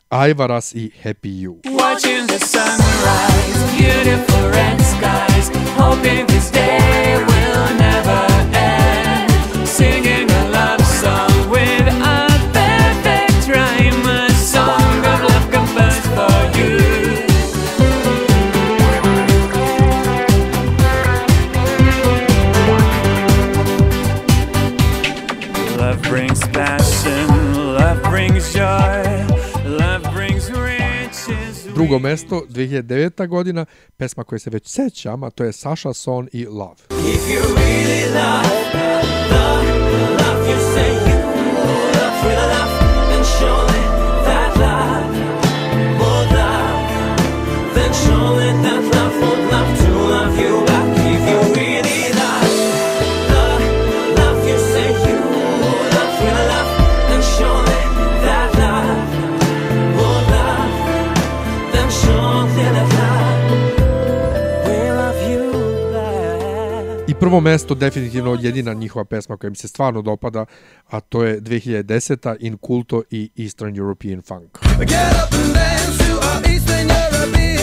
Ajvaras 0.09 0.75
i 0.75 0.91
Happy 1.03 1.41
You. 1.41 1.59
Watching 1.65 2.27
the 2.27 2.39
sunrise, 2.39 3.61
beautiful 3.77 4.49
red 4.49 4.81
skies, 4.81 5.51
hoping 5.77 6.25
this 6.27 6.49
day 6.51 7.23
will 7.27 7.77
never 7.77 8.27
end. 8.57 9.67
Singing 9.67 10.18
Drugo 31.89 32.03
mesto, 32.03 32.45
2009. 32.49 33.27
godina, 33.27 33.65
pesma 33.97 34.23
koje 34.23 34.39
se 34.39 34.49
već 34.49 34.67
sećam, 34.67 35.23
a 35.23 35.29
to 35.29 35.43
je 35.43 35.53
Sasha 35.53 35.93
Son 35.93 36.27
i 36.33 36.45
Love. 36.45 36.75
If 36.89 37.21
you 37.29 37.41
really 37.55 38.13
love, 38.13 38.49
love, 39.31 39.79
love, 40.11 40.49
you 40.49 40.59
say 40.73 41.08
prvo 67.29 67.41
mesto, 67.41 67.75
definitivno 67.75 68.37
jedina 68.41 68.73
njihova 68.73 69.05
pesma 69.05 69.37
koja 69.37 69.49
mi 69.49 69.55
se 69.55 69.67
stvarno 69.67 70.01
dopada, 70.01 70.45
a 70.87 70.99
to 70.99 71.23
je 71.23 71.41
2010. 71.41 72.35
In 72.39 72.57
Culto 72.67 73.03
i 73.09 73.29
Eastern 73.37 73.77
European 73.77 74.21
Funk. 74.21 74.57
Get 74.79 74.89
up 74.89 75.33
and 75.33 75.53
dance 75.53 75.97
to 75.97 76.17
our 76.17 76.53
Eastern 76.53 76.89
European 76.89 77.58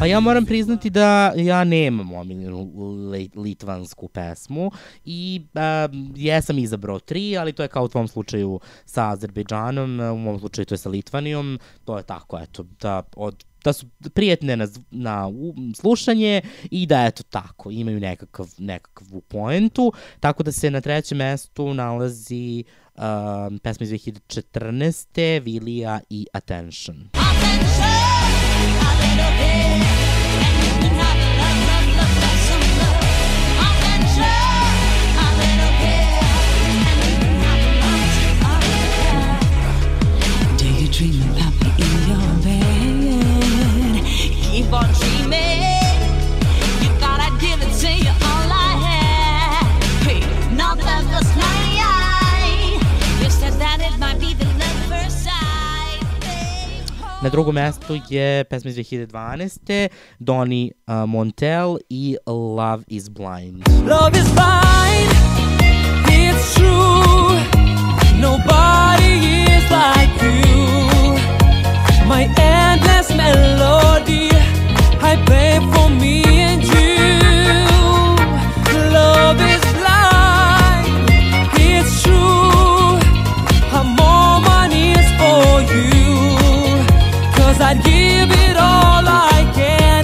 Pa 0.00 0.06
ja 0.06 0.20
moram 0.20 0.46
priznati 0.46 0.90
da 0.90 1.32
ja 1.36 1.64
nemam 1.64 2.12
omiljenu 2.12 2.72
litvansku 3.34 4.08
pesmu 4.08 4.70
i 5.04 5.42
um, 5.54 6.12
jesam 6.16 6.58
izabrao 6.58 6.98
tri, 6.98 7.36
ali 7.38 7.52
to 7.52 7.62
je 7.62 7.68
kao 7.68 7.84
u 7.84 7.88
tvom 7.88 8.08
slučaju 8.08 8.60
sa 8.84 9.10
Azerbejdžanom, 9.10 10.00
u 10.00 10.16
mom 10.16 10.38
slučaju 10.38 10.66
to 10.66 10.74
je 10.74 10.78
sa 10.78 10.88
Litvanijom, 10.88 11.58
to 11.84 11.96
je 11.96 12.02
tako, 12.02 12.38
eto, 12.38 12.62
da 12.80 13.02
od 13.16 13.44
da 13.64 13.72
su 13.72 13.86
prijetne 14.14 14.56
na, 14.56 14.68
na 14.90 15.28
slušanje 15.76 16.42
i 16.70 16.86
da 16.86 17.04
eto 17.04 17.22
tako, 17.22 17.70
imaju 17.70 18.00
nekakav, 18.00 18.46
nekakvu 18.58 19.20
poentu, 19.20 19.92
tako 20.20 20.42
da 20.42 20.52
se 20.52 20.70
na 20.70 20.80
trećem 20.80 21.18
mestu 21.18 21.74
nalazi 21.74 22.64
um, 22.96 23.58
pesma 23.58 23.84
iz 23.84 23.90
2014. 23.90 25.42
Vilija 25.42 26.00
i 26.10 26.26
Attention. 26.32 27.19
Do 40.92 41.06
you 41.06 41.12
dream 41.12 41.30
of 41.30 41.36
Papa 41.38 41.68
in 41.78 41.92
your 42.08 42.28
bed? 42.42 44.04
Keep 44.04 44.72
on 44.72 44.90
dreaming. 44.98 45.62
You 46.82 46.90
gotta 46.98 47.30
give 47.38 47.62
it 47.62 47.72
to 47.82 47.90
you 47.92 48.10
all 48.10 48.50
I 48.50 48.74
had. 48.86 49.66
Hey, 50.02 50.20
not 50.56 50.78
that 50.78 51.04
was 51.12 51.28
night. 51.36 52.82
You 53.22 53.30
said 53.30 53.52
that 53.60 53.78
it 53.80 53.98
might 54.00 54.18
be 54.18 54.34
the 54.34 54.46
first 54.90 55.24
sight. 55.24 56.02
Na 57.22 57.28
drugom 57.30 57.54
mestu 57.54 58.00
je 58.08 58.44
pesma 58.50 58.70
iz 58.70 58.76
2012. 58.76 59.88
Donny 60.18 60.72
uh, 60.88 61.06
Montel 61.06 61.78
i 61.88 62.16
Love 62.26 62.84
is 62.88 63.08
Blind. 63.08 63.62
Love 63.86 64.18
is 64.18 64.28
blind, 64.34 65.10
it's 66.08 66.54
true. 66.54 67.38
Nobody 68.18 69.44
is 69.46 69.70
like 69.70 70.22
you. 70.22 70.49
My 72.10 72.24
endless 72.36 73.08
melody, 73.14 74.30
I 75.10 75.12
play 75.26 75.60
for 75.72 75.88
me 76.02 76.24
and 76.48 76.60
you. 76.60 76.98
Love 78.96 79.38
is 79.54 79.62
blind, 79.78 81.06
it's 81.54 82.02
true. 82.02 82.98
I'm 83.76 83.94
all 84.00 84.40
mine 84.40 84.72
is 84.72 85.06
for 85.20 85.62
you. 85.74 86.10
Cause 87.38 87.60
I'd 87.68 87.78
give 87.84 88.30
it 88.44 88.56
all 88.56 89.04
I 89.06 89.46
can 89.54 90.02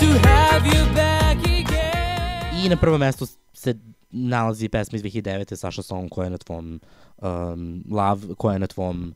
to 0.00 0.06
have 0.28 0.62
you 0.64 0.82
back 0.94 1.38
again. 1.42 2.64
I 2.64 2.68
na 2.68 2.76
prvom 2.76 3.00
mestu 3.00 3.26
se 3.52 3.74
nalazi 4.10 4.68
pesma 4.68 4.96
iz 4.96 5.02
2009. 5.02 5.56
Saša 5.56 5.82
Song 5.82 6.08
koja 6.10 6.24
je 6.24 6.30
na 6.30 6.38
tvom 6.38 6.80
um, 7.16 7.84
Love, 7.90 8.34
koja 8.34 8.52
je 8.52 8.58
na 8.58 8.66
tvom 8.66 9.14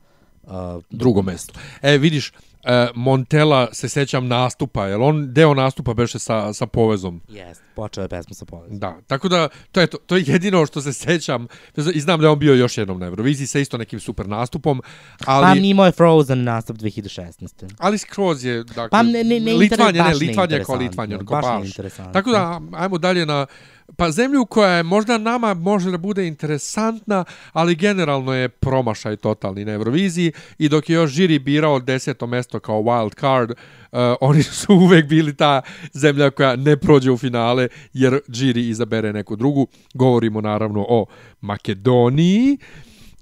Drugo 0.91 1.23
mesto. 1.23 1.55
E, 1.83 1.99
vidiš, 1.99 2.33
e, 2.65 2.89
Montela 2.95 3.69
se 3.73 3.89
sećam 3.89 4.29
nastupa, 4.29 4.87
jel 4.87 5.03
on 5.03 5.33
deo 5.33 5.55
nastupa 5.55 5.95
beše 5.95 6.19
sa, 6.19 6.53
sa 6.53 6.67
povezom? 6.67 7.21
Jest, 7.29 7.63
počeo 7.77 8.03
je 8.03 8.09
pesma 8.09 8.35
sa 8.35 8.45
povezom. 8.45 8.79
Da, 8.79 8.97
tako 9.07 9.29
da 9.29 9.49
to 9.73 9.81
je 9.81 9.87
to, 9.87 9.99
to 9.99 10.17
je 10.17 10.25
jedino 10.27 10.67
što 10.67 10.81
se 10.83 10.93
sećam 10.93 11.47
i 11.95 12.01
znam 12.01 12.21
da 12.21 12.27
je 12.27 12.31
on 12.31 12.39
bio 12.39 12.55
još 12.55 12.79
jednom 12.79 13.01
na 13.01 13.07
Euroviziji 13.07 13.47
sa 13.47 13.59
isto 13.59 13.79
nekim 13.79 14.01
super 14.01 14.29
nastupom, 14.29 14.83
ali 15.25 15.61
Pa 15.61 15.67
imao 15.67 15.87
je 15.87 15.93
Frozen 15.93 16.45
nastup 16.45 16.77
2016. 16.77 17.71
ali 17.79 17.99
skroz 17.99 18.45
je 18.45 18.65
dakle 18.65 18.89
Pa 18.89 19.03
ne- 19.03 19.25
ne- 19.25 19.41
ne 19.41 19.53
Litvan 19.55 19.61
je, 19.87 19.93
interes- 19.93 19.93
ne, 19.95 20.03
baš 20.03 20.21
Litvan 20.21 20.51
je 20.51 20.65
kao 20.65 20.77
neinteresantno, 20.77 21.03
Litvan, 21.03 21.13
onako 21.13 21.35
baš 21.35 21.75
baš. 22.05 22.13
Tako 22.13 22.31
da 22.31 22.61
ajmo 22.73 22.99
dalje 22.99 23.27
na 23.27 23.47
pa 23.97 24.11
zemlju 24.11 24.47
koja 24.47 24.71
je 24.71 24.83
možda 24.83 25.19
nama 25.19 25.55
može 25.55 25.91
da 25.91 25.99
bude 25.99 26.27
interesantna, 26.27 27.25
ali 27.53 27.75
generalno 27.75 28.35
je 28.35 28.49
promašaj 28.49 29.17
totalni 29.17 29.65
na 29.65 29.73
Euroviziji 29.73 30.33
i 30.59 30.69
dok 30.69 30.91
je 30.91 30.95
još 30.95 31.11
žiri 31.11 31.39
birao 31.39 31.81
deseto 31.81 32.27
mesto 32.27 32.61
kao 32.61 32.77
wild 32.77 33.21
card, 33.21 33.51
uh, 33.51 33.99
oni 34.21 34.43
su 34.43 34.75
uvek 34.85 35.07
bili 35.07 35.37
ta 35.37 35.63
zemlja 35.93 36.31
koja 36.31 36.57
ne 36.57 36.77
prođe 36.77 37.11
u 37.11 37.19
finale 37.19 37.69
jer 37.93 38.21
žiri 38.29 38.69
izabere 38.69 39.13
neku 39.13 39.37
drugu. 39.37 39.67
Govorimo 39.95 40.41
naravno 40.41 40.87
o 40.89 41.07
Makedoniji. 41.41 42.59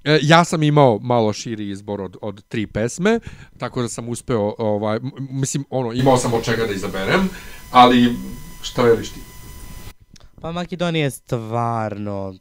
E, 0.03 0.19
ja 0.21 0.43
sam 0.43 0.63
imao 0.63 0.99
malo 0.99 1.33
širi 1.33 1.69
izbor 1.69 2.01
od, 2.01 2.17
od 2.21 2.43
tri 2.47 2.67
pesme, 2.67 3.19
tako 3.57 3.81
da 3.81 3.89
sam 3.89 4.09
uspeo, 4.09 4.55
ovaj, 4.57 4.99
mislim, 5.29 5.65
ono, 5.69 5.93
imao 5.93 6.17
sam 6.17 6.33
od 6.33 6.43
čega 6.43 6.65
da 6.65 6.73
izaberem, 6.73 7.29
ali 7.71 8.15
šta 8.61 8.83
veliš 8.83 9.09
ti? 9.09 9.30
Pa 10.41 10.51
Makedonija 10.51 11.03
je 11.03 11.11
stvarno 11.11 12.35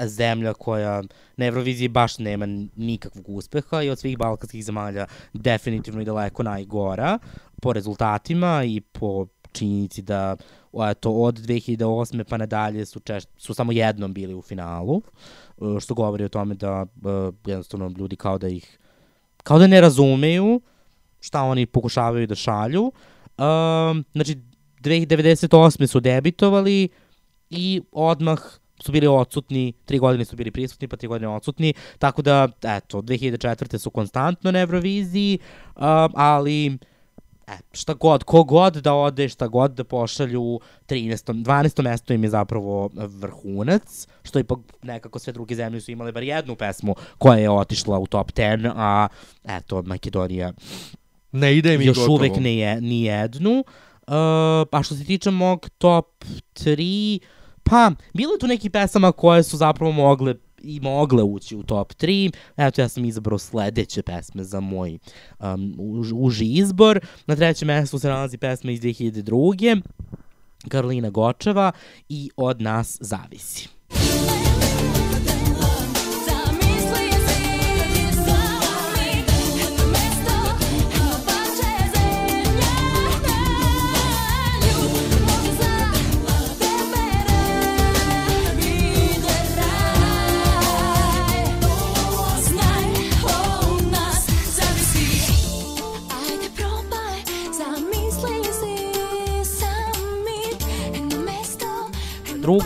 zemlja 0.00 0.54
koja 0.54 1.02
na 1.36 1.46
Euroviziji 1.46 1.88
baš 1.88 2.18
nema 2.18 2.46
nikakvog 2.76 3.28
uspeha 3.28 3.82
i 3.82 3.90
od 3.90 3.98
svih 3.98 4.18
balkanskih 4.18 4.64
zemalja 4.64 5.06
definitivno 5.32 6.02
i 6.02 6.04
daleko 6.04 6.42
najgora 6.42 7.18
po 7.62 7.72
rezultatima 7.72 8.64
i 8.64 8.80
po 8.80 9.26
činjenici 9.52 10.02
da 10.02 10.36
o, 10.72 10.88
eto, 10.88 11.12
od 11.12 11.34
2008. 11.34 12.24
pa 12.24 12.36
nadalje 12.36 12.86
su, 12.86 13.00
češ, 13.00 13.24
su 13.36 13.54
samo 13.54 13.72
jednom 13.72 14.14
bili 14.14 14.34
u 14.34 14.42
finalu, 14.42 15.02
e, 15.02 15.80
što 15.80 15.94
govori 15.94 16.24
o 16.24 16.28
tome 16.28 16.54
da 16.54 16.86
e, 16.86 17.32
jednostavno 17.46 17.92
ljudi 17.98 18.16
kao 18.16 18.38
da 18.38 18.48
ih 18.48 18.78
kao 19.42 19.58
da 19.58 19.66
ne 19.66 19.80
razumeju 19.80 20.60
šta 21.20 21.42
oni 21.42 21.66
pokušavaju 21.66 22.26
da 22.26 22.34
šalju. 22.34 22.92
Um, 23.38 24.04
znači, 24.12 24.36
2098. 24.82 25.86
su 25.86 26.00
debitovali 26.00 26.88
i 27.50 27.82
odmah 27.92 28.40
su 28.80 28.92
bili 28.92 29.06
odsutni, 29.06 29.72
tri 29.84 29.98
godine 29.98 30.24
su 30.24 30.36
bili 30.36 30.50
prisutni, 30.50 30.88
pa 30.88 30.96
tri 30.96 31.08
godine 31.08 31.28
odsutni, 31.28 31.74
tako 31.98 32.22
da, 32.22 32.48
eto, 32.62 33.02
2004. 33.02 33.78
su 33.78 33.90
konstantno 33.90 34.52
na 34.52 34.60
Euroviziji, 34.60 35.38
um, 35.76 35.82
ali 36.14 36.66
e, 37.46 37.52
šta 37.72 37.94
god, 37.94 38.24
ko 38.24 38.44
god 38.44 38.76
da 38.76 38.94
ode, 38.94 39.28
šta 39.28 39.46
god 39.46 39.70
da 39.70 39.84
pošalju, 39.84 40.60
13. 40.88 41.44
12. 41.44 41.82
mesto 41.82 42.14
im 42.14 42.24
je 42.24 42.30
zapravo 42.30 42.90
vrhunac, 42.94 44.06
što 44.22 44.38
ipak 44.38 44.58
nekako 44.82 45.18
sve 45.18 45.32
druge 45.32 45.54
zemlje 45.54 45.80
su 45.80 45.90
imale 45.90 46.12
bar 46.12 46.22
jednu 46.22 46.56
pesmu 46.56 46.94
koja 47.18 47.38
je 47.38 47.50
otišla 47.50 47.98
u 47.98 48.06
top 48.06 48.32
10, 48.32 48.72
a 48.76 49.08
eto, 49.44 49.82
Makedonija 49.82 50.52
Ne 51.32 51.56
ide 51.56 51.78
mi 51.78 51.84
još 51.84 51.96
gotovo. 51.96 52.14
uvek 52.16 52.36
ne 52.36 52.56
je, 52.56 52.80
ni 52.80 53.02
jednu. 53.02 53.50
Uh, 53.50 53.85
a 54.06 54.82
što 54.82 54.94
se 54.94 55.04
tiče 55.04 55.30
mog 55.30 55.68
top 55.78 56.24
3, 56.54 57.18
pa, 57.62 57.90
bilo 58.14 58.32
je 58.32 58.38
tu 58.38 58.46
neki 58.46 58.70
pesama 58.70 59.12
koje 59.12 59.42
su 59.42 59.56
zapravo 59.56 59.92
mogle 59.92 60.34
i 60.62 60.80
mogle 60.80 61.22
ući 61.22 61.56
u 61.56 61.62
top 61.62 61.92
3. 61.92 62.32
Eto, 62.56 62.80
ja 62.80 62.88
sam 62.88 63.04
izabrao 63.04 63.38
sledeće 63.38 64.02
pesme 64.02 64.44
za 64.44 64.60
moj 64.60 64.98
um, 65.38 65.74
už, 65.78 66.12
uži 66.14 66.44
izbor. 66.44 67.00
Na 67.26 67.36
trećem 67.36 67.66
mestu 67.66 67.98
se 67.98 68.08
nalazi 68.08 68.38
pesma 68.38 68.70
iz 68.70 68.80
2002. 68.80 69.80
Karolina 70.68 71.10
Gočeva 71.10 71.72
i 72.08 72.30
Od 72.36 72.60
nas 72.60 72.98
zavisi. 73.00 73.75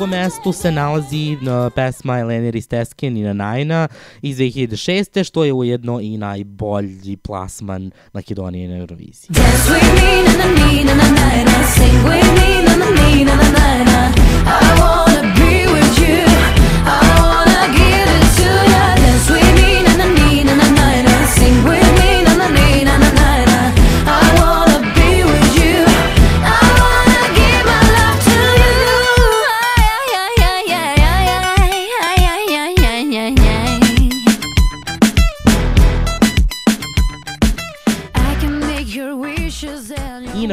Drugom 0.01 0.11
mestu 0.11 0.53
se 0.53 0.71
nalazi 0.73 1.37
uh, 1.43 1.73
pesma 1.75 2.19
Elene 2.19 2.51
Ristesken 2.51 3.17
i 3.17 3.35
Najna 3.35 3.89
iz 4.23 4.37
2006. 4.39 5.25
što 5.25 5.45
je 5.45 5.53
ujedno 5.53 6.01
i 6.01 6.17
najbolji 6.19 7.17
plasman 7.17 7.91
Makedonije 8.13 8.69
na 8.69 8.77
Euroviziji. 8.77 9.29
Dance 9.29 9.71
with 9.71 9.95
me, 9.95 10.23
na 10.25 10.33
na 10.33 10.45
na 10.45 10.85
na 10.85 10.95
na 10.95 11.11
na 11.11 11.45
na. 11.45 11.67
Sing 11.67 12.05
with 12.05 12.33
me, 12.37 12.63
na 12.65 12.77
na 12.77 12.91
na 12.91 13.25
na 13.25 13.35
na 13.35 13.49
na 13.53 13.85
na. 13.85 14.13
I 14.47 14.81
wanna 14.81 15.23
be 15.35 15.67
with 15.75 15.99
you. 15.99 16.19
I 16.87 17.01
wanna 17.21 17.63
give 17.77 18.11
it 18.19 18.27
to 18.37 18.51
ya. 18.73 18.85
Dance 18.97 19.31
with 19.33 19.55
me, 19.55 19.60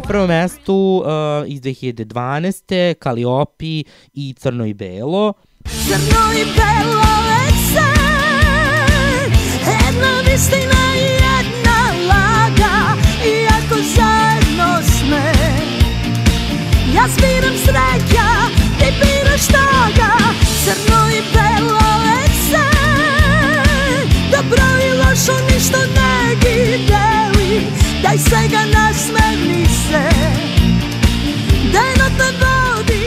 prvom 0.08 0.28
mestu 0.28 1.04
uh, 1.06 1.08
iz 1.48 1.62
2012. 1.62 2.94
Kaliopi 2.94 3.84
i 4.14 4.36
Crno 4.38 4.66
i 4.66 4.74
Belo. 4.74 5.34
Crno 5.66 6.34
i 6.42 6.46
belo 6.46 7.04
san 7.74 9.32
Jedna 9.68 10.34
istina 10.36 10.84
i 10.96 11.04
jedna 11.04 11.80
laga 12.08 13.02
Iako 13.26 13.76
zajedno 13.96 14.82
sme 14.98 15.34
Ja 16.96 17.04
sviram 17.18 17.58
sreća, 17.58 18.28
ti 18.80 18.86
biraš 19.00 19.48
toga 19.48 20.12
Crno 20.64 21.10
i 21.10 21.22
belo 21.34 21.80
san 22.52 24.10
Dobro 24.32 24.64
i 24.88 24.98
lošo 24.98 25.46
ništa 25.54 25.78
ne 25.78 26.36
deli 26.42 27.27
Daj 28.04 28.18
svega 28.18 28.60
nasmeni 28.74 29.66
se 29.66 30.10
Daj 31.74 31.94
te 32.18 32.30
vodi, 32.42 33.04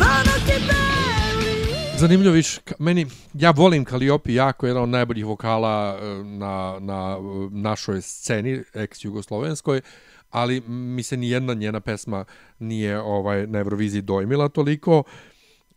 vanok 0.00 0.48
je 0.48 0.58
beli 0.58 1.98
Zanimljivo 1.98 2.34
viš, 2.34 2.58
meni, 2.78 3.06
ja 3.34 3.50
volim 3.50 3.84
Kaliopi 3.84 4.34
jako, 4.34 4.66
jedan 4.66 4.82
od 4.82 4.88
najboljih 4.88 5.26
vokala 5.26 5.98
e, 6.00 6.24
na, 6.24 6.76
na 6.80 7.16
našoj 7.50 8.02
sceni, 8.02 8.62
ex-jugoslovenskoj, 8.74 9.80
ali 10.30 10.60
mi 10.60 11.02
se 11.02 11.16
ni 11.16 11.30
jedna 11.30 11.54
njena 11.54 11.80
pesma 11.80 12.24
nije 12.58 13.00
ovaj 13.00 13.46
na 13.46 13.58
Euroviziji 13.58 14.02
dojmila 14.02 14.48
toliko. 14.48 15.02
E, 15.06 15.31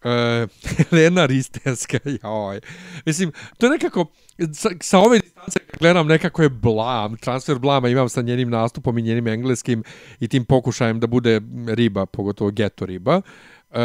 Lena 0.91 1.25
Ristenska, 1.25 1.99
joj. 2.05 2.59
Mislim, 3.05 3.31
to 3.57 3.65
je 3.65 3.69
nekako, 3.69 4.05
sa, 4.53 4.69
sa 4.81 4.99
ove 4.99 5.19
distance 5.19 5.59
gledam 5.79 6.07
nekako 6.07 6.43
je 6.43 6.49
blam, 6.49 7.17
transfer 7.17 7.59
blama 7.59 7.89
imam 7.89 8.09
sa 8.09 8.21
njenim 8.21 8.49
nastupom 8.49 8.97
i 8.97 9.01
njenim 9.01 9.27
engleskim 9.27 9.83
i 10.19 10.27
tim 10.27 10.45
pokušajem 10.45 10.99
da 10.99 11.07
bude 11.07 11.41
riba, 11.67 12.05
pogotovo 12.05 12.51
geto 12.51 12.85
riba. 12.85 13.21
E, 13.71 13.81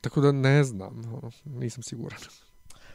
tako 0.00 0.20
da 0.20 0.32
ne 0.32 0.64
znam, 0.64 1.02
nisam 1.44 1.82
siguran. 1.82 2.18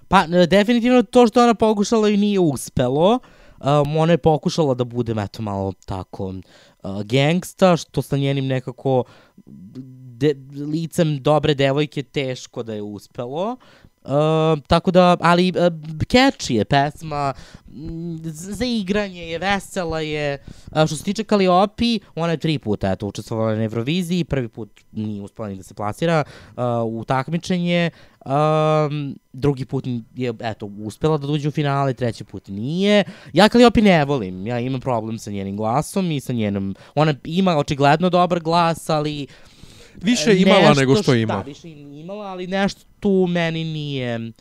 Pa, 0.08 0.26
e, 0.34 0.48
definitivno 0.48 1.04
to 1.04 1.28
što 1.28 1.44
ona 1.44 1.54
pokušala 1.54 2.10
i 2.10 2.18
nije 2.18 2.40
uspelo. 2.40 3.20
Um, 3.60 3.98
ona 3.98 4.12
je 4.12 4.18
pokušala 4.18 4.74
da 4.74 4.84
bude, 4.84 5.14
eto, 5.24 5.42
malo 5.42 5.74
tako 5.86 6.26
uh, 6.26 7.02
gangsta, 7.04 7.78
što 7.78 8.02
sa 8.02 8.18
njenim 8.18 8.48
nekako 8.48 9.04
de, 10.18 10.36
licem 10.66 11.18
dobre 11.24 11.54
devojke 11.54 12.04
teško 12.04 12.64
da 12.64 12.74
je 12.74 12.82
uspelo. 12.82 13.58
Uh, 14.08 14.60
tako 14.68 14.92
da, 14.92 15.18
ali 15.20 15.50
uh, 15.50 15.56
catchy 16.08 16.54
je 16.54 16.66
pesma, 16.66 17.34
za 18.24 18.66
igranje 18.66 19.22
je, 19.22 19.40
vesela 19.40 20.00
je. 20.02 20.44
Uh, 20.72 20.86
što 20.86 20.96
se 20.96 21.04
tiče 21.04 21.24
Kaliopi, 21.24 22.00
ona 22.16 22.32
je 22.32 22.38
tri 22.38 22.60
puta 22.60 22.92
eto, 22.92 23.08
učestvovala 23.08 23.56
na 23.56 23.64
Euroviziji, 23.64 24.24
prvi 24.24 24.48
put 24.48 24.70
nije 24.92 25.22
uspela 25.22 25.48
ni 25.48 25.56
da 25.56 25.64
se 25.64 25.74
plasira 25.74 26.24
uh, 26.24 26.64
u 26.86 27.04
takmičenje, 27.04 27.92
um, 28.26 29.16
drugi 29.34 29.66
put 29.66 29.86
je 30.16 30.34
eto, 30.40 30.66
uspela 30.66 31.18
da 31.18 31.28
dođe 31.28 31.48
u 31.48 31.52
finale, 31.52 31.94
treći 31.94 32.24
put 32.24 32.48
nije. 32.48 33.04
Ja 33.34 33.50
Kaliopi 33.50 33.82
ne 33.82 34.06
volim, 34.06 34.48
ja 34.48 34.60
imam 34.60 34.82
problem 34.82 35.18
sa 35.18 35.32
njenim 35.32 35.58
glasom 35.58 36.12
i 36.12 36.20
sa 36.20 36.34
njenom, 36.34 36.76
ona 36.96 37.14
ima 37.24 37.58
očigledno 37.58 38.10
dobar 38.10 38.40
glas, 38.40 38.90
ali 38.90 39.28
Više 40.02 40.38
imala 40.38 40.62
nešto 40.62 40.80
nego 40.80 40.96
što 40.96 41.12
š- 41.12 41.22
ima. 41.22 41.34
Da, 41.36 41.42
više 41.42 41.70
imala, 41.72 42.26
ali 42.26 42.48
nešto 42.48 42.82
tu 43.00 43.26
meni 43.30 43.64
nije 43.64 44.32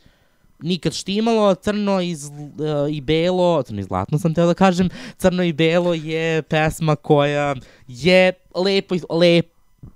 nikad 0.61 0.93
štimalo, 0.95 1.55
crno 1.55 2.01
i, 2.01 2.15
zl, 2.15 2.33
uh, 2.33 2.49
i 2.91 3.01
belo, 3.01 3.62
crno 3.62 3.81
i 3.81 3.85
zlatno 3.85 4.19
sam 4.19 4.35
teo 4.35 4.47
da 4.47 4.55
kažem, 4.55 4.89
crno 5.16 5.43
i 5.43 5.53
belo 5.53 5.95
je 5.95 6.43
pesma 6.43 6.97
koja 6.97 7.55
je 7.89 8.33
lepo, 8.55 8.95
lep, 9.11 9.47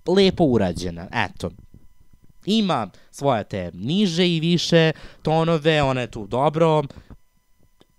lepo 0.08 0.44
urađena, 0.44 1.06
eto. 1.12 1.50
Ima 2.46 2.90
svoje 3.10 3.44
te 3.44 3.70
niže 3.74 4.28
i 4.28 4.40
više 4.40 4.92
tonove, 5.22 5.82
ona 5.82 6.00
je 6.00 6.10
tu 6.10 6.26
dobro 6.26 6.82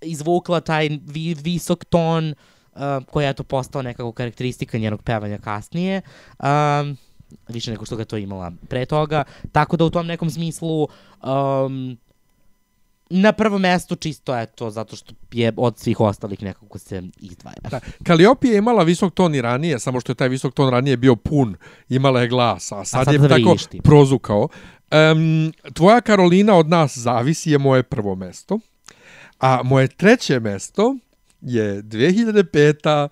izvukla 0.01 0.61
taj 0.61 0.89
vi, 1.05 1.33
visok 1.33 1.85
ton 1.85 2.33
uh, 2.73 2.79
koji 3.11 3.23
je 3.25 3.29
eto 3.29 3.43
postao 3.43 3.81
nekako 3.81 4.11
karakteristika 4.11 4.77
njenog 4.77 5.03
pevanja 5.03 5.37
kasnije. 5.37 6.01
Um, 6.39 6.97
više 7.47 7.71
nego 7.71 7.85
što 7.85 7.95
ga 7.95 8.05
to 8.05 8.17
imala 8.17 8.51
pre 8.69 8.85
toga. 8.85 9.23
Tako 9.51 9.77
da 9.77 9.85
u 9.85 9.89
tom 9.89 10.07
nekom 10.07 10.29
smislu 10.29 10.87
um, 11.23 11.97
na 13.11 13.31
prvo 13.31 13.57
mesto 13.57 13.95
čisto 13.95 14.39
eto 14.39 14.69
zato 14.69 14.95
što 14.95 15.13
je 15.31 15.53
od 15.57 15.79
svih 15.79 15.99
ostalih 15.99 16.43
nekako 16.43 16.79
se 16.79 17.03
izdvaja. 17.19 17.55
Da. 17.71 17.79
Kaliopi 18.03 18.47
je 18.47 18.57
imala 18.57 18.83
visok 18.83 19.13
ton 19.13 19.35
i 19.35 19.41
ranije, 19.41 19.79
samo 19.79 19.99
što 19.99 20.11
je 20.11 20.15
taj 20.15 20.29
visok 20.29 20.53
ton 20.53 20.69
ranije 20.69 20.97
bio 20.97 21.15
pun, 21.15 21.55
imala 21.89 22.21
je 22.21 22.27
glas, 22.27 22.71
a 22.71 22.85
sad, 22.85 23.05
sad 23.05 23.13
je 23.13 23.19
da 23.19 23.27
tako 23.27 23.49
vrišti. 23.49 23.81
prozukao. 23.83 24.47
Um, 24.91 25.53
tvoja 25.73 26.01
Karolina 26.01 26.55
od 26.55 26.69
nas 26.69 26.97
zavisi 26.97 27.51
je 27.51 27.57
moje 27.57 27.83
prvo 27.83 28.15
mesto, 28.15 28.59
a 29.39 29.61
moje 29.63 29.87
treće 29.87 30.39
mesto 30.39 30.95
je 31.41 31.83
2005 31.83 33.07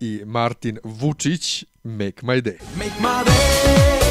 i 0.00 0.22
Martin 0.24 0.78
Vučić 0.84 1.64
Make 1.86 2.24
My 2.24 2.40
Day. 2.40 2.58
Make 2.76 3.00
my 3.00 3.22
day, 3.22 4.05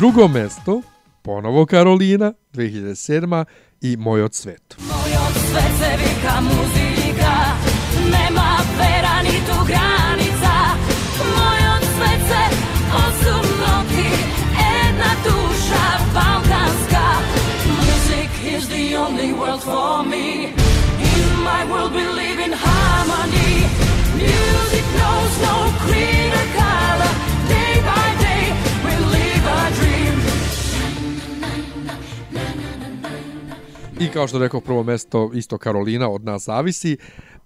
drugo 0.00 0.28
mesto, 0.28 0.82
ponovo 1.22 1.66
Karolina, 1.66 2.32
2007 2.54 3.44
i 3.80 3.96
Moj 3.96 4.22
od 4.22 4.34
svetu. 4.34 4.76
Moj 4.78 5.12
od 5.26 5.34
svece 5.50 5.88
vika 6.00 6.40
muzika 6.40 7.34
Nema 8.12 8.50
vera 8.78 9.22
ni 9.22 9.38
tu 9.46 9.56
granica. 9.66 10.54
Moj 11.36 11.60
od 11.76 11.84
svece 11.96 12.40
osobno 13.04 13.72
ti 13.90 14.08
Jedna 14.62 15.10
duša 15.24 15.84
balkanska. 16.14 17.06
Music 17.66 18.30
is 18.56 18.68
the 18.68 18.96
only 18.98 19.32
world 19.32 19.62
for 19.62 20.06
me. 20.06 20.26
In 21.12 21.26
my 21.48 21.60
world 21.70 21.92
we 21.92 22.04
live 22.20 22.40
in 22.46 22.52
harmony. 22.52 23.52
Music 24.16 24.84
knows 24.96 25.32
no 25.44 25.69
I 34.00 34.08
kao 34.08 34.28
što 34.28 34.38
rekao, 34.38 34.60
prvo 34.60 34.82
mesto 34.82 35.30
isto 35.34 35.58
Karolina 35.58 36.08
od 36.08 36.24
nas 36.24 36.44
zavisi. 36.44 36.96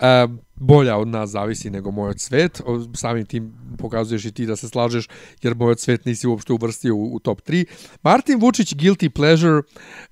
E, 0.01 0.27
bolja 0.55 0.97
od 0.97 1.09
nas 1.09 1.31
zavisi 1.31 1.71
nego 1.71 1.91
moj 1.91 2.11
od 2.11 2.21
svet. 2.21 2.63
Samim 2.95 3.27
tim 3.27 3.53
pokazuješ 3.79 4.25
i 4.25 4.33
ti 4.33 4.47
da 4.47 4.57
se 4.57 4.69
slažeš, 4.69 5.09
jer 5.43 5.55
moj 5.55 5.71
od 5.71 5.81
svet 5.81 6.05
nisi 6.05 6.27
uopšte 6.27 6.53
uvrstio 6.53 6.95
u, 6.95 7.15
u 7.15 7.19
top 7.19 7.41
3. 7.41 7.65
Martin 8.03 8.41
Vučić, 8.41 8.75
Guilty 8.75 9.09
Pleasure, 9.09 9.63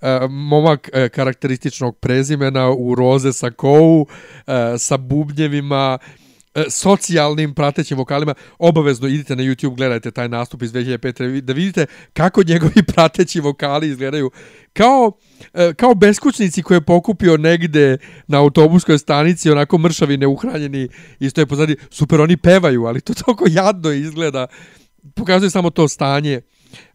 e, 0.00 0.28
momak 0.28 0.90
e, 0.92 1.08
karakterističnog 1.08 1.98
prezimena 1.98 2.70
u 2.70 2.94
roze 2.94 3.32
sa 3.32 3.50
kou, 3.50 4.06
e, 4.46 4.78
sa 4.78 4.96
bubnjevima, 4.96 5.98
socijalnim 6.68 7.54
pratećim 7.54 7.98
vokalima, 7.98 8.34
obavezno 8.58 9.08
idite 9.08 9.36
na 9.36 9.42
YouTube, 9.42 9.76
gledajte 9.76 10.10
taj 10.10 10.28
nastup 10.28 10.62
iz 10.62 10.72
2005. 10.72 11.40
da 11.40 11.52
vidite 11.52 11.86
kako 12.12 12.42
njegovi 12.42 12.82
prateći 12.94 13.40
vokali 13.40 13.88
izgledaju. 13.88 14.30
Kao, 14.72 15.12
e, 15.54 15.74
kao 15.74 15.94
beskućnici 15.94 16.62
koje 16.62 16.76
je 16.76 16.80
pokupio 16.80 17.36
negde 17.36 17.98
na 18.26 18.38
autobuskoj 18.38 18.98
stanici, 18.98 19.50
onako 19.50 19.78
mršavi, 19.78 20.16
neuhranjeni, 20.16 20.88
i 21.20 21.30
stoje 21.30 21.46
pozadi, 21.46 21.76
super, 21.90 22.20
oni 22.20 22.36
pevaju, 22.36 22.84
ali 22.84 23.00
to 23.00 23.14
toliko 23.14 23.44
jadno 23.48 23.90
izgleda, 23.90 24.46
pokazuje 25.14 25.50
samo 25.50 25.70
to 25.70 25.88
stanje 25.88 26.40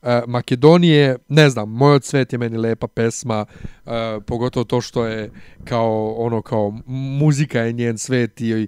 e, 0.02 0.22
Makedonije, 0.28 1.18
ne 1.30 1.50
znam, 1.50 1.70
Moj 1.70 1.94
od 1.94 2.04
svet 2.04 2.34
je 2.34 2.40
meni 2.40 2.58
lepa 2.58 2.88
pesma, 2.88 3.46
e, 3.86 3.90
pogotovo 4.28 4.64
to 4.64 4.82
što 4.82 5.06
je 5.06 5.32
kao 5.64 6.14
ono 6.14 6.42
kao 6.42 6.80
muzika 7.20 7.62
je 7.62 7.74
njen 7.74 7.98
svet 7.98 8.42
i 8.42 8.68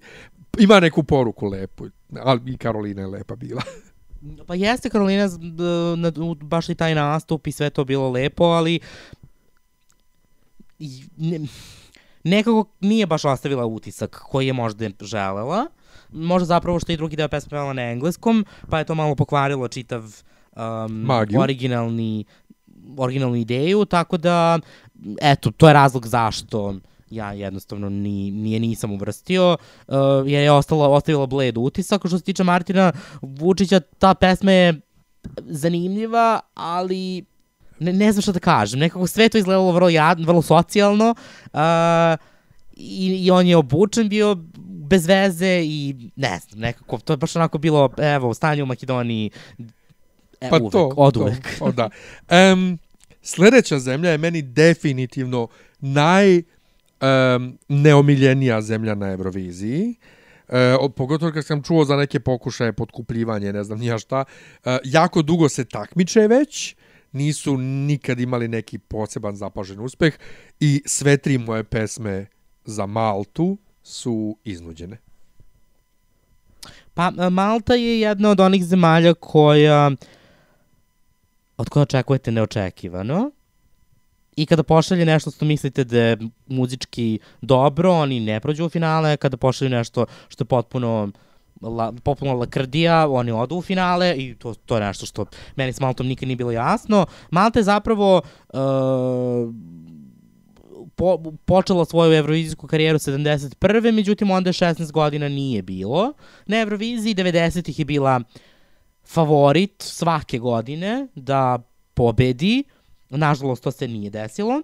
ima 0.58 0.80
neku 0.80 1.04
poruku 1.04 1.48
lepu, 1.48 1.88
ali 2.20 2.54
i 2.54 2.58
Karolina 2.58 3.02
je 3.02 3.08
lepa 3.08 3.36
bila. 3.36 3.62
Pa 4.48 4.56
jeste 4.56 4.90
Karolina, 4.90 5.30
baš 6.42 6.70
i 6.70 6.76
taj 6.76 6.96
nastup 6.96 7.48
i 7.48 7.52
sve 7.52 7.70
to 7.70 7.86
bilo 7.86 8.10
lepo, 8.10 8.44
ali 8.44 8.80
ne, 11.18 11.40
nekako 12.24 12.66
nije 12.80 13.06
baš 13.06 13.26
ostavila 13.26 13.66
utisak 13.66 14.22
koji 14.30 14.48
je 14.48 14.54
možda 14.54 14.90
želela. 15.02 15.66
Možda 16.12 16.46
zapravo 16.46 16.80
što 16.80 16.92
i 16.92 16.98
drugi 16.98 17.16
deo 17.16 17.28
pesme 17.28 17.50
pevala 17.50 17.74
na 17.74 17.82
engleskom, 17.82 18.46
pa 18.70 18.80
je 18.80 18.86
to 18.86 18.96
malo 18.96 19.16
pokvarilo 19.16 19.68
čitav 19.68 20.04
um, 20.56 20.92
Magiju. 20.92 21.40
originalni 21.40 22.26
originalnu 22.98 23.36
ideju, 23.36 23.86
tako 23.86 24.18
da 24.18 24.60
eto, 25.22 25.52
to 25.52 25.68
je 25.68 25.74
razlog 25.74 26.08
zašto 26.08 26.76
ja 27.12 27.34
jednostavno 27.34 27.90
ni, 27.90 28.32
nije 28.32 28.60
nisam 28.60 28.92
uvrstio, 28.92 29.58
uh, 29.88 29.96
jer 30.26 30.44
je 30.44 30.52
ostala, 30.52 30.90
ostavila 30.90 31.26
bled 31.26 31.58
utisak. 31.58 32.02
Što 32.08 32.18
se 32.18 32.24
tiče 32.24 32.44
Martina 32.44 32.92
Vučića, 33.22 33.80
ta 33.80 34.14
pesma 34.14 34.52
je 34.52 34.82
zanimljiva, 35.40 36.40
ali 36.54 37.26
ne, 37.80 37.94
ne 37.94 38.12
znam 38.12 38.22
šta 38.22 38.32
da 38.32 38.40
kažem. 38.40 38.80
Nekako 38.80 39.08
sve 39.08 39.30
to 39.30 39.38
izgledalo 39.38 39.72
vrlo, 39.72 39.90
jad, 39.90 40.20
vrlo 40.20 40.42
socijalno 40.42 41.16
uh, 41.54 41.60
i, 42.78 43.24
i 43.26 43.32
on 43.32 43.48
je 43.48 43.58
obučen 43.58 44.10
bio 44.10 44.38
bez 44.90 45.08
veze 45.08 45.62
i 45.64 45.96
ne 46.16 46.40
znam, 46.40 46.60
nekako 46.60 46.98
to 46.98 47.14
je 47.14 47.18
baš 47.18 47.36
onako 47.36 47.58
bilo, 47.58 47.90
evo, 47.98 48.34
stanje 48.34 48.64
u 48.64 48.66
Makedoniji 48.66 49.32
e, 50.42 50.50
Pa 50.50 50.58
uvek, 50.58 50.72
to, 50.72 50.94
od 50.98 51.14
to, 51.14 51.20
uvek. 51.20 51.58
o, 51.60 51.72
da. 51.72 51.90
Um, 52.54 52.80
sledeća 53.22 53.80
zemlja 53.80 54.12
je 54.12 54.18
meni 54.18 54.42
definitivno 54.42 55.48
naj 55.80 56.42
um, 57.02 57.58
neomiljenija 57.68 58.62
zemlja 58.62 58.96
na 58.96 59.12
Euroviziji. 59.12 59.96
E, 60.50 60.76
pogotovo 60.96 61.32
kad 61.32 61.46
sam 61.46 61.64
čuo 61.64 61.86
za 61.86 61.96
neke 61.96 62.20
pokušaje 62.20 62.74
potkupljivanje, 62.74 63.54
ne 63.54 63.64
znam 63.64 63.80
nija 63.80 63.98
šta. 63.98 64.26
E, 64.66 64.78
jako 64.84 65.22
dugo 65.22 65.50
se 65.50 65.66
takmiče 65.66 66.28
već, 66.28 66.76
nisu 67.12 67.58
nikad 67.58 68.20
imali 68.20 68.48
neki 68.48 68.78
poseban 68.78 69.36
zapažen 69.36 69.80
uspeh 69.80 70.14
i 70.60 70.82
sve 70.86 71.18
tri 71.18 71.38
moje 71.38 71.64
pesme 71.64 72.26
za 72.66 72.86
Maltu 72.86 73.58
su 73.84 74.38
iznuđene. 74.44 74.98
Pa 76.94 77.12
Malta 77.30 77.76
je 77.76 78.00
jedna 78.00 78.30
od 78.30 78.40
onih 78.40 78.66
zemalja 78.66 79.14
koja 79.14 79.92
od 81.58 81.70
koje 81.70 81.82
očekujete 81.82 82.32
neočekivano. 82.32 83.32
I 84.40 84.46
kada 84.46 84.64
pošalje 84.64 85.06
nešto 85.06 85.32
što 85.32 85.46
mislite 85.46 85.84
da 85.84 86.00
je 86.00 86.18
muzički 86.48 87.20
dobro, 87.42 87.92
oni 87.92 88.20
ne 88.20 88.40
prođu 88.40 88.66
u 88.66 88.70
finale. 88.70 89.18
Kada 89.18 89.38
pošalju 89.38 89.70
nešto 89.70 90.06
što 90.30 90.42
je 90.42 90.46
potpuno 90.46 91.12
la, 91.62 91.92
potpuno 92.04 92.34
lakrdija, 92.34 93.10
oni 93.10 93.32
odu 93.32 93.56
u 93.56 93.62
finale 93.62 94.16
i 94.18 94.36
to, 94.36 94.54
to 94.54 94.76
je 94.76 94.82
nešto 94.82 95.06
što 95.06 95.26
meni 95.56 95.74
s 95.74 95.80
Maltom 95.80 96.08
nikad 96.08 96.28
nije 96.28 96.36
bilo 96.36 96.52
jasno. 96.52 97.06
Malta 97.32 97.60
je 97.60 97.64
zapravo 97.64 98.22
uh, 98.54 98.60
po, 100.96 101.34
počela 101.46 101.86
svoju 101.86 102.14
evrovizijsku 102.14 102.68
karijeru 102.68 103.00
71. 103.00 103.92
Međutim, 103.92 104.32
onda 104.32 104.50
je 104.50 104.54
16 104.54 104.92
godina 104.92 105.30
nije 105.30 105.62
bilo. 105.62 106.14
Na 106.46 106.60
Euroviziji 106.60 107.16
90-ih 107.16 107.80
je 107.80 107.86
bila 107.86 108.22
favorit 109.06 109.82
svake 109.82 110.38
godine 110.38 111.08
da 111.16 111.60
pobedi. 111.94 112.64
Nažalost, 113.10 113.64
to 113.64 113.72
se 113.72 113.88
nije 113.88 114.10
desilo. 114.10 114.62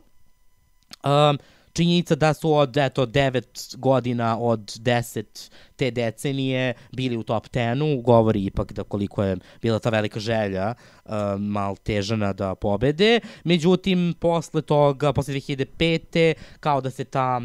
Um, 1.03 1.37
činjenica 1.73 2.15
da 2.15 2.33
su 2.33 2.53
od 2.53 2.77
eto 2.77 3.05
9 3.05 3.77
godina 3.77 4.39
od 4.39 4.59
10 4.59 5.51
te 5.75 5.91
decenije 5.91 6.73
bili 6.91 7.17
u 7.17 7.23
top 7.23 7.47
10-u 7.47 8.01
govori 8.01 8.45
ipak 8.45 8.73
da 8.73 8.83
koliko 8.83 9.23
je 9.23 9.37
bila 9.61 9.79
ta 9.79 9.89
velika 9.89 10.19
želja 10.19 10.73
um, 11.05 11.13
Maltežana 11.43 12.33
da 12.33 12.55
pobede. 12.55 13.19
Međutim, 13.43 14.13
posle 14.19 14.61
toga, 14.61 15.13
posle 15.13 15.33
2005. 15.33 16.33
kao 16.59 16.81
da 16.81 16.89
se 16.89 17.03
ta 17.03 17.41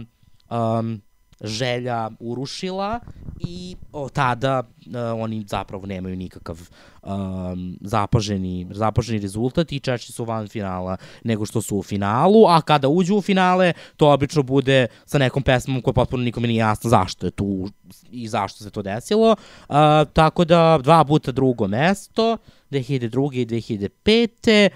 um, 0.50 1.00
želja 1.40 2.10
urušila 2.20 3.00
i 3.38 3.76
od 3.92 4.12
tada 4.12 4.62
uh, 4.62 5.22
oni 5.22 5.44
zapravo 5.48 5.86
nemaju 5.86 6.16
nikakav 6.16 6.60
um, 7.02 7.78
zapaženi, 7.80 8.66
zapaženi 8.70 9.20
rezultat 9.20 9.72
i 9.72 9.80
češće 9.80 10.12
su 10.12 10.24
van 10.24 10.48
finala 10.48 10.96
nego 11.24 11.46
što 11.46 11.62
su 11.62 11.76
u 11.76 11.82
finalu, 11.82 12.46
a 12.46 12.60
kada 12.60 12.88
uđu 12.88 13.16
u 13.16 13.22
finale, 13.22 13.72
to 13.96 14.12
obično 14.12 14.42
bude 14.42 14.86
sa 15.04 15.18
nekom 15.18 15.42
pesmom 15.42 15.82
koja 15.82 15.94
potpuno 15.94 16.24
nikome 16.24 16.48
nije 16.48 16.58
jasno 16.58 16.90
zašto 16.90 17.26
je 17.26 17.30
tu 17.30 17.68
i 18.10 18.28
zašto 18.28 18.64
se 18.64 18.70
to 18.70 18.82
desilo. 18.82 19.36
Uh, 19.68 19.76
tako 20.12 20.44
da 20.44 20.78
dva 20.82 21.04
puta 21.04 21.32
drugo 21.32 21.68
mesto, 21.68 22.36
2002. 22.70 23.34
i 23.34 23.46
2005. 23.46 24.68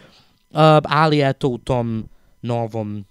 Uh, 0.50 0.58
ali 0.84 1.28
eto 1.28 1.48
u 1.48 1.58
tom 1.58 2.08
novom 2.42 3.04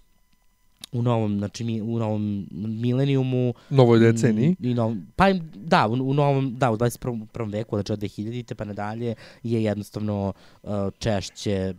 u 0.93 1.01
novom, 1.01 1.37
znači 1.37 1.63
mi, 1.63 1.81
u 1.81 1.99
novom 1.99 2.47
milenijumu 2.51 3.53
Novoj 3.69 3.99
deceniji. 4.01 4.55
i 4.59 4.73
novom, 4.73 5.07
pa 5.15 5.29
im- 5.29 5.51
da, 5.55 5.87
u, 5.87 5.93
u 5.93 6.13
novom, 6.13 6.55
da, 6.55 6.71
u 6.71 6.77
21. 6.77 6.99
prvom 7.27 7.49
veku, 7.49 7.75
znači 7.75 7.93
od 7.93 7.99
2000-te 7.99 8.55
pa 8.55 8.65
nadalje 8.65 9.15
je 9.43 9.63
jednostavno 9.63 10.33
uh, 10.63 10.69
češće 10.99 11.73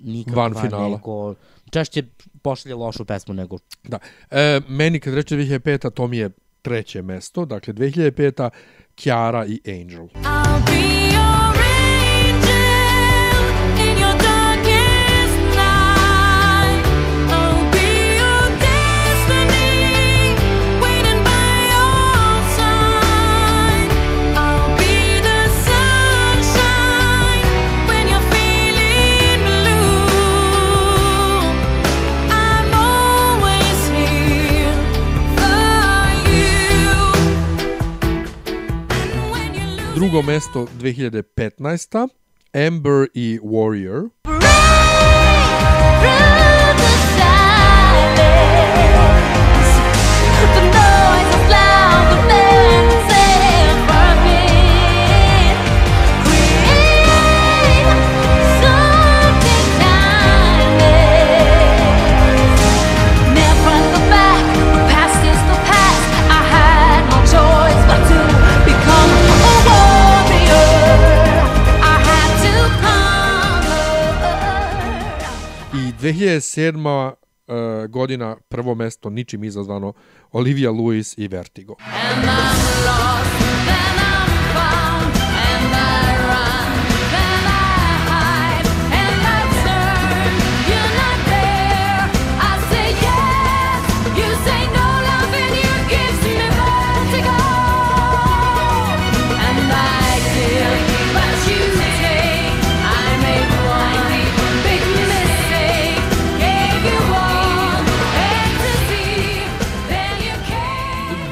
nikakva 0.00 0.42
Van 0.42 0.54
finala. 0.60 0.88
nego, 0.88 1.34
češće 1.70 2.02
pošalje 2.42 2.74
lošu 2.74 3.04
pesmu 3.04 3.34
nego 3.34 3.58
Da. 3.84 3.98
E, 4.30 4.60
meni 4.68 5.00
kad 5.00 5.14
reče 5.14 5.36
2005. 5.36 5.90
to 5.90 6.06
mi 6.06 6.16
je 6.16 6.30
treće 6.62 7.02
mesto. 7.02 7.44
Dakle, 7.44 7.74
2005. 7.74 8.50
Kiara 8.94 9.46
i 9.46 9.60
Angel. 9.66 10.06
I'll 10.14 10.64
be 10.66 11.09
Drugo 40.00 40.22
mesto 40.22 40.64
2015. 40.78 42.08
Amber 42.54 43.08
i 43.12 43.38
Warrior. 43.42 44.08
2007. 76.00 77.12
Uh, 77.50 77.86
godina 77.88 78.36
prvo 78.48 78.74
mesto 78.74 79.10
ničim 79.10 79.44
izazvano 79.44 79.92
Olivia 80.32 80.70
Lewis 80.70 81.18
i 81.18 81.28
Vertigo. 81.28 81.74
And 81.80 82.24
I'm 82.24 82.84
lost, 82.86 83.39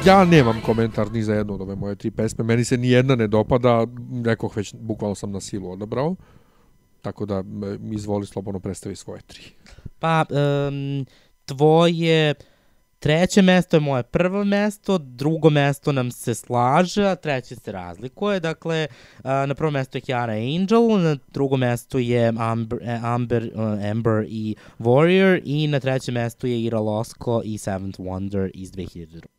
Ja 0.05 0.25
nemam 0.25 0.61
komentar 0.65 1.11
ni 1.11 1.23
za 1.23 1.33
jednu 1.33 1.53
od 1.53 1.61
ove 1.61 1.75
moje 1.75 1.95
tri 1.95 2.11
pesme. 2.11 2.43
Meni 2.43 2.63
se 2.63 2.77
ni 2.77 2.89
jedna 2.89 3.15
ne 3.15 3.27
dopada. 3.27 3.87
Rekoh 4.25 4.57
već, 4.57 4.73
bukvalno 4.75 5.15
sam 5.15 5.31
na 5.31 5.39
silu 5.39 5.71
odabrao. 5.71 6.15
Tako 7.01 7.25
da, 7.25 7.43
izvoli 7.91 8.25
slobodno 8.25 8.59
predstavi 8.59 8.95
svoje 8.95 9.21
tri. 9.21 9.41
Pa, 9.99 10.25
um, 10.29 11.05
tvoje 11.45 12.33
treće 12.99 13.41
mesto 13.41 13.77
je 13.77 13.81
moje 13.81 14.03
prvo 14.03 14.43
mesto, 14.43 14.97
drugo 14.97 15.49
mesto 15.49 15.91
nam 15.91 16.11
se 16.11 16.35
slaže, 16.35 17.05
a 17.05 17.15
treće 17.15 17.55
se 17.55 17.71
razlikuje. 17.71 18.39
Dakle, 18.39 18.87
na 19.23 19.55
prvo 19.55 19.71
mesto 19.71 19.97
je 19.97 20.01
Kiara 20.01 20.33
Angel, 20.33 21.01
na 21.01 21.17
drugo 21.27 21.57
mesto 21.57 21.97
je 21.97 22.33
Amber, 22.37 22.79
eh, 22.81 22.99
Amber, 23.03 23.51
uh, 23.55 23.91
Amber 23.91 24.25
i 24.27 24.55
Warrior 24.79 25.41
i 25.45 25.67
na 25.67 25.79
trećem 25.79 26.13
mestu 26.13 26.47
je 26.47 26.63
Ira 26.63 26.79
Losko 26.79 27.41
i 27.45 27.57
Seventh 27.57 27.99
Wonder 27.99 28.51
iz 28.53 28.71
2002. 28.71 29.38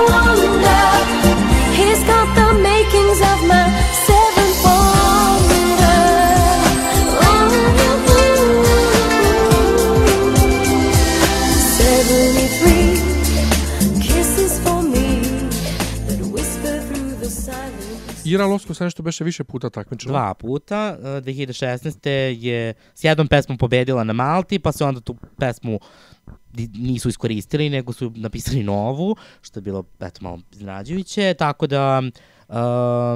silence. 18.31 18.43
Ira 18.43 18.45
Losko 18.53 18.73
se 18.73 18.83
nešto 18.83 19.03
beše 19.03 19.23
više 19.23 19.43
puta 19.43 19.69
takmičila. 19.69 20.11
Dva 20.11 20.33
puta, 20.33 20.97
uh, 20.99 21.05
2016. 21.05 22.09
je 22.39 22.73
s 22.93 23.03
jednom 23.03 23.27
pesmom 23.27 23.57
pobedila 23.57 24.03
na 24.03 24.13
Malti, 24.13 24.59
pa 24.59 24.71
se 24.71 24.85
onda 24.85 25.01
tu 25.01 25.15
pesmu 25.37 25.79
nisu 26.73 27.09
iskoristili, 27.09 27.69
nego 27.69 27.93
su 27.93 28.11
napisali 28.15 28.63
novu, 28.63 29.15
što 29.41 29.59
je 29.59 29.61
bilo, 29.61 29.83
eto, 29.99 30.19
malo 30.21 30.39
iznenađujuće, 30.51 31.33
tako 31.33 31.67
da, 31.67 32.01
uh, 32.47 32.55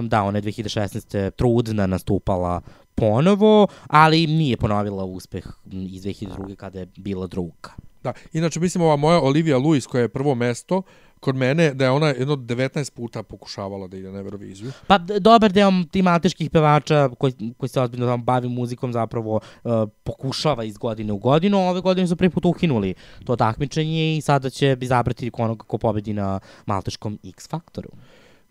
da, 0.10 0.24
ona 0.24 0.38
je 0.38 0.42
2016. 0.42 1.32
trudna 1.32 1.88
nastupala 1.88 2.62
ponovo, 2.96 3.68
ali 3.88 4.28
nije 4.28 4.58
ponovila 4.58 5.04
uspeh 5.04 5.46
iz 5.72 6.04
2002. 6.04 6.56
kada 6.56 6.80
je 6.80 6.88
bila 6.98 7.28
druga. 7.28 7.70
Da, 8.04 8.14
inače 8.34 8.60
mislim 8.60 8.84
ova 8.84 8.96
moja 8.96 9.22
Olivia 9.22 9.58
Lewis 9.58 9.88
koja 9.88 10.02
je 10.02 10.10
prvo 10.10 10.36
mesto 10.36 10.82
kod 11.26 11.36
mene 11.36 11.74
da 11.74 11.86
je 11.86 11.92
ona 11.92 12.08
jedno 12.08 12.36
19 12.36 12.92
puta 12.94 13.24
pokušavala 13.24 13.88
da 13.88 13.98
ide 13.98 14.12
na 14.12 14.20
Euroviziju. 14.20 14.72
Pa 14.88 14.98
dobar 14.98 15.52
deo 15.52 15.72
tih 15.92 16.04
malteških 16.04 16.50
pevača 16.50 17.10
koji, 17.18 17.34
koji 17.58 17.70
se 17.70 17.82
ozbiljno 17.82 18.06
tamo 18.06 18.24
bavi 18.24 18.50
muzikom 18.50 18.94
zapravo 18.94 19.40
uh, 19.64 19.72
pokušava 20.04 20.64
iz 20.64 20.78
godine 20.78 21.14
u 21.14 21.18
godinu. 21.18 21.58
Ove 21.70 21.82
godine 21.82 22.08
su 22.08 22.16
prvi 22.16 22.30
put 22.30 22.46
ukinuli 22.46 22.94
to 23.26 23.36
takmičenje 23.36 24.18
i 24.18 24.22
sada 24.22 24.50
će 24.50 24.78
izabrati 24.82 25.32
onoga 25.34 25.64
ko 25.64 25.78
pobedi 25.78 26.14
na 26.14 26.40
malteškom 26.66 27.20
X 27.24 27.50
Faktoru. 27.50 27.90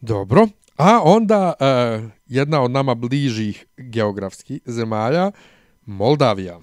Dobro. 0.00 0.48
A 0.76 1.00
onda 1.04 1.52
uh, 1.60 2.10
jedna 2.26 2.62
od 2.62 2.70
nama 2.70 2.94
bližih 2.94 3.66
geografskih 3.76 4.60
zemalja, 4.66 5.30
Moldavija. 5.86 6.58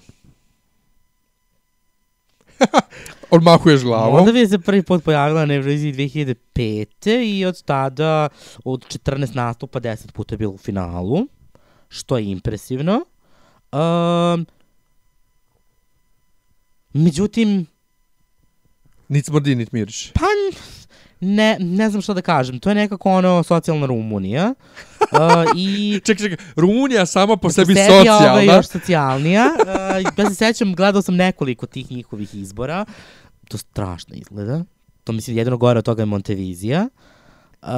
Odmahuješ 3.32 3.82
glavom. 3.82 4.14
Moldavija 4.14 4.48
se 4.48 4.58
prvi 4.58 4.82
put 4.82 5.04
pojavila 5.04 5.46
na 5.46 5.54
Euroviziji 5.54 5.92
2005. 5.92 7.22
i 7.24 7.44
od 7.44 7.62
tada, 7.62 8.28
od 8.64 8.86
14 9.04 9.34
nastupa, 9.36 9.80
10 9.80 10.12
puta 10.12 10.34
je 10.34 10.38
bilo 10.38 10.52
u 10.52 10.58
finalu, 10.58 11.26
što 11.88 12.18
je 12.18 12.24
impresivno. 12.24 13.04
Um, 13.72 14.46
međutim, 16.94 17.66
Nic 19.08 19.26
smrdi, 19.26 19.54
nit 19.54 19.72
miriš. 19.72 20.12
pa 20.12 20.20
ne, 21.20 21.56
ne 21.60 21.90
znam 21.90 22.02
šta 22.02 22.14
da 22.14 22.22
kažem. 22.22 22.58
To 22.58 22.68
je 22.68 22.74
nekako 22.74 23.10
ono 23.10 23.42
socijalna 23.42 23.86
Rumunija. 23.86 24.54
Uh, 25.00 25.08
i 25.56 26.00
Čekaj, 26.04 26.28
čekaj, 26.28 26.46
Rumunija 26.56 27.06
sama 27.06 27.36
po 27.36 27.50
sebi 27.50 27.72
je 27.72 27.90
Ovaj, 27.90 27.98
socijalna. 27.98 28.42
još 28.42 28.66
socijalnija. 28.66 29.48
Uh, 29.58 30.18
ja 30.18 30.28
se 30.28 30.34
sećam, 30.34 30.74
gledao 30.74 31.02
sam 31.02 31.16
nekoliko 31.16 31.66
tih 31.66 31.90
njihovih 31.90 32.34
izbora. 32.34 32.84
To 33.48 33.58
strašno 33.58 34.14
izgleda. 34.14 34.64
To 35.04 35.12
mislim 35.12 35.38
jedino 35.38 35.56
gore 35.56 35.78
od 35.78 35.84
toga 35.84 36.02
je 36.02 36.06
Montevizija. 36.06 36.88
Uh, 37.62 37.68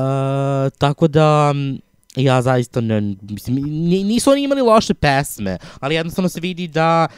tako 0.78 1.08
da 1.08 1.52
m, 1.54 1.78
ja 2.16 2.42
zaista 2.42 2.80
ne, 2.80 3.00
mislim, 3.22 3.56
ni- 3.64 4.04
nisu 4.04 4.30
oni 4.30 4.42
imali 4.42 4.60
loše 4.62 4.94
pesme, 4.94 5.58
ali 5.80 5.94
jednostavno 5.94 6.28
se 6.28 6.40
vidi 6.40 6.68
da 6.68 7.08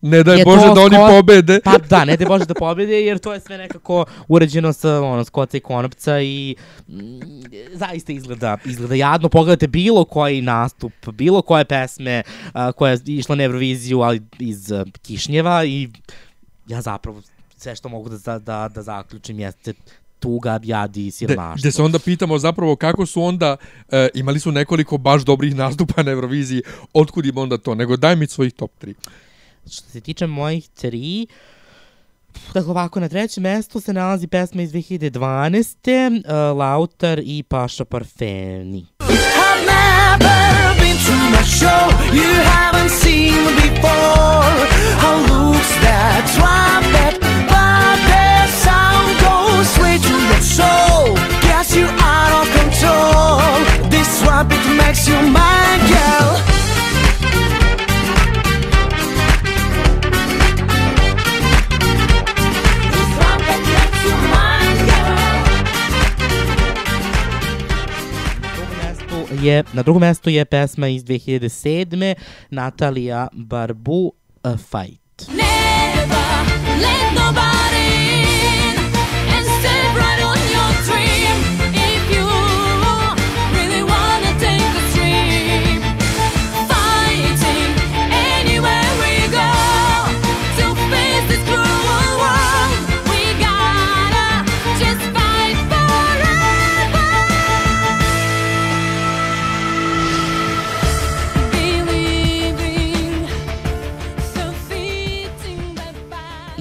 Ne 0.00 0.22
daj 0.22 0.38
je 0.38 0.44
Bože 0.44 0.66
da 0.74 0.80
oni 0.80 0.96
pobede. 0.96 1.60
Pa 1.64 1.78
da, 1.78 2.04
ne 2.04 2.16
da 2.16 2.26
Bože 2.26 2.44
da 2.44 2.54
pobede, 2.54 3.00
jer 3.00 3.18
to 3.18 3.32
je 3.32 3.40
sve 3.40 3.58
nekako 3.58 4.04
uređeno 4.28 4.72
sa 4.72 5.00
ono, 5.00 5.24
skoca 5.24 5.56
i 5.56 5.60
konopca 5.60 6.20
i 6.20 6.56
mm, 6.88 7.20
zaista 7.72 8.12
izgleda, 8.12 8.58
izgleda 8.64 8.94
jadno. 8.94 9.28
Pogledajte 9.28 9.66
bilo 9.66 10.04
koji 10.04 10.42
nastup, 10.42 10.92
bilo 11.12 11.42
koje 11.42 11.64
pesme 11.64 12.22
a, 12.52 12.72
koja 12.72 12.92
je 12.92 12.98
išla 13.06 13.34
na 13.34 13.44
Euroviziju, 13.44 14.00
ali 14.00 14.22
iz 14.38 14.72
a, 14.72 14.84
Kišnjeva 15.02 15.64
i 15.64 15.88
ja 16.66 16.80
zapravo 16.80 17.22
sve 17.64 17.76
što 17.76 17.88
mogu 17.88 18.08
da, 18.08 18.38
da, 18.38 18.68
da 18.74 18.82
zaključim 18.82 19.40
jeste 19.40 19.72
tuga, 20.20 20.60
jad 20.62 20.96
i 20.96 21.10
siromaštvo. 21.10 21.60
gde 21.60 21.72
se 21.72 21.82
onda 21.82 21.98
pitamo 21.98 22.38
zapravo 22.38 22.76
kako 22.76 23.06
su 23.06 23.22
onda, 23.22 23.56
e, 23.90 24.08
imali 24.14 24.40
su 24.40 24.52
nekoliko 24.52 24.98
baš 24.98 25.22
dobrih 25.22 25.54
nastupa 25.54 26.02
na 26.02 26.10
Euroviziji, 26.10 26.62
otkud 26.92 27.26
im 27.26 27.38
onda 27.38 27.58
to, 27.58 27.74
nego 27.74 27.96
daj 27.96 28.16
mi 28.16 28.26
svojih 28.26 28.52
top 28.52 28.70
3. 28.82 28.94
Što 29.70 29.90
se 29.90 30.00
tiče 30.00 30.26
mojih 30.26 30.68
tri, 30.68 31.26
Dakle, 32.54 32.70
ovako, 32.70 33.00
na 33.00 33.08
trećem 33.08 33.42
mestu 33.42 33.80
se 33.80 33.92
nalazi 33.92 34.26
pesma 34.26 34.62
iz 34.62 34.72
2012. 34.72 36.22
Uh, 36.24 36.58
Lautar 36.58 37.20
i 37.24 37.42
Paša 37.42 37.84
Parfeni. 37.84 38.86
I've 39.00 39.66
never 39.74 40.38
been 40.80 40.96
to 41.06 41.16
a 41.40 41.44
show 41.58 41.82
you 42.18 42.30
haven't 42.52 42.90
seen 42.90 43.44
before. 43.56 44.66
How 45.02 45.16
looks 45.30 45.74
that 45.84 46.24
soul. 50.44 51.16
Gets 51.40 51.74
you 51.76 51.88
out 51.88 52.32
of 52.40 52.46
control. 52.52 53.40
This 53.88 54.20
trumpet 54.22 54.64
makes 54.76 55.08
you 55.08 55.16
my 55.32 55.80
girl. 55.88 56.28
This 62.92 63.08
trumpet 63.16 63.62
makes 63.74 64.00
you 64.04 64.16
mine, 64.34 64.78
girl. 64.88 65.16
je, 69.42 69.64
na 69.72 69.82
drugom 69.82 70.00
mestu 70.00 70.30
je 70.30 70.44
pesma 70.44 70.88
iz 70.88 71.04
2007. 71.04 72.14
Natalija 72.50 73.28
Barbu, 73.32 74.12
A 74.42 74.56
Fight. 74.56 75.28
Never 75.28 75.53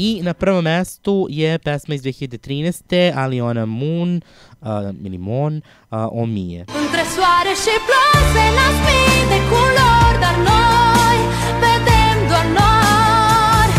I 0.03 0.19
na 0.23 0.33
prvom 0.33 0.63
mestu 0.63 1.27
je 1.29 1.59
pesma 1.59 1.95
iz 1.95 2.01
2013. 2.01 3.13
Aliona 3.15 3.65
Moon, 3.65 4.21
uh, 4.61 4.67
ili 5.05 5.17
Mon, 5.17 5.53
uh, 5.55 6.21
O 6.21 6.25
Mie. 6.25 6.65
Între 6.83 7.03
soare 7.15 7.53
și 7.63 7.73
ploi 7.87 8.21
se 8.33 8.45
nasc 8.57 8.79
mii 8.87 9.23
de 9.31 9.39
culori 9.51 10.17
Dar 10.23 10.37
noi 10.51 11.17
vedem 11.63 12.17
doar 12.29 12.47
nori 12.57 13.73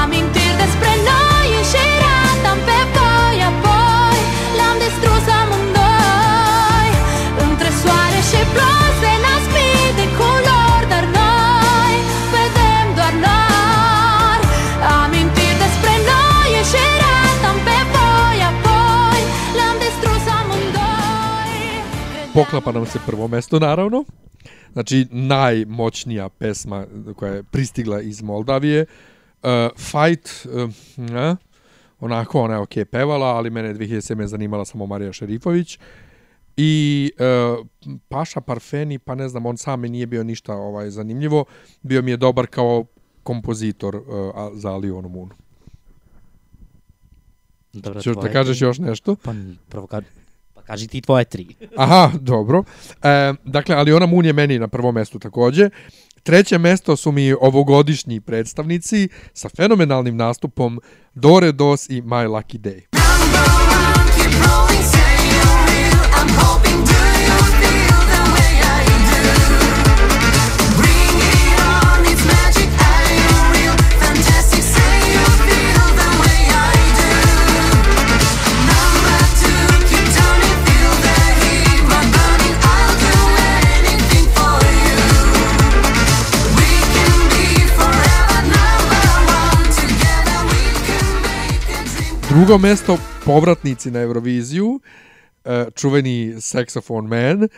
Amintiri 0.00 0.56
despre 0.62 0.92
noi 1.08 1.48
înșiratam 1.60 2.58
pe 2.66 2.78
voi 2.94 3.38
Apoi 3.50 4.18
le-am 4.56 4.76
distrus 4.84 5.24
amândoi 5.40 6.90
Între 7.46 7.68
soare 7.80 8.20
și 8.30 8.40
ploi 8.54 8.70
Poklapa 22.34 22.72
nam 22.72 22.86
se 22.86 22.98
prvo 23.06 23.28
mesto, 23.28 23.58
naravno. 23.58 24.04
Znači, 24.72 25.06
najmoćnija 25.10 26.28
pesma 26.28 26.86
koja 27.16 27.32
je 27.32 27.42
pristigla 27.42 28.00
iz 28.00 28.22
Moldavije. 28.22 28.86
Uh, 29.42 29.48
Fight, 29.76 30.46
uh, 30.46 30.70
ne, 30.96 31.36
onako, 32.00 32.40
ona 32.40 32.54
je 32.54 32.60
okej 32.60 32.84
pevala, 32.84 33.26
ali 33.26 33.50
mene 33.50 33.68
je 33.68 33.74
2007. 33.74 34.24
zanimala 34.24 34.64
samo 34.64 34.86
Marija 34.86 35.12
Šerifović. 35.12 35.78
I 36.56 37.12
uh, 37.18 37.66
Paša 38.08 38.40
Parfeni, 38.40 38.98
pa 38.98 39.14
ne 39.14 39.28
znam, 39.28 39.46
on 39.46 39.56
sam 39.56 39.80
mi 39.80 39.88
nije 39.88 40.06
bio 40.06 40.24
ništa 40.24 40.54
ovaj 40.54 40.90
zanimljivo. 40.90 41.44
Bio 41.82 42.02
mi 42.02 42.10
je 42.10 42.16
dobar 42.16 42.46
kao 42.46 42.84
kompozitor 43.22 43.96
uh, 43.96 44.02
za 44.54 44.70
Alionu 44.72 45.08
Moon. 45.08 45.30
Dobro, 47.72 48.00
Ćeš 48.00 48.16
da 48.16 48.32
kažeš 48.32 48.60
još 48.60 48.78
nešto? 48.78 49.16
Pa, 49.16 49.34
prvo 49.68 49.86
ka, 49.86 50.00
pa 50.00 50.19
kaži 50.70 50.86
ti 50.86 51.00
tvoje 51.00 51.24
tri. 51.24 51.46
Aha, 51.76 52.10
dobro. 52.20 52.64
E, 53.02 53.34
dakle, 53.44 53.74
Aliona 53.74 54.06
Moon 54.06 54.26
je 54.26 54.32
meni 54.32 54.58
na 54.58 54.68
prvom 54.68 54.94
mestu 54.94 55.18
takođe. 55.18 55.70
Treće 56.22 56.58
mesto 56.58 56.96
su 56.96 57.12
mi 57.12 57.32
ovogodišnji 57.32 58.20
predstavnici 58.20 59.08
sa 59.34 59.48
fenomenalnim 59.48 60.16
nastupom 60.16 60.80
Dore 61.14 61.52
Dos 61.52 61.90
i 61.90 62.02
My 62.02 62.28
Lucky 62.28 62.58
Day. 62.58 63.59
Drugo 92.30 92.58
mesto, 92.58 92.98
povratnici 93.24 93.90
na 93.90 94.00
Euroviziju, 94.00 94.80
e, 95.44 95.66
čuveni 95.74 96.34
Saxophone 96.40 97.08
Man, 97.08 97.48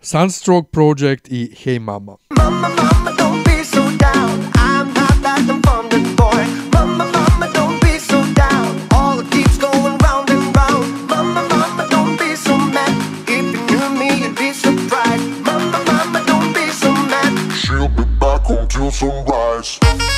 Sunstroke 0.00 0.70
Project 0.70 1.26
i 1.30 1.50
Hey 1.64 1.78
Mama. 1.78 2.16
Mama, 2.38 2.68
mama, 2.68 3.10
don't 3.18 3.44
be 3.44 3.64
so 3.64 3.82
down. 3.98 4.38
I'm 4.54 4.94
not 4.94 5.18
that 5.22 5.42
abundant 5.50 6.16
boy. 6.16 6.46
Mama, 6.72 7.10
mama, 7.10 7.50
don't 7.54 7.80
be 7.82 7.98
so 7.98 8.22
down. 8.34 8.78
All 8.94 9.18
it 9.20 9.30
keeps 9.32 9.58
going 9.58 9.98
round 9.98 10.30
and 10.30 10.56
round. 10.56 10.86
Mama, 11.08 11.42
mama, 11.50 11.88
don't 11.90 12.16
be 12.16 12.36
so 12.36 12.56
mad. 12.56 12.94
If 13.26 13.44
you 13.50 13.60
knew 13.66 13.98
me, 13.98 14.22
you'd 14.22 14.36
be 14.38 14.52
surprised. 14.52 15.26
Mama, 15.44 15.82
mama, 15.86 16.22
don't 16.26 16.54
be 16.54 16.70
so 16.70 16.92
mad. 16.92 17.34
She'll 17.52 17.88
be 17.88 18.04
back 18.20 18.46
till 18.68 18.92
sunrise. 18.92 20.09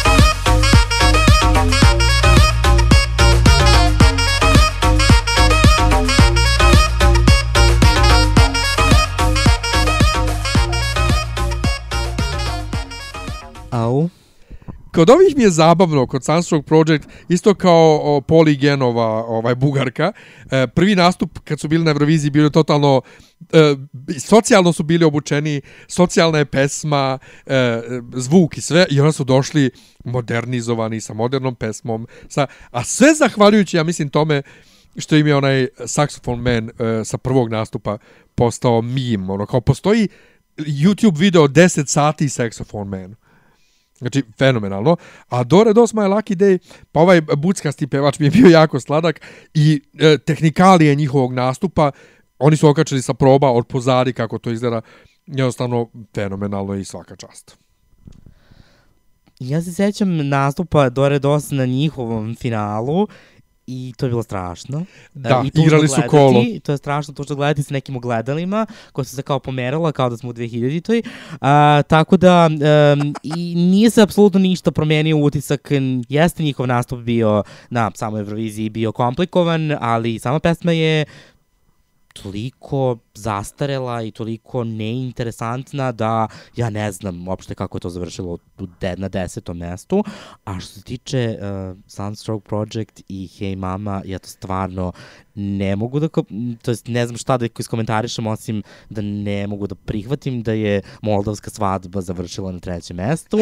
Kod 14.95 15.11
ovih 15.11 15.37
mi 15.37 15.43
je 15.43 15.51
zabavno, 15.51 16.07
kod 16.07 16.25
Sunstroke 16.25 16.67
Project, 16.67 17.09
isto 17.29 17.55
kao 17.55 18.01
o, 18.03 18.21
Poligenova 18.21 19.25
ovaj, 19.25 19.55
bugarka, 19.55 20.13
e, 20.51 20.67
prvi 20.67 20.95
nastup 20.95 21.39
kad 21.45 21.61
su 21.61 21.69
bili 21.69 21.85
na 21.85 21.91
Euroviziji 21.91 22.31
bio 22.31 22.45
je 22.45 22.51
totalno 22.51 23.03
e, 23.53 23.77
socijalno 24.19 24.73
su 24.73 24.83
bili 24.83 25.05
obučeni, 25.05 25.61
socijalna 25.89 26.39
je 26.39 26.45
pesma, 26.45 27.19
e, 27.47 27.81
zvuk 28.15 28.57
i 28.57 28.61
sve, 28.61 28.87
i 28.91 29.01
onda 29.01 29.13
su 29.13 29.25
došli 29.25 29.71
modernizovani 30.05 31.01
sa 31.01 31.15
modernom 31.15 31.55
pesmom, 31.55 32.07
sa, 32.29 32.47
a 32.71 32.85
sve 32.85 33.15
zahvaljujući, 33.15 33.77
ja 33.77 33.85
mislim, 33.85 34.09
tome 34.09 34.43
što 34.97 35.17
im 35.17 35.27
je 35.27 35.37
onaj 35.37 35.69
saxophone 35.79 36.37
man 36.37 36.69
e, 36.69 37.05
sa 37.05 37.19
prvog 37.19 37.51
nastupa 37.51 37.99
postao 38.35 38.83
mim, 38.83 39.31
ono, 39.31 39.47
kao 39.47 39.61
postoji 39.61 40.09
YouTube 40.57 41.19
video 41.19 41.49
10 41.49 41.87
sati 41.87 42.29
saxophone 42.29 42.85
man. 42.85 43.15
Znači, 44.03 44.23
fenomenalno. 44.39 44.97
A 45.29 45.45
Dore 45.45 45.73
Dos 45.73 45.95
My 45.95 46.09
Lucky 46.09 46.37
Day, 46.37 46.59
pa 46.93 47.01
ovaj 47.01 47.21
buckasti 47.21 47.87
pevač 47.87 48.19
mi 48.19 48.27
je 48.27 48.31
bio 48.31 48.49
jako 48.49 48.81
sladak 48.81 49.21
i 49.55 49.83
e, 49.99 50.19
tehnikalije 50.19 50.95
njihovog 50.95 51.33
nastupa, 51.33 51.91
oni 52.39 52.57
su 52.57 52.69
okačili 52.69 53.03
sa 53.03 53.15
proba 53.15 53.51
od 53.51 53.67
pozadi 53.67 54.13
kako 54.13 54.39
to 54.39 54.51
izgleda, 54.51 54.81
jednostavno 55.27 55.89
fenomenalno 56.15 56.75
i 56.75 56.85
svaka 56.85 57.17
čast. 57.17 57.57
Ja 59.41 59.63
se 59.63 59.73
sećam 59.73 60.29
nastupa 60.29 60.89
Dore 60.89 61.19
Dos 61.19 61.51
na 61.51 61.67
njihovom 61.67 62.35
finalu 62.35 63.07
i 63.73 63.93
to 63.97 64.07
je 64.07 64.11
bilo 64.11 64.23
strašno. 64.23 64.85
Da, 65.15 65.43
E, 65.45 65.47
i 65.47 65.61
igrali 65.63 65.89
su 65.89 65.95
gledati, 65.95 66.09
kolo. 66.09 66.45
To 66.63 66.73
je 66.73 66.79
strašno 66.79 67.15
tužno 67.15 67.37
gledati 67.37 67.63
sa 67.63 67.75
nekim 67.75 67.97
ogledalima 67.97 68.67
koja 68.93 69.05
su 69.05 69.17
se 69.17 69.23
kao 69.23 69.39
pomerala 69.39 69.93
kao 69.93 70.11
da 70.11 70.17
smo 70.17 70.31
u 70.31 70.33
2000-toj. 70.33 71.03
A, 71.41 71.83
tako 71.89 72.17
da 72.17 72.51
um, 72.53 73.15
i 73.23 73.55
nije 73.55 73.91
se 73.91 74.03
apsolutno 74.03 74.41
ništa 74.41 74.71
promenio 74.71 75.17
utisak. 75.17 75.69
Jeste 76.09 76.43
njihov 76.43 76.67
nastup 76.67 77.01
bio 77.01 77.43
na 77.71 77.91
samoj 77.95 78.21
Euroviziji 78.21 78.69
bio 78.71 78.93
komplikovan, 78.93 79.77
ali 79.81 80.19
sama 80.19 80.39
pesma 80.39 80.73
je 80.73 81.05
toliko 82.13 82.99
zastarela 83.15 84.03
i 84.03 84.11
toliko 84.11 84.65
neinteresantna 84.65 85.93
da 85.93 86.29
ja 86.57 86.71
ne 86.71 86.93
znam 86.93 87.29
uopšte 87.29 87.55
kako 87.55 87.77
je 87.77 87.81
to 87.81 87.91
završilo 87.91 88.39
na 88.97 89.09
desetom 89.09 89.59
mestu. 89.59 90.05
A 90.45 90.61
što 90.61 90.73
se 90.73 90.83
tiče 90.83 91.39
uh, 91.39 91.79
Sunstroke 91.87 92.49
Project 92.49 93.01
i 93.09 93.29
Hey 93.39 93.57
Mama, 93.57 94.03
ja 94.05 94.19
to 94.19 94.29
stvarno 94.29 94.93
ne 95.35 95.77
mogu 95.77 96.01
da, 96.01 96.09
to 96.63 96.71
jest 96.71 96.89
ne 96.89 97.07
znam 97.07 97.17
šta 97.17 97.39
da 97.39 97.47
iskomentarišem 97.59 98.27
osim 98.27 98.63
da 98.91 99.03
ne 99.03 99.47
mogu 99.47 99.67
da 99.67 99.75
prihvatim 99.75 100.43
da 100.43 100.53
je 100.53 100.83
Moldavska 101.03 101.51
svadba 101.51 102.01
završila 102.01 102.53
na 102.53 102.59
trećem 102.59 102.97
mestu. 102.97 103.39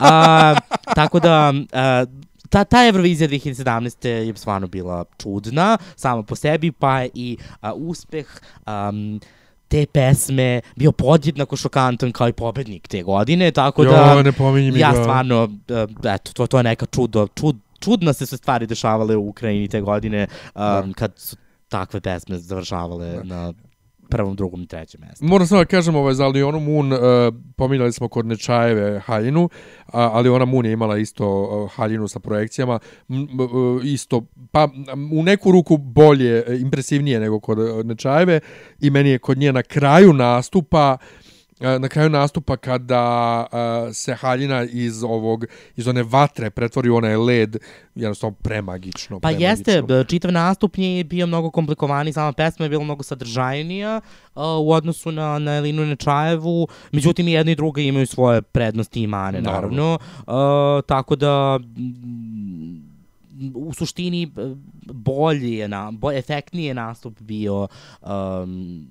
A, 0.00 0.54
tako 0.94 1.20
da, 1.20 1.52
a, 1.72 2.04
ta, 2.48 2.64
ta 2.64 2.86
Eurovizija 2.86 3.28
2017. 3.28 4.08
je 4.08 4.36
stvarno 4.36 4.66
bila 4.66 5.04
čudna, 5.18 5.78
sama 5.96 6.22
po 6.22 6.34
sebi, 6.36 6.72
pa 6.72 7.00
je 7.00 7.10
i 7.14 7.36
a, 7.60 7.72
uspeh 7.74 8.26
um, 8.66 9.20
te 9.68 9.86
pesme 9.86 10.60
bio 10.76 10.92
podjednako 10.92 11.56
šokantan 11.56 12.12
kao 12.12 12.28
i 12.28 12.32
pobednik 12.32 12.88
te 12.88 13.02
godine, 13.02 13.50
tako 13.50 13.84
da 13.84 14.12
Jo, 14.16 14.22
ne 14.22 14.32
pominji 14.32 14.70
mi 14.72 14.78
ja 14.78 14.92
ga. 14.92 15.02
stvarno, 15.02 15.44
uh, 15.44 16.12
eto, 16.14 16.32
to, 16.32 16.46
to 16.46 16.56
je 16.56 16.62
neka 16.62 16.86
čudo, 16.86 17.26
čud, 17.26 17.56
čudno 17.80 18.12
se 18.12 18.26
sve 18.26 18.38
stvari 18.38 18.66
dešavale 18.66 19.16
u 19.16 19.28
Ukrajini 19.28 19.68
te 19.68 19.80
godine 19.80 20.26
um, 20.54 20.92
kad 20.92 21.12
su 21.16 21.36
takve 21.68 22.00
pesme 22.00 22.38
završavale 22.38 23.20
na 23.24 23.52
prvom, 24.08 24.36
drugom 24.36 24.66
trećem 24.66 25.00
mestu. 25.00 25.24
Moram 25.24 25.46
samo 25.46 25.60
da 25.60 25.64
kažem, 25.64 25.94
ovaj, 25.94 26.14
za 26.14 26.24
Alionu 26.24 26.60
Moon, 26.60 26.92
uh, 26.92 26.98
pominjali 27.56 27.92
smo 27.92 28.08
kod 28.08 28.26
Nečajeve 28.26 29.00
haljinu, 29.00 29.48
a, 29.86 30.10
ali 30.12 30.28
ona 30.28 30.44
Moon 30.44 30.66
je 30.66 30.72
imala 30.72 30.98
isto 30.98 31.42
uh, 31.42 31.72
haljinu 31.72 32.08
sa 32.08 32.20
projekcijama, 32.20 32.78
m, 33.08 33.16
m, 33.16 33.40
uh, 33.40 33.84
isto, 33.84 34.22
pa 34.50 34.68
m, 34.92 35.12
u 35.12 35.22
neku 35.22 35.52
ruku 35.52 35.76
bolje, 35.76 36.44
impresivnije 36.60 37.20
nego 37.20 37.40
kod 37.40 37.58
uh, 37.58 37.84
Nečajeve 37.84 38.40
i 38.80 38.90
meni 38.90 39.10
je 39.10 39.18
kod 39.18 39.38
nje 39.38 39.52
na 39.52 39.62
kraju 39.62 40.12
nastupa 40.12 40.96
e, 40.98 41.23
na 41.60 41.88
kraju 41.88 42.10
nastupa 42.10 42.56
kada 42.56 43.46
uh, 43.52 43.94
se 43.94 44.14
haljina 44.14 44.64
iz 44.64 45.02
ovog 45.04 45.44
iz 45.76 45.88
one 45.88 46.02
vatre 46.02 46.50
pretvori 46.50 46.88
u 46.88 46.96
onaj 46.96 47.16
led 47.16 47.56
jednostavno 47.94 48.36
premagično 48.42 49.20
Pa 49.20 49.28
premagično. 49.28 49.72
jeste, 49.72 50.04
čitav 50.08 50.32
nastup 50.32 50.76
nije 50.76 51.04
bio 51.04 51.26
mnogo 51.26 51.50
komplikovaniji, 51.50 52.12
sama 52.12 52.32
pesma 52.32 52.64
je 52.64 52.68
bila 52.68 52.84
mnogo 52.84 53.02
sadržajnija 53.02 54.00
uh, 54.34 54.42
u 54.42 54.72
odnosu 54.72 55.12
na, 55.12 55.38
na 55.38 55.56
Elinu 55.56 55.86
Nečajevu, 55.86 56.68
međutim 56.92 57.28
i 57.28 57.32
jedna 57.32 57.52
i 57.52 57.54
druga 57.54 57.80
imaju 57.80 58.06
svoje 58.06 58.42
prednosti 58.42 59.02
i 59.02 59.06
mane, 59.06 59.40
naravno. 59.40 59.98
Naravno. 60.26 60.78
Uh, 60.78 60.84
tako 60.86 61.16
da 61.16 61.60
u 63.54 63.72
suštini 63.72 64.26
b- 64.26 64.56
bolji 64.92 65.52
je 65.52 65.68
na, 65.68 65.90
bolj, 65.90 66.18
efektniji 66.18 66.64
je 66.64 66.74
nastup 66.74 67.20
bio 67.20 67.68
um, 68.02 68.86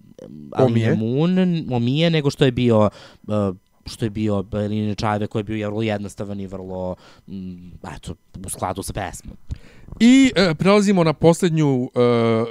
Omije. 0.57 0.95
Moon, 0.95 1.37
Omije, 1.71 2.09
nego 2.09 2.29
što 2.29 2.45
je 2.45 2.51
bio 2.51 2.89
uh, 3.27 3.55
što 3.85 4.05
je 4.05 4.09
bio 4.09 4.45
Eline 4.53 4.95
Čajeve 4.95 5.27
koji 5.27 5.39
je 5.39 5.43
bio 5.43 5.67
vrlo 5.67 5.81
jednostavan 5.81 6.39
i 6.39 6.47
vrlo 6.47 6.95
mm, 7.27 7.71
eto, 7.95 8.15
u 8.45 8.49
skladu 8.49 8.83
sa 8.83 8.93
pesmom. 8.93 9.37
I 9.99 10.31
e, 10.35 10.55
prelazimo 10.55 11.03
na 11.03 11.13
posljednju 11.13 11.83
e, 11.83 11.89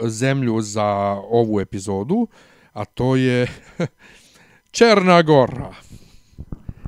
zemlju 0.09 0.60
za 0.60 0.86
ovu 1.31 1.60
epizodu, 1.60 2.27
a 2.73 2.85
to 2.85 3.16
je 3.16 3.47
Černa 4.70 5.23
Gora. 5.23 5.74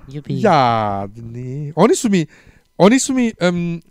Jubi. 0.09 0.41
Jadni. 0.41 1.73
Oni 1.77 1.97
su 1.97 2.09
mi, 2.11 2.27
oni 2.77 2.99
su 2.99 3.15
mi, 3.15 3.33
um, 3.49 3.83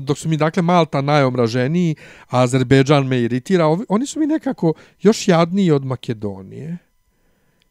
dok 0.00 0.18
su 0.18 0.28
mi 0.28 0.36
dakle 0.36 0.62
Malta 0.62 1.00
najomraženiji, 1.00 1.94
a 2.28 2.42
Azerbejdžan 2.42 3.06
me 3.06 3.20
iritira, 3.20 3.66
oni 3.88 4.06
su 4.06 4.20
mi 4.20 4.26
nekako 4.26 4.72
još 5.00 5.28
jadniji 5.28 5.70
od 5.70 5.84
Makedonije. 5.84 6.78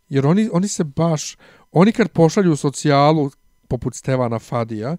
Jer 0.10 0.26
oni, 0.28 0.50
oni 0.54 0.68
se 0.68 0.84
baš, 0.84 1.38
oni 1.72 1.92
kad 1.92 2.10
pošalju 2.10 2.56
socijalu 2.56 3.32
poput 3.68 3.96
Stevana 3.96 4.40
Fadija, 4.40 4.98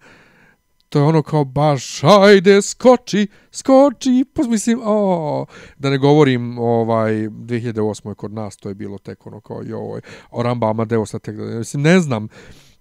to 0.89 0.99
je 0.99 1.05
ono 1.05 1.23
kao 1.23 1.45
baš, 1.45 2.05
ajde, 2.05 2.63
skoči, 2.63 3.27
skoči, 3.53 4.25
pa 4.35 4.43
mislim, 4.43 4.81
o, 4.85 5.47
da 5.79 5.91
ne 5.91 5.99
govorim, 5.99 6.59
ovaj, 6.59 7.13
2008. 7.13 8.15
kod 8.15 8.33
nas 8.33 8.57
to 8.57 8.69
je 8.69 8.75
bilo 8.75 8.99
tek 8.99 9.27
ono 9.27 9.41
kao, 9.41 9.63
joj, 9.63 10.01
Oramba 10.31 10.71
Amadeus, 10.71 11.11
tek, 11.11 11.37
da- 11.37 11.59
mislim, 11.59 11.83
ne 11.83 12.01
znam, 12.01 12.29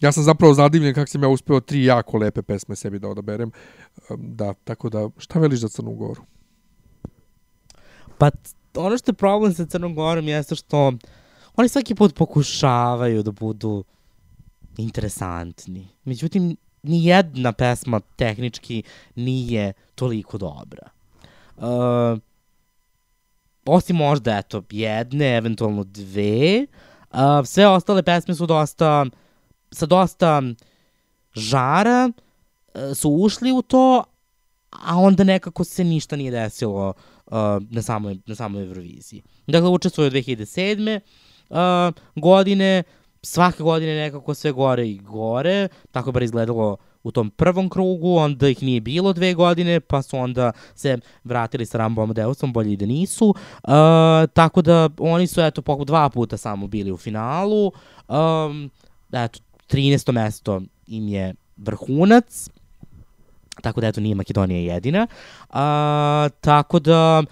ja 0.01 0.11
sam 0.11 0.23
zapravo 0.23 0.53
zadivljen 0.53 0.93
kako 0.93 1.07
sam 1.07 1.23
ja 1.23 1.29
uspeo 1.29 1.59
tri 1.59 1.85
jako 1.85 2.17
lepe 2.17 2.41
pesme 2.41 2.75
sebi 2.75 2.99
da 2.99 3.07
odaberem, 3.07 3.51
Um, 4.09 4.35
da, 4.35 4.53
tako 4.53 4.89
da, 4.89 5.09
šta 5.17 5.39
veliš 5.39 5.59
za 5.59 5.69
Crnu 5.69 5.95
Goru? 5.95 6.21
Pa 8.17 8.31
ono 8.75 8.97
što 8.97 9.11
je 9.11 9.15
problem 9.15 9.53
sa 9.53 9.65
Crnom 9.65 9.95
Gorom 9.95 10.27
jeste 10.27 10.55
što 10.55 10.93
oni 11.55 11.69
svaki 11.69 11.95
put 11.95 12.15
pokušavaju 12.15 13.23
da 13.23 13.31
budu 13.31 13.83
interesantni. 14.77 15.87
Međutim, 16.03 16.57
ni 16.83 17.05
jedna 17.05 17.51
pesma 17.51 17.99
tehnički 17.99 18.83
nije 19.15 19.73
toliko 19.95 20.37
dobra. 20.37 20.89
Uh, 21.57 22.19
osim 23.65 23.95
možda, 23.95 24.37
eto, 24.37 24.63
jedne, 24.69 25.37
eventualno 25.37 25.83
dve, 25.83 26.65
uh, 27.11 27.17
sve 27.45 27.67
ostale 27.67 28.03
pesme 28.03 28.35
su 28.35 28.45
dosta, 28.45 29.05
sa 29.71 29.85
dosta 29.85 30.41
žara, 31.33 32.09
uh, 32.09 32.97
su 32.97 33.09
ušli 33.09 33.51
u 33.51 33.61
to, 33.61 34.03
a 34.69 34.97
onda 34.97 35.23
nekako 35.23 35.63
se 35.63 35.83
ništa 35.83 36.15
nije 36.15 36.31
desilo 36.31 36.93
uh, 37.25 37.33
na 37.69 37.81
samoj, 37.81 38.17
na 38.25 38.35
samoj 38.35 38.63
Euroviziji. 38.63 39.21
Dakle, 39.47 39.69
učestvuje 39.69 40.07
od 40.07 40.13
2007. 40.13 40.99
Uh, 41.49 41.57
godine, 42.15 42.83
svake 43.23 43.63
godine 43.63 43.95
nekako 43.95 44.33
sve 44.33 44.51
gore 44.51 44.87
i 44.87 44.97
gore, 44.97 45.67
tako 45.91 46.11
bar 46.11 46.23
izgledalo 46.23 46.77
u 47.03 47.11
tom 47.11 47.29
prvom 47.29 47.69
krugu, 47.69 48.15
onda 48.15 48.47
ih 48.47 48.63
nije 48.63 48.81
bilo 48.81 49.13
dve 49.13 49.33
godine, 49.33 49.79
pa 49.79 50.01
su 50.01 50.17
onda 50.17 50.51
se 50.75 50.97
vratili 51.23 51.65
sa 51.65 51.77
Rambo 51.77 52.01
Amadeusom, 52.01 52.53
bolje 52.53 52.73
i 52.73 52.77
da 52.77 52.85
nisu. 52.85 53.27
Uh, 53.27 53.71
tako 54.33 54.61
da 54.61 54.89
oni 54.99 55.27
su, 55.27 55.41
eto, 55.41 55.85
dva 55.85 56.09
puta 56.09 56.37
samo 56.37 56.67
bili 56.67 56.91
u 56.91 56.97
finalu. 56.97 57.71
Um, 58.07 58.71
eto, 59.11 59.39
13. 59.71 60.11
mesto 60.11 60.61
im 60.87 61.07
je 61.07 61.33
vrhunac, 61.57 62.49
tako 63.61 63.81
da 63.81 63.87
eto 63.87 64.01
nije 64.01 64.15
Makedonija 64.15 64.73
jedina. 64.73 65.07
A, 65.49 66.29
tako 66.41 66.79
da 66.79 67.23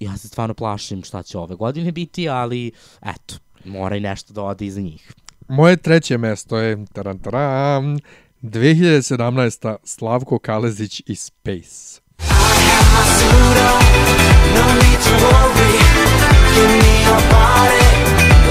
ja 0.00 0.16
se 0.16 0.28
stvarno 0.28 0.54
plašim 0.54 1.04
šta 1.04 1.22
će 1.22 1.38
ove 1.38 1.54
godine 1.54 1.92
biti, 1.92 2.28
ali 2.28 2.72
eto, 3.02 3.34
mora 3.64 3.96
i 3.96 4.00
nešto 4.00 4.32
da 4.32 4.42
ode 4.42 4.66
iza 4.66 4.80
njih. 4.80 5.12
Moje 5.48 5.76
treće 5.76 6.18
mesto 6.18 6.58
je 6.58 6.84
taran, 6.92 7.18
taran, 7.18 7.98
2017. 8.42 9.76
Slavko 9.84 10.38
Kalezić 10.38 11.02
i 11.06 11.14
Space. 11.14 12.00
No 14.54 14.74
need 14.74 15.00
to 15.00 15.10
worry. 15.26 15.72
Give 16.54 16.68
me 16.68 17.04
your 17.04 17.20
body. 17.30 17.85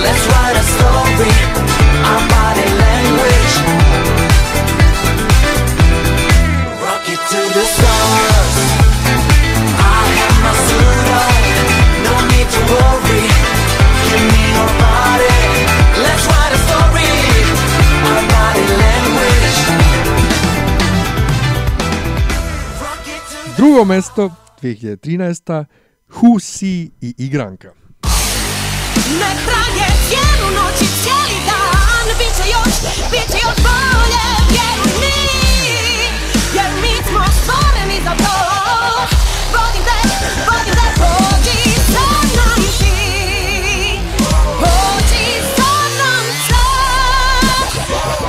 Let's 0.06 0.26
write 0.28 0.56
a 0.56 0.66
story, 0.76 1.34
our 2.10 2.22
body 2.30 2.68
language. 2.84 3.54
I 9.78 10.06
have 10.22 10.38
mesto 23.86 24.32
2013. 24.62 25.68
Who 26.08 26.40
i 27.02 27.14
igranka. 27.18 27.85
Nek 29.10 29.38
traje 29.46 29.88
cijelu 30.08 30.52
noć 30.52 30.82
i 30.82 30.88
cijeli 31.04 31.40
dan. 31.46 32.08
Biće 32.18 32.50
još, 32.56 32.76
biće 33.12 33.38
još 33.46 33.58
bolje, 33.66 34.26
vjeruj 34.50 34.94
mi 35.02 35.18
Jer 36.58 37.04
smo 37.08 37.24
stvoreni 37.42 38.02
za 38.04 38.12
to. 38.24 38.36
Vodim 39.54 39.84
te, 39.84 40.00
vodim 40.48 40.74
te, 40.74 40.88
pođi 41.02 41.62
sa 41.94 42.06
mnom 42.24 42.62
ti 42.80 44.00
Pođi 44.60 45.26
sa 45.56 45.72
mnom 45.92 46.26
sad 46.48 47.70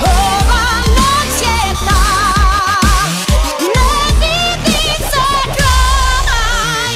Ova 0.02 0.66
noć 0.96 1.40
je 1.42 1.74
ta. 1.88 2.02
Ne 3.74 3.92
vidi 4.20 4.84
se 4.98 5.26
kraj. 5.56 6.94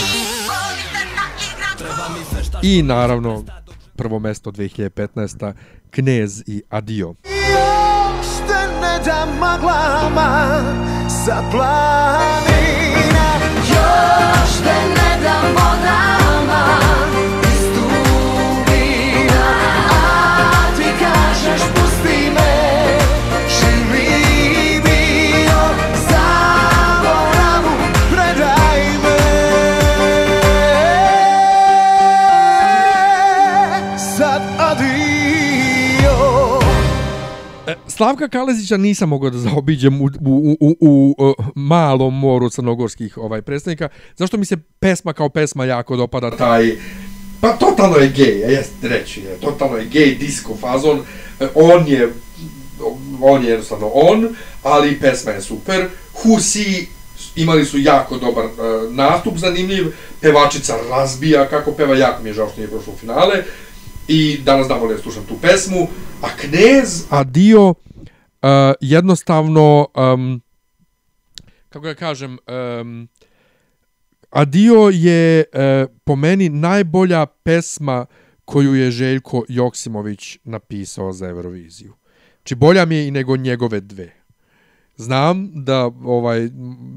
Volim 0.49 0.87
te 0.93 1.03
na 1.17 2.61
I 2.63 2.83
naravno, 2.83 3.45
prvo 4.01 4.19
mesto 4.19 4.51
2015. 4.51 5.53
Knez 5.91 6.43
i 6.47 6.63
Adio. 6.69 7.09
Još 7.09 8.27
te 8.47 8.81
ne 8.81 9.05
da 9.05 9.27
maglama 9.41 10.61
sa 11.25 11.43
planina 11.51 12.11
Još 13.69 14.59
te 14.65 14.75
ne 14.89 15.23
da 15.23 16.20
Slavka 38.01 38.29
Kalezića 38.29 38.77
nisam 38.77 39.09
mogao 39.09 39.31
da 39.31 39.39
zaobiđem 39.39 40.03
u, 40.03 40.05
u, 40.05 40.57
u, 40.61 40.77
u, 40.81 41.15
u 41.19 41.35
malom 41.55 42.19
moru 42.19 42.51
crnogorskih 42.51 43.19
ovaj 43.19 43.43
predstavnika, 43.43 43.89
zašto 44.17 44.37
mi 44.37 44.45
se 44.45 44.57
pesma 44.79 45.13
kao 45.13 45.29
pesma 45.29 45.65
jako 45.65 45.97
dopada 45.97 46.31
taj 46.31 46.77
Pa 47.41 47.53
totalno 47.53 47.97
je 47.97 48.09
gej, 48.09 48.45
a 48.45 48.49
jest 48.49 48.73
reći 48.83 49.21
je, 49.21 49.37
totalno 49.41 49.77
je 49.77 49.85
gej 49.85 50.15
disco 50.15 50.57
fazon, 50.61 51.01
E, 51.41 51.49
on 51.55 51.87
je, 51.89 52.13
on 53.23 53.45
je 53.45 53.49
jednostavno 53.51 53.91
on, 53.95 54.29
ali 54.63 55.01
pesma 55.01 55.31
je 55.31 55.43
super, 55.43 55.89
Husi 56.15 56.87
imali 57.37 57.65
su 57.65 57.79
jako 57.79 58.19
dobar 58.19 58.45
uh, 58.45 58.95
nastup, 58.95 59.37
zanimljiv, 59.37 59.87
pevačica 60.21 60.75
razbija 60.91 61.49
kako 61.49 61.73
peva, 61.73 61.97
jako 61.97 62.23
mi 62.23 62.29
je 62.29 62.35
žao 62.35 62.49
što 62.49 62.61
nije 62.61 62.71
prošlo 62.71 62.93
u 62.93 62.97
finale, 62.97 63.45
i 64.09 64.39
danas 64.45 64.69
da 64.69 64.75
volim 64.75 64.97
da 64.97 65.03
slušam 65.03 65.25
tu 65.29 65.35
pesmu, 65.43 65.89
a 66.23 66.29
Knez, 66.37 67.05
a 67.11 67.25
dio, 67.25 67.75
uh, 68.43 68.49
jednostavno, 68.81 69.87
um, 70.15 70.41
kako 71.69 71.85
ga 71.85 71.95
kažem, 71.95 72.39
um, 72.81 73.09
Adio 74.31 74.91
je 74.93 75.45
e, 75.53 75.87
po 76.05 76.17
meni 76.17 76.49
najbolja 76.49 77.27
pesma 77.27 78.07
koju 78.45 78.75
je 78.75 78.91
Željko 78.91 79.45
Joksimović 79.49 80.39
napisao 80.45 81.13
za 81.13 81.29
Euroviziju. 81.29 81.95
Či 82.43 82.55
bolja 82.55 82.85
mi 82.85 82.95
je 82.95 83.09
i 83.09 83.11
nego 83.11 83.37
njegove 83.37 83.81
dve. 83.81 84.13
Znam 84.97 85.51
da 85.55 85.85
ovaj 86.05 86.51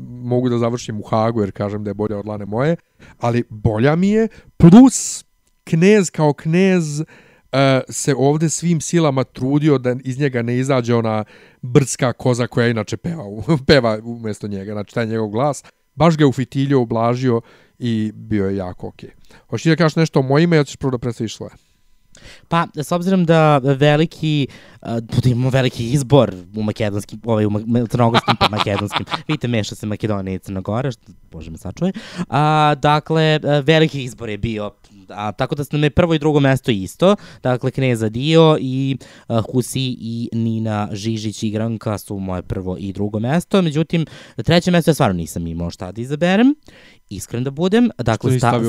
mogu 0.09 0.49
da 0.49 0.57
završim 0.57 0.99
u 0.99 1.03
Hagu 1.03 1.41
jer 1.41 1.51
kažem 1.51 1.83
da 1.83 1.89
je 1.89 1.93
bolja 1.93 2.17
od 2.17 2.25
Lane 2.25 2.45
moje, 2.45 2.75
ali 3.19 3.43
bolja 3.49 3.95
mi 3.95 4.09
je 4.09 4.27
plus 4.57 5.25
knez 5.63 6.09
kao 6.09 6.33
knez 6.33 6.99
uh, 6.99 7.05
se 7.89 8.15
ovde 8.17 8.49
svim 8.49 8.81
silama 8.81 9.23
trudio 9.23 9.77
da 9.77 9.95
iz 10.03 10.19
njega 10.19 10.41
ne 10.41 10.57
izađe 10.57 10.95
ona 10.95 11.23
brdska 11.61 12.13
koza 12.13 12.47
koja 12.47 12.67
inače 12.67 12.97
peva, 12.97 13.23
peva 13.67 13.99
umjesto 14.03 14.47
njega, 14.47 14.73
znači 14.73 14.93
taj 14.93 15.05
njegov 15.05 15.27
glas. 15.27 15.63
Baš 15.95 16.17
ga 16.17 16.23
je 16.23 16.27
ufitilio, 16.27 16.81
ublažio 16.81 17.41
i 17.79 18.11
bio 18.15 18.49
je 18.49 18.55
jako 18.55 18.87
okej. 18.87 19.09
Hoćeš 19.49 19.63
ti 19.63 19.69
da 19.69 19.75
kažeš 19.75 19.95
nešto 19.95 20.19
o 20.19 20.23
mojima 20.23 20.55
ili 20.55 20.65
ćeš 20.65 20.75
prvo 20.75 20.91
da 20.91 20.97
predstaviš 20.97 21.35
svoje? 21.35 21.51
Pa, 22.47 22.67
s 22.75 22.91
obzirom 22.91 23.25
da 23.25 23.57
veliki, 23.57 24.47
uh, 24.81 24.97
da 24.97 25.29
imamo 25.29 25.49
veliki 25.49 25.91
izbor 25.91 26.35
u 26.55 26.63
makedonskim, 26.63 27.21
ovaj, 27.25 27.45
u 27.45 27.49
ma- 27.49 27.87
crnogorskim 27.87 28.35
pa 28.39 28.49
makedonskim, 28.49 29.05
vidite, 29.27 29.47
meša 29.47 29.75
se 29.75 29.85
Makedonija 29.85 30.35
i 30.35 30.39
Crna 30.39 30.61
Gora, 30.61 30.91
što, 30.91 31.11
bože 31.31 31.51
me 31.51 31.57
sačuje, 31.57 31.91
a, 32.29 32.75
dakle, 32.75 33.23
e, 33.23 33.61
veliki 33.61 34.03
izbor 34.03 34.29
je 34.29 34.37
bio 34.37 34.71
a, 35.09 35.31
tako 35.31 35.55
da 35.55 35.63
nam 35.71 35.83
je 35.83 35.89
prvo 35.89 36.13
i 36.13 36.19
drugo 36.19 36.39
mesto 36.39 36.71
isto, 36.71 37.15
dakle 37.43 37.71
Kneza 37.71 38.09
Dio 38.09 38.57
i 38.59 38.97
uh, 39.27 39.41
Husi 39.51 39.97
i 39.99 40.29
Nina 40.33 40.89
Žižić 40.91 41.43
igranka 41.43 41.97
su 41.97 42.19
moje 42.19 42.41
prvo 42.41 42.77
i 42.79 42.93
drugo 42.93 43.19
mesto, 43.19 43.61
međutim 43.61 44.05
treće 44.35 44.71
mesto 44.71 44.91
ja 44.91 44.93
stvarno 44.95 45.13
nisam 45.13 45.47
imao 45.47 45.69
šta 45.69 45.91
da 45.91 46.01
izaberem, 46.01 46.55
iskren 47.09 47.43
da 47.43 47.51
budem, 47.51 47.89
dakle, 47.97 48.39
sta, 48.39 48.61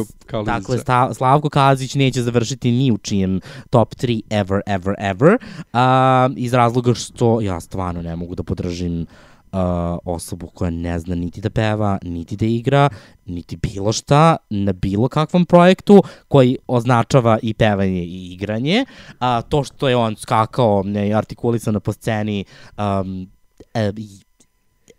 dakle 0.44 0.78
sta, 0.78 1.14
Slavko 1.14 1.48
Kazić 1.48 1.94
neće 1.94 2.22
završiti 2.22 2.70
ni 2.70 2.92
u 2.92 2.98
čijem 2.98 3.33
top 3.70 3.94
3 3.94 4.20
ever, 4.30 4.60
ever, 4.66 4.94
ever, 4.98 5.38
a, 5.72 6.28
iz 6.36 6.54
razloga 6.54 6.94
što 6.94 7.40
ja 7.40 7.60
stvarno 7.60 8.02
ne 8.02 8.16
mogu 8.16 8.34
da 8.34 8.42
podržim 8.42 9.06
uh, 9.54 9.98
osobu 10.04 10.46
koja 10.46 10.70
ne 10.70 10.98
zna 10.98 11.14
niti 11.14 11.40
da 11.40 11.50
peva, 11.50 11.98
niti 12.02 12.36
da 12.36 12.46
igra, 12.46 12.88
niti 13.26 13.56
bilo 13.56 13.92
šta 13.92 14.36
na 14.50 14.72
bilo 14.72 15.08
kakvom 15.08 15.44
projektu 15.44 16.02
koji 16.28 16.58
označava 16.66 17.38
i 17.42 17.54
pevanje 17.54 18.04
i 18.04 18.32
igranje. 18.32 18.84
A, 19.18 19.42
to 19.42 19.64
što 19.64 19.88
je 19.88 19.96
on 19.96 20.16
skakao 20.16 20.82
ne, 20.82 21.12
artikulisano 21.12 21.80
po 21.80 21.92
sceni 21.92 22.44
um, 22.78 23.28
e, 23.74 23.92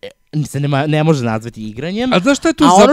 e, 0.01 0.43
se 0.45 0.59
ne, 0.59 0.87
ne 0.87 1.03
može 1.03 1.25
nazvati 1.25 1.69
igranjem. 1.69 2.13
A 2.13 2.19
znaš 2.19 2.37
šta 2.37 2.47
je 2.47 2.53
tu 2.53 2.63
A 2.63 2.67
za- 2.67 2.83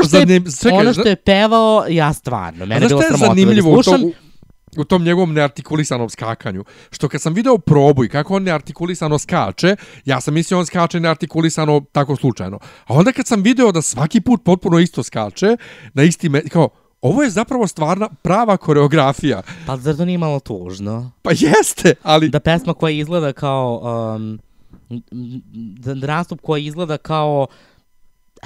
ono 0.73 0.93
što 0.93 1.09
je, 1.09 1.17
pevao, 1.17 1.85
ja 1.89 2.13
stvarno, 2.13 2.67
mene 2.67 2.85
je 2.85 2.89
bilo 2.89 3.03
sramota 3.03 3.21
da 3.21 3.27
zanimljivo 3.27 3.83
slušam. 3.83 4.05
u, 4.05 4.13
u 4.77 4.85
tom 4.85 5.03
njegovom 5.03 5.33
neartikulisanom 5.33 6.11
skakanju? 6.11 6.65
Što 6.91 7.09
kad 7.09 7.23
sam 7.23 7.35
video 7.35 7.59
probu 7.59 8.05
i 8.05 8.09
kako 8.09 8.37
on 8.37 8.43
neartikulisano 8.43 9.19
skače, 9.19 9.77
ja 10.05 10.21
sam 10.21 10.35
mislio 10.35 10.59
on 10.59 10.67
skače 10.67 11.01
neartikulisano 11.01 11.83
tako 11.93 12.17
slučajno. 12.17 12.59
A 12.87 12.95
onda 12.95 13.13
kad 13.13 13.27
sam 13.27 13.43
video 13.43 13.73
da 13.73 13.83
svaki 13.83 14.21
put 14.21 14.45
potpuno 14.45 14.79
isto 14.79 15.03
skače, 15.03 15.57
na 15.95 16.03
isti 16.03 16.29
me, 16.29 16.49
kao, 16.49 16.69
ovo 17.03 17.23
je 17.23 17.31
zapravo 17.31 17.67
stvarna 17.67 18.09
prava 18.23 18.57
koreografija. 18.57 19.43
Pa 19.67 19.77
zar 19.77 19.97
to 19.97 20.05
nije 20.05 20.19
malo 20.19 20.41
tužno? 20.41 21.11
Pa 21.23 21.31
jeste, 21.31 21.95
ali... 22.03 22.29
Da 22.29 22.41
pesma 22.41 22.75
koja 22.75 22.93
izgleda 22.93 23.33
kao... 23.33 23.83
Um, 24.17 24.39
da, 25.79 25.95
nastup 25.95 26.41
koji 26.41 26.67
izgleda 26.67 26.99
kao 26.99 27.47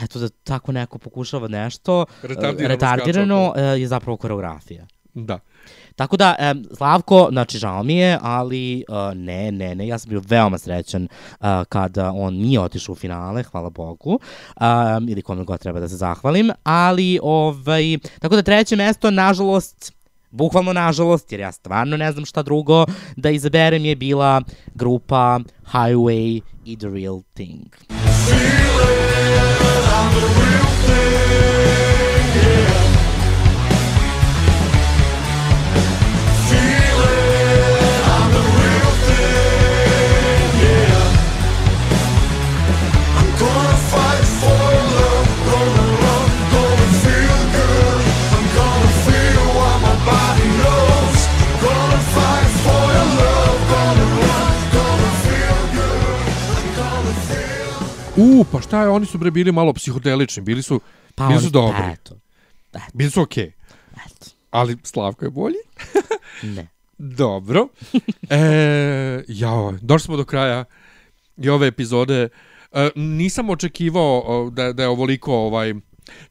eto 0.02 0.18
da 0.18 0.28
tako 0.28 0.72
neko 0.72 0.98
pokušava 0.98 1.48
nešto 1.48 2.04
Retardirano 2.22 2.68
retardirano 2.68 3.52
eh, 3.56 3.62
je 3.62 3.88
zapravo 3.88 4.16
koreografija. 4.16 4.86
Da. 5.14 5.38
Tako 5.96 6.16
da, 6.16 6.34
em, 6.38 6.64
Slavko, 6.76 7.28
znači 7.32 7.58
žao 7.58 7.82
mi 7.82 7.96
je, 7.96 8.18
ali 8.22 8.84
uh, 8.88 8.96
ne, 9.14 9.52
ne, 9.52 9.74
ne, 9.74 9.86
ja 9.86 9.98
sam 9.98 10.10
bio 10.10 10.22
veoma 10.28 10.58
srećan 10.58 11.08
uh, 11.40 11.46
kada 11.68 12.12
on 12.12 12.34
nije 12.34 12.60
otišao 12.60 12.92
u 12.92 12.96
finale, 12.96 13.42
hvala 13.42 13.70
Bogu, 13.70 14.18
um, 14.60 15.08
ili 15.08 15.22
kome 15.22 15.44
god 15.44 15.60
treba 15.60 15.80
da 15.80 15.88
se 15.88 15.96
zahvalim, 15.96 16.50
ali, 16.62 17.18
ovaj, 17.22 17.98
tako 18.20 18.36
da 18.36 18.42
treće 18.42 18.76
mesto, 18.76 19.10
nažalost, 19.10 19.92
bukvalno 20.30 20.72
nažalost, 20.72 21.32
jer 21.32 21.40
ja 21.40 21.52
stvarno 21.52 21.96
ne 21.96 22.12
znam 22.12 22.24
šta 22.24 22.42
drugo 22.42 22.84
da 23.16 23.30
izaberem 23.30 23.84
je 23.84 23.96
bila 23.96 24.42
grupa 24.74 25.40
Highway 25.72 26.40
i 26.64 26.76
The 26.76 26.88
Real 26.88 27.22
Thing. 27.34 27.66
Gonna 30.86 31.25
U, 58.16 58.44
pa 58.52 58.60
šta 58.60 58.82
je, 58.82 58.88
oni 58.88 59.06
su 59.06 59.18
bre 59.18 59.30
bili 59.30 59.52
malo 59.52 59.72
psihodelični, 59.72 60.42
bili 60.42 60.62
su, 60.62 60.80
pa 61.14 61.28
bili 61.28 61.40
su 61.40 61.50
dobri. 61.50 61.78
Pa 61.78 61.90
eto, 61.90 62.16
eto. 62.72 62.86
Bili 62.92 63.10
su 63.10 63.20
okej. 63.20 63.46
Okay. 63.46 64.32
Ali 64.50 64.76
Slavko 64.82 65.24
je 65.24 65.30
bolji. 65.30 65.56
ne. 66.56 66.68
Dobro. 66.98 67.68
E, 68.30 69.24
jao, 69.28 69.74
došli 69.80 70.04
smo 70.04 70.16
do 70.16 70.24
kraja 70.24 70.64
i 71.36 71.48
ove 71.48 71.66
epizode. 71.66 72.28
E, 72.72 72.90
nisam 72.94 73.50
očekivao 73.50 74.50
da, 74.52 74.72
da 74.72 74.82
je 74.82 74.88
ovoliko 74.88 75.34
ovaj, 75.34 75.74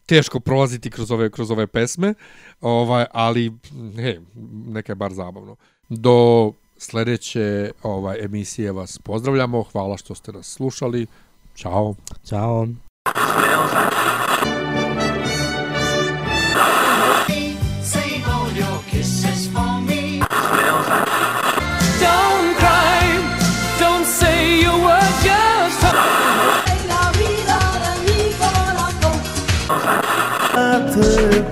teško 0.06 0.40
prolaziti 0.40 0.90
kroz 0.90 1.12
ove, 1.12 1.30
kroz 1.30 1.52
ove 1.52 1.68
pesme, 1.68 2.14
ovaj, 2.62 3.06
ali 3.12 3.54
ne, 3.72 4.22
neka 4.68 4.92
je 4.92 4.96
bar 4.96 5.14
zabavno. 5.14 5.56
Do 5.90 6.52
sledeće 6.78 7.72
ovaj, 7.84 8.18
emisije 8.20 8.72
vas 8.72 8.98
pozdravljamo. 8.98 9.64
Hvala 9.64 9.98
što 9.98 10.16
ste 10.16 10.32
nas 10.32 10.48
slušali. 10.48 11.08
Tchau. 11.56 11.96
Tchau. 12.24 12.68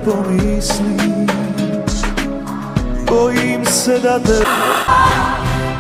pomisli 0.06 1.04
se 3.84 4.00
da 4.00 4.20
te 4.20 4.44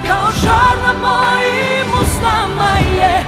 Kao 0.07 0.31
žar 0.43 0.75
na 0.83 0.93
mojim 0.93 1.87
usnama 2.01 2.71
je 2.97 3.25